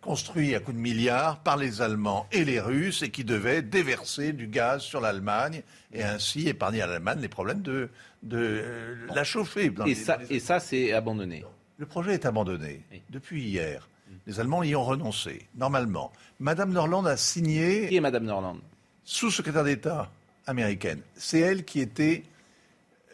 construit 0.00 0.54
à 0.54 0.60
coups 0.60 0.76
de 0.76 0.80
milliards 0.80 1.40
par 1.40 1.56
les 1.56 1.82
Allemands 1.82 2.28
et 2.30 2.44
les 2.44 2.60
Russes 2.60 3.02
et 3.02 3.10
qui 3.10 3.24
devait 3.24 3.62
déverser 3.62 4.32
du 4.32 4.46
gaz 4.46 4.82
sur 4.82 5.00
l'Allemagne 5.00 5.62
et 5.92 6.04
ainsi 6.04 6.48
épargner 6.48 6.82
à 6.82 6.86
l'Allemagne 6.86 7.18
les 7.20 7.28
problèmes 7.28 7.62
de, 7.62 7.88
de 8.22 8.38
euh, 8.38 8.94
la 9.12 9.24
chauffer. 9.24 9.72
et, 9.84 9.94
ça, 9.96 10.18
et 10.30 10.38
ça, 10.38 10.60
c'est 10.60 10.92
abandonné. 10.92 11.44
Le 11.78 11.86
projet 11.86 12.14
est 12.14 12.26
abandonné 12.26 12.82
depuis 13.10 13.42
hier. 13.42 13.88
Les 14.28 14.38
Allemands 14.38 14.62
y 14.62 14.76
ont 14.76 14.84
renoncé, 14.84 15.48
normalement. 15.56 16.12
Madame 16.38 16.72
Norland 16.72 17.04
a 17.06 17.16
signé. 17.16 17.88
Qui 17.88 17.96
est 17.96 18.00
Madame 18.00 18.24
Norland? 18.24 18.58
Sous-secrétaire 19.04 19.64
d'État 19.64 20.10
américaine. 20.46 21.00
C'est 21.16 21.40
elle 21.40 21.64
qui 21.64 21.80
était 21.80 22.22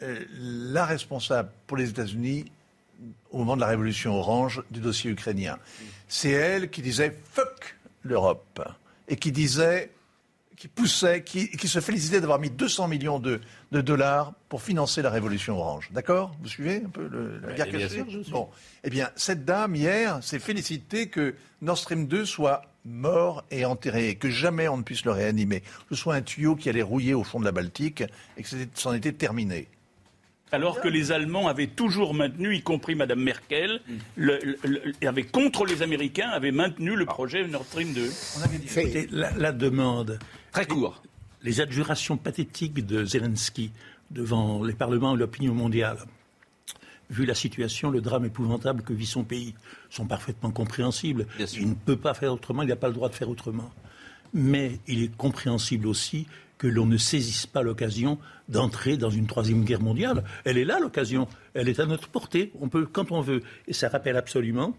la 0.01 0.85
responsable 0.85 1.49
pour 1.65 1.77
les 1.77 1.89
États-Unis 1.89 2.45
au 3.31 3.39
moment 3.39 3.55
de 3.55 3.61
la 3.61 3.67
révolution 3.67 4.15
orange 4.15 4.63
du 4.71 4.79
dossier 4.79 5.11
ukrainien. 5.11 5.57
C'est 6.07 6.31
elle 6.31 6.69
qui 6.69 6.81
disait 6.81 7.15
fuck 7.31 7.75
l'Europe 8.03 8.61
et 9.07 9.15
qui 9.15 9.31
disait, 9.31 9.91
qui 10.55 10.67
poussait, 10.67 11.23
qui, 11.23 11.67
se 11.67 11.79
félicitait 11.79 12.19
d'avoir 12.19 12.39
mis 12.39 12.49
200 12.49 12.87
millions 12.87 13.19
de, 13.19 13.41
dollars 13.71 14.33
pour 14.49 14.61
financer 14.61 15.01
la 15.01 15.09
révolution 15.09 15.59
orange. 15.59 15.89
D'accord? 15.91 16.35
Vous 16.41 16.49
suivez 16.49 16.83
un 16.85 16.89
peu 16.89 17.09
la 17.43 17.53
guerre 17.53 17.69
cachée 17.69 18.03
Bon, 18.29 18.49
eh 18.83 18.89
bien, 18.89 19.09
cette 19.15 19.45
dame 19.45 19.75
hier 19.75 20.23
s'est 20.23 20.39
félicitée 20.39 21.09
que 21.09 21.35
Nord 21.61 21.77
Stream 21.77 22.07
2 22.07 22.25
soit 22.25 22.63
mort 22.85 23.43
et 23.51 23.65
enterré, 23.65 24.09
et 24.09 24.15
que 24.15 24.29
jamais 24.29 24.67
on 24.67 24.77
ne 24.77 24.83
puisse 24.83 25.05
le 25.05 25.11
réanimer. 25.11 25.59
Que 25.59 25.95
ce 25.95 25.95
soit 25.95 26.15
un 26.15 26.21
tuyau 26.21 26.55
qui 26.55 26.69
allait 26.69 26.81
rouiller 26.81 27.13
au 27.13 27.23
fond 27.23 27.39
de 27.39 27.45
la 27.45 27.51
Baltique 27.51 28.03
et 28.37 28.43
que 28.43 28.49
c'en 28.73 28.93
était 28.93 29.11
terminé. 29.11 29.67
Alors 30.51 30.79
que 30.79 30.87
les 30.87 31.11
Allemands 31.11 31.47
avaient 31.47 31.67
toujours 31.67 32.13
maintenu, 32.13 32.55
y 32.55 32.61
compris 32.61 32.95
Mme 32.95 33.19
Merkel, 33.19 33.81
avait, 35.01 35.23
contre 35.23 35.65
les 35.65 35.81
Américains, 35.81 36.29
avaient 36.29 36.51
maintenu 36.51 36.95
le 36.95 37.05
projet 37.05 37.45
Nord 37.47 37.65
Stream 37.65 37.93
2. 37.93 38.09
la, 39.11 39.51
demande. 39.51 40.19
Très 40.51 40.65
court. 40.65 41.03
Les 41.43 41.59
adjurations 41.59 42.17
pathétiques 42.17 42.85
de 42.85 43.03
Zelensky 43.03 43.71
devant 44.09 44.63
les 44.63 44.73
parlements 44.73 45.15
et 45.15 45.17
l'opinion 45.17 45.53
mondiale, 45.53 45.97
vu 47.09 47.25
la 47.25 47.35
situation, 47.35 47.89
le 47.89 47.99
drame 47.99 48.25
épouvantable 48.25 48.83
que 48.83 48.93
vit 48.93 49.05
son 49.05 49.23
pays, 49.23 49.53
sont 49.89 50.05
parfaitement 50.05 50.51
compréhensibles. 50.51 51.27
Il 51.53 51.69
ne 51.69 51.75
peut 51.75 51.97
pas 51.97 52.13
faire 52.13 52.33
autrement, 52.33 52.63
il 52.63 52.69
n'a 52.69 52.75
pas 52.77 52.87
le 52.87 52.93
droit 52.93 53.09
de 53.09 53.15
faire 53.15 53.29
autrement. 53.29 53.71
Mais 54.33 54.79
il 54.87 55.03
est 55.03 55.15
compréhensible 55.15 55.87
aussi 55.87 56.27
que 56.57 56.67
l'on 56.67 56.85
ne 56.85 56.97
saisisse 56.97 57.45
pas 57.45 57.61
l'occasion 57.61 58.17
d'entrer 58.49 58.97
dans 58.97 59.09
une 59.09 59.27
troisième 59.27 59.63
guerre 59.63 59.81
mondiale. 59.81 60.23
Elle 60.45 60.57
est 60.57 60.65
là 60.65 60.79
l'occasion, 60.79 61.27
elle 61.53 61.69
est 61.69 61.79
à 61.79 61.85
notre 61.85 62.07
portée, 62.07 62.51
on 62.59 62.69
peut 62.69 62.85
quand 62.85 63.11
on 63.11 63.21
veut. 63.21 63.43
Et 63.67 63.73
ça 63.73 63.89
rappelle 63.89 64.17
absolument 64.17 64.75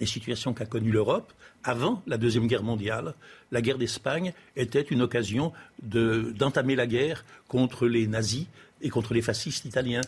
les 0.00 0.06
situations 0.06 0.52
qu'a 0.52 0.66
connues 0.66 0.92
l'Europe 0.92 1.32
avant 1.64 2.02
la 2.06 2.18
Deuxième 2.18 2.46
Guerre 2.46 2.62
mondiale. 2.62 3.14
La 3.50 3.60
guerre 3.60 3.78
d'Espagne 3.78 4.32
était 4.56 4.82
une 4.82 5.02
occasion 5.02 5.52
d'entamer 5.82 6.76
la 6.76 6.86
guerre 6.86 7.24
contre 7.48 7.86
les 7.86 8.06
nazis 8.06 8.46
et 8.82 8.90
contre 8.90 9.14
les 9.14 9.22
fascistes 9.22 9.64
italiens. 9.64 10.02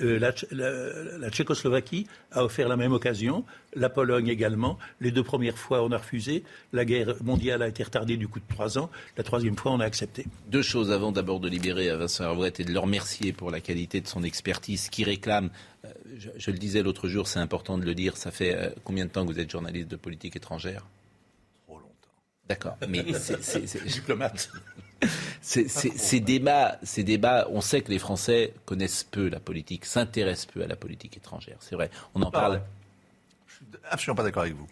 Euh, 0.00 0.18
la, 0.18 1.30
Tchécoslovaquie 1.30 2.06
a 2.32 2.44
offert 2.44 2.68
la 2.68 2.76
même 2.76 2.92
occasion, 2.92 3.44
la 3.74 3.88
Pologne 3.88 4.28
également. 4.28 4.78
Les 5.00 5.10
deux 5.10 5.22
premières 5.22 5.58
fois, 5.58 5.82
on 5.82 5.92
a 5.92 5.98
refusé. 5.98 6.42
La 6.72 6.84
guerre 6.84 7.14
mondiale 7.22 7.62
a 7.62 7.68
été 7.68 7.82
retardée 7.82 8.16
du 8.16 8.28
coup 8.28 8.40
de 8.40 8.44
trois 8.48 8.78
ans. 8.78 8.90
La 9.16 9.22
troisième 9.22 9.56
fois, 9.56 9.72
on 9.72 9.80
a 9.80 9.84
accepté. 9.84 10.26
Deux 10.48 10.62
choses 10.62 10.90
avant 10.90 11.12
d'abord 11.12 11.40
de 11.40 11.48
libérer 11.48 11.94
Vincent 11.96 12.24
Hervouet 12.24 12.52
et 12.58 12.64
de 12.64 12.72
le 12.72 12.78
remercier 12.78 13.32
pour 13.32 13.50
la 13.50 13.60
qualité 13.60 14.00
de 14.00 14.08
son 14.08 14.22
expertise 14.22 14.88
qui 14.88 15.04
réclame. 15.04 15.50
Euh, 15.84 15.88
je, 16.36 16.50
le 16.50 16.58
disais 16.58 16.82
l'autre 16.82 17.08
jour, 17.08 17.28
c'est 17.28 17.38
important 17.38 17.78
de 17.78 17.84
le 17.84 17.94
dire. 17.94 18.16
Ça 18.16 18.30
fait 18.30 18.54
euh, 18.54 18.70
combien 18.84 19.06
de 19.06 19.10
temps 19.10 19.24
que 19.24 19.32
vous 19.32 19.40
êtes 19.40 19.50
journaliste 19.50 19.88
de 19.88 19.96
politique 19.96 20.36
étrangère? 20.36 20.86
Trop 21.66 21.78
longtemps. 21.78 21.94
D'accord, 22.48 22.76
mais 22.88 23.04
c'est 23.14 23.84
diplomate. 23.86 24.50
Ces 25.40 26.20
débats, 26.20 26.78
ces 26.82 27.02
débats, 27.04 27.48
on 27.50 27.60
sait 27.60 27.80
que 27.80 27.90
les 27.90 27.98
Français 27.98 28.52
connaissent 28.66 29.04
peu 29.04 29.28
la 29.28 29.40
politique, 29.40 29.84
s'intéressent 29.84 30.46
peu 30.46 30.62
à 30.62 30.66
la 30.66 30.76
politique 30.76 31.16
étrangère. 31.16 31.56
C'est 31.60 31.74
vrai. 31.74 31.90
On 32.14 32.22
en 32.22 32.30
parle. 32.30 32.62
Je 33.46 33.54
suis 33.54 33.64
absolument 33.90 34.16
pas 34.16 34.22
d'accord 34.22 34.42
avec 34.42 34.54
vous. 34.54 34.68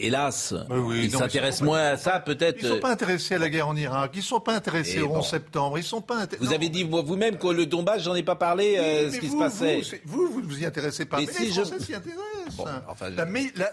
Euh, 0.00 0.06
hélas, 0.06 0.54
ils 0.94 1.10
s'intéressent 1.10 1.62
moins 1.62 1.80
à 1.80 1.96
ça, 1.96 2.20
peut-être. 2.20 2.58
Ils 2.60 2.68
ne 2.68 2.74
sont 2.74 2.80
pas 2.80 2.92
intéressés 2.92 3.34
à 3.34 3.38
la 3.38 3.48
guerre 3.48 3.68
en 3.68 3.76
Irak, 3.76 4.12
ils 4.14 4.18
ne 4.18 4.22
sont 4.22 4.40
pas 4.40 4.54
intéressés 4.54 5.00
au 5.00 5.10
11 5.10 5.26
septembre, 5.26 5.78
ils 5.78 5.84
sont 5.84 6.00
pas 6.00 6.26
Vous 6.40 6.52
avez 6.52 6.68
dit 6.68 6.84
vous-même 6.84 7.36
que 7.36 7.48
le 7.48 7.66
Donbass, 7.66 8.02
j'en 8.02 8.14
ai 8.14 8.22
pas 8.22 8.36
parlé, 8.36 8.76
euh, 8.78 9.10
ce 9.10 9.18
qui 9.18 9.28
se 9.28 9.36
passait. 9.36 9.80
Vous, 10.04 10.28
vous, 10.28 10.42
vous 10.42 10.60
y 10.60 10.66
intéressez 10.66 11.04
pas, 11.04 11.18
mais, 11.18 11.26
les 11.26 11.50
Français 11.50 11.80
s'y 11.80 11.94
intéressent. 11.94 12.66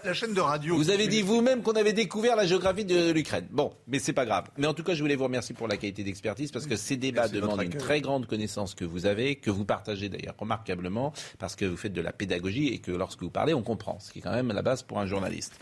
la, 0.04 0.14
chaîne 0.14 0.34
de 0.34 0.40
radio. 0.40 0.76
Vous 0.76 0.90
avez 0.90 1.08
dit 1.08 1.22
vous-même 1.22 1.62
qu'on 1.62 1.72
avait 1.72 1.92
découvert 1.92 2.36
la 2.36 2.46
géographie 2.46 2.84
de 2.84 3.10
l'Ukraine. 3.10 3.46
Bon, 3.50 3.72
mais 3.86 3.98
c'est 3.98 4.12
pas 4.12 4.24
grave. 4.24 4.44
Mais 4.56 4.66
en 4.66 4.74
tout 4.74 4.82
cas, 4.82 4.94
je 4.94 5.02
voulais 5.02 5.16
vous 5.16 5.24
remercier 5.24 5.54
pour 5.54 5.68
la 5.68 5.76
qualité 5.76 6.02
d'expertise 6.02 6.50
parce 6.50 6.66
que 6.66 6.76
ces 6.76 6.96
débats 6.96 7.28
demandent 7.28 7.62
une 7.62 7.74
très 7.74 8.00
grande 8.00 8.26
connaissance 8.26 8.74
que 8.74 8.84
vous 8.84 9.06
avez, 9.06 9.36
que 9.36 9.50
vous 9.50 9.64
partagez 9.64 10.08
d'ailleurs 10.08 10.34
remarquablement, 10.38 11.12
parce 11.38 11.56
que 11.56 11.64
vous 11.64 11.76
faites 11.76 11.92
de 11.92 12.00
la 12.00 12.12
pédagogie 12.12 12.68
et 12.68 12.78
que 12.78 12.90
lorsque 12.90 13.22
vous 13.22 13.30
parlez, 13.30 13.54
on 13.54 13.62
comprend, 13.62 13.98
ce 14.00 14.12
qui 14.12 14.18
est 14.18 14.22
quand 14.22 14.32
même 14.32 14.52
la 14.52 14.62
base 14.62 14.82
pour 14.82 14.98
un 14.98 15.06
journaliste. 15.06 15.52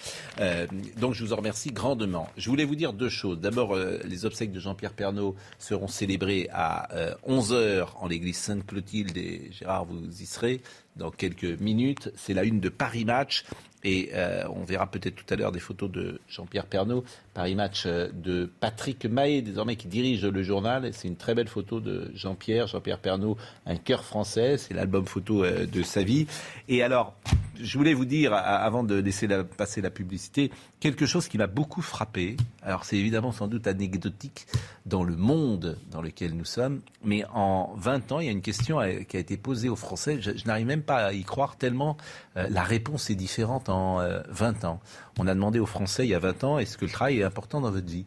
Euh, 0.41 0.56
donc 0.99 1.15
je 1.15 1.25
vous 1.25 1.33
en 1.33 1.37
remercie 1.37 1.71
grandement. 1.71 2.29
Je 2.37 2.49
voulais 2.49 2.65
vous 2.65 2.77
dire 2.77 2.93
deux 2.93 3.09
choses. 3.09 3.41
D'abord, 3.41 3.75
euh, 3.75 3.99
les 4.05 4.25
obsèques 4.25 4.53
de 4.53 4.61
Jean-Pierre 4.61 4.93
Pernaud 4.93 5.35
seront 5.59 5.89
célébrées 5.89 6.49
à 6.53 6.89
11h 7.27 7.53
euh, 7.53 7.85
en 8.01 8.09
l'église 8.09 8.37
Sainte-Clotilde 8.37 9.17
et 9.17 9.51
Gérard, 9.53 9.85
vous 9.85 10.23
y 10.23 10.27
serez 10.27 10.63
dans 10.97 11.11
quelques 11.11 11.61
minutes. 11.61 12.11
C'est 12.17 12.35
la 12.35 12.45
une 12.45 12.61
de 12.61 12.69
Paris 12.69 13.05
Match. 13.05 13.45
Et 13.85 14.11
euh, 14.15 14.43
on 14.49 14.65
verra 14.65 14.91
peut-être 14.91 15.15
tout 15.15 15.33
à 15.33 15.37
l'heure 15.37 15.53
des 15.53 15.61
photos 15.61 15.89
de 15.89 16.21
Jean-Pierre 16.29 16.67
Pernaud, 16.67 17.05
Paris 17.35 17.55
Match 17.55 17.85
euh, 17.87 18.09
de 18.13 18.51
Patrick 18.59 19.07
Mahé, 19.07 19.43
désormais 19.43 19.77
qui 19.77 19.87
dirige 19.87 20.25
le 20.25 20.43
journal. 20.43 20.91
C'est 20.93 21.07
une 21.07 21.17
très 21.17 21.37
belle 21.37 21.47
photo 21.47 21.79
de 21.79 22.11
Jean-Pierre, 22.13 22.67
Jean-Pierre 22.67 22.99
Pernaud, 22.99 23.37
un 23.65 23.77
cœur 23.77 24.03
français. 24.03 24.57
C'est 24.59 24.75
l'album 24.75 25.07
photo 25.07 25.45
euh, 25.45 25.67
de 25.67 25.85
sa 25.85 26.03
vie. 26.03 26.27
Et 26.69 26.83
alors, 26.83 27.15
je 27.61 27.79
voulais 27.79 27.95
vous 27.95 28.05
dire, 28.05 28.33
avant 28.35 28.85
de 28.85 28.95
laisser 28.95 29.29
passer 29.57 29.81
la 29.81 29.91
publicité, 29.91 30.51
quelque 30.81 31.07
chose 31.07 31.29
qui 31.29 31.39
m'a 31.39 31.47
beaucoup 31.47 31.83
frappé. 31.83 32.37
Alors, 32.63 32.85
c'est 32.85 32.97
évidemment 32.97 33.33
sans 33.33 33.49
doute 33.49 33.67
anecdotique 33.67 34.47
dans 34.85 35.05
le 35.05 35.17
monde 35.17 35.79
dans 35.91 36.03
lequel 36.03 36.35
nous 36.35 36.45
sommes, 36.45 36.81
mais 37.05 37.25
en 37.33 37.75
20 37.77 38.13
ans, 38.13 38.21
il 38.21 38.27
y 38.27 38.29
a 38.29 38.33
une 38.33 38.43
question 38.43 38.79
qui 39.09 39.17
a 39.17 39.21
été 39.21 39.37
posée 39.37 39.69
aux 39.69 39.77
Français. 39.77 40.19
Je, 40.21 40.33
n'arrive 40.47 40.67
même 40.67 40.83
pas 40.83 41.07
à 41.07 41.13
y 41.13 41.25
croire 41.25 41.57
tellement 41.57 41.97
la 42.35 42.63
réponse 42.63 43.11
est 43.11 43.15
différente 43.15 43.69
en 43.69 43.99
20 44.29 44.65
euh, 44.65 44.69
ans. 44.69 44.81
On 45.19 45.27
a 45.27 45.35
demandé 45.35 45.59
aux 45.59 45.67
Français 45.67 46.07
il 46.07 46.11
y 46.11 46.15
a 46.15 46.19
20 46.19 46.45
ans, 46.45 46.59
est-ce 46.59 46.77
que 46.77 46.85
le 46.85 46.91
travail 46.91 47.21
est 47.21 47.25
important 47.25 47.61
dans 47.61 47.71
votre 47.71 47.87
vie? 47.87 48.05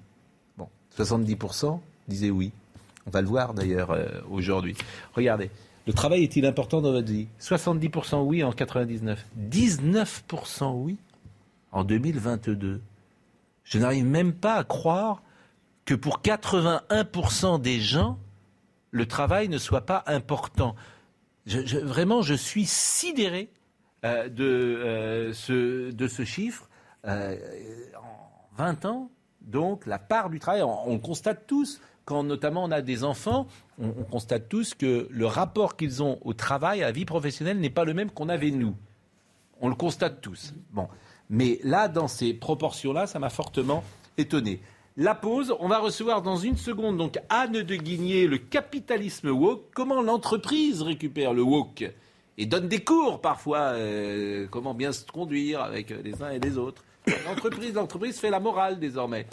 70% 0.98 1.80
disaient 2.08 2.30
oui. 2.30 2.52
On 3.06 3.12
va 3.12 3.22
le 3.22 3.28
voir 3.28 3.54
d'ailleurs 3.54 3.92
euh, 3.92 4.06
aujourd'hui. 4.30 4.76
Regardez, 5.14 5.50
le 5.90 5.94
travail 5.94 6.22
est-il 6.22 6.46
important 6.46 6.82
dans 6.82 6.92
votre 6.92 7.12
vie? 7.12 7.28
70% 7.42 8.22
oui 8.22 8.44
en 8.44 8.52
99, 8.52 9.26
19% 9.50 10.72
oui 10.76 11.00
en 11.72 11.84
2022. 11.84 12.80
Je 13.64 13.80
n'arrive 13.80 14.06
même 14.06 14.34
pas 14.34 14.54
à 14.58 14.64
croire 14.64 15.24
que 15.86 15.96
pour 15.96 16.22
81% 16.22 17.60
des 17.60 17.80
gens, 17.80 18.20
le 18.92 19.08
travail 19.08 19.50
ne 19.50 19.58
soit 19.58 19.88
pas 19.88 20.04
important. 20.06 20.76
vraiment, 21.48 22.22
je 22.22 22.36
suis 22.36 22.68
sidéré 22.68 23.50
euh, 24.06 24.30
de, 24.30 24.44
euh, 24.46 25.34
ce, 25.34 25.90
de 25.90 26.08
ce 26.08 26.24
chiffre. 26.24 26.70
en 27.04 27.34
20 28.58 28.86
ans, 28.86 29.10
donc, 29.42 29.88
la 29.88 29.98
part 29.98 30.30
du 30.30 30.38
travail, 30.38 30.62
on, 30.62 30.88
on 30.88 31.00
constate 31.00 31.48
tous, 31.48 31.82
quand 32.10 32.24
notamment 32.24 32.64
on 32.64 32.72
a 32.72 32.82
des 32.82 33.04
enfants, 33.04 33.46
on, 33.80 33.92
constate 33.92 34.50
tous 34.50 34.74
que 34.74 35.08
le 35.12 35.26
rapport 35.28 35.78
qu'ils 35.78 36.02
ont 36.02 36.18
au 36.24 36.34
travail, 36.34 36.82
à 36.82 36.88
la 36.88 36.92
vie 36.92 37.06
professionnelle, 37.06 37.60
n'est 37.60 37.70
pas 37.70 37.86
le 37.86 37.94
même 37.94 38.10
qu'on 38.10 38.30
avait 38.30 38.50
nous. 38.50 38.76
On 39.62 39.70
le 39.70 39.76
constate 39.76 40.20
tous. 40.20 40.56
Bon. 40.72 40.88
Mais 41.30 41.60
là, 41.64 41.88
dans 41.88 42.08
ces 42.08 42.34
proportions-là, 42.34 43.06
ça 43.06 43.20
m'a 43.20 43.30
fortement 43.30 43.84
étonné. 44.18 44.60
La 44.98 45.14
pause, 45.14 45.56
on 45.60 45.68
va 45.68 45.78
recevoir 45.78 46.24
dans 46.24 46.38
une 46.38 46.58
seconde 46.58 46.98
donc 46.98 47.20
Anne 47.30 47.62
de 47.62 47.76
Guigné, 47.76 48.26
le 48.26 48.40
capitalisme 48.40 49.30
woke, 49.30 49.68
comment 49.76 50.02
l'entreprise 50.02 50.82
récupère 50.82 51.34
le 51.34 51.44
woke 51.44 51.94
et 52.40 52.46
donne 52.48 52.68
des 52.68 52.84
cours 52.84 53.22
parfois, 53.22 53.74
euh, 53.76 54.48
comment 54.50 54.74
bien 54.74 54.94
se 54.94 55.06
conduire 55.06 55.62
avec 55.62 55.92
les 55.92 56.24
uns 56.24 56.32
et 56.32 56.40
les 56.40 56.58
autres. 56.58 56.84
L'entreprise, 57.28 57.74
l'entreprise 57.76 58.20
fait 58.20 58.32
la 58.32 58.40
morale 58.40 58.80
désormais. 58.80 59.28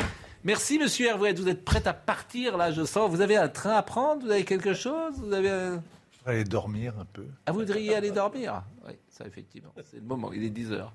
Merci, 0.47 0.79
monsieur 0.79 1.09
Hervé. 1.09 1.33
Vous 1.33 1.49
êtes 1.49 1.65
prêt 1.65 1.89
à 1.89 1.93
partir, 1.93 2.57
là, 2.57 2.71
je 2.71 2.85
sens. 2.85 3.11
Vous 3.11 3.21
avez 3.21 3.37
un 3.37 3.49
train 3.49 3.73
à 3.73 3.83
prendre? 3.83 4.23
Vous 4.23 4.31
avez 4.31 4.45
quelque 4.45 4.75
chose? 4.75 5.15
Vous 5.17 5.33
avez 5.33 5.49
Je 5.49 6.19
voudrais 6.19 6.35
aller 6.35 6.45
dormir 6.45 6.95
un 7.01 7.05
peu. 7.05 7.27
Ah, 7.47 7.51
vous 7.51 7.59
voudriez 7.59 7.97
aller 7.97 8.13
dormir? 8.13 8.63
Oui, 8.87 8.93
ça, 9.09 9.27
effectivement. 9.27 9.73
C'est 9.91 9.97
le 9.97 10.05
moment. 10.05 10.33
Il 10.33 10.45
est 10.45 10.51
10 10.51 10.71
heures. 10.71 10.93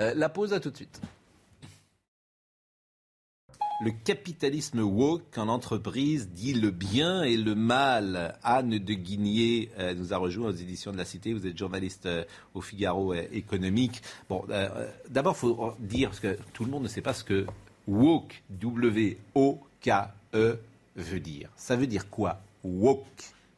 Euh, 0.00 0.12
la 0.14 0.28
pause, 0.28 0.52
à 0.52 0.60
tout 0.60 0.70
de 0.70 0.76
suite. 0.76 1.00
Le 3.82 3.90
capitalisme 4.04 4.80
woke 4.80 5.38
en 5.38 5.48
entreprise 5.48 6.28
dit 6.28 6.52
le 6.52 6.70
bien 6.70 7.22
et 7.22 7.38
le 7.38 7.54
mal. 7.54 8.36
Anne 8.42 8.78
de 8.78 8.92
Guigné 8.92 9.70
euh, 9.78 9.94
nous 9.94 10.12
a 10.12 10.18
rejoint 10.18 10.48
aux 10.50 10.54
éditions 10.54 10.92
de 10.92 10.98
la 10.98 11.06
Cité. 11.06 11.32
Vous 11.32 11.46
êtes 11.46 11.56
journaliste 11.56 12.04
euh, 12.04 12.24
au 12.52 12.60
Figaro 12.60 13.14
économique. 13.14 14.02
Bon, 14.28 14.44
d'abord, 15.08 15.36
il 15.36 15.40
faut 15.40 15.74
dire, 15.78 16.10
parce 16.10 16.20
que 16.20 16.36
tout 16.52 16.66
le 16.66 16.70
monde 16.70 16.82
ne 16.82 16.88
sait 16.88 17.00
pas 17.00 17.14
ce 17.14 17.24
que 17.24 17.46
woke, 17.90 18.42
W-O-K-E, 18.50 20.58
veut 20.96 21.20
dire. 21.20 21.48
Ça 21.56 21.76
veut 21.76 21.86
dire 21.86 22.08
quoi, 22.08 22.40
woke? 22.64 23.04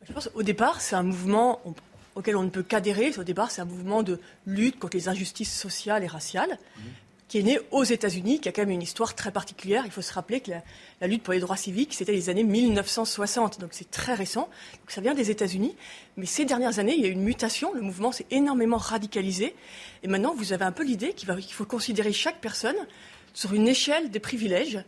Je 0.07 0.13
pense 0.13 0.31
au 0.35 0.43
départ, 0.43 0.81
c'est 0.81 0.97
un 0.97 1.03
mouvement 1.03 1.61
auquel 2.15 2.37
on 2.37 2.43
ne 2.43 2.51
peut 2.51 2.63
qu'adhérer. 2.63 3.13
Au 3.19 3.25
départ, 3.25 3.51
c'est 3.51 3.61
un 3.61 3.67
mouvement 3.67 4.03
de 4.03 4.19
lutte 4.47 4.79
contre 4.79 4.97
les 4.97 5.09
injustices 5.09 5.55
sociales 5.55 6.03
et 6.03 6.09
raciales. 6.09 6.59
qui 7.29 7.39
est 7.39 7.45
né 7.45 7.59
aux 7.71 7.85
États-Unis, 7.85 8.41
qui 8.41 8.51
a 8.51 8.53
quand 8.53 8.61
même 8.61 8.73
une 8.73 8.83
histoire 8.83 9.15
très 9.15 9.31
particulière. 9.31 9.85
Il 9.87 9.91
faut 9.91 10.03
se 10.03 10.13
rappeler 10.13 10.43
que 10.43 10.51
la, 11.01 11.07
lutte 11.07 11.23
pour 11.23 11.33
les 11.33 11.41
droits 11.41 11.57
civiques, 11.57 11.95
c'était 11.95 12.13
les 12.13 12.29
années 12.29 12.45
1960, 12.45 13.59
donc 13.59 13.71
c'est 13.73 13.91
très 13.91 14.13
récent. 14.13 14.51
Donc 14.81 14.91
ça 14.91 15.01
vient 15.01 15.15
des 15.15 15.31
États-Unis. 15.31 15.75
Mais 16.19 16.27
ces 16.27 16.45
dernières 16.45 16.79
années, 16.79 16.93
il 16.95 17.01
y 17.01 17.07
a 17.07 17.09
eu 17.09 17.13
une 17.13 17.23
mutation. 17.23 17.73
Le 17.73 17.81
mouvement 17.81 18.13
s'est 18.13 18.27
énormément 18.31 18.77
radicalisé. 18.77 19.55
Et 20.03 20.09
maintenant, 20.09 20.35
vous 20.35 20.53
avez 20.53 20.67
un 20.67 20.73
peu 20.73 20.85
l'idée 20.85 21.15
qu'il 21.15 21.55
faut 21.55 21.65
considérer 21.65 22.13
chaque 22.13 22.43
personne 22.43 22.77
sur 23.35 23.55
une 23.55 23.69
échelle 23.69 24.11
des 24.11 24.21
privilèges. 24.21 24.85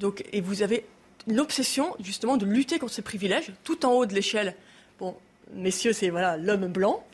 Donc, 0.00 0.24
et 0.32 0.40
vous 0.40 0.62
avez 0.62 0.84
l'obsession 1.26 1.94
justement 2.00 2.36
de 2.36 2.44
lutter 2.44 2.78
contre 2.78 2.92
ces 2.92 3.02
privilèges 3.02 3.52
tout 3.64 3.86
en 3.86 3.92
haut 3.92 4.06
de 4.06 4.14
l'échelle. 4.14 4.54
Bon, 4.98 5.14
messieurs, 5.54 5.92
c'est 5.92 6.10
voilà 6.10 6.36
l'homme 6.36 6.66
blanc. 6.66 7.04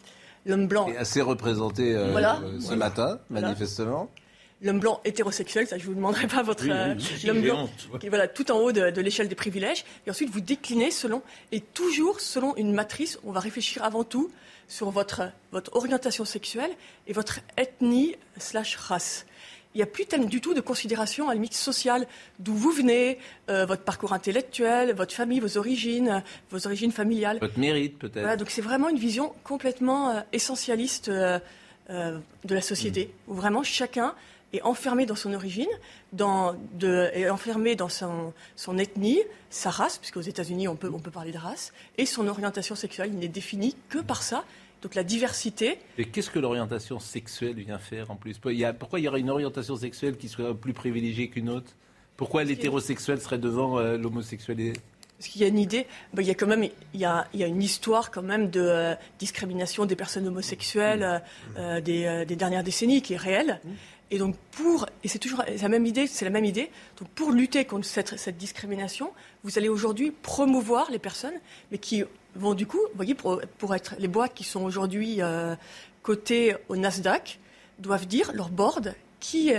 L'homme 0.46 0.66
blanc. 0.66 0.88
est 0.88 0.96
assez 0.96 1.20
représenté 1.20 1.94
euh, 1.94 2.60
ce 2.60 2.74
matin, 2.74 3.18
manifestement. 3.28 4.10
L'homme 4.60 4.80
blanc 4.80 5.00
hétérosexuel, 5.04 5.68
ça 5.68 5.78
je 5.78 5.84
vous 5.84 5.94
demanderai 5.94 6.26
pas 6.26 6.42
votre 6.42 6.64
euh, 6.68 6.94
l'homme 7.24 7.42
blanc, 7.42 7.68
qui 8.00 8.08
voilà 8.08 8.26
tout 8.26 8.50
en 8.50 8.58
haut 8.58 8.72
de, 8.72 8.90
de 8.90 9.00
l'échelle 9.00 9.28
des 9.28 9.36
privilèges, 9.36 9.84
et 10.06 10.10
ensuite 10.10 10.30
vous 10.30 10.40
déclinez 10.40 10.90
selon 10.90 11.22
et 11.52 11.60
toujours 11.60 12.20
selon 12.20 12.56
une 12.56 12.72
matrice. 12.72 13.20
On 13.24 13.30
va 13.30 13.40
réfléchir 13.40 13.84
avant 13.84 14.02
tout 14.02 14.30
sur 14.66 14.90
votre 14.90 15.30
votre 15.52 15.76
orientation 15.76 16.24
sexuelle 16.24 16.70
et 17.06 17.12
votre 17.12 17.40
ethnie 17.56 18.16
slash 18.38 18.74
race 18.76 19.26
il 19.78 19.82
n'y 19.82 19.84
a 19.84 19.92
plus 19.92 20.06
du 20.26 20.40
tout 20.40 20.54
de 20.54 20.60
considération 20.60 21.26
à 21.26 21.28
la 21.28 21.34
limite 21.34 21.54
sociale, 21.54 22.08
d'où 22.40 22.52
vous 22.52 22.72
venez, 22.72 23.18
euh, 23.48 23.64
votre 23.64 23.84
parcours 23.84 24.12
intellectuel, 24.12 24.92
votre 24.92 25.14
famille, 25.14 25.38
vos 25.38 25.56
origines, 25.56 26.24
vos 26.50 26.66
origines 26.66 26.90
familiales. 26.90 27.38
Votre 27.40 27.60
mérite 27.60 27.96
peut-être. 27.96 28.18
Voilà, 28.18 28.36
donc 28.36 28.50
c'est 28.50 28.60
vraiment 28.60 28.88
une 28.88 28.98
vision 28.98 29.32
complètement 29.44 30.10
euh, 30.10 30.20
essentialiste 30.32 31.10
euh, 31.10 31.38
de 31.88 32.54
la 32.56 32.60
société, 32.60 33.04
mm. 33.28 33.30
où 33.30 33.34
vraiment 33.34 33.62
chacun 33.62 34.16
est 34.52 34.62
enfermé 34.62 35.06
dans 35.06 35.14
son 35.14 35.32
origine, 35.32 35.70
dans, 36.12 36.56
de, 36.72 37.08
est 37.14 37.30
enfermé 37.30 37.76
dans 37.76 37.88
son, 37.88 38.32
son 38.56 38.78
ethnie, 38.78 39.20
sa 39.48 39.70
race, 39.70 39.98
puisqu'aux 39.98 40.22
États-Unis 40.22 40.66
on 40.66 40.74
peut, 40.74 40.90
on 40.92 40.98
peut 40.98 41.12
parler 41.12 41.30
de 41.30 41.38
race, 41.38 41.72
et 41.98 42.04
son 42.04 42.26
orientation 42.26 42.74
sexuelle. 42.74 43.10
Il 43.12 43.20
n'est 43.20 43.28
défini 43.28 43.76
que 43.90 43.98
par 43.98 44.24
ça. 44.24 44.44
Donc 44.82 44.94
la 44.94 45.04
diversité. 45.04 45.78
Et 45.96 46.04
qu'est-ce 46.04 46.30
que 46.30 46.38
l'orientation 46.38 47.00
sexuelle 47.00 47.54
vient 47.54 47.78
faire 47.78 48.10
en 48.10 48.16
plus? 48.16 48.38
Pourquoi 48.78 49.00
il 49.00 49.04
y 49.04 49.08
aurait 49.08 49.20
une 49.20 49.30
orientation 49.30 49.76
sexuelle 49.76 50.16
qui 50.16 50.28
serait 50.28 50.54
plus 50.54 50.72
privilégiée 50.72 51.28
qu'une 51.28 51.48
autre? 51.48 51.72
Pourquoi 52.16 52.44
l'hétérosexuel 52.44 53.20
serait 53.20 53.38
devant 53.38 53.78
euh, 53.78 53.96
l'homosexualité 53.96 54.74
parce 55.18 55.30
qu'il 55.30 55.42
y 55.42 55.44
a 55.44 55.48
une 55.48 55.58
idée, 55.58 55.88
ben, 56.14 56.22
il 56.22 56.28
y 56.28 56.30
a 56.30 56.34
quand 56.34 56.46
même, 56.46 56.62
il 56.62 57.00
y 57.00 57.04
a, 57.04 57.26
il 57.34 57.40
y 57.40 57.42
a 57.42 57.48
une 57.48 57.60
histoire 57.60 58.12
quand 58.12 58.22
même 58.22 58.50
de 58.50 58.60
euh, 58.60 58.94
discrimination 59.18 59.84
des 59.84 59.96
personnes 59.96 60.28
homosexuelles 60.28 61.00
mmh. 61.00 61.58
euh, 61.58 61.80
des, 61.80 62.24
des, 62.24 62.36
dernières 62.36 62.62
décennies 62.62 63.02
qui 63.02 63.14
est 63.14 63.16
réelle. 63.16 63.58
Mmh. 63.64 63.68
Et 64.10 64.18
donc 64.18 64.36
pour, 64.52 64.86
et 65.04 65.08
c'est 65.08 65.18
toujours 65.18 65.42
la 65.60 65.68
même 65.68 65.86
idée, 65.86 66.06
c'est 66.06 66.24
la 66.24 66.30
même 66.30 66.44
idée. 66.44 66.70
Donc 66.98 67.08
pour 67.10 67.32
lutter 67.32 67.64
contre 67.64 67.84
cette, 67.84 68.16
cette 68.18 68.38
discrimination, 68.38 69.12
vous 69.42 69.58
allez 69.58 69.68
aujourd'hui 69.68 70.12
promouvoir 70.12 70.88
les 70.90 70.98
personnes, 70.98 71.34
mais 71.70 71.78
qui 71.78 72.04
vont 72.38 72.54
du 72.54 72.66
coup, 72.66 72.78
vous 72.78 72.96
voyez, 72.96 73.14
pour, 73.14 73.40
pour 73.58 73.74
être 73.74 73.94
les 73.98 74.08
boîtes 74.08 74.34
qui 74.34 74.44
sont 74.44 74.62
aujourd'hui 74.62 75.20
euh, 75.20 75.54
cotées 76.02 76.56
au 76.68 76.76
Nasdaq, 76.76 77.38
doivent 77.78 78.06
dire 78.06 78.32
leur 78.32 78.48
board 78.48 78.94
qui 79.20 79.52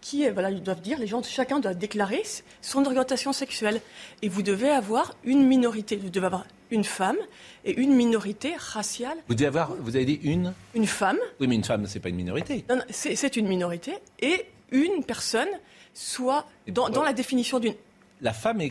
qui 0.00 0.28
voilà, 0.28 0.50
ils 0.50 0.62
doivent 0.62 0.82
dire, 0.82 0.98
les 0.98 1.06
gens, 1.06 1.22
chacun 1.22 1.60
doit 1.60 1.72
déclarer 1.72 2.22
son 2.60 2.84
orientation 2.84 3.32
sexuelle. 3.32 3.80
Et 4.20 4.28
vous 4.28 4.42
devez 4.42 4.68
avoir 4.68 5.16
une 5.24 5.46
minorité, 5.46 5.96
vous 5.96 6.10
devez 6.10 6.26
avoir 6.26 6.44
une 6.70 6.84
femme 6.84 7.16
et 7.64 7.72
une 7.80 7.94
minorité 7.94 8.52
raciale. 8.58 9.16
Vous 9.28 9.34
devez 9.34 9.46
avoir, 9.46 9.72
vous 9.72 9.96
avez 9.96 10.04
dit 10.04 10.20
une? 10.22 10.52
Une 10.74 10.86
femme. 10.86 11.16
Oui, 11.40 11.46
mais 11.46 11.54
une 11.54 11.64
femme, 11.64 11.86
c'est 11.86 12.00
pas 12.00 12.10
une 12.10 12.16
minorité. 12.16 12.66
Non, 12.68 12.82
c'est 12.90 13.36
une 13.36 13.48
minorité 13.48 13.94
et 14.20 14.44
une 14.72 15.04
personne, 15.04 15.48
soit 15.94 16.46
dans, 16.68 16.90
dans 16.90 17.02
la 17.02 17.14
définition 17.14 17.58
d'une. 17.58 17.74
La 18.20 18.34
femme 18.34 18.60
est 18.60 18.70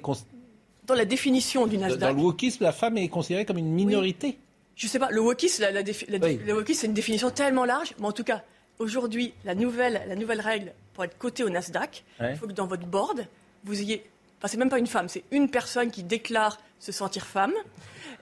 dans 0.86 0.96
la 0.96 1.06
définition 1.06 1.68
du 1.68 1.78
Nasdaq. 1.78 2.00
Dans 2.00 2.12
le 2.12 2.22
wokisme, 2.22 2.64
la 2.64 2.72
femme 2.72 2.98
est 2.98 3.08
considérée 3.08 3.46
comme 3.46 3.58
une 3.58 3.72
minorité. 3.72 4.38
Je 4.76 4.84
Je 4.84 4.92
sais 4.92 5.00
pas, 5.00 5.10
le 5.12 5.22
wokisme, 5.22 5.64
la, 5.64 5.84
c'est 5.86 6.88
une 6.88 6.94
définition 6.94 7.30
tellement 7.30 7.66
large, 7.66 7.94
mais 8.00 8.08
en 8.08 8.12
tout 8.12 8.24
cas, 8.24 8.44
aujourd'hui, 8.80 9.34
la 9.46 9.56
nouvelle, 9.56 10.04
la 10.08 10.16
nouvelle 10.16 10.42
règle 10.42 10.74
pour 10.94 11.04
être 11.04 11.18
coté 11.18 11.44
au 11.44 11.50
Nasdaq, 11.50 12.04
il 12.22 12.36
faut 12.36 12.48
que 12.48 12.54
dans 12.54 12.68
votre 12.68 12.86
board, 12.86 13.28
vous 13.64 13.80
ayez. 13.82 14.04
Enfin, 14.40 14.48
c'est 14.50 14.58
même 14.58 14.70
pas 14.70 14.80
une 14.80 14.88
femme, 14.88 15.08
c'est 15.08 15.24
une 15.32 15.50
personne 15.50 15.90
qui 15.90 16.04
déclare 16.04 16.60
se 16.80 16.92
sentir 16.92 17.26
femme. 17.26 17.54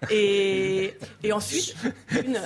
Et, 0.10 0.94
et 1.24 1.32
ensuite, 1.32 1.76
une. 2.12 2.40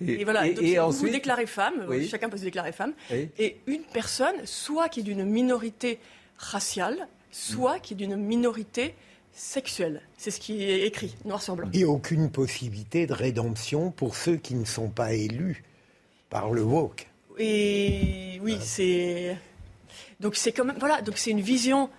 Et, 0.00 0.24
voilà, 0.24 0.46
et, 0.46 0.78
vous 0.78 0.90
vous 0.92 1.08
déclarez 1.08 1.46
femme, 1.46 1.86
chacun 2.08 2.28
peut 2.28 2.36
se 2.36 2.44
déclarer 2.44 2.72
femme, 2.72 2.92
et 3.10 3.58
une 3.66 3.82
personne, 3.82 4.34
soit 4.44 4.88
qui 4.88 5.00
est 5.00 5.04
d'une 5.04 5.24
minorité 5.24 5.98
raciale, 6.38 7.08
soit 7.30 7.78
qui 7.78 7.94
est 7.94 7.96
d'une 7.96 8.16
minorité 8.16 8.94
sexuelle. 9.34 10.00
C'est 10.16 10.30
ce 10.30 10.40
qui 10.40 10.62
est 10.62 10.86
écrit, 10.86 11.14
noir 11.24 11.42
sur 11.42 11.56
blanc. 11.56 11.68
Et 11.72 11.84
aucune 11.84 12.30
possibilité 12.30 13.06
de 13.06 13.12
rédemption 13.12 13.90
pour 13.90 14.16
ceux 14.16 14.36
qui 14.36 14.54
ne 14.54 14.64
sont 14.64 14.88
pas 14.88 15.12
élus 15.12 15.64
par 16.30 16.50
le 16.50 16.62
woke. 16.62 17.08
Et 17.38 18.38
oui, 18.42 18.58
c'est 18.60 19.36
donc 20.20 20.36
c'est 20.36 20.52
quand 20.52 20.64
même 20.64 20.78
voilà 20.78 21.02
donc 21.02 21.18
c'est 21.18 21.32
une 21.32 21.40
vision 21.40 21.90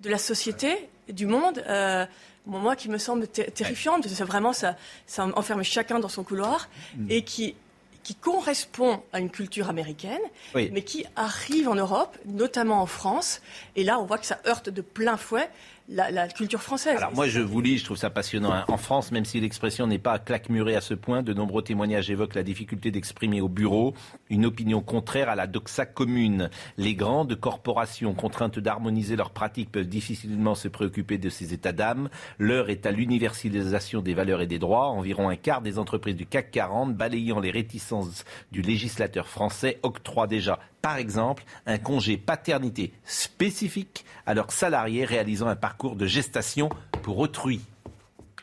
de 0.00 0.10
la 0.10 0.18
société, 0.18 0.88
du 1.08 1.26
monde. 1.26 1.62
Euh, 1.66 2.04
moi, 2.46 2.76
qui 2.76 2.88
me 2.88 2.98
semble 2.98 3.28
terrifiante, 3.28 4.02
parce 4.02 4.18
que 4.18 4.24
vraiment, 4.24 4.52
ça, 4.52 4.76
ça 5.06 5.26
enferme 5.36 5.62
chacun 5.62 6.00
dans 6.00 6.08
son 6.08 6.24
couloir, 6.24 6.68
mm. 6.96 7.06
et 7.08 7.22
qui, 7.22 7.54
qui 8.02 8.14
correspond 8.14 9.02
à 9.12 9.20
une 9.20 9.30
culture 9.30 9.68
américaine, 9.68 10.20
mais 10.54 10.82
qui 10.82 11.04
arrive 11.14 11.68
en 11.68 11.76
Europe, 11.76 12.18
notamment 12.26 12.82
en 12.82 12.86
France. 12.86 13.42
Et 13.76 13.84
là, 13.84 14.00
on 14.00 14.06
voit 14.06 14.18
que 14.18 14.26
ça 14.26 14.40
heurte 14.46 14.70
de 14.70 14.82
plein 14.82 15.16
fouet 15.16 15.48
la, 15.92 16.28
culture 16.28 16.62
française. 16.62 16.96
Alors 16.96 17.14
moi 17.14 17.28
je 17.28 17.40
vous 17.40 17.60
lis, 17.60 17.78
je 17.78 17.84
trouve 17.84 17.96
ça 17.96 18.10
passionnant. 18.10 18.52
Hein. 18.52 18.64
En 18.68 18.76
France, 18.76 19.12
même 19.12 19.24
si 19.24 19.40
l'expression 19.40 19.86
n'est 19.86 19.98
pas 19.98 20.18
claquemurée 20.18 20.76
à 20.76 20.80
ce 20.80 20.94
point, 20.94 21.22
de 21.22 21.34
nombreux 21.34 21.62
témoignages 21.62 22.10
évoquent 22.10 22.34
la 22.34 22.42
difficulté 22.42 22.90
d'exprimer 22.90 23.40
au 23.40 23.48
bureau 23.48 23.94
une 24.30 24.46
opinion 24.46 24.80
contraire 24.80 25.28
à 25.28 25.34
la 25.34 25.46
doxa 25.46 25.86
commune. 25.86 26.50
Les 26.78 26.94
grandes 26.94 27.34
corporations 27.38 28.14
contraintes 28.14 28.58
d'harmoniser 28.58 29.16
leurs 29.16 29.30
pratiques 29.30 29.70
peuvent 29.70 29.86
difficilement 29.86 30.54
se 30.54 30.68
préoccuper 30.68 31.18
de 31.18 31.28
ces 31.28 31.52
états 31.52 31.72
d'âme. 31.72 32.08
L'heure 32.38 32.70
est 32.70 32.86
à 32.86 32.90
l'universalisation 32.90 34.00
des 34.00 34.14
valeurs 34.14 34.40
et 34.40 34.46
des 34.46 34.58
droits. 34.58 34.88
Environ 34.88 35.28
un 35.28 35.36
quart 35.36 35.62
des 35.62 35.78
entreprises 35.78 36.16
du 36.16 36.26
CAC 36.26 36.50
40, 36.50 36.94
balayant 36.94 37.40
les 37.40 37.50
réticences 37.50 38.24
du 38.50 38.62
législateur 38.62 39.28
français, 39.28 39.78
octroient 39.82 40.26
déjà 40.26 40.58
par 40.82 40.96
exemple, 40.96 41.44
un 41.64 41.78
congé 41.78 42.16
paternité 42.16 42.92
spécifique 43.04 44.04
à 44.26 44.34
leurs 44.34 44.50
salariés 44.50 45.04
réalisant 45.04 45.46
un 45.46 45.54
parcours 45.54 45.81
de 45.90 46.06
gestation 46.06 46.68
pour 47.02 47.18
autrui. 47.18 47.60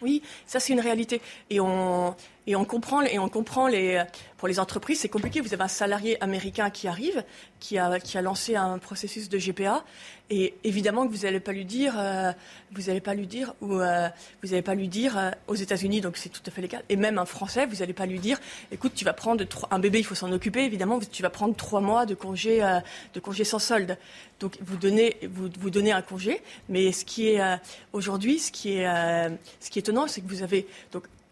Oui, 0.02 0.22
ça 0.46 0.60
c'est 0.60 0.74
une 0.74 0.80
réalité. 0.80 1.22
Et 1.50 1.60
on, 1.60 2.16
et 2.50 2.56
on 2.56 2.66
comprend, 2.66 3.04
et 3.04 3.20
on 3.20 3.30
comprend 3.30 3.70
pour 4.38 4.48
les 4.48 4.60
entreprises, 4.60 5.02
c'est 5.02 5.08
compliqué. 5.08 5.40
Vous 5.40 5.54
avez 5.54 5.62
un 5.62 5.68
salarié 5.68 6.22
américain 6.24 6.72
qui 6.72 6.88
arrive, 6.88 7.24
qui 7.60 7.78
a, 7.78 8.00
lancé 8.24 8.56
un 8.56 8.80
processus 8.80 9.30
de 9.30 9.38
GPA, 9.38 9.84
et 10.32 10.56
évidemment 10.64 11.08
que 11.08 11.12
vous 11.12 11.26
n'allez 11.26 11.40
pas 11.40 11.52
lui 11.52 11.64
dire, 11.64 11.94
euh, 12.00 12.32
vous 12.72 12.84
n'allez 12.84 13.02
pas 13.02 13.14
lui 13.14 13.28
dire, 13.28 13.54
ou 13.62 13.76
euh, 13.76 14.10
vous 14.42 14.50
n'allez 14.50 14.64
pas 14.64 14.74
lui 14.74 14.88
dire 14.88 15.16
euh, 15.16 15.30
aux 15.48 15.54
États-Unis, 15.54 16.02
donc 16.02 16.18
c'est 16.18 16.30
tout 16.30 16.42
à 16.48 16.50
fait 16.50 16.64
légal. 16.64 16.82
Et 16.90 16.96
même 16.96 17.20
un 17.20 17.26
Français, 17.26 17.68
vous 17.68 17.76
n'allez 17.76 17.94
pas 17.94 18.08
lui 18.08 18.18
dire, 18.18 18.40
écoute, 18.72 18.94
tu 18.96 19.06
vas 19.06 19.14
prendre 19.14 19.46
un 19.70 19.80
bébé, 19.80 20.00
il 20.00 20.04
faut 20.04 20.16
s'en 20.16 20.32
occuper. 20.32 20.64
Évidemment, 20.64 21.00
tu 21.00 21.22
vas 21.22 21.30
prendre 21.30 21.56
trois 21.56 21.82
mois 21.82 22.08
de 22.08 22.16
congé, 22.16 22.62
de 23.14 23.20
congé 23.20 23.44
sans 23.44 23.60
solde. 23.60 23.96
Donc 24.40 24.58
vous 24.62 24.78
donnez, 24.78 25.92
un 25.92 26.02
congé, 26.02 26.42
mais 26.68 26.92
ce 26.94 27.06
qui 27.06 27.28
est 27.28 27.42
aujourd'hui, 27.94 28.40
ce 28.40 28.52
qui 28.52 28.78
est, 28.80 28.88
étonnant, 29.76 30.08
c'est 30.08 30.22
que 30.22 30.28
vous 30.28 30.42
avez 30.42 30.66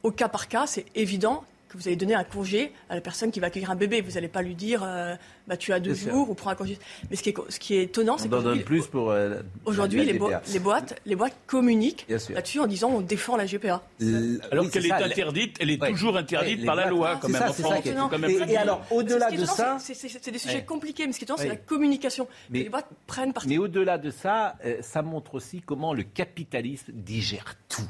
au 0.07 0.11
cas 0.11 0.29
par 0.29 0.47
cas, 0.47 0.67
c'est 0.67 0.85
évident 0.95 1.43
que 1.67 1.77
vous 1.77 1.89
allez 1.89 1.97
donner 1.97 2.15
un 2.15 2.23
congé 2.23 2.71
à 2.89 2.95
la 2.95 3.01
personne 3.01 3.29
qui 3.29 3.41
va 3.41 3.47
accueillir 3.47 3.69
un 3.69 3.75
bébé. 3.75 3.99
Vous 3.99 4.11
n'allez 4.11 4.29
pas 4.29 4.41
lui 4.41 4.55
dire 4.55 4.83
euh, 4.85 5.15
bah, 5.47 5.57
tu 5.57 5.73
as 5.73 5.81
deux 5.81 5.95
jours 5.95 6.29
ou 6.29 6.33
prends 6.33 6.49
un 6.49 6.55
congé. 6.55 6.79
Mais 7.09 7.17
ce 7.17 7.23
qui 7.23 7.29
est, 7.31 7.35
ce 7.49 7.59
qui 7.59 7.75
est 7.75 7.83
étonnant, 7.83 8.17
c'est 8.17 8.29
que. 8.29 8.63
plus 8.63 8.87
pour. 8.87 9.11
Euh, 9.11 9.41
aujourd'hui, 9.65 10.05
les, 10.05 10.13
les, 10.13 10.59
boîtes, 10.59 11.01
les 11.05 11.15
boîtes 11.17 11.35
communiquent 11.45 12.05
là-dessus 12.07 12.61
en 12.61 12.67
disant 12.67 12.89
on 12.89 13.01
défend 13.01 13.35
la 13.35 13.45
GPA. 13.45 13.83
Alors 14.49 14.71
qu'elle 14.71 14.85
est, 14.85 14.91
interdite, 14.93 15.57
elle 15.59 15.71
est 15.71 15.85
toujours 15.85 16.15
interdite 16.15 16.65
par 16.65 16.75
la 16.75 16.89
loi, 16.89 17.19
quand 17.21 17.27
même. 17.27 17.43
et, 18.47 18.55
alors, 18.55 18.81
au-delà 18.89 19.29
de 19.29 19.43
ça. 19.43 19.77
C'est 19.81 20.31
des 20.31 20.39
sujets 20.39 20.63
compliqués, 20.63 21.05
mais 21.05 21.11
ce 21.11 21.17
qui 21.17 21.25
est 21.25 21.27
étonnant, 21.27 21.37
c'est 21.41 21.49
la 21.49 21.57
communication. 21.57 22.29
Mais, 22.49 22.63
les 22.63 22.69
boîtes 22.69 22.87
prennent 23.07 23.33
parti. 23.33 23.49
Mais 23.49 23.57
au-delà 23.57 23.97
de 23.97 24.09
ça, 24.09 24.55
euh, 24.65 24.77
ça 24.81 25.01
montre 25.01 25.35
aussi 25.35 25.61
comment 25.61 25.93
le 25.93 26.03
capitalisme 26.03 26.93
digère 26.93 27.55
tout 27.67 27.81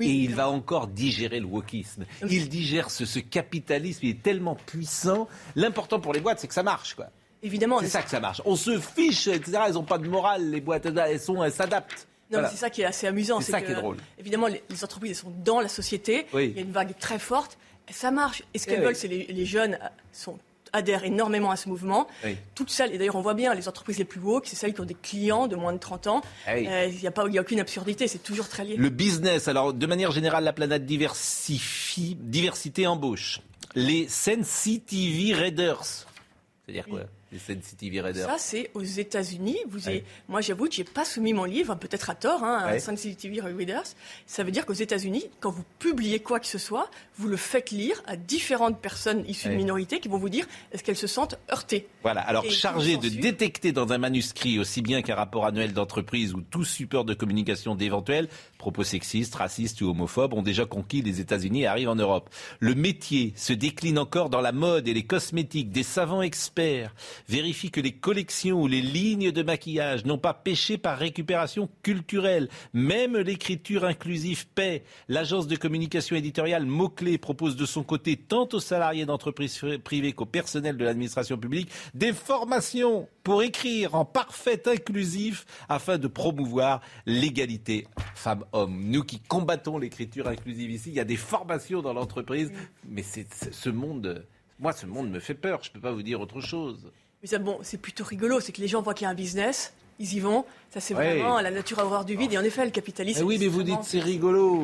et 0.00 0.06
il 0.06 0.34
va 0.34 0.48
encore 0.48 0.86
digérer 0.86 1.40
le 1.40 1.46
wokisme. 1.46 2.04
Il 2.28 2.48
digère 2.48 2.90
ce, 2.90 3.18
capitalisme, 3.18 4.00
il 4.02 4.10
est 4.10 4.22
tellement 4.22 4.54
puissant. 4.54 5.28
L'important 5.56 6.00
pour 6.00 6.12
les 6.12 6.20
boîtes, 6.20 6.40
c'est 6.40 6.48
que 6.48 6.54
ça 6.54 6.62
marche, 6.62 6.94
quoi. 6.94 7.06
Évidemment. 7.42 7.80
C'est 7.80 7.88
ça 7.88 8.02
que 8.02 8.10
ça 8.10 8.20
marche. 8.20 8.42
On 8.44 8.56
se 8.56 8.78
fiche, 8.78 9.28
etc. 9.28 9.60
Elles 9.68 9.74
n'ont 9.74 9.84
pas 9.84 9.98
de 9.98 10.08
morale, 10.08 10.50
les 10.50 10.60
boîtes, 10.60 10.86
elles 10.86 10.98
elles 10.98 11.52
s'adaptent. 11.52 12.08
Non, 12.30 12.40
c'est 12.50 12.56
ça 12.56 12.68
qui 12.68 12.82
est 12.82 12.84
assez 12.84 13.06
amusant. 13.06 13.40
C'est 13.40 13.52
ça 13.52 13.62
qui 13.62 13.72
est 13.72 13.74
drôle. 13.74 13.96
Évidemment, 14.18 14.48
les, 14.48 14.84
entreprises 14.84 15.20
sont 15.20 15.32
dans 15.44 15.60
la 15.60 15.68
société. 15.68 16.26
Il 16.34 16.56
y 16.56 16.58
a 16.58 16.62
une 16.62 16.72
vague 16.72 16.96
très 16.98 17.18
forte. 17.18 17.58
Ça 17.90 18.10
marche. 18.10 18.42
Et 18.52 18.58
ce 18.58 18.66
qu'elles 18.66 18.82
veulent, 18.82 18.96
c'est 18.96 19.08
les, 19.08 19.26
les 19.26 19.46
jeunes 19.46 19.78
sont 20.12 20.38
adhèrent 20.72 21.04
énormément 21.04 21.50
à 21.50 21.56
ce 21.56 21.68
mouvement. 21.68 22.06
Toutes 22.54 22.70
celles, 22.70 22.94
et 22.94 22.98
d'ailleurs 22.98 23.16
on 23.16 23.20
voit 23.20 23.34
bien 23.34 23.54
les 23.54 23.68
entreprises 23.68 23.98
les 23.98 24.04
plus 24.04 24.20
woke, 24.20 24.46
c'est 24.46 24.56
celles 24.56 24.74
qui 24.74 24.80
ont 24.80 24.86
des 24.86 24.94
clients 24.94 25.46
de 25.46 25.56
moins 25.56 25.72
de 25.72 25.78
30 25.78 26.06
ans. 26.06 26.22
Eh 26.46 26.68
euh, 26.68 26.86
il 26.86 27.00
n'y 27.00 27.06
a, 27.06 27.10
pas, 27.10 27.22
a 27.22 27.40
aucune 27.40 27.60
absurdité, 27.60 28.08
c'est 28.08 28.18
toujours 28.18 28.48
très 28.48 28.64
lié. 28.64 28.76
Le 28.76 28.88
business, 28.88 29.48
alors 29.48 29.72
de 29.72 29.86
manière 29.86 30.10
générale, 30.10 30.44
la 30.44 30.52
planète 30.52 30.86
diversifie, 30.86 32.16
diversité 32.20 32.86
embauche. 32.86 33.40
Les 33.74 34.08
Sensitivity 34.08 35.34
Raiders, 35.34 35.84
c'est-à-dire 35.84 36.86
quoi? 36.86 37.00
Les 37.32 37.38
Sensitivity 37.38 38.00
Readers 38.00 38.26
Ça, 38.26 38.38
c'est 38.38 38.70
aux 38.74 38.82
États-Unis. 38.82 39.58
Vous 39.68 39.80
Moi, 40.28 40.40
j'avoue 40.40 40.66
que 40.66 40.74
je 40.74 40.80
n'ai 40.80 40.84
pas 40.84 41.04
soumis 41.04 41.32
mon 41.32 41.44
livre, 41.44 41.74
peut-être 41.74 42.10
à 42.10 42.14
tort, 42.14 42.42
hein, 42.42 42.64
à 42.64 42.78
Sensitivity 42.78 43.40
Readers. 43.40 43.84
Ça 44.26 44.44
veut 44.44 44.50
dire 44.50 44.64
qu'aux 44.64 44.72
États-Unis, 44.72 45.26
quand 45.40 45.50
vous 45.50 45.64
publiez 45.78 46.20
quoi 46.20 46.40
que 46.40 46.46
ce 46.46 46.58
soit, 46.58 46.90
vous 47.16 47.28
le 47.28 47.36
faites 47.36 47.70
lire 47.70 48.02
à 48.06 48.16
différentes 48.16 48.80
personnes 48.80 49.24
issues 49.26 49.48
de 49.48 49.54
minorités 49.54 50.00
qui 50.00 50.08
vont 50.08 50.18
vous 50.18 50.28
dire 50.28 50.46
est-ce 50.72 50.82
qu'elles 50.82 50.96
se 50.96 51.06
sentent 51.06 51.38
heurtées? 51.50 51.88
Voilà, 52.02 52.20
alors 52.22 52.44
chargé 52.50 52.96
de 52.96 53.08
détecter 53.08 53.72
dans 53.72 53.92
un 53.92 53.98
manuscrit, 53.98 54.58
aussi 54.58 54.82
bien 54.82 55.02
qu'un 55.02 55.14
rapport 55.14 55.44
annuel 55.46 55.72
d'entreprise 55.72 56.34
ou 56.34 56.40
tout 56.40 56.64
support 56.64 57.04
de 57.04 57.14
communication 57.14 57.74
d'éventuels 57.74 58.28
propos 58.58 58.84
sexistes, 58.84 59.36
racistes 59.36 59.80
ou 59.80 59.88
homophobes, 59.88 60.34
ont 60.34 60.42
déjà 60.42 60.66
conquis 60.66 61.00
les 61.00 61.20
États-Unis 61.20 61.62
et 61.62 61.66
arrivent 61.66 61.88
en 61.88 61.94
Europe. 61.94 62.28
Le 62.60 62.74
métier 62.74 63.32
se 63.36 63.52
décline 63.52 63.98
encore 63.98 64.28
dans 64.28 64.40
la 64.40 64.52
mode 64.52 64.88
et 64.88 64.94
les 64.94 65.04
cosmétiques. 65.04 65.70
Des 65.70 65.84
savants 65.84 66.22
experts 66.22 66.94
vérifie 67.28 67.70
que 67.70 67.80
les 67.80 67.92
collections 67.92 68.62
ou 68.62 68.66
les 68.66 68.82
lignes 68.82 69.32
de 69.32 69.42
maquillage 69.42 70.04
n'ont 70.04 70.18
pas 70.18 70.34
péché 70.34 70.78
par 70.78 70.98
récupération 70.98 71.68
culturelle. 71.82 72.48
Même 72.72 73.16
l'écriture 73.16 73.84
inclusive 73.84 74.46
paie. 74.48 74.84
L'agence 75.08 75.46
de 75.46 75.56
communication 75.56 76.16
éditoriale 76.16 76.66
Mot-Clé 76.66 77.18
propose 77.18 77.56
de 77.56 77.66
son 77.66 77.82
côté 77.82 78.16
tant 78.16 78.48
aux 78.52 78.60
salariés 78.60 79.06
d'entreprises 79.06 79.60
privées 79.84 80.12
qu'au 80.12 80.26
personnel 80.26 80.76
de 80.76 80.84
l'administration 80.84 81.38
publique 81.38 81.70
des 81.94 82.12
formations 82.12 83.08
pour 83.22 83.42
écrire 83.42 83.94
en 83.94 84.04
parfait 84.04 84.62
inclusif 84.68 85.44
afin 85.68 85.98
de 85.98 86.06
promouvoir 86.06 86.80
l'égalité 87.06 87.86
femmes-hommes. 88.14 88.84
Nous 88.90 89.04
qui 89.04 89.20
combattons 89.20 89.78
l'écriture 89.78 90.28
inclusive 90.28 90.70
ici, 90.70 90.90
il 90.90 90.94
y 90.94 91.00
a 91.00 91.04
des 91.04 91.16
formations 91.16 91.82
dans 91.82 91.92
l'entreprise, 91.92 92.50
mais 92.88 93.02
c'est 93.02 93.52
ce 93.52 93.70
monde... 93.70 94.26
Moi, 94.60 94.72
ce 94.72 94.86
monde 94.86 95.08
me 95.10 95.20
fait 95.20 95.34
peur, 95.34 95.60
je 95.62 95.68
ne 95.70 95.74
peux 95.74 95.80
pas 95.80 95.92
vous 95.92 96.02
dire 96.02 96.20
autre 96.20 96.40
chose. 96.40 96.90
Mais 97.22 97.28
ça, 97.28 97.38
bon, 97.38 97.58
c'est 97.62 97.80
plutôt 97.80 98.04
rigolo, 98.04 98.40
c'est 98.40 98.52
que 98.52 98.60
les 98.60 98.68
gens 98.68 98.82
voient 98.82 98.94
qu'il 98.94 99.04
y 99.04 99.08
a 99.08 99.10
un 99.10 99.14
business, 99.14 99.72
ils 99.98 100.14
y 100.14 100.20
vont. 100.20 100.44
Ça, 100.70 100.80
c'est 100.80 100.94
vraiment 100.94 101.40
la 101.40 101.50
nature 101.50 101.78
à 101.80 101.84
horreur 101.84 102.04
du 102.04 102.16
vide. 102.16 102.32
Et 102.32 102.38
en 102.38 102.44
effet, 102.44 102.64
le 102.64 102.70
capitalisme. 102.70 103.20
Eh 103.22 103.24
oui, 103.24 103.38
mais 103.40 103.48
vous 103.48 103.62
dites 103.62 103.82
c'est 103.82 104.00
rigolo. 104.00 104.62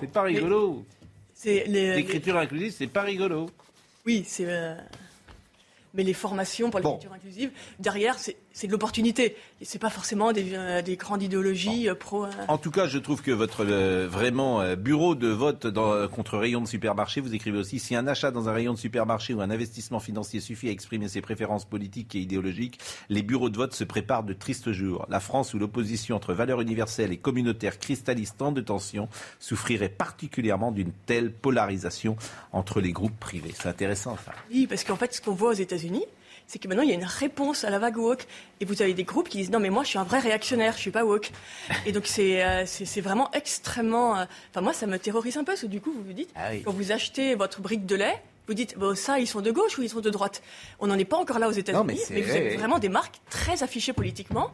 C'est 0.00 0.10
pas 0.10 0.22
rigolo. 0.22 0.84
L'écriture 1.44 2.36
inclusive, 2.36 2.74
c'est 2.76 2.86
pas 2.86 3.02
rigolo. 3.02 3.50
Oui, 4.06 4.24
c'est. 4.26 4.46
Euh, 4.46 4.74
mais 5.94 6.02
les 6.02 6.14
formations 6.14 6.70
pour 6.70 6.80
l'écriture 6.80 7.12
inclusive, 7.12 7.50
derrière, 7.78 8.18
c'est 8.18 8.36
c'est 8.52 8.66
de 8.66 8.72
l'opportunité. 8.72 9.36
Ce 9.62 9.74
n'est 9.74 9.80
pas 9.80 9.90
forcément 9.90 10.32
des, 10.32 10.54
euh, 10.54 10.82
des 10.82 10.96
grandes 10.96 11.22
idéologies 11.22 11.88
euh, 11.88 11.94
pro. 11.94 12.24
Euh. 12.24 12.30
En 12.48 12.58
tout 12.58 12.70
cas, 12.70 12.86
je 12.86 12.98
trouve 12.98 13.22
que 13.22 13.30
votre 13.30 13.64
vraiment 13.64 14.74
bureau 14.76 15.14
de 15.14 15.28
vote 15.28 15.66
dans, 15.66 16.08
contre 16.08 16.38
rayon 16.38 16.60
de 16.60 16.66
supermarché, 16.66 17.20
vous 17.20 17.34
écrivez 17.34 17.58
aussi 17.58 17.78
si 17.78 17.94
un 17.94 18.06
achat 18.06 18.30
dans 18.30 18.48
un 18.48 18.52
rayon 18.52 18.74
de 18.74 18.78
supermarché 18.78 19.34
ou 19.34 19.40
un 19.40 19.50
investissement 19.50 20.00
financier 20.00 20.40
suffit 20.40 20.68
à 20.68 20.72
exprimer 20.72 21.08
ses 21.08 21.20
préférences 21.20 21.64
politiques 21.64 22.14
et 22.14 22.18
idéologiques, 22.18 22.78
les 23.08 23.22
bureaux 23.22 23.50
de 23.50 23.56
vote 23.56 23.74
se 23.74 23.84
préparent 23.84 24.24
de 24.24 24.32
tristes 24.32 24.72
jours. 24.72 25.06
La 25.08 25.20
France, 25.20 25.54
où 25.54 25.58
l'opposition 25.58 26.16
entre 26.16 26.34
valeurs 26.34 26.60
universelles 26.60 27.12
et 27.12 27.16
communautaires 27.16 27.78
cristallise 27.78 28.34
tant 28.36 28.52
de 28.52 28.60
tensions, 28.60 29.08
souffrirait 29.38 29.88
particulièrement 29.88 30.72
d'une 30.72 30.92
telle 31.06 31.32
polarisation 31.32 32.16
entre 32.52 32.80
les 32.80 32.92
groupes 32.92 33.18
privés. 33.18 33.52
C'est 33.54 33.68
intéressant 33.68 34.16
ça. 34.24 34.32
Oui, 34.50 34.66
parce 34.66 34.84
qu'en 34.84 34.96
fait, 34.96 35.14
ce 35.14 35.20
qu'on 35.20 35.34
voit 35.34 35.50
aux 35.50 35.54
États-Unis, 35.54 36.04
c'est 36.46 36.58
que 36.58 36.68
maintenant 36.68 36.82
il 36.82 36.88
y 36.90 36.92
a 36.92 36.96
une 36.96 37.04
réponse 37.04 37.64
à 37.64 37.70
la 37.70 37.78
vague 37.78 37.96
woke 37.96 38.26
et 38.60 38.64
vous 38.64 38.82
avez 38.82 38.94
des 38.94 39.04
groupes 39.04 39.28
qui 39.28 39.38
disent 39.38 39.50
non 39.50 39.60
mais 39.60 39.70
moi 39.70 39.82
je 39.82 39.88
suis 39.88 39.98
un 39.98 40.04
vrai 40.04 40.18
réactionnaire, 40.18 40.74
je 40.74 40.80
suis 40.80 40.90
pas 40.90 41.04
woke. 41.04 41.30
Et 41.86 41.92
donc 41.92 42.06
c'est 42.06 42.44
euh, 42.44 42.64
c'est 42.66 43.00
vraiment 43.00 43.30
extrêmement. 43.32 44.18
Euh, 44.18 44.24
enfin 44.50 44.60
moi 44.60 44.72
ça 44.72 44.86
me 44.86 44.98
terrorise 44.98 45.36
un 45.36 45.40
peu 45.40 45.52
parce 45.52 45.62
que 45.62 45.66
du 45.66 45.80
coup 45.80 45.92
vous 45.92 46.02
vous 46.02 46.12
dites 46.12 46.30
ah 46.34 46.54
quand 46.64 46.72
vous 46.72 46.92
achetez 46.92 47.34
votre 47.34 47.60
brique 47.60 47.86
de 47.86 47.96
lait 47.96 48.22
vous 48.48 48.54
dites, 48.54 48.76
bon, 48.76 48.96
ça, 48.96 49.20
ils 49.20 49.26
sont 49.26 49.40
de 49.40 49.50
gauche 49.50 49.78
ou 49.78 49.82
ils 49.82 49.88
sont 49.88 50.00
de 50.00 50.10
droite? 50.10 50.42
On 50.80 50.88
n'en 50.88 50.98
est 50.98 51.04
pas 51.04 51.16
encore 51.16 51.38
là 51.38 51.48
aux 51.48 51.52
États-Unis, 51.52 52.00
mais, 52.10 52.22
vous 52.22 52.30
avez 52.30 52.56
vraiment 52.56 52.78
des 52.78 52.88
marques 52.88 53.20
très 53.30 53.62
affichées 53.62 53.92
politiquement. 53.92 54.50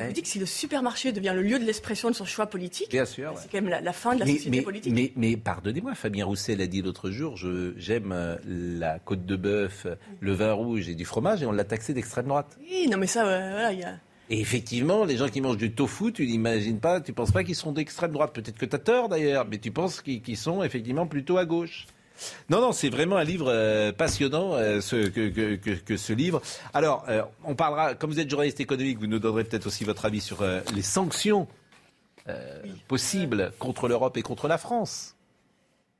Vous 0.00 0.12
dites 0.12 0.24
que 0.24 0.30
si 0.30 0.38
le 0.38 0.46
supermarché 0.46 1.12
devient 1.12 1.32
le 1.34 1.42
lieu 1.42 1.58
de 1.58 1.64
l'expression 1.64 2.08
de 2.08 2.14
son 2.14 2.24
choix 2.24 2.46
politique, 2.46 2.96
c'est 3.04 3.22
quand 3.22 3.60
même 3.60 3.68
la, 3.68 3.92
fin 3.92 4.14
de 4.14 4.20
la 4.20 4.26
société 4.26 4.62
politique. 4.62 4.92
Mais, 4.94 5.12
mais 5.16 5.36
pardonnez-moi, 5.36 5.94
Fabien 5.94 6.24
Rousset 6.24 6.54
l'a 6.54 6.66
dit 6.66 6.82
l'autre 6.82 7.10
jour, 7.10 7.36
j'aime 7.76 8.12
euh, 8.12 8.36
la 8.46 8.98
côte 8.98 9.26
de 9.26 9.36
bœuf, 9.36 9.86
le 10.20 10.32
vin 10.32 10.52
rouge 10.52 10.88
et 10.88 10.94
du 10.94 11.04
fromage, 11.04 11.42
et 11.42 11.46
on 11.46 11.52
l'a 11.52 11.64
taxé 11.64 11.92
d'extrême 11.94 12.26
droite. 12.26 12.56
Oui, 12.60 12.88
non, 12.88 12.96
mais 12.96 13.06
ça, 13.06 13.22
voilà, 13.22 13.72
il 13.72 13.80
y 13.80 13.84
a. 13.84 13.96
Et 14.30 14.40
effectivement, 14.40 15.04
les 15.04 15.16
gens 15.16 15.28
qui 15.28 15.40
mangent 15.40 15.56
du 15.56 15.72
tofu, 15.72 16.12
tu 16.12 16.26
n'imagines 16.26 16.80
pas, 16.80 17.00
tu 17.00 17.12
penses 17.12 17.30
pas 17.30 17.44
qu'ils 17.44 17.54
sont 17.54 17.72
d'extrême 17.72 18.12
droite. 18.12 18.34
Peut-être 18.34 18.58
que 18.58 18.66
tu 18.66 18.76
as 18.76 18.78
tort 18.78 19.08
d'ailleurs, 19.08 19.46
mais 19.50 19.58
tu 19.58 19.70
penses 19.70 20.02
qu'ils 20.02 20.36
sont 20.36 20.62
effectivement 20.62 21.06
plutôt 21.06 21.38
à 21.38 21.46
gauche. 21.46 21.86
Non, 22.50 22.60
non, 22.60 22.72
c'est 22.72 22.88
vraiment 22.88 23.16
un 23.16 23.24
livre 23.24 23.48
euh, 23.48 23.92
passionnant 23.92 24.54
euh, 24.54 24.80
ce, 24.80 25.08
que, 25.08 25.96
ce 25.96 26.12
livre. 26.12 26.40
Alors, 26.74 27.04
euh, 27.08 27.22
on 27.44 27.54
parlera, 27.54 27.94
comme 27.94 28.10
vous 28.10 28.20
êtes 28.20 28.30
journaliste 28.30 28.60
économique, 28.60 28.98
vous 28.98 29.06
nous 29.06 29.18
donnerez 29.18 29.44
peut-être 29.44 29.66
aussi 29.66 29.84
votre 29.84 30.04
avis 30.04 30.20
sur 30.20 30.44
les 30.74 30.82
sanctions 30.82 31.46
possibles 32.88 33.52
contre 33.58 33.88
l'Europe 33.88 34.18
et 34.18 34.22
contre 34.22 34.48
la 34.48 34.58
France. 34.58 35.16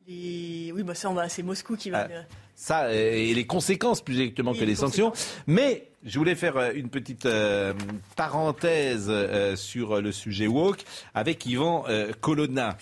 Oui, 0.06 0.72
bah 0.84 0.94
ça, 0.94 1.10
c'est 1.28 1.42
Moscou 1.42 1.76
qui 1.76 1.90
va. 1.90 2.08
Ah, 2.10 2.24
ça, 2.54 2.92
et 2.92 3.34
les 3.34 3.46
conséquences 3.46 4.00
plus 4.00 4.20
exactement 4.20 4.54
que 4.54 4.64
les, 4.64 4.74
sanctions. 4.74 5.12
Mais 5.46 5.88
je 6.04 6.18
voulais 6.18 6.34
faire 6.34 6.72
une 6.74 6.88
petite 6.88 7.26
euh, 7.26 7.74
parenthèse 8.16 9.06
euh, 9.08 9.54
sur 9.54 10.00
le 10.00 10.10
sujet 10.10 10.46
woke 10.46 10.84
avec 11.14 11.44
Yvan 11.46 11.84
Colonna. 12.20 12.76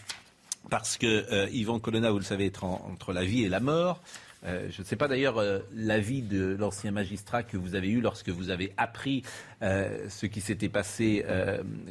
Parce 0.70 0.96
que 0.96 1.48
Yvan 1.50 1.78
Colonna, 1.78 2.10
vous 2.10 2.18
le 2.18 2.24
savez, 2.24 2.46
est 2.46 2.62
entre 2.62 3.12
la 3.12 3.24
vie 3.24 3.44
et 3.44 3.48
la 3.48 3.60
mort. 3.60 4.02
je 4.44 4.80
ne 4.80 4.84
sais 4.84 4.96
pas 4.96 5.08
d'ailleurs 5.08 5.42
l'avis 5.74 6.22
de 6.22 6.56
l'ancien 6.58 6.90
magistrat 6.90 7.42
que 7.42 7.56
vous 7.56 7.74
avez 7.74 7.88
eu 7.88 8.00
lorsque 8.00 8.28
vous 8.28 8.50
avez 8.50 8.72
appris 8.76 9.22
ce 9.60 10.26
qui 10.26 10.40
s'était 10.40 10.68
passé 10.68 11.24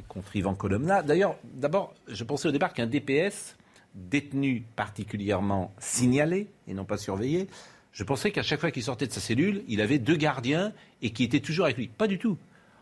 contre 0.08 0.36
Yvan 0.36 0.56
Colonna. 0.56 1.02
D'ailleurs, 1.04 1.36
d'abord, 1.44 1.94
je 2.08 2.24
pensais 2.24 2.48
au 2.48 2.52
départ 2.52 2.74
qu'un 2.74 2.88
DPS 2.88 3.56
détenu 3.94 4.66
particulièrement 4.76 5.74
signalé 5.80 6.48
et 6.68 6.74
non 6.74 6.86
pas 6.86 6.98
surveillé, 6.98 7.48
je 7.94 8.04
pensais 8.04 8.32
qu'à 8.32 8.44
chaque 8.44 8.60
fois 8.60 8.72
qu'il 8.72 8.84
sortait 8.84 9.08
de 9.08 9.14
sa 9.14 9.22
cellule, 9.22 9.64
il 9.70 9.80
avait 9.80 10.00
deux 10.00 10.18
gardiens 10.18 10.74
et 11.02 11.12
qui 11.12 11.24
étaient 11.24 11.40
toujours 11.40 11.66
avec 11.66 11.78
lui. 11.78 11.88
Pas 11.88 12.08
du 12.08 12.20
tout. 12.20 12.38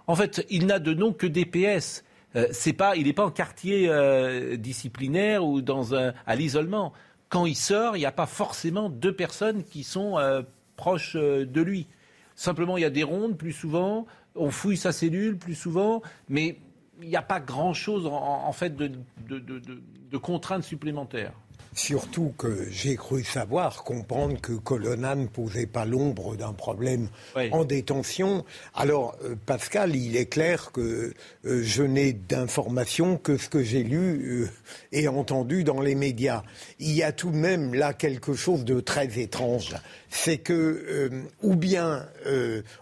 En 0.08 0.16
fait, 0.16 0.46
il 0.50 0.66
n'a 0.66 0.80
de 0.80 0.94
nom 0.94 1.14
que 1.14 1.28
DPS. 1.28 2.04
Euh, 2.36 2.48
c'est 2.52 2.74
pas, 2.74 2.96
il 2.96 3.06
n'est 3.06 3.14
pas 3.14 3.26
en 3.26 3.32
quartier 3.32 3.88
euh, 3.90 4.58
disciplinaire 4.58 5.46
ou 5.46 5.62
dans 5.62 5.96
un, 5.96 6.14
à 6.26 6.36
l'isolement. 6.36 6.94
Quand 7.30 7.46
il 7.46 7.56
sort, 7.56 7.96
il 7.96 8.00
n'y 8.00 8.06
a 8.06 8.12
pas 8.12 8.26
forcément 8.26 8.90
deux 8.90 9.16
personnes 9.16 9.64
qui 9.64 9.84
sont 9.84 10.18
euh, 10.18 10.42
proches 10.76 11.16
de 11.16 11.62
lui. 11.62 11.88
Simplement, 12.36 12.78
il 12.78 12.82
y 12.82 12.86
a 12.86 12.90
des 12.90 13.04
rondes 13.04 13.38
plus 13.38 13.54
souvent, 13.54 14.06
on 14.36 14.50
fouille 14.50 14.78
sa 14.78 14.92
cellule 14.92 15.38
plus 15.38 15.56
souvent, 15.56 16.02
mais 16.30 16.58
il 17.02 17.10
n'y 17.10 17.16
a 17.16 17.22
pas 17.22 17.40
grand-chose 17.40 18.08
en, 18.08 18.52
fait 18.52 18.76
de, 18.76 18.92
de 19.28 20.18
contraintes 20.18 20.64
supplémentaires. 20.64 21.34
Surtout 21.76 22.34
que 22.38 22.68
j'ai 22.70 22.96
cru 22.96 23.24
savoir, 23.24 23.84
comprendre 23.84 24.40
que 24.40 24.54
Colonna 24.54 25.16
ne 25.16 25.28
posait 25.28 25.66
pas 25.66 25.86
l'ombre 25.86 26.36
d'un 26.36 26.54
problème 26.54 27.10
en 27.52 27.66
détention. 27.66 28.46
Alors, 28.76 29.18
euh, 29.24 29.36
Pascal, 29.46 29.96
il 29.96 30.16
est 30.16 30.28
clair 30.28 30.72
que 30.72 31.14
euh, 31.46 31.64
je 31.64 31.84
n'ai 31.84 32.14
d'informations 32.14 33.18
que 33.18 33.38
ce 33.38 33.50
que 33.50 33.64
j'ai 33.64 33.84
lu 33.84 34.44
euh, 34.44 34.50
et 34.92 35.08
entendu 35.08 35.64
dans 35.64 35.82
les 35.82 35.96
médias. 35.96 36.44
Il 36.80 36.92
y 36.92 37.04
a 37.04 37.12
tout 37.12 37.32
de 37.32 37.38
même 37.38 37.74
là 37.74 37.94
quelque 37.94 38.34
chose 38.34 38.66
de 38.66 38.80
très 38.80 39.20
étrange. 39.20 39.76
C'est 40.10 40.38
que, 40.38 41.10
ou 41.42 41.56
bien 41.56 42.06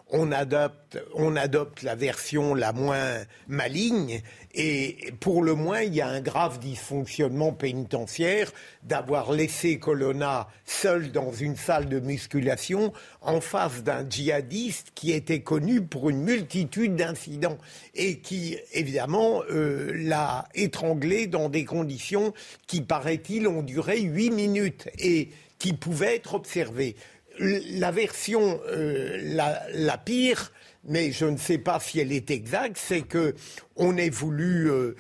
on 0.10 0.34
adopte, 0.34 1.00
on 1.16 1.38
adopte 1.38 1.82
la 1.82 1.96
version 1.96 2.54
la 2.54 2.74
moins 2.74 3.20
maligne, 3.48 4.22
et 4.54 5.14
pour 5.20 5.44
le 5.44 5.54
moins, 5.54 5.82
il 5.82 5.96
y 5.96 6.02
a 6.02 6.08
un 6.08 6.22
grave 6.22 6.60
dysfonctionnement 6.60 7.54
pénitentiaire 7.54 8.52
d'avoir 8.84 9.32
laissé 9.32 9.80
Colonna 9.80 10.48
seul 10.66 11.12
dans 11.12 11.32
une 11.32 11.56
salle 11.56 11.88
de 11.88 12.00
musculation 12.00 12.92
en 13.22 13.40
face 13.40 13.84
d'un 13.84 14.08
djihadiste 14.10 14.92
qui 14.94 15.12
était 15.12 15.42
connu 15.42 15.82
pour 15.82 16.10
une 16.10 16.22
multitude 16.22 16.96
d'incidents 16.96 17.58
et 17.96 18.20
qui, 18.20 18.58
évidemment, 18.74 19.42
euh, 19.50 19.92
l'a 19.96 20.50
étranglé 20.54 21.28
dans 21.28 21.48
des 21.48 21.64
conditions 21.64 22.34
qui, 22.68 22.82
paraît-il, 22.82 23.48
ont 23.48 23.64
duré 23.64 24.02
huit 24.02 24.32
minutes 24.32 24.90
et 25.00 25.30
qui 25.60 25.74
pouvaient 25.74 26.16
être 26.16 26.34
observées. 26.34 26.96
La 27.40 27.92
version 27.92 28.60
euh, 28.68 29.18
la 29.74 29.98
pire, 29.98 30.52
mais 30.84 31.12
je 31.12 31.26
ne 31.26 31.38
sais 31.38 31.58
pas 31.58 31.80
si 31.80 32.00
elle 32.00 32.12
est 32.12 32.32
exacte, 32.32 32.78
c'est 32.78 33.02
que 33.02 33.36
on 33.76 33.98
ait 33.98 34.10
voulu, 34.10 34.70
euh, 34.70 34.96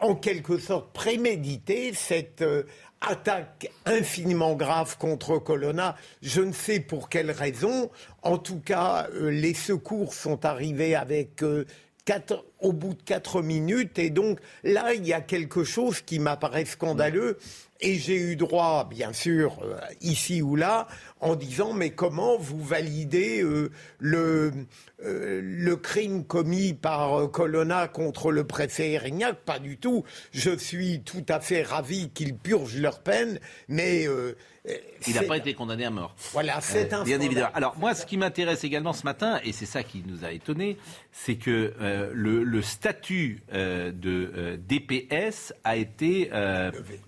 en 0.00 0.14
quelque 0.14 0.58
sorte, 0.58 0.92
préméditer 0.92 1.92
cette 1.94 2.42
euh, 2.42 2.64
attaque 3.00 3.70
infiniment 3.84 4.54
grave 4.54 4.96
contre 4.98 5.38
Colonna. 5.38 5.96
Je 6.22 6.40
ne 6.40 6.52
sais 6.52 6.80
pour 6.80 7.08
quelle 7.08 7.30
raison. 7.30 7.90
En 8.22 8.38
tout 8.38 8.60
cas, 8.60 9.08
euh, 9.14 9.30
les 9.30 9.54
secours 9.54 10.14
sont 10.14 10.44
arrivés 10.44 10.94
avec 10.94 11.42
au 12.60 12.72
bout 12.72 12.94
de 12.94 13.02
quatre 13.02 13.42
minutes. 13.42 13.98
Et 13.98 14.10
donc 14.10 14.40
là, 14.64 14.94
il 14.94 15.06
y 15.06 15.12
a 15.12 15.20
quelque 15.20 15.64
chose 15.64 16.00
qui 16.00 16.18
m'apparaît 16.18 16.64
scandaleux. 16.64 17.38
Et 17.80 17.94
j'ai 17.96 18.16
eu 18.16 18.34
droit, 18.34 18.88
bien 18.88 19.12
sûr, 19.12 19.60
ici 20.00 20.42
ou 20.42 20.56
là, 20.56 20.88
en 21.20 21.36
disant 21.36 21.72
mais 21.72 21.90
comment 21.90 22.38
vous 22.38 22.62
validez 22.62 23.42
euh, 23.42 23.70
le, 23.98 24.52
euh, 25.04 25.40
le 25.42 25.76
crime 25.76 26.24
commis 26.24 26.74
par 26.74 27.30
Colonna 27.30 27.88
contre 27.88 28.30
le 28.30 28.44
préfet 28.44 28.92
Erignac? 28.92 29.36
Pas 29.44 29.58
du 29.58 29.76
tout. 29.76 30.04
Je 30.32 30.56
suis 30.56 31.02
tout 31.02 31.24
à 31.28 31.40
fait 31.40 31.62
ravi 31.62 32.10
qu'ils 32.10 32.36
purgent 32.36 32.78
leur 32.78 33.00
peine, 33.00 33.38
mais 33.68 34.06
il 35.06 35.14
n'a 35.14 35.22
pas 35.22 35.36
été 35.36 35.54
condamné 35.54 35.84
à 35.84 35.90
mort. 35.90 36.14
Voilà, 36.32 36.60
c'est 36.60 36.92
un 36.92 37.04
bien 37.04 37.20
évidemment. 37.20 37.50
Alors 37.54 37.76
moi, 37.78 37.94
ce 37.94 38.04
qui 38.04 38.16
m'intéresse 38.16 38.64
également 38.64 38.92
ce 38.92 39.04
matin, 39.04 39.40
et 39.44 39.52
c'est 39.52 39.66
ça 39.66 39.82
qui 39.82 40.04
nous 40.06 40.24
a 40.24 40.32
étonné, 40.32 40.76
c'est 41.12 41.36
que 41.36 41.74
le, 42.12 42.62
statut 42.62 43.42
de 43.52 44.58
DPS 44.68 45.54
a 45.64 45.76
été 45.76 46.30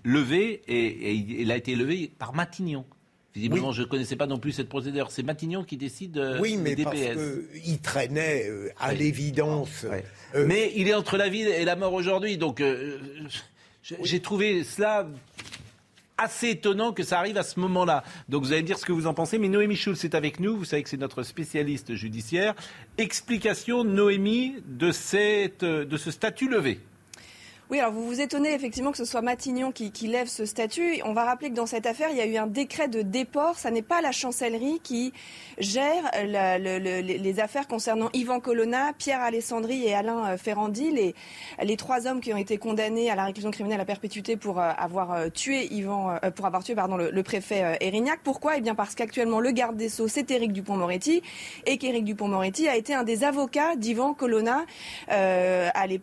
levé 0.04 0.62
et, 0.68 1.12
il 1.12 1.50
a 1.52 1.56
été 1.56 1.72
élevé 1.72 2.10
par 2.18 2.34
Matignon. 2.34 2.84
Visiblement, 3.34 3.70
je 3.70 3.82
ne 3.82 3.86
connaissais 3.86 4.16
pas 4.16 4.26
non 4.26 4.38
plus 4.38 4.52
cette 4.52 4.68
procédure. 4.68 5.10
C'est 5.10 5.22
Matignon 5.22 5.62
qui 5.62 5.76
décide 5.76 6.18
euh, 6.18 6.40
oui, 6.40 6.56
mais 6.56 6.74
DPS. 6.74 6.84
parce 6.84 6.98
qu'il 7.62 7.78
traînait 7.80 8.48
euh, 8.48 8.70
à 8.78 8.92
l'évidence. 8.92 9.86
Euh, 10.34 10.46
mais 10.46 10.72
il 10.74 10.88
est 10.88 10.94
entre 10.94 11.16
la 11.16 11.28
vie 11.28 11.42
et 11.42 11.64
la 11.64 11.76
mort 11.76 11.92
aujourd'hui. 11.92 12.38
Donc, 12.38 12.62
j'ai 13.82 14.20
trouvé 14.20 14.64
cela 14.64 15.06
assez 16.18 16.50
étonnant 16.50 16.92
que 16.92 17.02
ça 17.02 17.18
arrive 17.18 17.38
à 17.38 17.44
ce 17.44 17.60
moment-là. 17.60 18.02
Donc 18.28 18.42
vous 18.42 18.52
allez 18.52 18.62
me 18.62 18.66
dire 18.66 18.78
ce 18.78 18.84
que 18.84 18.92
vous 18.92 19.06
en 19.06 19.14
pensez. 19.14 19.38
Mais 19.38 19.48
Noémie 19.48 19.76
Schulz 19.76 20.04
est 20.04 20.14
avec 20.14 20.40
nous. 20.40 20.56
Vous 20.56 20.64
savez 20.64 20.82
que 20.82 20.88
c'est 20.88 20.96
notre 20.96 21.22
spécialiste 21.22 21.94
judiciaire. 21.94 22.54
Explication, 22.98 23.84
Noémie, 23.84 24.56
de, 24.66 24.90
cette, 24.90 25.64
de 25.64 25.96
ce 25.96 26.10
statut 26.10 26.48
levé. 26.48 26.80
Oui, 27.70 27.78
alors 27.78 27.92
vous 27.92 28.04
vous 28.04 28.20
étonnez 28.20 28.52
effectivement 28.52 28.90
que 28.90 28.96
ce 28.96 29.04
soit 29.04 29.22
Matignon 29.22 29.70
qui, 29.70 29.92
lève 30.08 30.26
ce 30.26 30.44
statut. 30.44 31.00
On 31.04 31.12
va 31.12 31.22
rappeler 31.22 31.50
que 31.50 31.54
dans 31.54 31.66
cette 31.66 31.86
affaire, 31.86 32.08
il 32.10 32.16
y 32.16 32.20
a 32.20 32.26
eu 32.26 32.36
un 32.36 32.48
décret 32.48 32.88
de 32.88 33.00
déport. 33.00 33.60
Ça 33.60 33.70
n'est 33.70 33.80
pas 33.80 34.00
la 34.00 34.10
chancellerie 34.10 34.80
qui 34.82 35.12
gère 35.58 36.10
les 36.24 37.38
affaires 37.38 37.68
concernant 37.68 38.10
Yvan 38.12 38.40
Colonna, 38.40 38.92
Pierre 38.98 39.20
Alessandri 39.20 39.86
et 39.86 39.94
Alain 39.94 40.30
euh, 40.30 40.36
Ferrandi, 40.36 40.90
les, 40.90 41.14
les 41.62 41.76
trois 41.76 42.08
hommes 42.08 42.20
qui 42.20 42.34
ont 42.34 42.36
été 42.36 42.58
condamnés 42.58 43.08
à 43.08 43.14
la 43.14 43.24
réclusion 43.24 43.52
criminelle 43.52 43.80
à 43.80 43.84
perpétuité 43.84 44.36
pour 44.36 44.58
euh, 44.58 44.68
avoir 44.76 45.12
euh, 45.12 45.28
tué 45.28 45.72
Yvan, 45.72 46.18
pour 46.34 46.46
avoir 46.46 46.64
tué 46.64 46.74
pardon 46.74 46.96
le, 46.96 47.22
préfet 47.22 47.78
Erignac. 47.80 48.18
Pourquoi? 48.24 48.56
Eh 48.56 48.62
bien 48.62 48.74
parce 48.74 48.96
qu'actuellement 48.96 49.38
le 49.38 49.52
garde 49.52 49.76
des 49.76 49.90
sceaux 49.90 50.08
c'est 50.08 50.28
Éric 50.32 50.52
Dupont-Moretti 50.52 51.22
et 51.66 51.78
qu'Éric 51.78 52.04
Dupont-Moretti 52.04 52.66
a 52.66 52.74
été 52.74 52.94
un 52.94 53.04
des 53.04 53.22
avocats 53.22 53.76
d'Yvan 53.76 54.12
Colonna 54.12 54.64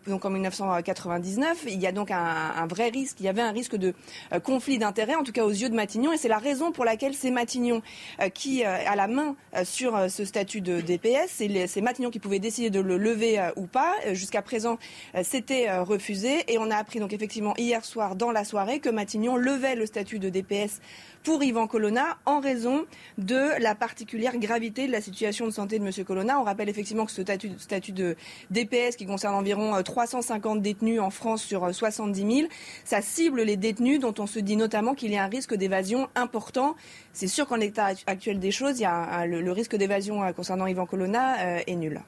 donc 0.06 0.24
en 0.24 0.30
1999 0.30 1.57
il 1.66 1.80
y 1.80 1.86
a 1.86 1.92
donc 1.92 2.10
un, 2.10 2.66
vrai 2.66 2.88
risque, 2.88 3.20
il 3.20 3.26
y 3.26 3.28
avait 3.28 3.42
un 3.42 3.52
risque 3.52 3.76
de 3.76 3.94
euh, 4.32 4.40
conflit 4.40 4.78
d'intérêts, 4.78 5.14
en 5.14 5.22
tout 5.22 5.32
cas 5.32 5.44
aux 5.44 5.50
yeux 5.50 5.68
de 5.68 5.74
Matignon, 5.74 6.12
et 6.12 6.16
c'est 6.16 6.28
la 6.28 6.38
raison 6.38 6.72
pour 6.72 6.84
laquelle 6.84 7.14
c'est 7.14 7.30
Matignon 7.30 7.82
euh, 8.20 8.28
qui 8.28 8.64
euh, 8.64 8.76
a 8.86 8.96
la 8.96 9.06
main 9.06 9.36
sur 9.64 10.10
ce 10.10 10.24
statut 10.24 10.60
de 10.60 10.80
DPS. 10.80 11.42
C'est 11.66 11.80
Matignon 11.80 12.10
qui 12.10 12.18
pouvait 12.18 12.38
décider 12.38 12.70
de 12.70 12.80
le 12.80 12.96
lever 12.96 13.50
ou 13.56 13.66
pas. 13.66 13.94
Jusqu'à 14.12 14.42
présent, 14.42 14.78
c'était 15.22 15.78
refusé, 15.78 16.44
et 16.52 16.58
on 16.58 16.70
a 16.70 16.76
appris 16.76 17.00
donc 17.00 17.12
effectivement 17.12 17.54
hier 17.56 17.84
soir 17.84 18.16
dans 18.16 18.30
la 18.30 18.44
soirée 18.44 18.80
que 18.80 18.88
Matignon 18.88 19.36
levait 19.36 19.74
le 19.74 19.86
statut 19.86 20.18
de 20.18 20.28
DPS 20.28 20.80
pour 21.28 21.44
Yvan 21.44 21.66
Colonna 21.66 22.16
en 22.24 22.40
raison 22.40 22.86
de 23.18 23.60
la 23.60 23.74
particulière 23.74 24.38
gravité 24.38 24.86
de 24.86 24.92
la 24.92 25.02
situation 25.02 25.44
de 25.44 25.50
santé 25.50 25.78
de 25.78 25.84
M. 25.84 25.92
Colonna. 26.02 26.40
On 26.40 26.42
rappelle 26.42 26.70
effectivement 26.70 27.04
que 27.04 27.12
ce 27.12 27.20
statut, 27.20 27.50
statut 27.58 27.92
de 27.92 28.16
DPS 28.50 28.96
qui 28.96 29.04
concerne 29.04 29.34
environ 29.34 29.82
350 29.82 30.62
détenus 30.62 31.00
en 31.00 31.10
France 31.10 31.42
sur 31.42 31.68
70 31.74 32.22
euh, 32.22 32.30
000. 32.30 32.48
Ça 32.86 33.02
cible 33.02 33.42
les 33.42 33.58
détenus 33.58 34.00
dont 34.00 34.14
on 34.18 34.26
se 34.26 34.38
dit 34.38 34.56
notamment 34.56 34.94
qu'il 34.94 35.12
y 35.12 35.18
a 35.18 35.24
un 35.24 35.28
risque 35.28 35.52
d'évasion 35.52 36.08
important. 36.14 36.76
C'est 37.12 37.28
sûr 37.28 37.46
qu'en 37.46 37.56
l'état 37.56 37.90
actuel 38.06 38.38
des 38.38 38.50
choses, 38.50 38.78
il 38.78 38.84
y 38.84 38.86
a 38.86 39.26
le, 39.26 39.52
risque 39.52 39.76
d'évasion 39.76 40.22
euh, 40.22 40.32
concernant 40.32 40.66
Yvan 40.66 40.86
Colonna 40.86 41.40
euh, 41.40 41.60
est 41.66 41.76
nul. 41.76 42.00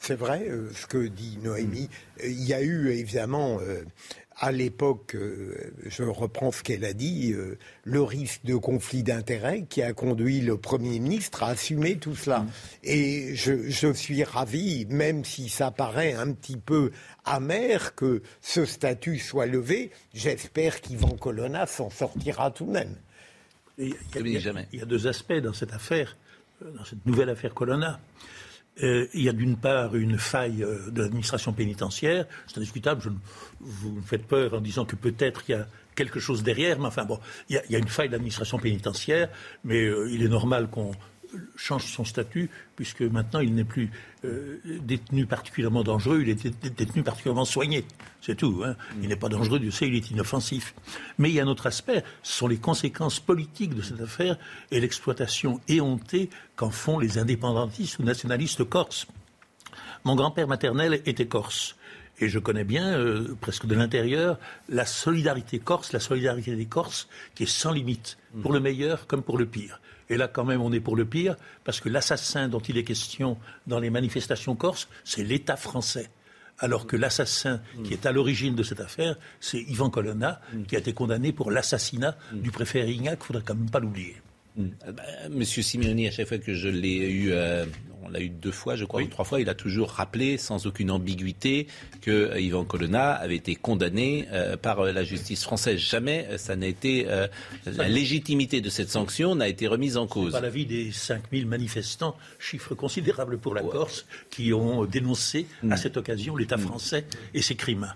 C'est 0.00 0.16
vrai 0.16 0.50
ce 0.74 0.86
que 0.86 1.06
dit 1.06 1.38
Noémie. 1.42 1.88
Il 2.24 2.44
y 2.44 2.54
a 2.54 2.60
eu 2.60 2.90
évidemment 2.90 3.58
à 4.38 4.52
l'époque, 4.52 5.14
euh, 5.14 5.72
je 5.86 6.02
reprends 6.02 6.52
ce 6.52 6.62
qu'elle 6.62 6.84
a 6.84 6.92
dit, 6.92 7.32
euh, 7.32 7.58
le 7.84 8.02
risque 8.02 8.44
de 8.44 8.54
conflit 8.54 9.02
d'intérêts 9.02 9.64
qui 9.64 9.80
a 9.82 9.94
conduit 9.94 10.40
le 10.40 10.58
Premier 10.58 10.98
ministre 10.98 11.42
à 11.42 11.48
assumer 11.48 11.96
tout 11.96 12.14
cela. 12.14 12.40
Mm. 12.40 12.50
Et 12.84 13.34
je, 13.34 13.92
suis 13.94 14.24
ravi, 14.24 14.86
même 14.90 15.24
si 15.24 15.48
ça 15.48 15.70
paraît 15.70 16.12
un 16.12 16.32
petit 16.32 16.58
peu 16.58 16.90
amer 17.24 17.94
que 17.94 18.22
ce 18.42 18.66
statut 18.66 19.18
soit 19.18 19.46
levé, 19.46 19.90
j'espère 20.12 20.82
qu'Yvan 20.82 21.16
Colonna 21.16 21.66
s'en 21.66 21.88
sortira 21.88 22.50
tout 22.50 22.66
de 22.66 22.72
même. 22.72 22.94
Il 23.78 23.88
y, 23.88 23.92
a, 23.92 24.20
il 24.72 24.78
y, 24.78 24.82
a 24.82 24.86
deux 24.86 25.06
aspects 25.06 25.34
dans 25.34 25.52
cette 25.52 25.72
affaire, 25.72 26.16
euh, 26.62 26.70
dans 26.72 26.84
cette 26.84 27.04
nouvelle 27.06 27.30
affaire 27.30 27.54
Colonna. 27.54 28.00
Il 28.82 29.22
y 29.22 29.28
a 29.28 29.32
d'une 29.32 29.56
part 29.56 29.96
une 29.96 30.18
faille 30.18 30.64
de 30.90 31.02
l'administration 31.02 31.52
pénitentiaire, 31.52 32.26
c'est 32.46 32.58
indiscutable, 32.58 33.00
je, 33.02 33.08
vous 33.60 33.92
me 33.92 34.02
faites 34.02 34.26
peur 34.26 34.54
en 34.54 34.60
disant 34.60 34.84
que 34.84 34.96
peut-être 34.96 35.42
il 35.48 35.52
y 35.52 35.54
a 35.54 35.66
quelque 35.94 36.20
chose 36.20 36.42
derrière, 36.42 36.78
mais 36.78 36.86
enfin 36.86 37.04
bon, 37.04 37.18
il 37.48 37.60
y, 37.70 37.74
a 37.74 37.78
une 37.78 37.88
faille 37.88 38.10
d'administration 38.10 38.58
pénitentiaire, 38.58 39.30
mais 39.64 39.90
il 40.10 40.22
est 40.22 40.28
normal 40.28 40.68
qu'on 40.68 40.92
change 41.56 41.84
son 41.84 42.04
statut, 42.04 42.50
puisque 42.74 43.02
maintenant 43.02 43.40
il 43.40 43.54
n'est 43.54 43.64
plus 43.64 43.90
euh, 44.24 44.60
détenu 44.80 45.26
particulièrement 45.26 45.82
dangereux, 45.82 46.22
il 46.22 46.30
est 46.30 46.74
détenu 46.76 47.02
particulièrement 47.02 47.44
soigné. 47.44 47.84
C'est 48.20 48.36
tout. 48.36 48.62
Hein. 48.64 48.76
Il 49.02 49.08
n'est 49.08 49.16
pas 49.16 49.28
dangereux, 49.28 49.58
Dieu 49.58 49.70
sait, 49.70 49.88
il 49.88 49.94
est 49.94 50.10
inoffensif. 50.10 50.74
Mais 51.18 51.30
il 51.30 51.34
y 51.34 51.40
a 51.40 51.44
un 51.44 51.48
autre 51.48 51.66
aspect, 51.66 52.02
ce 52.22 52.38
sont 52.38 52.48
les 52.48 52.58
conséquences 52.58 53.20
politiques 53.20 53.74
de 53.74 53.82
cette 53.82 54.00
affaire 54.00 54.36
et 54.70 54.80
l'exploitation 54.80 55.60
éhontée 55.68 56.30
qu'en 56.56 56.70
font 56.70 56.98
les 56.98 57.18
indépendantistes 57.18 57.98
ou 57.98 58.02
nationalistes 58.02 58.64
corses. 58.64 59.06
Mon 60.04 60.14
grand-père 60.14 60.48
maternel 60.48 61.00
était 61.06 61.26
corse. 61.26 61.76
Et 62.18 62.28
je 62.28 62.38
connais 62.38 62.64
bien, 62.64 62.98
euh, 62.98 63.36
presque 63.40 63.66
de 63.66 63.74
l'intérieur, 63.74 64.38
la 64.68 64.86
solidarité 64.86 65.58
corse, 65.58 65.92
la 65.92 66.00
solidarité 66.00 66.56
des 66.56 66.64
Corses, 66.66 67.08
qui 67.34 67.42
est 67.42 67.46
sans 67.46 67.72
limite, 67.72 68.16
pour 68.42 68.52
le 68.52 68.60
meilleur 68.60 69.06
comme 69.06 69.22
pour 69.22 69.36
le 69.36 69.46
pire. 69.46 69.80
Et 70.08 70.16
là, 70.16 70.28
quand 70.28 70.44
même, 70.44 70.60
on 70.60 70.72
est 70.72 70.80
pour 70.80 70.96
le 70.96 71.04
pire, 71.04 71.36
parce 71.64 71.80
que 71.80 71.88
l'assassin 71.88 72.48
dont 72.48 72.60
il 72.60 72.78
est 72.78 72.84
question 72.84 73.38
dans 73.66 73.80
les 73.80 73.90
manifestations 73.90 74.54
corses, 74.54 74.88
c'est 75.04 75.24
l'État 75.24 75.56
français. 75.56 76.10
Alors 76.58 76.86
que 76.86 76.96
l'assassin 76.96 77.60
qui 77.84 77.92
est 77.92 78.06
à 78.06 78.12
l'origine 78.12 78.54
de 78.54 78.62
cette 78.62 78.80
affaire, 78.80 79.16
c'est 79.40 79.60
Ivan 79.60 79.90
Colonna, 79.90 80.40
qui 80.68 80.76
a 80.76 80.78
été 80.78 80.94
condamné 80.94 81.32
pour 81.32 81.50
l'assassinat 81.50 82.16
du 82.32 82.50
préfet 82.50 82.82
Rignac, 82.82 83.18
il 83.18 83.22
ne 83.22 83.24
faudrait 83.26 83.42
quand 83.44 83.54
même 83.54 83.70
pas 83.70 83.80
l'oublier. 83.80 84.16
Euh, 84.58 84.92
bah, 84.92 85.02
Monsieur 85.30 85.62
Simeoni, 85.62 86.08
à 86.08 86.10
chaque 86.10 86.28
fois 86.28 86.38
que 86.38 86.54
je 86.54 86.68
l'ai 86.68 86.96
eu 87.08 87.32
euh, 87.32 87.66
on 88.06 88.10
l'a 88.10 88.20
eu 88.20 88.28
deux 88.28 88.52
fois, 88.52 88.76
je 88.76 88.84
crois, 88.84 89.02
ou 89.02 89.06
trois 89.06 89.24
fois, 89.24 89.40
il 89.40 89.48
a 89.48 89.54
toujours 89.54 89.90
rappelé 89.90 90.38
sans 90.38 90.66
aucune 90.66 90.90
ambiguïté 90.90 91.66
que 92.00 92.10
euh, 92.10 92.40
Yvan 92.40 92.64
Colonna 92.64 93.12
avait 93.12 93.36
été 93.36 93.56
condamné 93.56 94.28
euh, 94.32 94.56
par 94.56 94.80
euh, 94.80 94.92
la 94.92 95.02
justice 95.02 95.42
française. 95.42 95.78
Jamais 95.78 96.26
ça 96.36 96.56
n'a 96.56 96.66
été 96.66 97.06
la 97.66 97.88
légitimité 97.88 98.60
de 98.60 98.70
cette 98.70 98.90
sanction 98.90 99.34
n'a 99.34 99.48
été 99.48 99.66
remise 99.66 99.96
en 99.96 100.06
cause. 100.06 100.32
Pas 100.32 100.40
l'avis 100.40 100.66
des 100.66 100.92
5000 100.92 101.46
manifestants, 101.46 102.16
chiffre 102.38 102.74
considérable 102.74 103.38
pour 103.38 103.54
la 103.54 103.62
Corse, 103.62 104.06
qui 104.30 104.52
ont 104.52 104.84
dénoncé 104.84 105.46
à 105.62 105.74
mm. 105.74 105.76
cette 105.76 105.96
occasion 105.96 106.36
l'État 106.36 106.58
français 106.58 107.04
et 107.34 107.42
ses 107.42 107.54
crimes. 107.54 107.92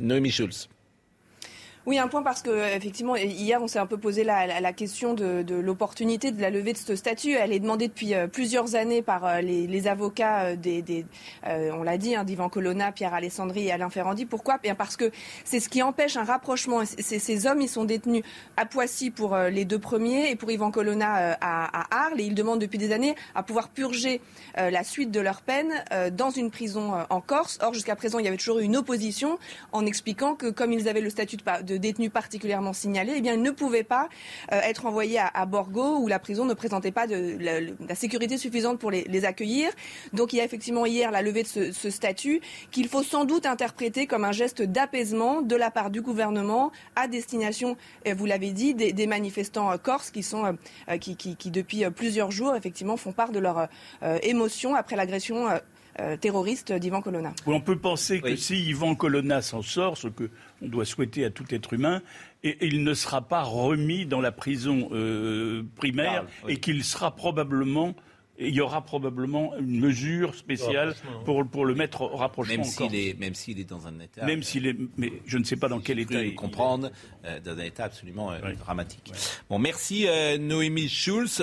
Noémie 0.00 0.30
Schulz. 0.30 0.68
Oui, 1.84 1.98
un 1.98 2.06
point 2.06 2.22
parce 2.22 2.42
que 2.42 2.76
effectivement 2.76 3.16
hier 3.16 3.60
on 3.60 3.66
s'est 3.66 3.80
un 3.80 3.86
peu 3.86 3.96
posé 3.96 4.22
la, 4.22 4.72
question 4.72 5.14
de, 5.14 5.44
l'opportunité 5.52 6.30
de 6.30 6.40
la 6.40 6.48
levée 6.48 6.72
de 6.74 6.78
ce 6.78 6.94
statut. 6.94 7.32
Elle 7.32 7.52
est 7.52 7.58
demandée 7.58 7.88
depuis 7.88 8.14
euh, 8.14 8.28
plusieurs 8.28 8.76
années 8.76 9.02
par 9.02 9.26
euh, 9.26 9.40
les, 9.40 9.88
avocats 9.88 10.44
euh, 10.44 10.56
des, 10.56 11.04
on 11.44 11.82
l'a 11.82 11.98
dit, 11.98 12.14
hein, 12.14 12.22
d'Ivan 12.22 12.48
Colonna, 12.48 12.92
Pierre 12.92 13.14
Alessandri 13.14 13.66
et 13.66 13.72
Alain 13.72 13.90
Ferrandi. 13.90 14.26
Pourquoi? 14.26 14.58
Bien 14.58 14.76
parce 14.76 14.96
que 14.96 15.10
c'est 15.44 15.58
ce 15.58 15.68
qui 15.68 15.82
empêche 15.82 16.16
un 16.16 16.22
rapprochement. 16.22 16.82
Ces 16.84 17.46
hommes, 17.48 17.60
ils 17.60 17.68
sont 17.68 17.84
détenus 17.84 18.22
à 18.56 18.64
Poissy 18.64 19.10
pour 19.10 19.36
les 19.36 19.64
deux 19.64 19.80
premiers 19.80 20.30
et 20.30 20.36
pour 20.36 20.52
Ivan 20.52 20.70
Colonna 20.70 21.36
à, 21.40 22.04
Arles 22.04 22.20
et 22.20 22.24
ils 22.24 22.34
demandent 22.34 22.60
depuis 22.60 22.78
des 22.78 22.92
années 22.92 23.16
à 23.34 23.42
pouvoir 23.42 23.68
purger 23.70 24.20
la 24.56 24.84
suite 24.84 25.10
de 25.10 25.18
leur 25.18 25.42
peine 25.42 25.72
dans 26.12 26.30
une 26.30 26.50
prison 26.50 26.92
en 27.10 27.20
Corse. 27.20 27.58
Or 27.60 27.74
jusqu'à 27.74 27.96
présent 27.96 28.18
il 28.20 28.24
y 28.24 28.28
avait 28.28 28.36
toujours 28.36 28.60
eu 28.60 28.64
une 28.64 28.76
opposition 28.76 29.38
en 29.72 29.84
expliquant 29.84 30.34
que 30.34 30.50
comme 30.50 30.72
ils 30.72 30.88
avaient 30.88 31.00
le 31.00 31.10
statut 31.10 31.36
de 31.36 31.71
détenus 31.78 32.10
particulièrement 32.10 32.72
signalés, 32.72 33.14
eh 33.16 33.20
bien, 33.20 33.34
ils 33.34 33.42
ne 33.42 33.50
pouvaient 33.50 33.84
pas 33.84 34.08
euh, 34.52 34.60
être 34.62 34.86
envoyés 34.86 35.18
à, 35.18 35.46
Borgo 35.46 35.98
où 35.98 36.08
la 36.08 36.18
prison 36.18 36.44
ne 36.44 36.54
présentait 36.54 36.92
pas 36.92 37.06
de, 37.06 37.36
la, 37.38 37.94
sécurité 37.94 38.38
suffisante 38.38 38.78
pour 38.78 38.90
les, 38.90 39.24
accueillir. 39.24 39.70
Donc 40.12 40.32
il 40.32 40.36
y 40.36 40.40
a 40.40 40.44
effectivement 40.44 40.86
hier 40.86 41.10
la 41.10 41.22
levée 41.22 41.42
de 41.42 41.48
ce, 41.48 41.90
statut 41.90 42.40
qu'il 42.70 42.88
faut 42.88 43.02
sans 43.02 43.24
doute 43.24 43.46
interpréter 43.46 44.06
comme 44.06 44.24
un 44.24 44.32
geste 44.32 44.62
d'apaisement 44.62 45.42
de 45.42 45.54
la 45.54 45.70
part 45.70 45.90
du 45.90 46.00
gouvernement 46.00 46.72
à 46.96 47.06
destination, 47.06 47.76
euh, 48.06 48.14
vous 48.14 48.26
l'avez 48.26 48.52
dit, 48.52 48.74
des, 48.74 49.06
manifestants 49.06 49.70
euh, 49.70 49.76
corses 49.76 50.10
qui 50.10 50.22
sont 50.22 50.56
qui, 51.00 51.16
qui, 51.16 51.50
depuis 51.50 51.84
plusieurs 51.90 52.30
jours 52.30 52.54
effectivement 52.56 52.96
font 52.96 53.12
part 53.12 53.30
de 53.30 53.38
leur 53.38 53.68
émotion 54.22 54.74
après 54.74 54.96
l'agression 54.96 55.48
euh, 56.00 56.16
terroriste 56.16 56.72
d'Ivan 56.72 57.02
Colonna. 57.02 57.32
On 57.46 57.60
peut 57.60 57.78
penser 57.78 58.20
que 58.20 58.36
si 58.36 58.62
Ivan 58.64 58.94
Colonna 58.94 59.42
s'en 59.42 59.62
sort, 59.62 59.98
ce 59.98 60.08
que 60.08 60.30
on 60.62 60.68
doit 60.68 60.84
souhaiter 60.84 61.24
à 61.24 61.30
tout 61.30 61.44
être 61.50 61.72
humain, 61.72 62.02
et, 62.42 62.56
il 62.66 62.82
ne 62.82 62.94
sera 62.94 63.20
pas 63.22 63.42
remis 63.42 64.06
dans 64.06 64.20
la 64.20 64.32
prison 64.32 64.88
euh, 64.92 65.62
primaire 65.76 66.26
et 66.48 66.58
qu'il 66.58 66.82
sera 66.84 67.14
probablement 67.14 67.94
il 68.48 68.54
y 68.54 68.60
aura 68.60 68.84
probablement 68.84 69.56
une 69.58 69.80
mesure 69.80 70.34
spéciale 70.34 70.94
pour, 71.24 71.46
pour 71.46 71.64
le 71.64 71.74
mettre 71.74 72.02
au 72.02 72.16
rapprochement. 72.16 72.56
Même 72.56 72.64
s'il 72.64 72.94
est, 72.94 73.18
même 73.18 73.34
s'il 73.34 73.58
est 73.58 73.64
dans 73.68 73.86
un 73.86 73.98
état. 74.00 74.24
Même 74.24 74.42
s'il 74.42 74.66
est, 74.66 74.76
mais 74.96 75.12
je 75.26 75.38
ne 75.38 75.44
sais 75.44 75.56
pas 75.56 75.68
dans 75.68 75.80
quel 75.80 75.98
état. 75.98 76.22
Il 76.22 76.34
comprendre 76.34 76.90
euh, 77.24 77.40
dans 77.40 77.52
un 77.52 77.64
état 77.64 77.84
absolument 77.84 78.32
euh, 78.32 78.38
dramatique. 78.54 79.12
Bon, 79.48 79.58
merci 79.58 80.06
euh, 80.06 80.38
Noémie 80.38 80.88
Schulz. 80.88 81.42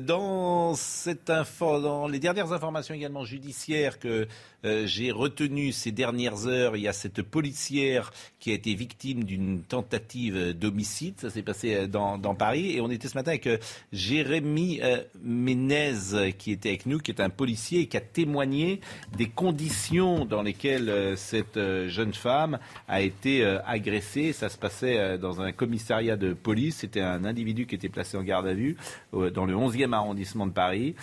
dans 0.00 0.74
cette 0.74 1.30
info, 1.30 1.80
dans 1.80 2.08
les 2.08 2.18
dernières 2.18 2.52
informations 2.52 2.94
également 2.94 3.24
judiciaires 3.24 3.98
que 3.98 4.26
euh, 4.64 4.86
j'ai 4.86 5.10
retenu 5.10 5.72
ces 5.72 5.90
dernières 5.90 6.46
heures, 6.46 6.76
il 6.76 6.82
y 6.82 6.88
a 6.88 6.92
cette 6.92 7.22
policière 7.22 8.12
qui 8.38 8.50
a 8.52 8.54
été 8.54 8.74
victime 8.74 9.24
d'une 9.24 9.62
tentative 9.62 10.52
d'homicide. 10.52 11.14
Ça 11.18 11.30
s'est 11.30 11.42
passé 11.42 11.74
euh, 11.74 11.86
dans, 11.86 12.34
Paris. 12.34 12.76
Et 12.76 12.80
on 12.80 12.90
était 12.90 13.08
ce 13.08 13.16
matin 13.16 13.32
avec 13.32 13.46
euh, 13.46 13.58
Jérémy 13.92 14.80
Ménez 15.22 16.32
qui 16.38 16.52
était 16.52 16.70
avec 16.70 16.86
nous, 16.86 16.98
qui 16.98 17.10
est 17.10 17.20
un 17.20 17.30
policier 17.30 17.80
et 17.80 17.86
qui 17.86 17.96
a 17.96 18.00
témoigné 18.00 18.80
des 19.16 19.28
conditions 19.28 20.24
dans 20.24 20.42
lesquelles 20.42 21.16
cette 21.16 21.58
jeune 21.88 22.14
femme 22.14 22.58
a 22.88 23.00
été 23.02 23.44
agressée. 23.66 24.32
Ça 24.32 24.48
se 24.48 24.56
passait 24.56 25.18
dans 25.18 25.40
un 25.40 25.52
commissariat 25.52 26.16
de 26.16 26.32
police. 26.32 26.76
C'était 26.78 27.00
un 27.00 27.24
individu 27.24 27.66
qui 27.66 27.74
était 27.74 27.88
placé 27.88 28.16
en 28.16 28.22
garde 28.22 28.46
à 28.46 28.54
vue 28.54 28.76
dans 29.12 29.44
le 29.44 29.54
11e 29.54 29.92
arrondissement 29.92 30.46
de 30.46 30.52
Paris, 30.52 30.94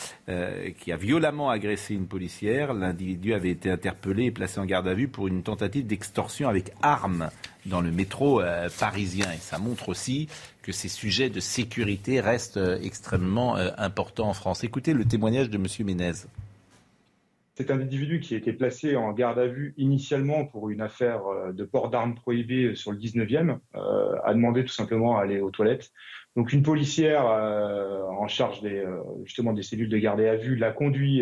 qui 0.79 0.91
a 0.91 0.97
violemment 0.97 1.49
agressé 1.49 1.93
une 1.93 2.07
policière. 2.07 2.73
L'individu 2.73 3.33
avait 3.33 3.48
été 3.49 3.69
interpellé 3.69 4.25
et 4.25 4.31
placé 4.31 4.59
en 4.59 4.65
garde 4.65 4.87
à 4.87 4.93
vue 4.93 5.07
pour 5.07 5.27
une 5.27 5.43
tentative 5.43 5.85
d'extorsion 5.85 6.49
avec 6.49 6.71
arme 6.81 7.29
dans 7.65 7.81
le 7.81 7.91
métro 7.91 8.41
euh, 8.41 8.69
parisien. 8.79 9.31
Et 9.31 9.37
ça 9.37 9.59
montre 9.59 9.89
aussi 9.89 10.27
que 10.61 10.71
ces 10.71 10.89
sujets 10.89 11.29
de 11.29 11.39
sécurité 11.39 12.19
restent 12.19 12.57
euh, 12.57 12.79
extrêmement 12.81 13.57
euh, 13.57 13.69
importants 13.77 14.29
en 14.29 14.33
France. 14.33 14.63
Écoutez 14.63 14.93
le 14.93 15.05
témoignage 15.05 15.49
de 15.49 15.57
M. 15.57 15.65
Ménez. 15.85 16.11
Cet 17.55 17.71
individu 17.71 18.21
qui 18.21 18.35
a 18.35 18.37
été 18.37 18.53
placé 18.53 18.95
en 18.95 19.11
garde 19.11 19.37
à 19.37 19.47
vue 19.47 19.73
initialement 19.77 20.45
pour 20.45 20.69
une 20.69 20.79
affaire 20.79 21.21
de 21.51 21.65
port 21.65 21.89
d'armes 21.89 22.15
prohibées 22.15 22.73
sur 22.73 22.93
le 22.93 22.97
19e 22.97 23.57
a 23.73 24.33
demandé 24.33 24.63
tout 24.63 24.71
simplement 24.71 25.17
à 25.17 25.23
aller 25.23 25.41
aux 25.41 25.51
toilettes. 25.51 25.91
Donc 26.37 26.53
une 26.53 26.63
policière 26.63 27.25
en 27.25 28.29
charge 28.29 28.61
des, 28.61 28.85
justement 29.25 29.51
des 29.51 29.63
cellules 29.63 29.89
de 29.89 29.97
garde 29.97 30.21
à 30.21 30.37
vue 30.37 30.55
l'a 30.55 30.71
conduit 30.71 31.21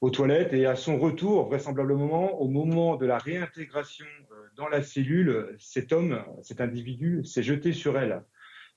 aux 0.00 0.10
toilettes 0.10 0.52
et 0.52 0.66
à 0.66 0.76
son 0.76 0.98
retour, 0.98 1.46
vraisemblablement 1.48 2.40
au 2.40 2.48
moment 2.48 2.96
de 2.96 3.06
la 3.06 3.18
réintégration 3.18 4.06
euh, 4.32 4.34
dans 4.56 4.68
la 4.68 4.82
cellule, 4.82 5.54
cet 5.58 5.92
homme, 5.92 6.22
cet 6.42 6.60
individu 6.60 7.24
s'est 7.24 7.42
jeté 7.42 7.72
sur 7.72 7.98
elle 7.98 8.22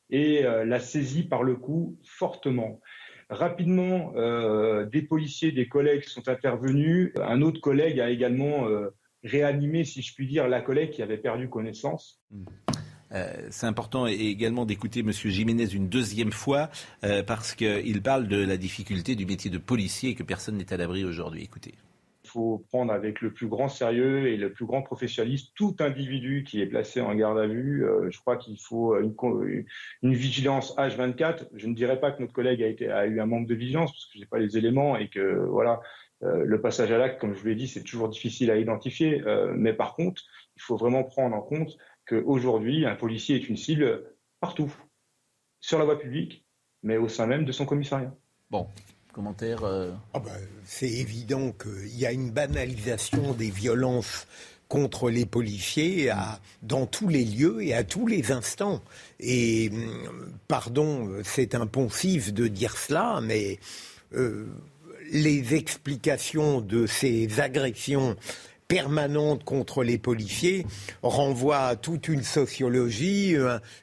et 0.09 0.45
euh, 0.45 0.65
l'a 0.65 0.79
saisie 0.79 1.23
par 1.23 1.43
le 1.43 1.55
cou 1.55 1.97
fortement. 2.03 2.81
Rapidement, 3.29 4.13
euh, 4.15 4.85
des 4.85 5.01
policiers, 5.01 5.51
des 5.51 5.67
collègues 5.67 6.03
sont 6.03 6.27
intervenus. 6.27 7.13
Un 7.15 7.41
autre 7.41 7.61
collègue 7.61 7.99
a 7.99 8.09
également 8.09 8.67
réanimé, 9.23 9.85
si 9.85 10.01
je 10.01 10.13
puis 10.13 10.27
dire, 10.27 10.47
la 10.47 10.61
collègue 10.61 10.91
qui 10.91 11.01
avait 11.01 11.17
perdu 11.17 11.49
connaissance. 11.49 12.21
Mmh. 12.31 12.45
Euh, 13.13 13.31
c'est 13.49 13.67
important 13.67 14.07
également 14.07 14.65
d'écouter 14.65 15.01
M. 15.01 15.11
Jiménez 15.11 15.73
une 15.73 15.87
deuxième 15.87 16.31
fois 16.31 16.69
euh, 17.03 17.23
parce 17.23 17.53
qu'il 17.53 18.01
parle 18.01 18.27
de 18.27 18.43
la 18.43 18.57
difficulté 18.57 19.15
du 19.15 19.25
métier 19.25 19.51
de 19.51 19.57
policier 19.57 20.11
et 20.11 20.15
que 20.15 20.23
personne 20.23 20.57
n'est 20.57 20.73
à 20.73 20.77
l'abri 20.77 21.05
aujourd'hui. 21.05 21.43
Écoutez. 21.43 21.73
Il 22.25 22.29
faut 22.29 22.63
prendre 22.69 22.91
avec 22.91 23.21
le 23.21 23.31
plus 23.31 23.47
grand 23.47 23.67
sérieux 23.67 24.27
et 24.27 24.37
le 24.37 24.51
plus 24.51 24.65
grand 24.65 24.81
professionnalisme 24.81 25.49
tout 25.55 25.75
individu 25.79 26.43
qui 26.47 26.61
est 26.61 26.65
placé 26.65 27.01
en 27.01 27.13
garde 27.13 27.37
à 27.37 27.45
vue. 27.45 27.85
Euh, 27.85 28.09
je 28.09 28.19
crois 28.19 28.37
qu'il 28.37 28.57
faut 28.59 28.97
une, 28.97 30.13
vigilance 30.13 30.75
H24. 30.77 31.49
Je 31.53 31.67
ne 31.67 31.75
dirais 31.75 31.99
pas 31.99 32.11
que 32.11 32.21
notre 32.21 32.33
collègue 32.33 32.63
a, 32.63 33.05
eu 33.05 33.19
un 33.19 33.25
manque 33.25 33.47
de 33.47 33.53
vigilance 33.53 33.91
parce 33.91 34.05
que 34.05 34.11
je 34.15 34.19
n'ai 34.19 34.25
pas 34.25 34.39
les 34.39 34.57
éléments 34.57 34.97
et 34.97 35.09
que 35.09 35.45
voilà, 35.45 35.81
le 36.21 36.61
passage 36.61 36.89
à 36.89 36.97
l'acte, 36.97 37.19
comme 37.19 37.33
je 37.33 37.41
vous 37.41 37.47
l'ai 37.47 37.55
dit, 37.55 37.67
c'est 37.67 37.83
toujours 37.83 38.07
difficile 38.07 38.49
à 38.49 38.57
identifier. 38.57 39.21
mais 39.53 39.73
par 39.73 39.93
contre, 39.93 40.23
il 40.55 40.61
faut 40.61 40.77
vraiment 40.77 41.03
prendre 41.03 41.35
en 41.35 41.41
compte 41.41 41.77
qu'aujourd'hui, 42.07 42.85
un 42.85 42.95
policier 42.95 43.35
est 43.35 43.49
une 43.49 43.57
cible 43.57 44.03
partout, 44.39 44.73
sur 45.59 45.79
la 45.79 45.85
voie 45.85 45.99
publique, 45.99 46.45
mais 46.81 46.97
au 46.97 47.07
sein 47.07 47.25
même 47.25 47.45
de 47.45 47.51
son 47.51 47.65
commissariat. 47.65 48.13
Bon, 48.51 48.67
commentaire 49.13 49.63
euh, 49.63 49.91
ah 50.13 50.19
ben, 50.19 50.31
C'est 50.65 50.91
évident 50.91 51.51
qu'il 51.51 51.97
y 51.97 52.05
a 52.05 52.11
une 52.11 52.31
banalisation 52.31 53.33
des 53.33 53.49
violences 53.49 54.27
contre 54.67 55.09
les 55.09 55.25
policiers 55.25 56.11
dans 56.63 56.87
tous 56.87 57.07
les 57.07 57.23
lieux 57.23 57.61
et 57.61 57.73
à 57.73 57.83
tous 57.83 58.07
les 58.07 58.31
instants. 58.31 58.81
Et 59.19 59.69
hum, 59.71 60.33
pardon, 60.47 61.09
c'est 61.23 61.55
impensif 61.55 62.33
de 62.33 62.47
dire 62.47 62.75
cela, 62.75 63.21
mais 63.21 63.59
euh, 64.15 64.47
les 65.11 65.53
explications 65.53 66.61
de 66.61 66.87
ces 66.87 67.39
agressions 67.39 68.15
permanente 68.73 69.43
contre 69.43 69.83
les 69.83 69.99
policiers 69.99 70.65
renvoie 71.03 71.59
à 71.59 71.75
toute 71.75 72.07
une 72.07 72.23
sociologie, 72.23 73.35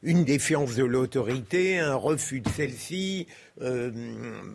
une 0.02 0.24
défiance 0.24 0.74
de 0.74 0.82
l'autorité, 0.82 1.78
un 1.78 1.94
refus 1.94 2.40
de 2.40 2.48
celle-ci. 2.48 3.28
Euh, 3.62 3.90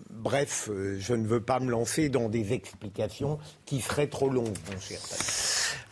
bref, 0.10 0.70
euh, 0.72 0.98
je 1.00 1.14
ne 1.14 1.28
veux 1.28 1.40
pas 1.40 1.60
me 1.60 1.70
lancer 1.70 2.10
dans 2.10 2.28
des 2.28 2.54
explications 2.54 3.38
qui 3.66 3.82
seraient 3.82 4.08
trop 4.08 4.30
longues, 4.30 4.58
mon 4.72 4.80
cher. 4.80 5.00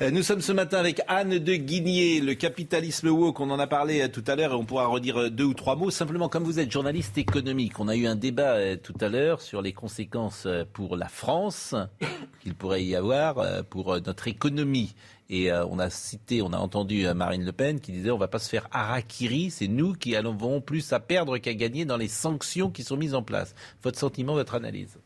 Euh, 0.01 0.09
nous 0.09 0.23
sommes 0.23 0.41
ce 0.41 0.51
matin 0.51 0.79
avec 0.79 1.01
Anne 1.07 1.37
de 1.37 1.53
Guigné, 1.53 2.21
le 2.21 2.33
capitalisme 2.33 3.09
woke, 3.09 3.39
on 3.39 3.51
en 3.51 3.59
a 3.59 3.67
parlé 3.67 4.09
tout 4.09 4.23
à 4.25 4.35
l'heure 4.35 4.53
et 4.53 4.55
on 4.55 4.65
pourra 4.65 4.87
redire 4.87 5.29
deux 5.29 5.43
ou 5.43 5.53
trois 5.53 5.75
mots. 5.75 5.91
Simplement, 5.91 6.27
comme 6.27 6.43
vous 6.43 6.59
êtes 6.59 6.71
journaliste 6.71 7.17
économique, 7.17 7.79
on 7.79 7.87
a 7.87 7.95
eu 7.95 8.07
un 8.07 8.15
débat 8.15 8.77
tout 8.77 8.97
à 8.99 9.09
l'heure 9.09 9.41
sur 9.41 9.61
les 9.61 9.73
conséquences 9.73 10.47
pour 10.73 10.97
la 10.97 11.07
France 11.07 11.75
qu'il 12.41 12.55
pourrait 12.55 12.83
y 12.83 12.95
avoir 12.95 13.63
pour 13.65 13.99
notre 14.01 14.27
économie. 14.27 14.95
Et 15.29 15.51
euh, 15.51 15.65
on 15.67 15.79
a 15.79 15.89
cité, 15.89 16.41
on 16.41 16.53
a 16.53 16.57
entendu 16.57 17.07
euh, 17.07 17.13
Marine 17.13 17.45
Le 17.45 17.51
Pen 17.51 17.79
qui 17.79 17.91
disait 17.91 18.11
on 18.11 18.17
va 18.17 18.27
pas 18.27 18.39
se 18.39 18.49
faire 18.49 18.67
harakiri, 18.71 19.51
c'est 19.51 19.67
nous 19.67 19.93
qui 19.93 20.15
allons 20.15 20.61
plus 20.61 20.93
à 20.93 20.99
perdre 20.99 21.37
qu'à 21.37 21.53
gagner 21.53 21.85
dans 21.85 21.97
les 21.97 22.07
sanctions 22.07 22.69
qui 22.69 22.83
sont 22.83 22.97
mises 22.97 23.15
en 23.15 23.23
place. 23.23 23.55
Votre 23.83 23.99
sentiment, 23.99 24.33
votre 24.33 24.55
analyse? 24.55 24.97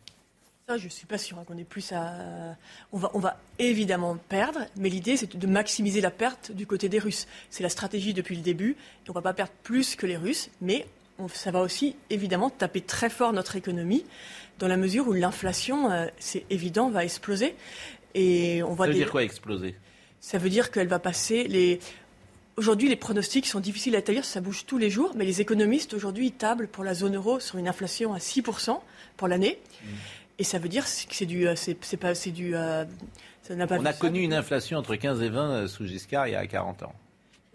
Ça, 0.67 0.77
je 0.77 0.85
ne 0.85 0.89
suis 0.89 1.05
pas 1.05 1.17
sûr 1.17 1.37
qu'on 1.45 1.57
ait 1.57 1.63
plus 1.63 1.93
à. 1.93 2.57
On 2.91 2.97
va, 2.97 3.09
on 3.13 3.19
va 3.19 3.37
évidemment 3.57 4.17
perdre, 4.27 4.59
mais 4.75 4.89
l'idée, 4.89 5.15
c'est 5.15 5.37
de 5.37 5.47
maximiser 5.47 6.01
la 6.01 6.11
perte 6.11 6.51
du 6.51 6.67
côté 6.67 6.89
des 6.89 6.99
Russes. 6.99 7.25
C'est 7.49 7.63
la 7.63 7.69
stratégie 7.69 8.13
depuis 8.13 8.35
le 8.35 8.41
début. 8.41 8.75
on 9.07 9.11
ne 9.11 9.13
va 9.13 9.21
pas 9.21 9.33
perdre 9.33 9.53
plus 9.63 9.95
que 9.95 10.05
les 10.05 10.17
Russes, 10.17 10.49
mais 10.59 10.85
ça 11.33 11.51
va 11.51 11.61
aussi 11.61 11.95
évidemment 12.09 12.49
taper 12.49 12.81
très 12.81 13.09
fort 13.09 13.33
notre 13.33 13.55
économie, 13.55 14.05
dans 14.59 14.67
la 14.67 14.77
mesure 14.77 15.07
où 15.07 15.13
l'inflation, 15.13 15.89
euh, 15.91 16.07
c'est 16.19 16.45
évident, 16.49 16.89
va 16.89 17.03
exploser. 17.03 17.55
Et 18.13 18.61
on 18.63 18.73
voit 18.73 18.87
Ça 18.87 18.91
veut 18.91 18.97
dire 18.97 19.11
quoi 19.11 19.23
exploser? 19.23 19.75
Ça 20.19 20.37
veut 20.37 20.49
dire 20.49 20.71
qu'elle 20.71 20.87
va 20.87 20.99
passer 20.99 21.47
les. 21.47 21.79
Aujourd'hui, 22.55 22.89
les 22.89 22.95
pronostics 22.95 23.45
sont 23.45 23.59
difficiles 23.59 23.95
à 23.95 23.99
établir, 23.99 24.25
ça 24.25 24.41
bouge 24.41 24.65
tous 24.65 24.79
les 24.79 24.89
jours, 24.89 25.13
mais 25.15 25.25
les 25.25 25.41
économistes 25.41 25.93
aujourd'hui 25.93 26.31
tablent 26.31 26.67
pour 26.67 26.83
la 26.83 26.95
zone 26.95 27.15
euro 27.15 27.39
sur 27.39 27.59
une 27.59 27.67
inflation 27.67 28.15
à 28.15 28.17
6% 28.17 28.79
pour 29.15 29.27
l'année. 29.27 29.59
Mm. 29.83 29.87
Et 30.39 30.43
ça 30.43 30.57
veut 30.57 30.69
dire 30.69 30.83
que 30.83 30.89
c'est 30.89 31.25
du. 31.25 31.47
Euh, 31.47 31.55
c'est 31.55 31.97
pas. 31.97 32.15
C'est 32.15 32.31
du. 32.31 32.55
Euh, 32.55 32.85
on 33.49 33.85
a 33.85 33.93
connu 33.93 34.21
une 34.21 34.33
inflation 34.33 34.77
entre 34.77 34.95
15 34.95 35.21
et 35.21 35.29
20 35.29 35.49
euh, 35.49 35.67
sous 35.67 35.85
Giscard 35.85 36.27
il 36.27 36.31
y 36.31 36.35
a 36.35 36.45
40 36.45 36.83
ans. 36.83 36.93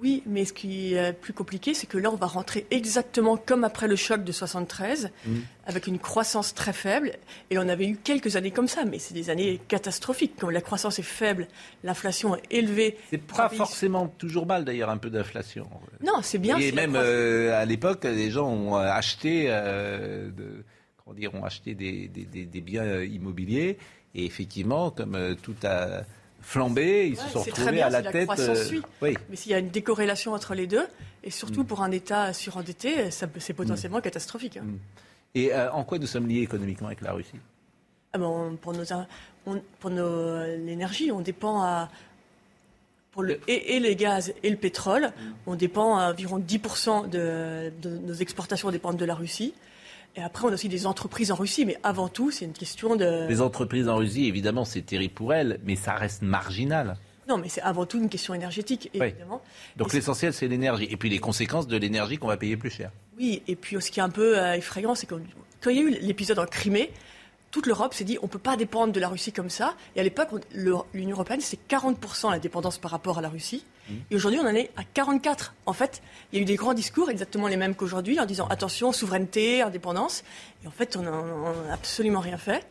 Oui, 0.03 0.25
mais 0.27 0.45
ce 0.45 0.53
qui 0.53 0.95
est 0.95 1.13
plus 1.13 1.33
compliqué, 1.33 1.75
c'est 1.75 1.87
que 1.87 1.97
là, 1.97 2.11
on 2.11 2.17
va 2.17 2.27
rentrer 2.27 2.67
exactement 2.73 3.37
comme 3.37 3.63
après 3.63 3.87
le 3.87 3.95
choc 3.95 4.25
de 4.25 4.33
73, 4.33 5.11
mm. 5.25 5.37
avec 5.67 5.87
une 5.87 6.01
croissance 6.01 6.55
très 6.55 6.73
faible. 6.73 7.13
Et 7.51 7.59
on 7.59 7.69
avait 7.69 7.87
eu 7.87 7.97
quelques 7.97 8.35
années 8.35 8.51
comme 8.51 8.67
ça, 8.67 8.85
mais 8.85 8.99
c'est 8.99 9.15
des 9.15 9.31
années 9.31 9.61
catastrophiques. 9.69 10.35
Quand 10.41 10.51
la 10.51 10.61
croissance 10.61 10.99
est 10.99 11.05
faible, 11.05 11.47
l'inflation 11.85 12.35
est 12.35 12.43
élevée. 12.51 12.99
C'est 13.11 13.23
pas 13.23 13.49
forcément 13.49 14.09
toujours 14.09 14.45
mal, 14.45 14.65
d'ailleurs, 14.65 14.91
un 14.91 14.99
peu 14.99 15.09
d'inflation. 15.09 15.69
Non, 16.05 16.21
c'est 16.23 16.39
bien. 16.39 16.59
Et 16.59 16.73
même 16.73 16.97
euh, 16.97 17.57
à 17.57 17.65
l'époque, 17.65 18.03
les 18.03 18.33
gens 18.33 18.49
ont 18.49 18.77
euh, 18.77 18.91
acheté, 18.91 19.45
euh, 19.51 20.31
comment 20.97 21.15
dire, 21.15 21.33
ont 21.33 21.45
acheté 21.45 21.77
des, 21.77 22.09
des 22.09 22.61
biens 22.61 23.03
immobiliers. 23.03 23.79
Et 24.17 24.27
effectivement, 24.27 24.91
comme 24.91 25.37
tout 25.41 25.55
a 25.63 26.03
flambé, 26.43 27.09
ils 27.09 27.17
se 27.17 27.29
sont 27.29 27.43
retrouvés 27.43 27.83
à 27.83 27.91
la, 27.91 28.03
tête. 28.03 28.29
Euh, 28.39 28.81
oui. 29.01 29.17
Mais 29.31 29.37
s'il 29.37 29.53
y 29.53 29.55
a 29.55 29.59
une 29.59 29.71
décorrélation 29.71 30.33
entre 30.33 30.55
les 30.55 30.67
deux, 30.67 30.87
et 31.25 31.31
surtout 31.31 31.63
mm. 31.63 31.67
pour 31.67 31.83
un 31.83 31.91
État 31.91 32.33
surendetté, 32.33 33.11
c'est 33.11 33.55
potentiellement 33.55 33.99
mm. 33.99 34.03
catastrophique. 34.03 34.57
Hein. 34.57 34.65
Mm. 34.65 34.79
Et 35.35 35.55
euh, 35.55 35.73
en 35.73 35.85
quoi 35.85 35.99
nous 35.99 36.07
sommes 36.07 36.29
liés 36.29 36.43
économiquement 36.43 36.89
avec 36.89 37.01
la 37.01 37.13
Russie? 37.13 37.39
Ah 38.13 38.19
ben, 38.19 38.59
Pour 38.61 38.75
nos, 38.75 38.85
pour 39.81 39.91
nos, 39.91 40.45
l'énergie, 40.57 41.11
on 41.11 41.21
dépend 41.21 41.63
à 41.63 41.89
pour 43.13 43.23
le, 43.23 43.41
et, 43.47 43.79
les 43.79 43.95
gaz 43.95 44.33
et 44.43 44.49
le 44.49 44.57
pétrole, 44.57 45.13
on 45.47 45.55
dépend 45.55 45.99
à 45.99 46.11
environ 46.11 46.39
10% 46.39 47.11
de, 47.11 47.71
de, 47.83 47.99
nos 47.99 48.15
exportations 48.15 48.71
dépendent 48.71 48.97
de 48.97 49.05
la 49.05 49.15
Russie. 49.15 49.53
Et 50.15 50.23
après, 50.23 50.45
on 50.45 50.49
a 50.49 50.55
aussi 50.55 50.69
des 50.69 50.87
entreprises 50.87 51.33
en 51.33 51.37
Russie, 51.37 51.65
mais 51.65 51.79
avant 51.83 52.09
tout, 52.09 52.31
c'est 52.31 52.45
une 52.45 52.53
question 52.53 52.97
de... 52.97 53.27
Les 53.29 53.41
entreprises 53.41 53.89
en 53.89 53.97
Russie, 53.97 54.27
évidemment, 54.27 54.65
c'est 54.65 54.83
terrible 54.83 55.15
pour 55.15 55.33
elles, 55.33 55.59
mais 55.65 55.75
ça 55.75 55.95
reste 55.95 56.23
marginal. 56.23 56.97
Non, 57.29 57.39
mais 57.39 57.49
c'est 57.49 57.63
avant 57.63 57.87
tout 57.87 57.99
une 57.99 58.09
question 58.09 58.35
énergétique, 58.35 58.91
évidemment. 58.93 59.41
Donc 59.77 59.93
l'essentiel, 59.93 60.33
c'est 60.33 60.49
l'énergie. 60.49 60.89
Et 60.91 60.97
puis 60.97 61.09
les 61.09 61.19
conséquences 61.19 61.67
de 61.67 61.77
l'énergie 61.77 62.19
qu'on 62.19 62.27
va 62.27 62.37
payer 62.37 62.57
plus 62.57 62.71
cher. 62.71 62.91
Oui, 63.17 63.43
et 63.47 63.57
puis 63.57 63.81
ce 63.81 63.91
qui 63.91 64.01
est 64.01 64.03
un 64.03 64.11
peu 64.11 64.39
euh, 64.39 64.55
effrayant, 64.55 64.95
c'est 64.95 65.07
que 65.07 65.15
quand 65.61 65.71
il 65.71 65.77
y 65.77 65.81
a 65.81 65.83
eu 65.83 65.91
l'épisode 66.01 66.39
en 66.41 66.47
Crimée, 66.47 66.93
toute 67.53 67.67
l'Europe 67.67 67.95
s'est 67.95 68.05
dit 68.05 68.19
on 68.21 68.27
ne 68.27 68.31
peut 68.31 68.41
pas 68.41 68.57
dépendre 68.57 68.93
de 68.93 68.99
la 68.99 69.09
Russie 69.09 69.31
comme 69.31 69.51
ça. 69.51 69.75
Et 69.95 70.01
à 70.01 70.03
l'époque, 70.03 70.31
l'Union 70.53 71.13
européenne, 71.13 71.41
c'est 71.41 71.59
40% 71.69 72.31
la 72.33 72.41
dépendance 72.41 72.79
par 72.79 72.91
rapport 72.91 73.19
à 73.19 73.21
la 73.21 73.29
Russie. 73.29 73.65
Mmh. 73.89 73.95
Et 74.11 74.17
aujourd'hui, 74.17 74.41
on 74.43 74.47
en 74.47 74.55
est 74.55 74.71
à 74.77 74.85
44. 74.85 75.55
En 75.67 75.75
fait, 75.75 76.03
il 76.33 76.37
y 76.37 76.39
a 76.41 76.43
eu 76.43 76.47
des 76.47 76.57
grands 76.57 76.75
discours 76.75 77.11
exactement 77.11 77.47
les 77.47 77.59
mêmes 77.59 77.77
qu'aujourd'hui, 77.77 78.19
en 78.19 78.25
disant 78.25 78.49
attention, 78.49 78.91
souveraineté, 78.91 79.63
indépendance. 79.63 80.25
Et 80.65 80.67
en 80.67 80.71
fait, 80.71 80.97
on 80.97 81.03
n'a 81.03 81.73
absolument 81.73 82.21
rien 82.21 82.39
fait. 82.39 82.67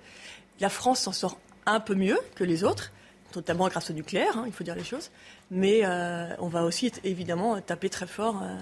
La 0.59 0.69
France 0.69 1.01
s'en 1.01 1.11
sort 1.11 1.37
un 1.67 1.79
peu 1.79 1.93
mieux 1.93 2.17
que 2.35 2.43
les 2.43 2.63
autres, 2.63 2.91
notamment 3.35 3.67
grâce 3.67 3.91
au 3.91 3.93
nucléaire, 3.93 4.35
hein, 4.35 4.43
il 4.47 4.51
faut 4.51 4.63
dire 4.63 4.75
les 4.75 4.83
choses. 4.83 5.11
Mais 5.51 5.81
euh, 5.83 6.35
on 6.39 6.47
va 6.47 6.63
aussi 6.63 6.91
évidemment 7.03 7.61
taper 7.61 7.89
très 7.89 8.07
fort. 8.07 8.41
Euh, 8.41 8.57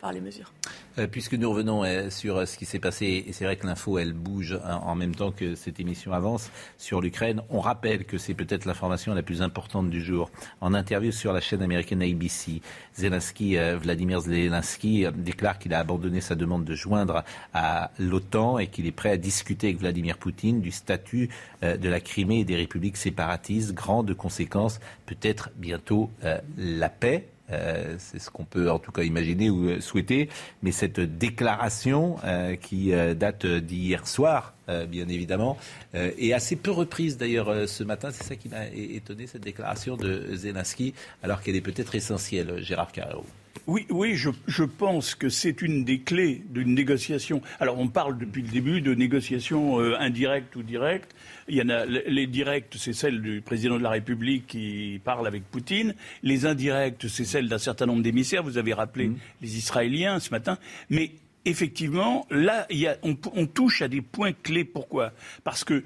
par 0.00 0.12
les 0.12 0.20
mesures. 0.20 0.52
Euh, 0.98 1.06
puisque 1.06 1.34
nous 1.34 1.48
revenons 1.48 1.84
euh, 1.84 2.10
sur 2.10 2.36
euh, 2.36 2.46
ce 2.46 2.56
qui 2.58 2.64
s'est 2.64 2.78
passé, 2.78 3.24
et 3.26 3.32
c'est 3.32 3.44
vrai 3.44 3.56
que 3.56 3.66
l'info, 3.66 3.98
elle 3.98 4.12
bouge 4.12 4.58
hein, 4.64 4.80
en 4.82 4.94
même 4.94 5.14
temps 5.14 5.30
que 5.30 5.54
cette 5.54 5.80
émission 5.80 6.12
avance 6.12 6.50
sur 6.76 7.00
l'Ukraine, 7.00 7.42
on 7.50 7.60
rappelle 7.60 8.04
que 8.04 8.18
c'est 8.18 8.34
peut-être 8.34 8.64
l'information 8.64 9.14
la 9.14 9.22
plus 9.22 9.42
importante 9.42 9.90
du 9.90 10.02
jour. 10.02 10.30
En 10.60 10.74
interview 10.74 11.12
sur 11.12 11.32
la 11.32 11.40
chaîne 11.40 11.62
américaine 11.62 12.02
ABC, 12.02 12.62
Zelensky, 12.96 13.56
Vladimir 13.56 14.20
Zelensky 14.20 15.06
déclare 15.14 15.58
qu'il 15.58 15.74
a 15.74 15.78
abandonné 15.78 16.20
sa 16.20 16.34
demande 16.34 16.64
de 16.64 16.74
joindre 16.74 17.24
à 17.54 17.90
l'OTAN 17.98 18.58
et 18.58 18.66
qu'il 18.66 18.86
est 18.86 18.92
prêt 18.92 19.10
à 19.10 19.16
discuter 19.16 19.68
avec 19.68 19.78
Vladimir 19.78 20.18
Poutine 20.18 20.60
du 20.60 20.70
statut 20.70 21.28
de 21.62 21.88
la 21.88 22.00
Crimée 22.00 22.40
et 22.40 22.44
des 22.44 22.56
républiques 22.56 22.96
séparatistes. 22.96 23.72
Grande 23.72 24.14
conséquence, 24.14 24.80
peut-être 25.06 25.50
bientôt 25.56 26.10
la 26.56 26.88
paix 26.88 27.28
euh, 27.50 27.94
c'est 27.98 28.18
ce 28.18 28.30
qu'on 28.30 28.44
peut 28.44 28.70
en 28.70 28.78
tout 28.78 28.92
cas 28.92 29.02
imaginer 29.02 29.50
ou 29.50 29.68
euh, 29.68 29.80
souhaiter. 29.80 30.28
Mais 30.62 30.72
cette 30.72 31.00
déclaration 31.00 32.16
euh, 32.24 32.56
qui 32.56 32.92
date 33.16 33.46
d'hier 33.46 34.06
soir, 34.06 34.54
bien 34.88 35.08
évidemment, 35.08 35.56
est 35.94 36.34
assez 36.34 36.56
peu 36.56 36.70
reprise 36.70 37.16
d'ailleurs 37.16 37.66
ce 37.66 37.84
matin. 37.84 38.10
C'est 38.12 38.24
ça 38.24 38.36
qui 38.36 38.48
m'a 38.48 38.66
étonné, 38.66 39.26
cette 39.26 39.42
déclaration 39.42 39.96
de 39.96 40.34
Zelensky, 40.34 40.92
alors 41.22 41.40
qu'elle 41.40 41.56
est 41.56 41.62
peut-être 41.62 41.94
essentielle, 41.94 42.62
Gérard 42.62 42.92
Carrero. 42.92 43.24
Oui, 43.66 43.86
oui, 43.90 44.14
je, 44.14 44.30
je, 44.46 44.64
pense 44.64 45.14
que 45.14 45.28
c'est 45.28 45.62
une 45.62 45.84
des 45.84 46.00
clés 46.00 46.42
d'une 46.50 46.74
négociation. 46.74 47.42
Alors, 47.60 47.78
on 47.78 47.88
parle 47.88 48.18
depuis 48.18 48.42
le 48.42 48.48
début 48.48 48.80
de 48.80 48.94
négociations 48.94 49.78
indirectes 49.78 50.54
ou 50.56 50.62
directes. 50.62 51.14
Il 51.48 51.56
y 51.56 51.62
en 51.62 51.68
a 51.68 51.86
les 51.86 52.26
directes, 52.26 52.76
c'est 52.78 52.92
celle 52.92 53.22
du 53.22 53.40
président 53.40 53.78
de 53.78 53.82
la 53.82 53.90
République 53.90 54.46
qui 54.46 55.00
parle 55.02 55.26
avec 55.26 55.44
Poutine. 55.44 55.94
Les 56.22 56.46
indirectes, 56.46 57.08
c'est 57.08 57.24
celle 57.24 57.48
d'un 57.48 57.58
certain 57.58 57.86
nombre 57.86 58.02
d'émissaires. 58.02 58.42
Vous 58.42 58.58
avez 58.58 58.74
rappelé 58.74 59.08
mmh. 59.08 59.16
les 59.42 59.56
Israéliens 59.56 60.20
ce 60.20 60.30
matin. 60.30 60.58
Mais 60.90 61.12
effectivement, 61.44 62.26
là, 62.30 62.66
il 62.70 62.78
y 62.78 62.86
a, 62.86 62.96
on, 63.02 63.46
touche 63.46 63.82
à 63.82 63.88
des 63.88 64.02
points 64.02 64.32
clés. 64.32 64.64
Pourquoi? 64.64 65.12
Parce 65.44 65.64
que 65.64 65.82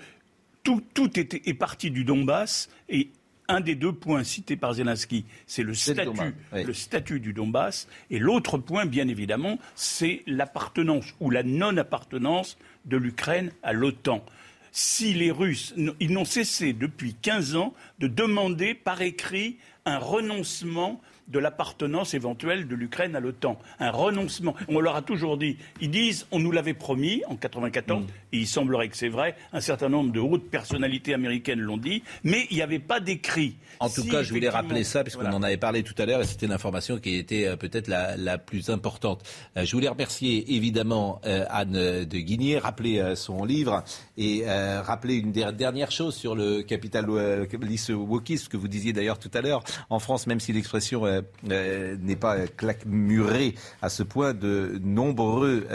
tout, 0.63 0.83
tout 0.95 1.19
est, 1.19 1.35
est, 1.47 1.55
parti 1.55 1.91
du 1.91 2.05
Donbass 2.05 2.69
et 2.89 3.11
un 3.49 3.61
des 3.61 3.75
deux 3.75 3.93
points 3.93 4.25
cités 4.25 4.57
par 4.57 4.75
Zelensky, 4.75 5.25
c'est 5.47 5.63
le 5.63 5.75
statut, 5.75 6.35
le 6.53 6.73
statut 6.73 7.21
du 7.21 7.33
Donbass, 7.33 7.89
et 8.11 8.19
l'autre 8.19 8.59
point, 8.59 8.87
bien 8.87 9.09
évidemment, 9.09 9.59
c'est 9.75 10.23
l'appartenance 10.27 11.15
ou 11.21 11.31
la 11.31 11.43
non-appartenance 11.43 12.57
de 12.85 12.97
l'Ukraine 12.97 13.53
à 13.63 13.73
l'OTAN. 13.73 14.25
Si 14.71 15.13
les 15.13 15.31
Russes, 15.31 15.75
ils 16.01 16.13
n'ont 16.13 16.25
cessé 16.25 16.73
depuis 16.73 17.15
15 17.15 17.57
ans 17.57 17.75
de 17.99 18.07
demander 18.07 18.75
par 18.75 19.03
écrit 19.03 19.59
un 19.85 19.99
renoncement 19.99 21.01
de 21.29 21.39
l'appartenance 21.39 22.15
éventuelle 22.15 22.69
de 22.69 22.75
l'Ukraine 22.75 23.17
à 23.17 23.21
l'OTAN. 23.21 23.59
Un 23.81 23.91
renoncement. 23.91 24.55
On 24.69 24.81
leur 24.81 24.97
a 24.97 25.03
toujours 25.03 25.37
dit, 25.37 25.57
ils 25.81 25.91
disent, 25.91 26.27
on 26.31 26.39
nous 26.39 26.53
l'avait 26.53 26.75
promis 26.75 27.23
en 27.29 27.37
94, 27.37 28.03
mm. 28.03 28.07
et 28.33 28.39
il 28.39 28.47
semblerait 28.47 28.89
que 28.89 28.97
c'est 28.97 29.09
vrai, 29.09 29.37
un 29.53 29.61
certain 29.61 29.89
nombre 29.89 30.13
de 30.13 30.21
hautes 30.21 30.51
personnalités 30.51 31.15
américaines 31.15 31.61
l'ont 31.61 31.77
dit, 31.77 32.03
mais 32.25 32.47
il 32.51 32.57
n'y 32.57 32.63
avait 32.63 32.79
pas 32.79 33.01
d'écrit. 33.01 33.57
En 33.81 33.89
tout 33.89 34.05
cas, 34.05 34.23
je 34.23 34.33
voulais 34.33 34.49
rappeler 34.49 34.85
ça, 34.85 35.03
puisqu'on 35.03 35.27
en 35.27 35.43
avait 35.43 35.57
parlé 35.57 35.83
tout 35.83 35.95
à 35.99 36.07
l'heure, 36.07 36.21
et 36.21 36.27
c'était 36.27 36.47
l'information 36.47 36.99
qui 36.99 37.17
était 37.17 37.47
euh, 37.47 37.57
peut-être 37.57 37.89
la, 37.89 38.39
plus 38.39 38.71
importante. 38.71 39.23
Euh, 39.57 39.65
je 39.65 39.73
voulais 39.73 39.89
remercier 39.89 40.55
évidemment 40.55 41.21
euh, 41.27 41.45
Anne 41.51 42.05
de 42.05 42.19
Guigné, 42.19 42.59
rappeler 42.59 43.15
son 43.17 43.45
livre, 43.45 43.85
et 44.17 44.45
rappeler 44.47 45.17
une 45.17 45.33
dernière 45.33 45.91
chose 45.91 46.15
sur 46.15 46.35
le 46.35 46.63
capitalisme 46.63 47.95
wokiste, 47.95 48.45
ce 48.45 48.49
que 48.49 48.57
vous 48.57 48.69
disiez 48.69 48.93
d'ailleurs 48.93 49.19
tout 49.19 49.31
à 49.35 49.41
l'heure. 49.41 49.63
En 49.91 49.99
France, 49.99 50.27
même 50.27 50.41
si 50.41 50.53
l'expression 50.53 51.12
n'est 51.43 52.17
pas 52.17 52.47
claquemuré 52.47 53.55
à 53.81 53.89
ce 53.89 54.03
point 54.03 54.35
de 54.35 54.81
nombreux. 54.83 55.67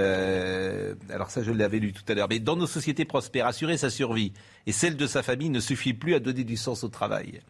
alors 1.09 1.29
ça, 1.29 1.43
je 1.43 1.51
l'avais 1.51 1.79
lu 1.79 1.93
tout 1.93 2.03
à 2.07 2.13
l'heure. 2.13 2.27
Mais 2.29 2.39
dans 2.39 2.55
nos 2.55 2.67
sociétés 2.67 3.05
prospères, 3.05 3.45
assurer 3.47 3.77
sa 3.77 3.89
survie 3.89 4.33
et 4.65 4.71
celle 4.71 4.97
de 4.97 5.07
sa 5.07 5.23
famille 5.23 5.49
ne 5.49 5.59
suffit 5.59 5.93
plus 5.93 6.13
à 6.13 6.19
donner 6.19 6.43
du 6.43 6.57
sens 6.57 6.83
au 6.83 6.89
travail. 6.89 7.41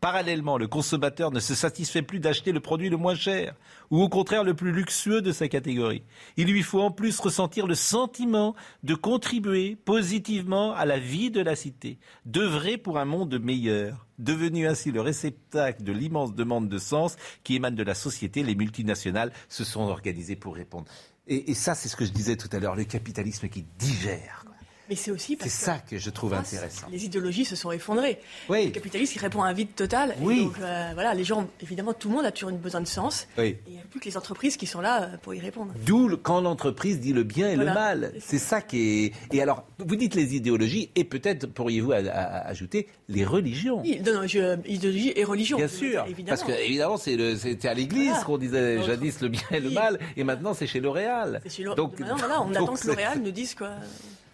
Parallèlement, 0.00 0.56
le 0.56 0.66
consommateur 0.66 1.30
ne 1.30 1.40
se 1.40 1.54
satisfait 1.54 2.00
plus 2.00 2.20
d'acheter 2.20 2.52
le 2.52 2.60
produit 2.60 2.88
le 2.88 2.96
moins 2.96 3.14
cher, 3.14 3.54
ou 3.90 4.00
au 4.00 4.08
contraire 4.08 4.44
le 4.44 4.54
plus 4.54 4.72
luxueux 4.72 5.20
de 5.20 5.30
sa 5.30 5.46
catégorie. 5.46 6.02
Il 6.38 6.48
lui 6.48 6.62
faut 6.62 6.80
en 6.80 6.90
plus 6.90 7.20
ressentir 7.20 7.66
le 7.66 7.74
sentiment 7.74 8.54
de 8.82 8.94
contribuer 8.94 9.76
positivement 9.76 10.72
à 10.72 10.86
la 10.86 10.98
vie 10.98 11.30
de 11.30 11.42
la 11.42 11.54
cité, 11.54 11.98
d'œuvrer 12.24 12.78
pour 12.78 12.98
un 12.98 13.04
monde 13.04 13.38
meilleur. 13.38 14.06
Devenu 14.18 14.66
ainsi 14.66 14.90
le 14.90 15.02
réceptacle 15.02 15.82
de 15.82 15.92
l'immense 15.92 16.34
demande 16.34 16.68
de 16.70 16.78
sens 16.78 17.16
qui 17.44 17.56
émane 17.56 17.74
de 17.74 17.82
la 17.82 17.94
société, 17.94 18.42
les 18.42 18.54
multinationales 18.54 19.32
se 19.50 19.64
sont 19.64 19.82
organisées 19.82 20.36
pour 20.36 20.54
répondre. 20.54 20.86
Et, 21.26 21.54
ça, 21.54 21.74
c'est 21.74 21.88
ce 21.88 21.94
que 21.94 22.04
je 22.04 22.10
disais 22.10 22.36
tout 22.36 22.48
à 22.52 22.58
l'heure, 22.58 22.74
le 22.74 22.84
capitalisme 22.84 23.48
qui 23.48 23.64
digère. 23.78 24.44
Mais 24.90 24.96
c'est 24.96 25.10
aussi 25.12 25.38
C'est 25.40 25.48
ça 25.48 25.78
que 25.88 25.96
je 25.98 26.10
trouve 26.10 26.34
intéressant. 26.34 26.86
Les 26.90 27.04
idéologies 27.04 27.44
se 27.44 27.54
sont 27.56 27.70
effondrées. 27.70 28.18
Oui. 28.48 28.66
Le 28.66 28.70
capitalisme, 28.72 29.12
il 29.16 29.20
répond 29.20 29.42
à 29.42 29.48
un 29.48 29.52
vide 29.52 29.74
total. 29.76 30.14
Oui. 30.20 30.44
donc, 30.44 30.54
euh, 30.60 30.90
voilà, 30.94 31.14
les 31.14 31.22
gens, 31.24 31.48
évidemment, 31.62 31.92
tout 31.94 32.08
le 32.08 32.16
monde 32.16 32.26
a 32.26 32.32
toujours 32.32 32.50
besoin 32.52 32.80
de 32.80 32.88
sens. 32.88 33.26
Oui. 33.38 33.44
Et 33.44 33.58
il 33.68 33.72
n'y 33.74 33.78
a 33.78 33.84
plus 33.88 34.00
que 34.00 34.06
les 34.06 34.16
entreprises 34.16 34.56
qui 34.56 34.66
sont 34.66 34.80
là 34.80 35.02
euh, 35.04 35.16
pour 35.22 35.32
y 35.32 35.38
répondre. 35.40 35.72
D'où 35.86 36.16
quand 36.20 36.40
l'entreprise 36.40 36.98
dit 37.00 37.12
le 37.12 37.22
bien 37.22 37.48
et 37.50 37.54
Voilà. 37.54 37.70
le 37.70 37.74
mal. 37.74 38.12
C'est 38.20 38.38
ça 38.38 38.60
qui 38.60 39.04
est. 39.06 39.12
Et 39.32 39.40
alors, 39.40 39.64
vous 39.78 39.94
dites 39.96 40.14
les 40.16 40.34
idéologies, 40.34 40.90
et 40.96 41.04
peut-être 41.04 41.46
pourriez-vous 41.46 41.92
ajouter 41.92 42.88
les 43.08 43.24
religions. 43.24 43.80
Oui, 43.82 44.00
non, 44.04 44.14
non, 44.22 44.26
je- 44.26 44.58
idéologie 44.68 45.12
et 45.14 45.22
religion. 45.24 45.56
Bien 45.56 45.68
sûr, 45.68 46.04
évidemment. 46.08 46.36
parce 46.36 46.42
que 46.42 46.52
évidemment 46.64 46.96
c'était 46.96 47.68
à 47.68 47.74
l'église 47.74 48.08
Voilà. 48.08 48.24
qu'on 48.24 48.38
disait 48.38 48.82
jadis 48.82 49.20
le 49.20 49.28
bien 49.28 49.42
et 49.52 49.60
le 49.60 49.70
mal, 49.70 49.98
et 50.16 50.24
maintenant 50.24 50.52
c'est 50.52 50.66
chez 50.66 50.80
L'Oréal. 50.80 51.40
C'est 51.44 51.50
chez 51.50 51.62
L'O- 51.62 51.74
Donc, 51.74 51.98
Maintenant, 52.00 52.16
voilà, 52.16 52.42
on 52.42 52.46
donc, 52.48 52.56
attend 52.56 52.74
que 52.74 52.86
L'Oréal 52.88 53.20
nous 53.22 53.30
dise 53.30 53.54
quoi. 53.54 53.70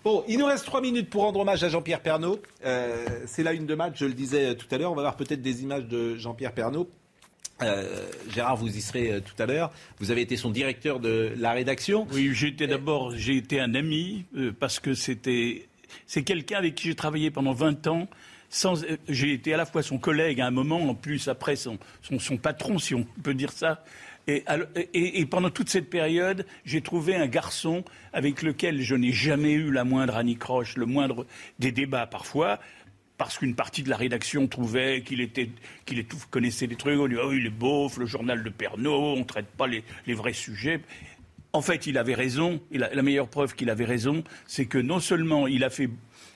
Bon, 0.06 0.22
il 0.28 0.38
nous 0.38 0.46
reste 0.46 0.64
trois 0.64 0.80
minutes 0.80 1.10
pour 1.10 1.22
rendre 1.22 1.40
hommage 1.40 1.64
à 1.64 1.68
Jean-Pierre 1.68 2.00
Pernaud. 2.00 2.40
Euh, 2.64 3.04
c'est 3.26 3.42
la 3.42 3.54
une 3.54 3.66
de 3.66 3.74
match, 3.74 3.94
je 3.96 4.04
le 4.04 4.12
disais 4.12 4.54
tout 4.54 4.68
à 4.70 4.78
l'heure. 4.78 4.92
On 4.92 4.94
va 4.94 5.02
voir 5.02 5.16
peut-être 5.16 5.42
des 5.42 5.64
images 5.64 5.82
de 5.86 6.14
Jean-Pierre 6.14 6.52
Pernaud. 6.52 6.88
Euh, 7.60 8.08
Gérard, 8.30 8.54
vous 8.54 8.68
y 8.68 8.80
serez 8.80 9.10
euh, 9.10 9.20
tout 9.20 9.34
à 9.42 9.46
l'heure. 9.46 9.72
Vous 9.98 10.12
avez 10.12 10.20
été 10.20 10.36
son 10.36 10.50
directeur 10.50 11.00
de 11.00 11.32
la 11.36 11.50
rédaction. 11.50 12.06
Oui, 12.12 12.30
j'étais 12.32 12.68
d'abord, 12.68 13.16
j'ai 13.16 13.36
été 13.36 13.58
un 13.58 13.74
ami 13.74 14.26
euh, 14.36 14.52
parce 14.56 14.78
que 14.78 14.94
c'était, 14.94 15.66
c'est 16.06 16.22
quelqu'un 16.22 16.58
avec 16.58 16.76
qui 16.76 16.86
j'ai 16.86 16.94
travaillé 16.94 17.32
pendant 17.32 17.52
20 17.52 17.88
ans. 17.88 18.06
Sans, 18.48 18.84
euh, 18.84 18.98
j'ai 19.08 19.32
été 19.32 19.54
à 19.54 19.56
la 19.56 19.66
fois 19.66 19.82
son 19.82 19.98
collègue 19.98 20.40
à 20.40 20.46
un 20.46 20.52
moment, 20.52 20.88
en 20.88 20.94
plus 20.94 21.26
après 21.26 21.56
son, 21.56 21.78
son, 22.02 22.20
son 22.20 22.36
patron, 22.36 22.78
si 22.78 22.94
on 22.94 23.04
peut 23.24 23.34
dire 23.34 23.50
ça. 23.50 23.82
Et, 24.28 25.26
pendant 25.26 25.50
toute 25.50 25.68
cette 25.68 25.88
période, 25.88 26.46
j'ai 26.64 26.80
trouvé 26.80 27.14
un 27.14 27.28
garçon 27.28 27.84
avec 28.12 28.42
lequel 28.42 28.80
je 28.82 28.96
n'ai 28.96 29.12
jamais 29.12 29.52
eu 29.52 29.70
la 29.70 29.84
moindre 29.84 30.16
anicroche, 30.16 30.76
le 30.76 30.86
moindre 30.86 31.26
des 31.60 31.70
débats 31.70 32.06
parfois, 32.06 32.58
parce 33.18 33.38
qu'une 33.38 33.54
partie 33.54 33.84
de 33.84 33.88
la 33.88 33.96
rédaction 33.96 34.48
trouvait 34.48 35.02
qu'il 35.02 35.28
connaissait 36.30 36.66
des 36.66 36.74
trucs. 36.74 36.98
On 36.98 37.06
dit, 37.06 37.14
oh, 37.22 37.32
il 37.32 37.46
est 37.46 37.50
beauf, 37.50 37.98
le 37.98 38.06
journal 38.06 38.42
de 38.42 38.50
Pernod, 38.50 38.92
on 38.92 39.16
ne 39.18 39.24
traite 39.24 39.46
pas 39.46 39.68
les, 39.68 39.84
vrais 40.08 40.32
sujets. 40.32 40.80
En 41.52 41.62
fait, 41.62 41.86
il 41.86 41.96
avait 41.96 42.14
raison. 42.14 42.60
La, 42.72 43.02
meilleure 43.02 43.28
preuve 43.28 43.54
qu'il 43.54 43.70
avait 43.70 43.84
raison, 43.84 44.24
c'est 44.46 44.66
que 44.66 44.78
non 44.78 44.98
seulement 44.98 45.46
il 45.46 45.62
a 45.62 45.70
fait, 45.70 45.88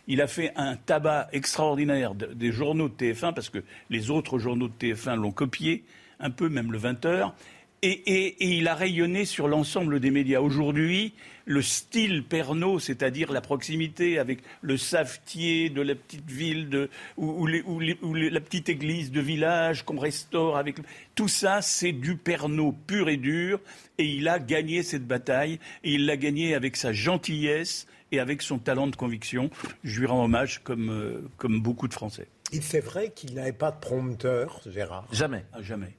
il 0.07 0.23
a 0.23 0.29
fait 0.29 0.53
un 0.55 0.77
tabac 0.77 1.29
extraordinaire 1.33 2.15
de- 2.15 2.27
des 2.27 2.53
journaux 2.53 2.89
de 2.89 2.95
TF1, 2.95 3.35
parce 3.35 3.51
que 3.51 3.65
les 3.91 4.11
autres 4.11 4.39
journaux 4.39 4.69
de 4.69 4.75
TF1 4.75 5.17
l'ont 5.17 5.33
copié, 5.33 5.85
un 6.21 6.31
peu, 6.31 6.49
même 6.49 6.71
le 6.71 6.79
20h, 6.79 7.33
et, 7.83 7.89
et- 7.91 8.45
et 8.45 8.49
il 8.59 8.69
a 8.69 8.75
rayonné 8.75 9.25
sur 9.25 9.49
l'ensemble 9.49 10.01
des 10.01 10.11
médias. 10.11 10.41
Aujourd'hui, 10.41 11.15
le 11.47 11.63
style 11.63 12.23
Pernod, 12.25 12.81
c'est-à-dire 12.81 13.33
la 13.33 13.41
proximité 13.41 14.19
avec 14.19 14.41
le 14.61 14.77
savetier 14.77 15.71
de 15.71 15.81
la 15.83 15.95
petite 15.95 16.31
ville, 16.31 16.69
de, 16.69 16.91
ou, 17.17 17.43
ou 17.43 17.47
les- 17.47 17.63
ou 17.63 17.81
les- 17.81 17.99
ou 18.03 18.15
les- 18.15 18.31
la 18.31 18.41
petite 18.41 18.69
église 18.69 19.11
de 19.11 19.21
village 19.21 19.85
qu'on 19.85 19.99
restaure, 19.99 20.57
avec 20.57 20.77
tout 21.15 21.29
ça, 21.29 21.63
c'est 21.63 21.93
du 21.93 22.17
Pernod 22.17 22.75
pur 22.87 23.09
et 23.09 23.17
dur. 23.17 23.61
Et 23.99 24.05
il 24.05 24.29
a 24.29 24.39
gagné 24.39 24.83
cette 24.83 25.07
bataille, 25.07 25.59
et 25.83 25.93
il 25.95 26.07
l'a 26.07 26.17
gagné 26.17 26.55
avec 26.55 26.77
sa 26.77 26.93
gentillesse 26.93 27.87
et 28.13 28.21
avec 28.21 28.43
son 28.43 28.59
talent 28.59 28.87
de 28.89 28.97
conviction. 28.97 29.51
Je 29.85 30.01
lui 30.01 30.07
rends 30.07 30.25
hommage 30.25 30.61
comme, 30.63 30.91
euh, 30.91 31.29
comme 31.37 31.61
beaucoup 31.61 31.89
de 31.89 31.95
Français. 31.95 32.29
Et 32.53 32.61
c'est 32.61 32.81
vrai 32.81 33.13
qu'il 33.15 33.35
n'avait 33.35 33.53
pas 33.53 33.71
de 33.71 33.79
prompteur, 33.81 34.61
Gérard? 34.67 35.07
Jamais. 35.13 35.45
Ah, 35.53 35.63
jamais. 35.63 35.95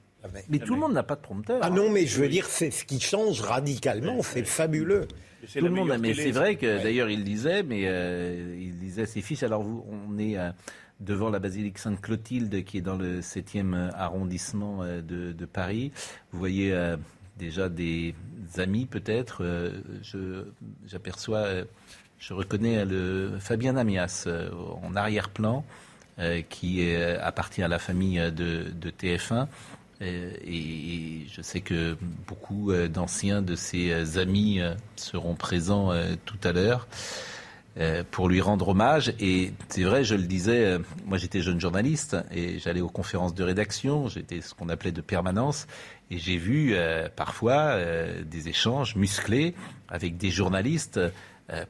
Mais 0.48 0.58
tout 0.58 0.74
le 0.74 0.80
monde 0.80 0.92
n'a 0.92 1.02
pas 1.02 1.16
de 1.16 1.20
prompteur. 1.20 1.58
Ah 1.62 1.70
non, 1.70 1.90
mais 1.90 2.06
je 2.06 2.20
veux 2.20 2.28
dire, 2.28 2.46
c'est 2.46 2.70
ce 2.70 2.84
qui 2.84 3.00
change 3.00 3.40
radicalement, 3.40 4.22
c'est 4.22 4.44
fabuleux. 4.44 5.06
Tout 5.52 5.64
le 5.64 5.70
monde, 5.70 5.90
a- 5.90 5.98
mais 5.98 6.14
c'est 6.14 6.30
vrai 6.30 6.56
que 6.56 6.82
d'ailleurs 6.82 7.10
il 7.10 7.24
disait, 7.24 7.62
mais 7.64 7.82
euh, 7.86 8.56
il 8.60 8.78
disait 8.78 9.02
à 9.02 9.06
ses 9.06 9.22
fils. 9.22 9.42
Alors 9.42 9.62
vous, 9.62 9.84
on 9.90 10.16
est 10.18 10.38
euh, 10.38 10.50
devant 11.00 11.30
la 11.30 11.40
basilique 11.40 11.78
Sainte-Clotilde 11.78 12.62
qui 12.64 12.78
est 12.78 12.82
dans 12.82 12.96
le 12.96 13.20
7e 13.22 13.90
arrondissement 13.94 14.82
euh, 14.82 15.02
de, 15.02 15.32
de 15.32 15.44
Paris. 15.44 15.90
Vous 16.32 16.38
voyez 16.38 16.72
euh, 16.72 16.96
déjà 17.38 17.68
des 17.68 18.14
amis 18.58 18.86
peut-être. 18.86 19.38
euh, 19.42 19.72
je- 20.02 20.44
J'aperçois, 20.86 21.38
euh, 21.38 21.64
je 22.20 22.34
reconnais 22.34 22.78
euh, 22.78 22.84
le 23.32 23.38
Fabien 23.40 23.76
Amias 23.76 24.24
euh, 24.28 24.48
en 24.84 24.94
arrière-plan. 24.94 25.64
euh, 26.18 26.42
qui 26.48 26.84
euh, 26.94 27.18
appartient 27.22 27.62
à 27.62 27.68
la 27.68 27.78
famille 27.78 28.18
euh, 28.20 28.30
de, 28.30 28.66
de 28.70 28.90
TF1. 28.90 29.46
Euh, 30.02 30.32
Et 30.44 31.26
je 31.32 31.42
sais 31.42 31.60
que 31.60 31.96
beaucoup 32.26 32.72
euh, 32.72 32.88
d'anciens 32.88 33.42
de 33.42 33.54
ses 33.54 33.92
euh, 33.92 34.20
amis 34.20 34.60
seront 34.96 35.34
présents 35.34 35.92
tout 36.24 36.38
à 36.44 36.52
l'heure 36.52 36.86
pour 38.10 38.28
lui 38.28 38.42
rendre 38.42 38.68
hommage. 38.68 39.14
Et 39.18 39.52
c'est 39.68 39.84
vrai, 39.84 40.04
je 40.04 40.14
le 40.14 40.24
disais, 40.24 40.78
moi 41.06 41.16
j'étais 41.16 41.40
jeune 41.40 41.58
journaliste 41.58 42.16
et 42.30 42.58
j'allais 42.58 42.82
aux 42.82 42.90
conférences 42.90 43.34
de 43.34 43.42
rédaction, 43.42 44.08
j'étais 44.08 44.42
ce 44.42 44.52
qu'on 44.52 44.68
appelait 44.68 44.92
de 44.92 45.00
permanence, 45.00 45.66
et 46.10 46.18
j'ai 46.18 46.36
vu 46.36 46.76
parfois 47.16 47.78
des 48.24 48.48
échanges 48.48 48.94
musclés 48.94 49.54
avec 49.88 50.18
des 50.18 50.30
journalistes. 50.30 51.00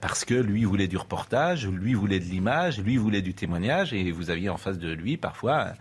Parce 0.01 0.25
que 0.25 0.35
lui 0.35 0.65
voulait 0.65 0.89
du 0.89 0.97
reportage, 0.97 1.67
lui 1.69 1.95
voulait 1.95 2.21
de 2.21 2.25
l'image, 2.25 2.81
lui 2.81 2.97
voulait 2.97 3.23
du 3.23 3.35
témoignage, 3.35 3.93
et 3.93 4.11
vous 4.11 4.31
aviez 4.31 4.49
en 4.49 4.57
face 4.57 4.79
de 4.79 4.93
lui 4.93 5.17
parfois 5.17 5.73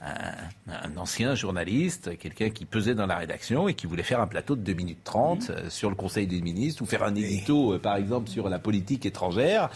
un, 0.00 0.34
un 0.72 0.96
ancien 0.96 1.34
journaliste, 1.34 2.18
quelqu'un 2.18 2.50
qui 2.50 2.64
pesait 2.64 2.94
dans 2.94 3.06
la 3.06 3.16
rédaction 3.16 3.68
et 3.68 3.74
qui 3.74 3.86
voulait 3.86 4.02
faire 4.02 4.20
un 4.20 4.26
plateau 4.26 4.56
de 4.56 4.60
2 4.60 4.72
minutes 4.74 5.04
30 5.04 5.50
euh, 5.50 5.70
sur 5.70 5.90
le 5.90 5.96
Conseil 5.96 6.26
des 6.26 6.40
ministres 6.40 6.82
ou 6.82 6.86
faire 6.86 7.02
un 7.02 7.14
édito, 7.14 7.74
euh, 7.74 7.78
par 7.78 7.96
exemple, 7.96 8.28
sur 8.28 8.48
la 8.48 8.58
politique 8.58 9.06
étrangère. 9.06 9.70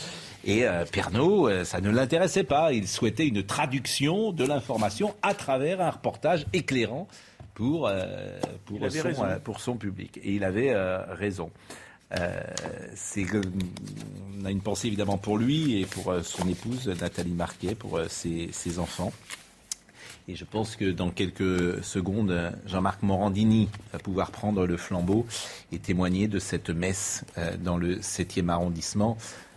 Et 0.44 0.66
euh, 0.66 0.84
Pernaud, 0.90 1.48
euh, 1.48 1.64
ça 1.64 1.80
ne 1.80 1.90
l'intéressait 1.90 2.44
pas. 2.44 2.72
Il 2.72 2.88
souhaitait 2.88 3.26
une 3.26 3.44
traduction 3.44 4.32
de 4.32 4.44
l'information 4.44 5.14
à 5.22 5.34
travers 5.34 5.80
un 5.80 5.90
reportage 5.90 6.46
éclairant 6.52 7.08
pour, 7.54 7.90
pour, 8.64 8.90
son, 8.90 9.02
raison. 9.02 9.24
pour 9.44 9.60
son 9.60 9.76
public. 9.76 10.18
Et 10.22 10.34
il 10.34 10.44
avait 10.44 10.74
raison. 11.10 11.50
Euh, 12.18 12.40
c'est 12.94 13.26
on 14.40 14.46
a 14.46 14.50
une 14.50 14.62
pensée 14.62 14.88
évidemment 14.88 15.18
pour 15.18 15.36
lui 15.36 15.80
et 15.80 15.84
pour 15.84 16.14
son 16.22 16.48
épouse 16.48 16.88
Nathalie 16.88 17.32
Marquet, 17.32 17.74
pour 17.74 18.00
ses, 18.08 18.48
ses 18.52 18.78
enfants. 18.78 19.12
Et 20.28 20.36
je 20.36 20.44
pense 20.44 20.76
que 20.76 20.84
dans 20.90 21.10
quelques 21.10 21.82
secondes, 21.82 22.52
Jean-Marc 22.66 23.02
Morandini 23.02 23.68
va 23.92 23.98
pouvoir 23.98 24.30
prendre 24.30 24.66
le 24.66 24.76
flambeau 24.76 25.26
et 25.72 25.78
témoigner 25.78 26.28
de 26.28 26.38
cette 26.38 26.70
messe 26.70 27.24
euh, 27.38 27.56
dans 27.62 27.76
le 27.76 27.96
7e 27.96 28.48
arrondissement 28.48 29.16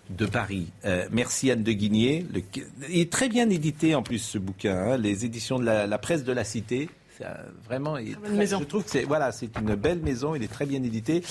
de 0.10 0.26
Paris. 0.26 0.68
Euh, 0.86 1.08
merci 1.12 1.52
Anne 1.52 1.64
de 1.64 1.72
Guigné. 1.72 2.26
Le- 2.34 2.42
il 2.90 3.00
est 3.02 3.12
très 3.12 3.30
bien 3.30 3.50
édité 3.50 3.94
en 3.96 4.04
plus 4.04 4.20
ce 4.20 4.38
bouquin, 4.38 4.76
hein, 4.76 4.98
les 4.98 5.26
éditions 5.26 5.60
de 5.60 5.66
la, 5.66 5.86
la 5.88 5.98
presse 5.98 6.24
de 6.24 6.34
la 6.34 6.44
Cité. 6.44 6.90
C'est, 7.18 7.26
euh, 7.26 7.34
vraiment, 7.66 7.98
il 7.98 8.10
est 8.10 8.16
bonne 8.16 8.24
très- 8.24 8.34
maison. 8.34 8.60
je 8.60 8.66
trouve 8.66 8.84
que 8.84 8.90
c'est 8.90 9.04
voilà, 9.04 9.32
c'est 9.32 9.56
une 9.60 9.76
belle 9.76 10.00
maison. 10.00 10.34
Il 10.34 10.42
est 10.44 10.52
très 10.52 10.66
bien 10.66 10.82
édité. 10.82 11.22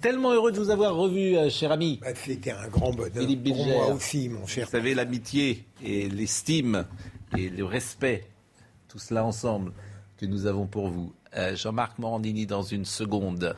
Tellement 0.00 0.32
heureux 0.32 0.52
de 0.52 0.58
vous 0.60 0.70
avoir 0.70 0.94
revu, 0.94 1.36
euh, 1.36 1.50
cher 1.50 1.72
ami. 1.72 1.98
C'était 2.24 2.52
un 2.52 2.68
grand 2.68 2.92
bonheur 2.92 3.12
Philippe 3.16 3.44
pour 3.44 3.66
moi 3.66 3.88
aussi, 3.88 4.28
mon 4.28 4.46
cher. 4.46 4.66
Vous 4.66 4.72
savez, 4.72 4.94
l'amitié 4.94 5.64
et 5.84 6.08
l'estime 6.08 6.86
et 7.36 7.48
le 7.50 7.64
respect, 7.64 8.24
tout 8.92 8.98
cela 8.98 9.24
ensemble, 9.24 9.72
que 10.18 10.26
nous 10.26 10.44
avons 10.44 10.66
pour 10.66 10.88
vous. 10.88 11.14
Euh, 11.34 11.56
Jean-Marc 11.56 11.98
Morandini 11.98 12.44
dans 12.44 12.62
une 12.62 12.84
seconde. 12.84 13.56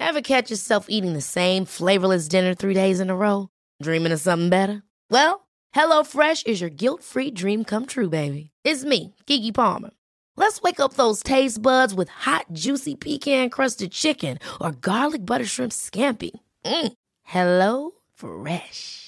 Ever 0.00 0.22
catch 0.22 0.50
yourself 0.50 0.86
eating 0.88 1.12
the 1.12 1.20
same 1.20 1.66
flavorless 1.66 2.26
dinner 2.26 2.54
three 2.54 2.72
days 2.72 3.00
in 3.00 3.10
a 3.10 3.14
row? 3.14 3.50
Dreaming 3.82 4.12
of 4.12 4.20
something 4.20 4.48
better? 4.48 4.82
Well, 5.10 5.46
HelloFresh 5.74 6.46
is 6.46 6.62
your 6.62 6.70
guilt-free 6.70 7.32
dream 7.32 7.64
come 7.64 7.84
true, 7.84 8.08
baby. 8.08 8.50
It's 8.64 8.84
me, 8.84 9.14
Kiki 9.26 9.52
Palmer. 9.52 9.90
Let's 10.36 10.62
wake 10.62 10.80
up 10.80 10.94
those 10.94 11.22
taste 11.22 11.60
buds 11.60 11.92
with 11.92 12.08
hot, 12.08 12.46
juicy 12.54 12.94
pecan-crusted 12.94 13.92
chicken 13.92 14.38
or 14.58 14.72
garlic 14.72 15.26
butter 15.26 15.44
shrimp 15.44 15.72
scampi. 15.72 16.30
Mm. 16.64 16.92
Hello 17.24 17.90
Fresh. 18.14 19.07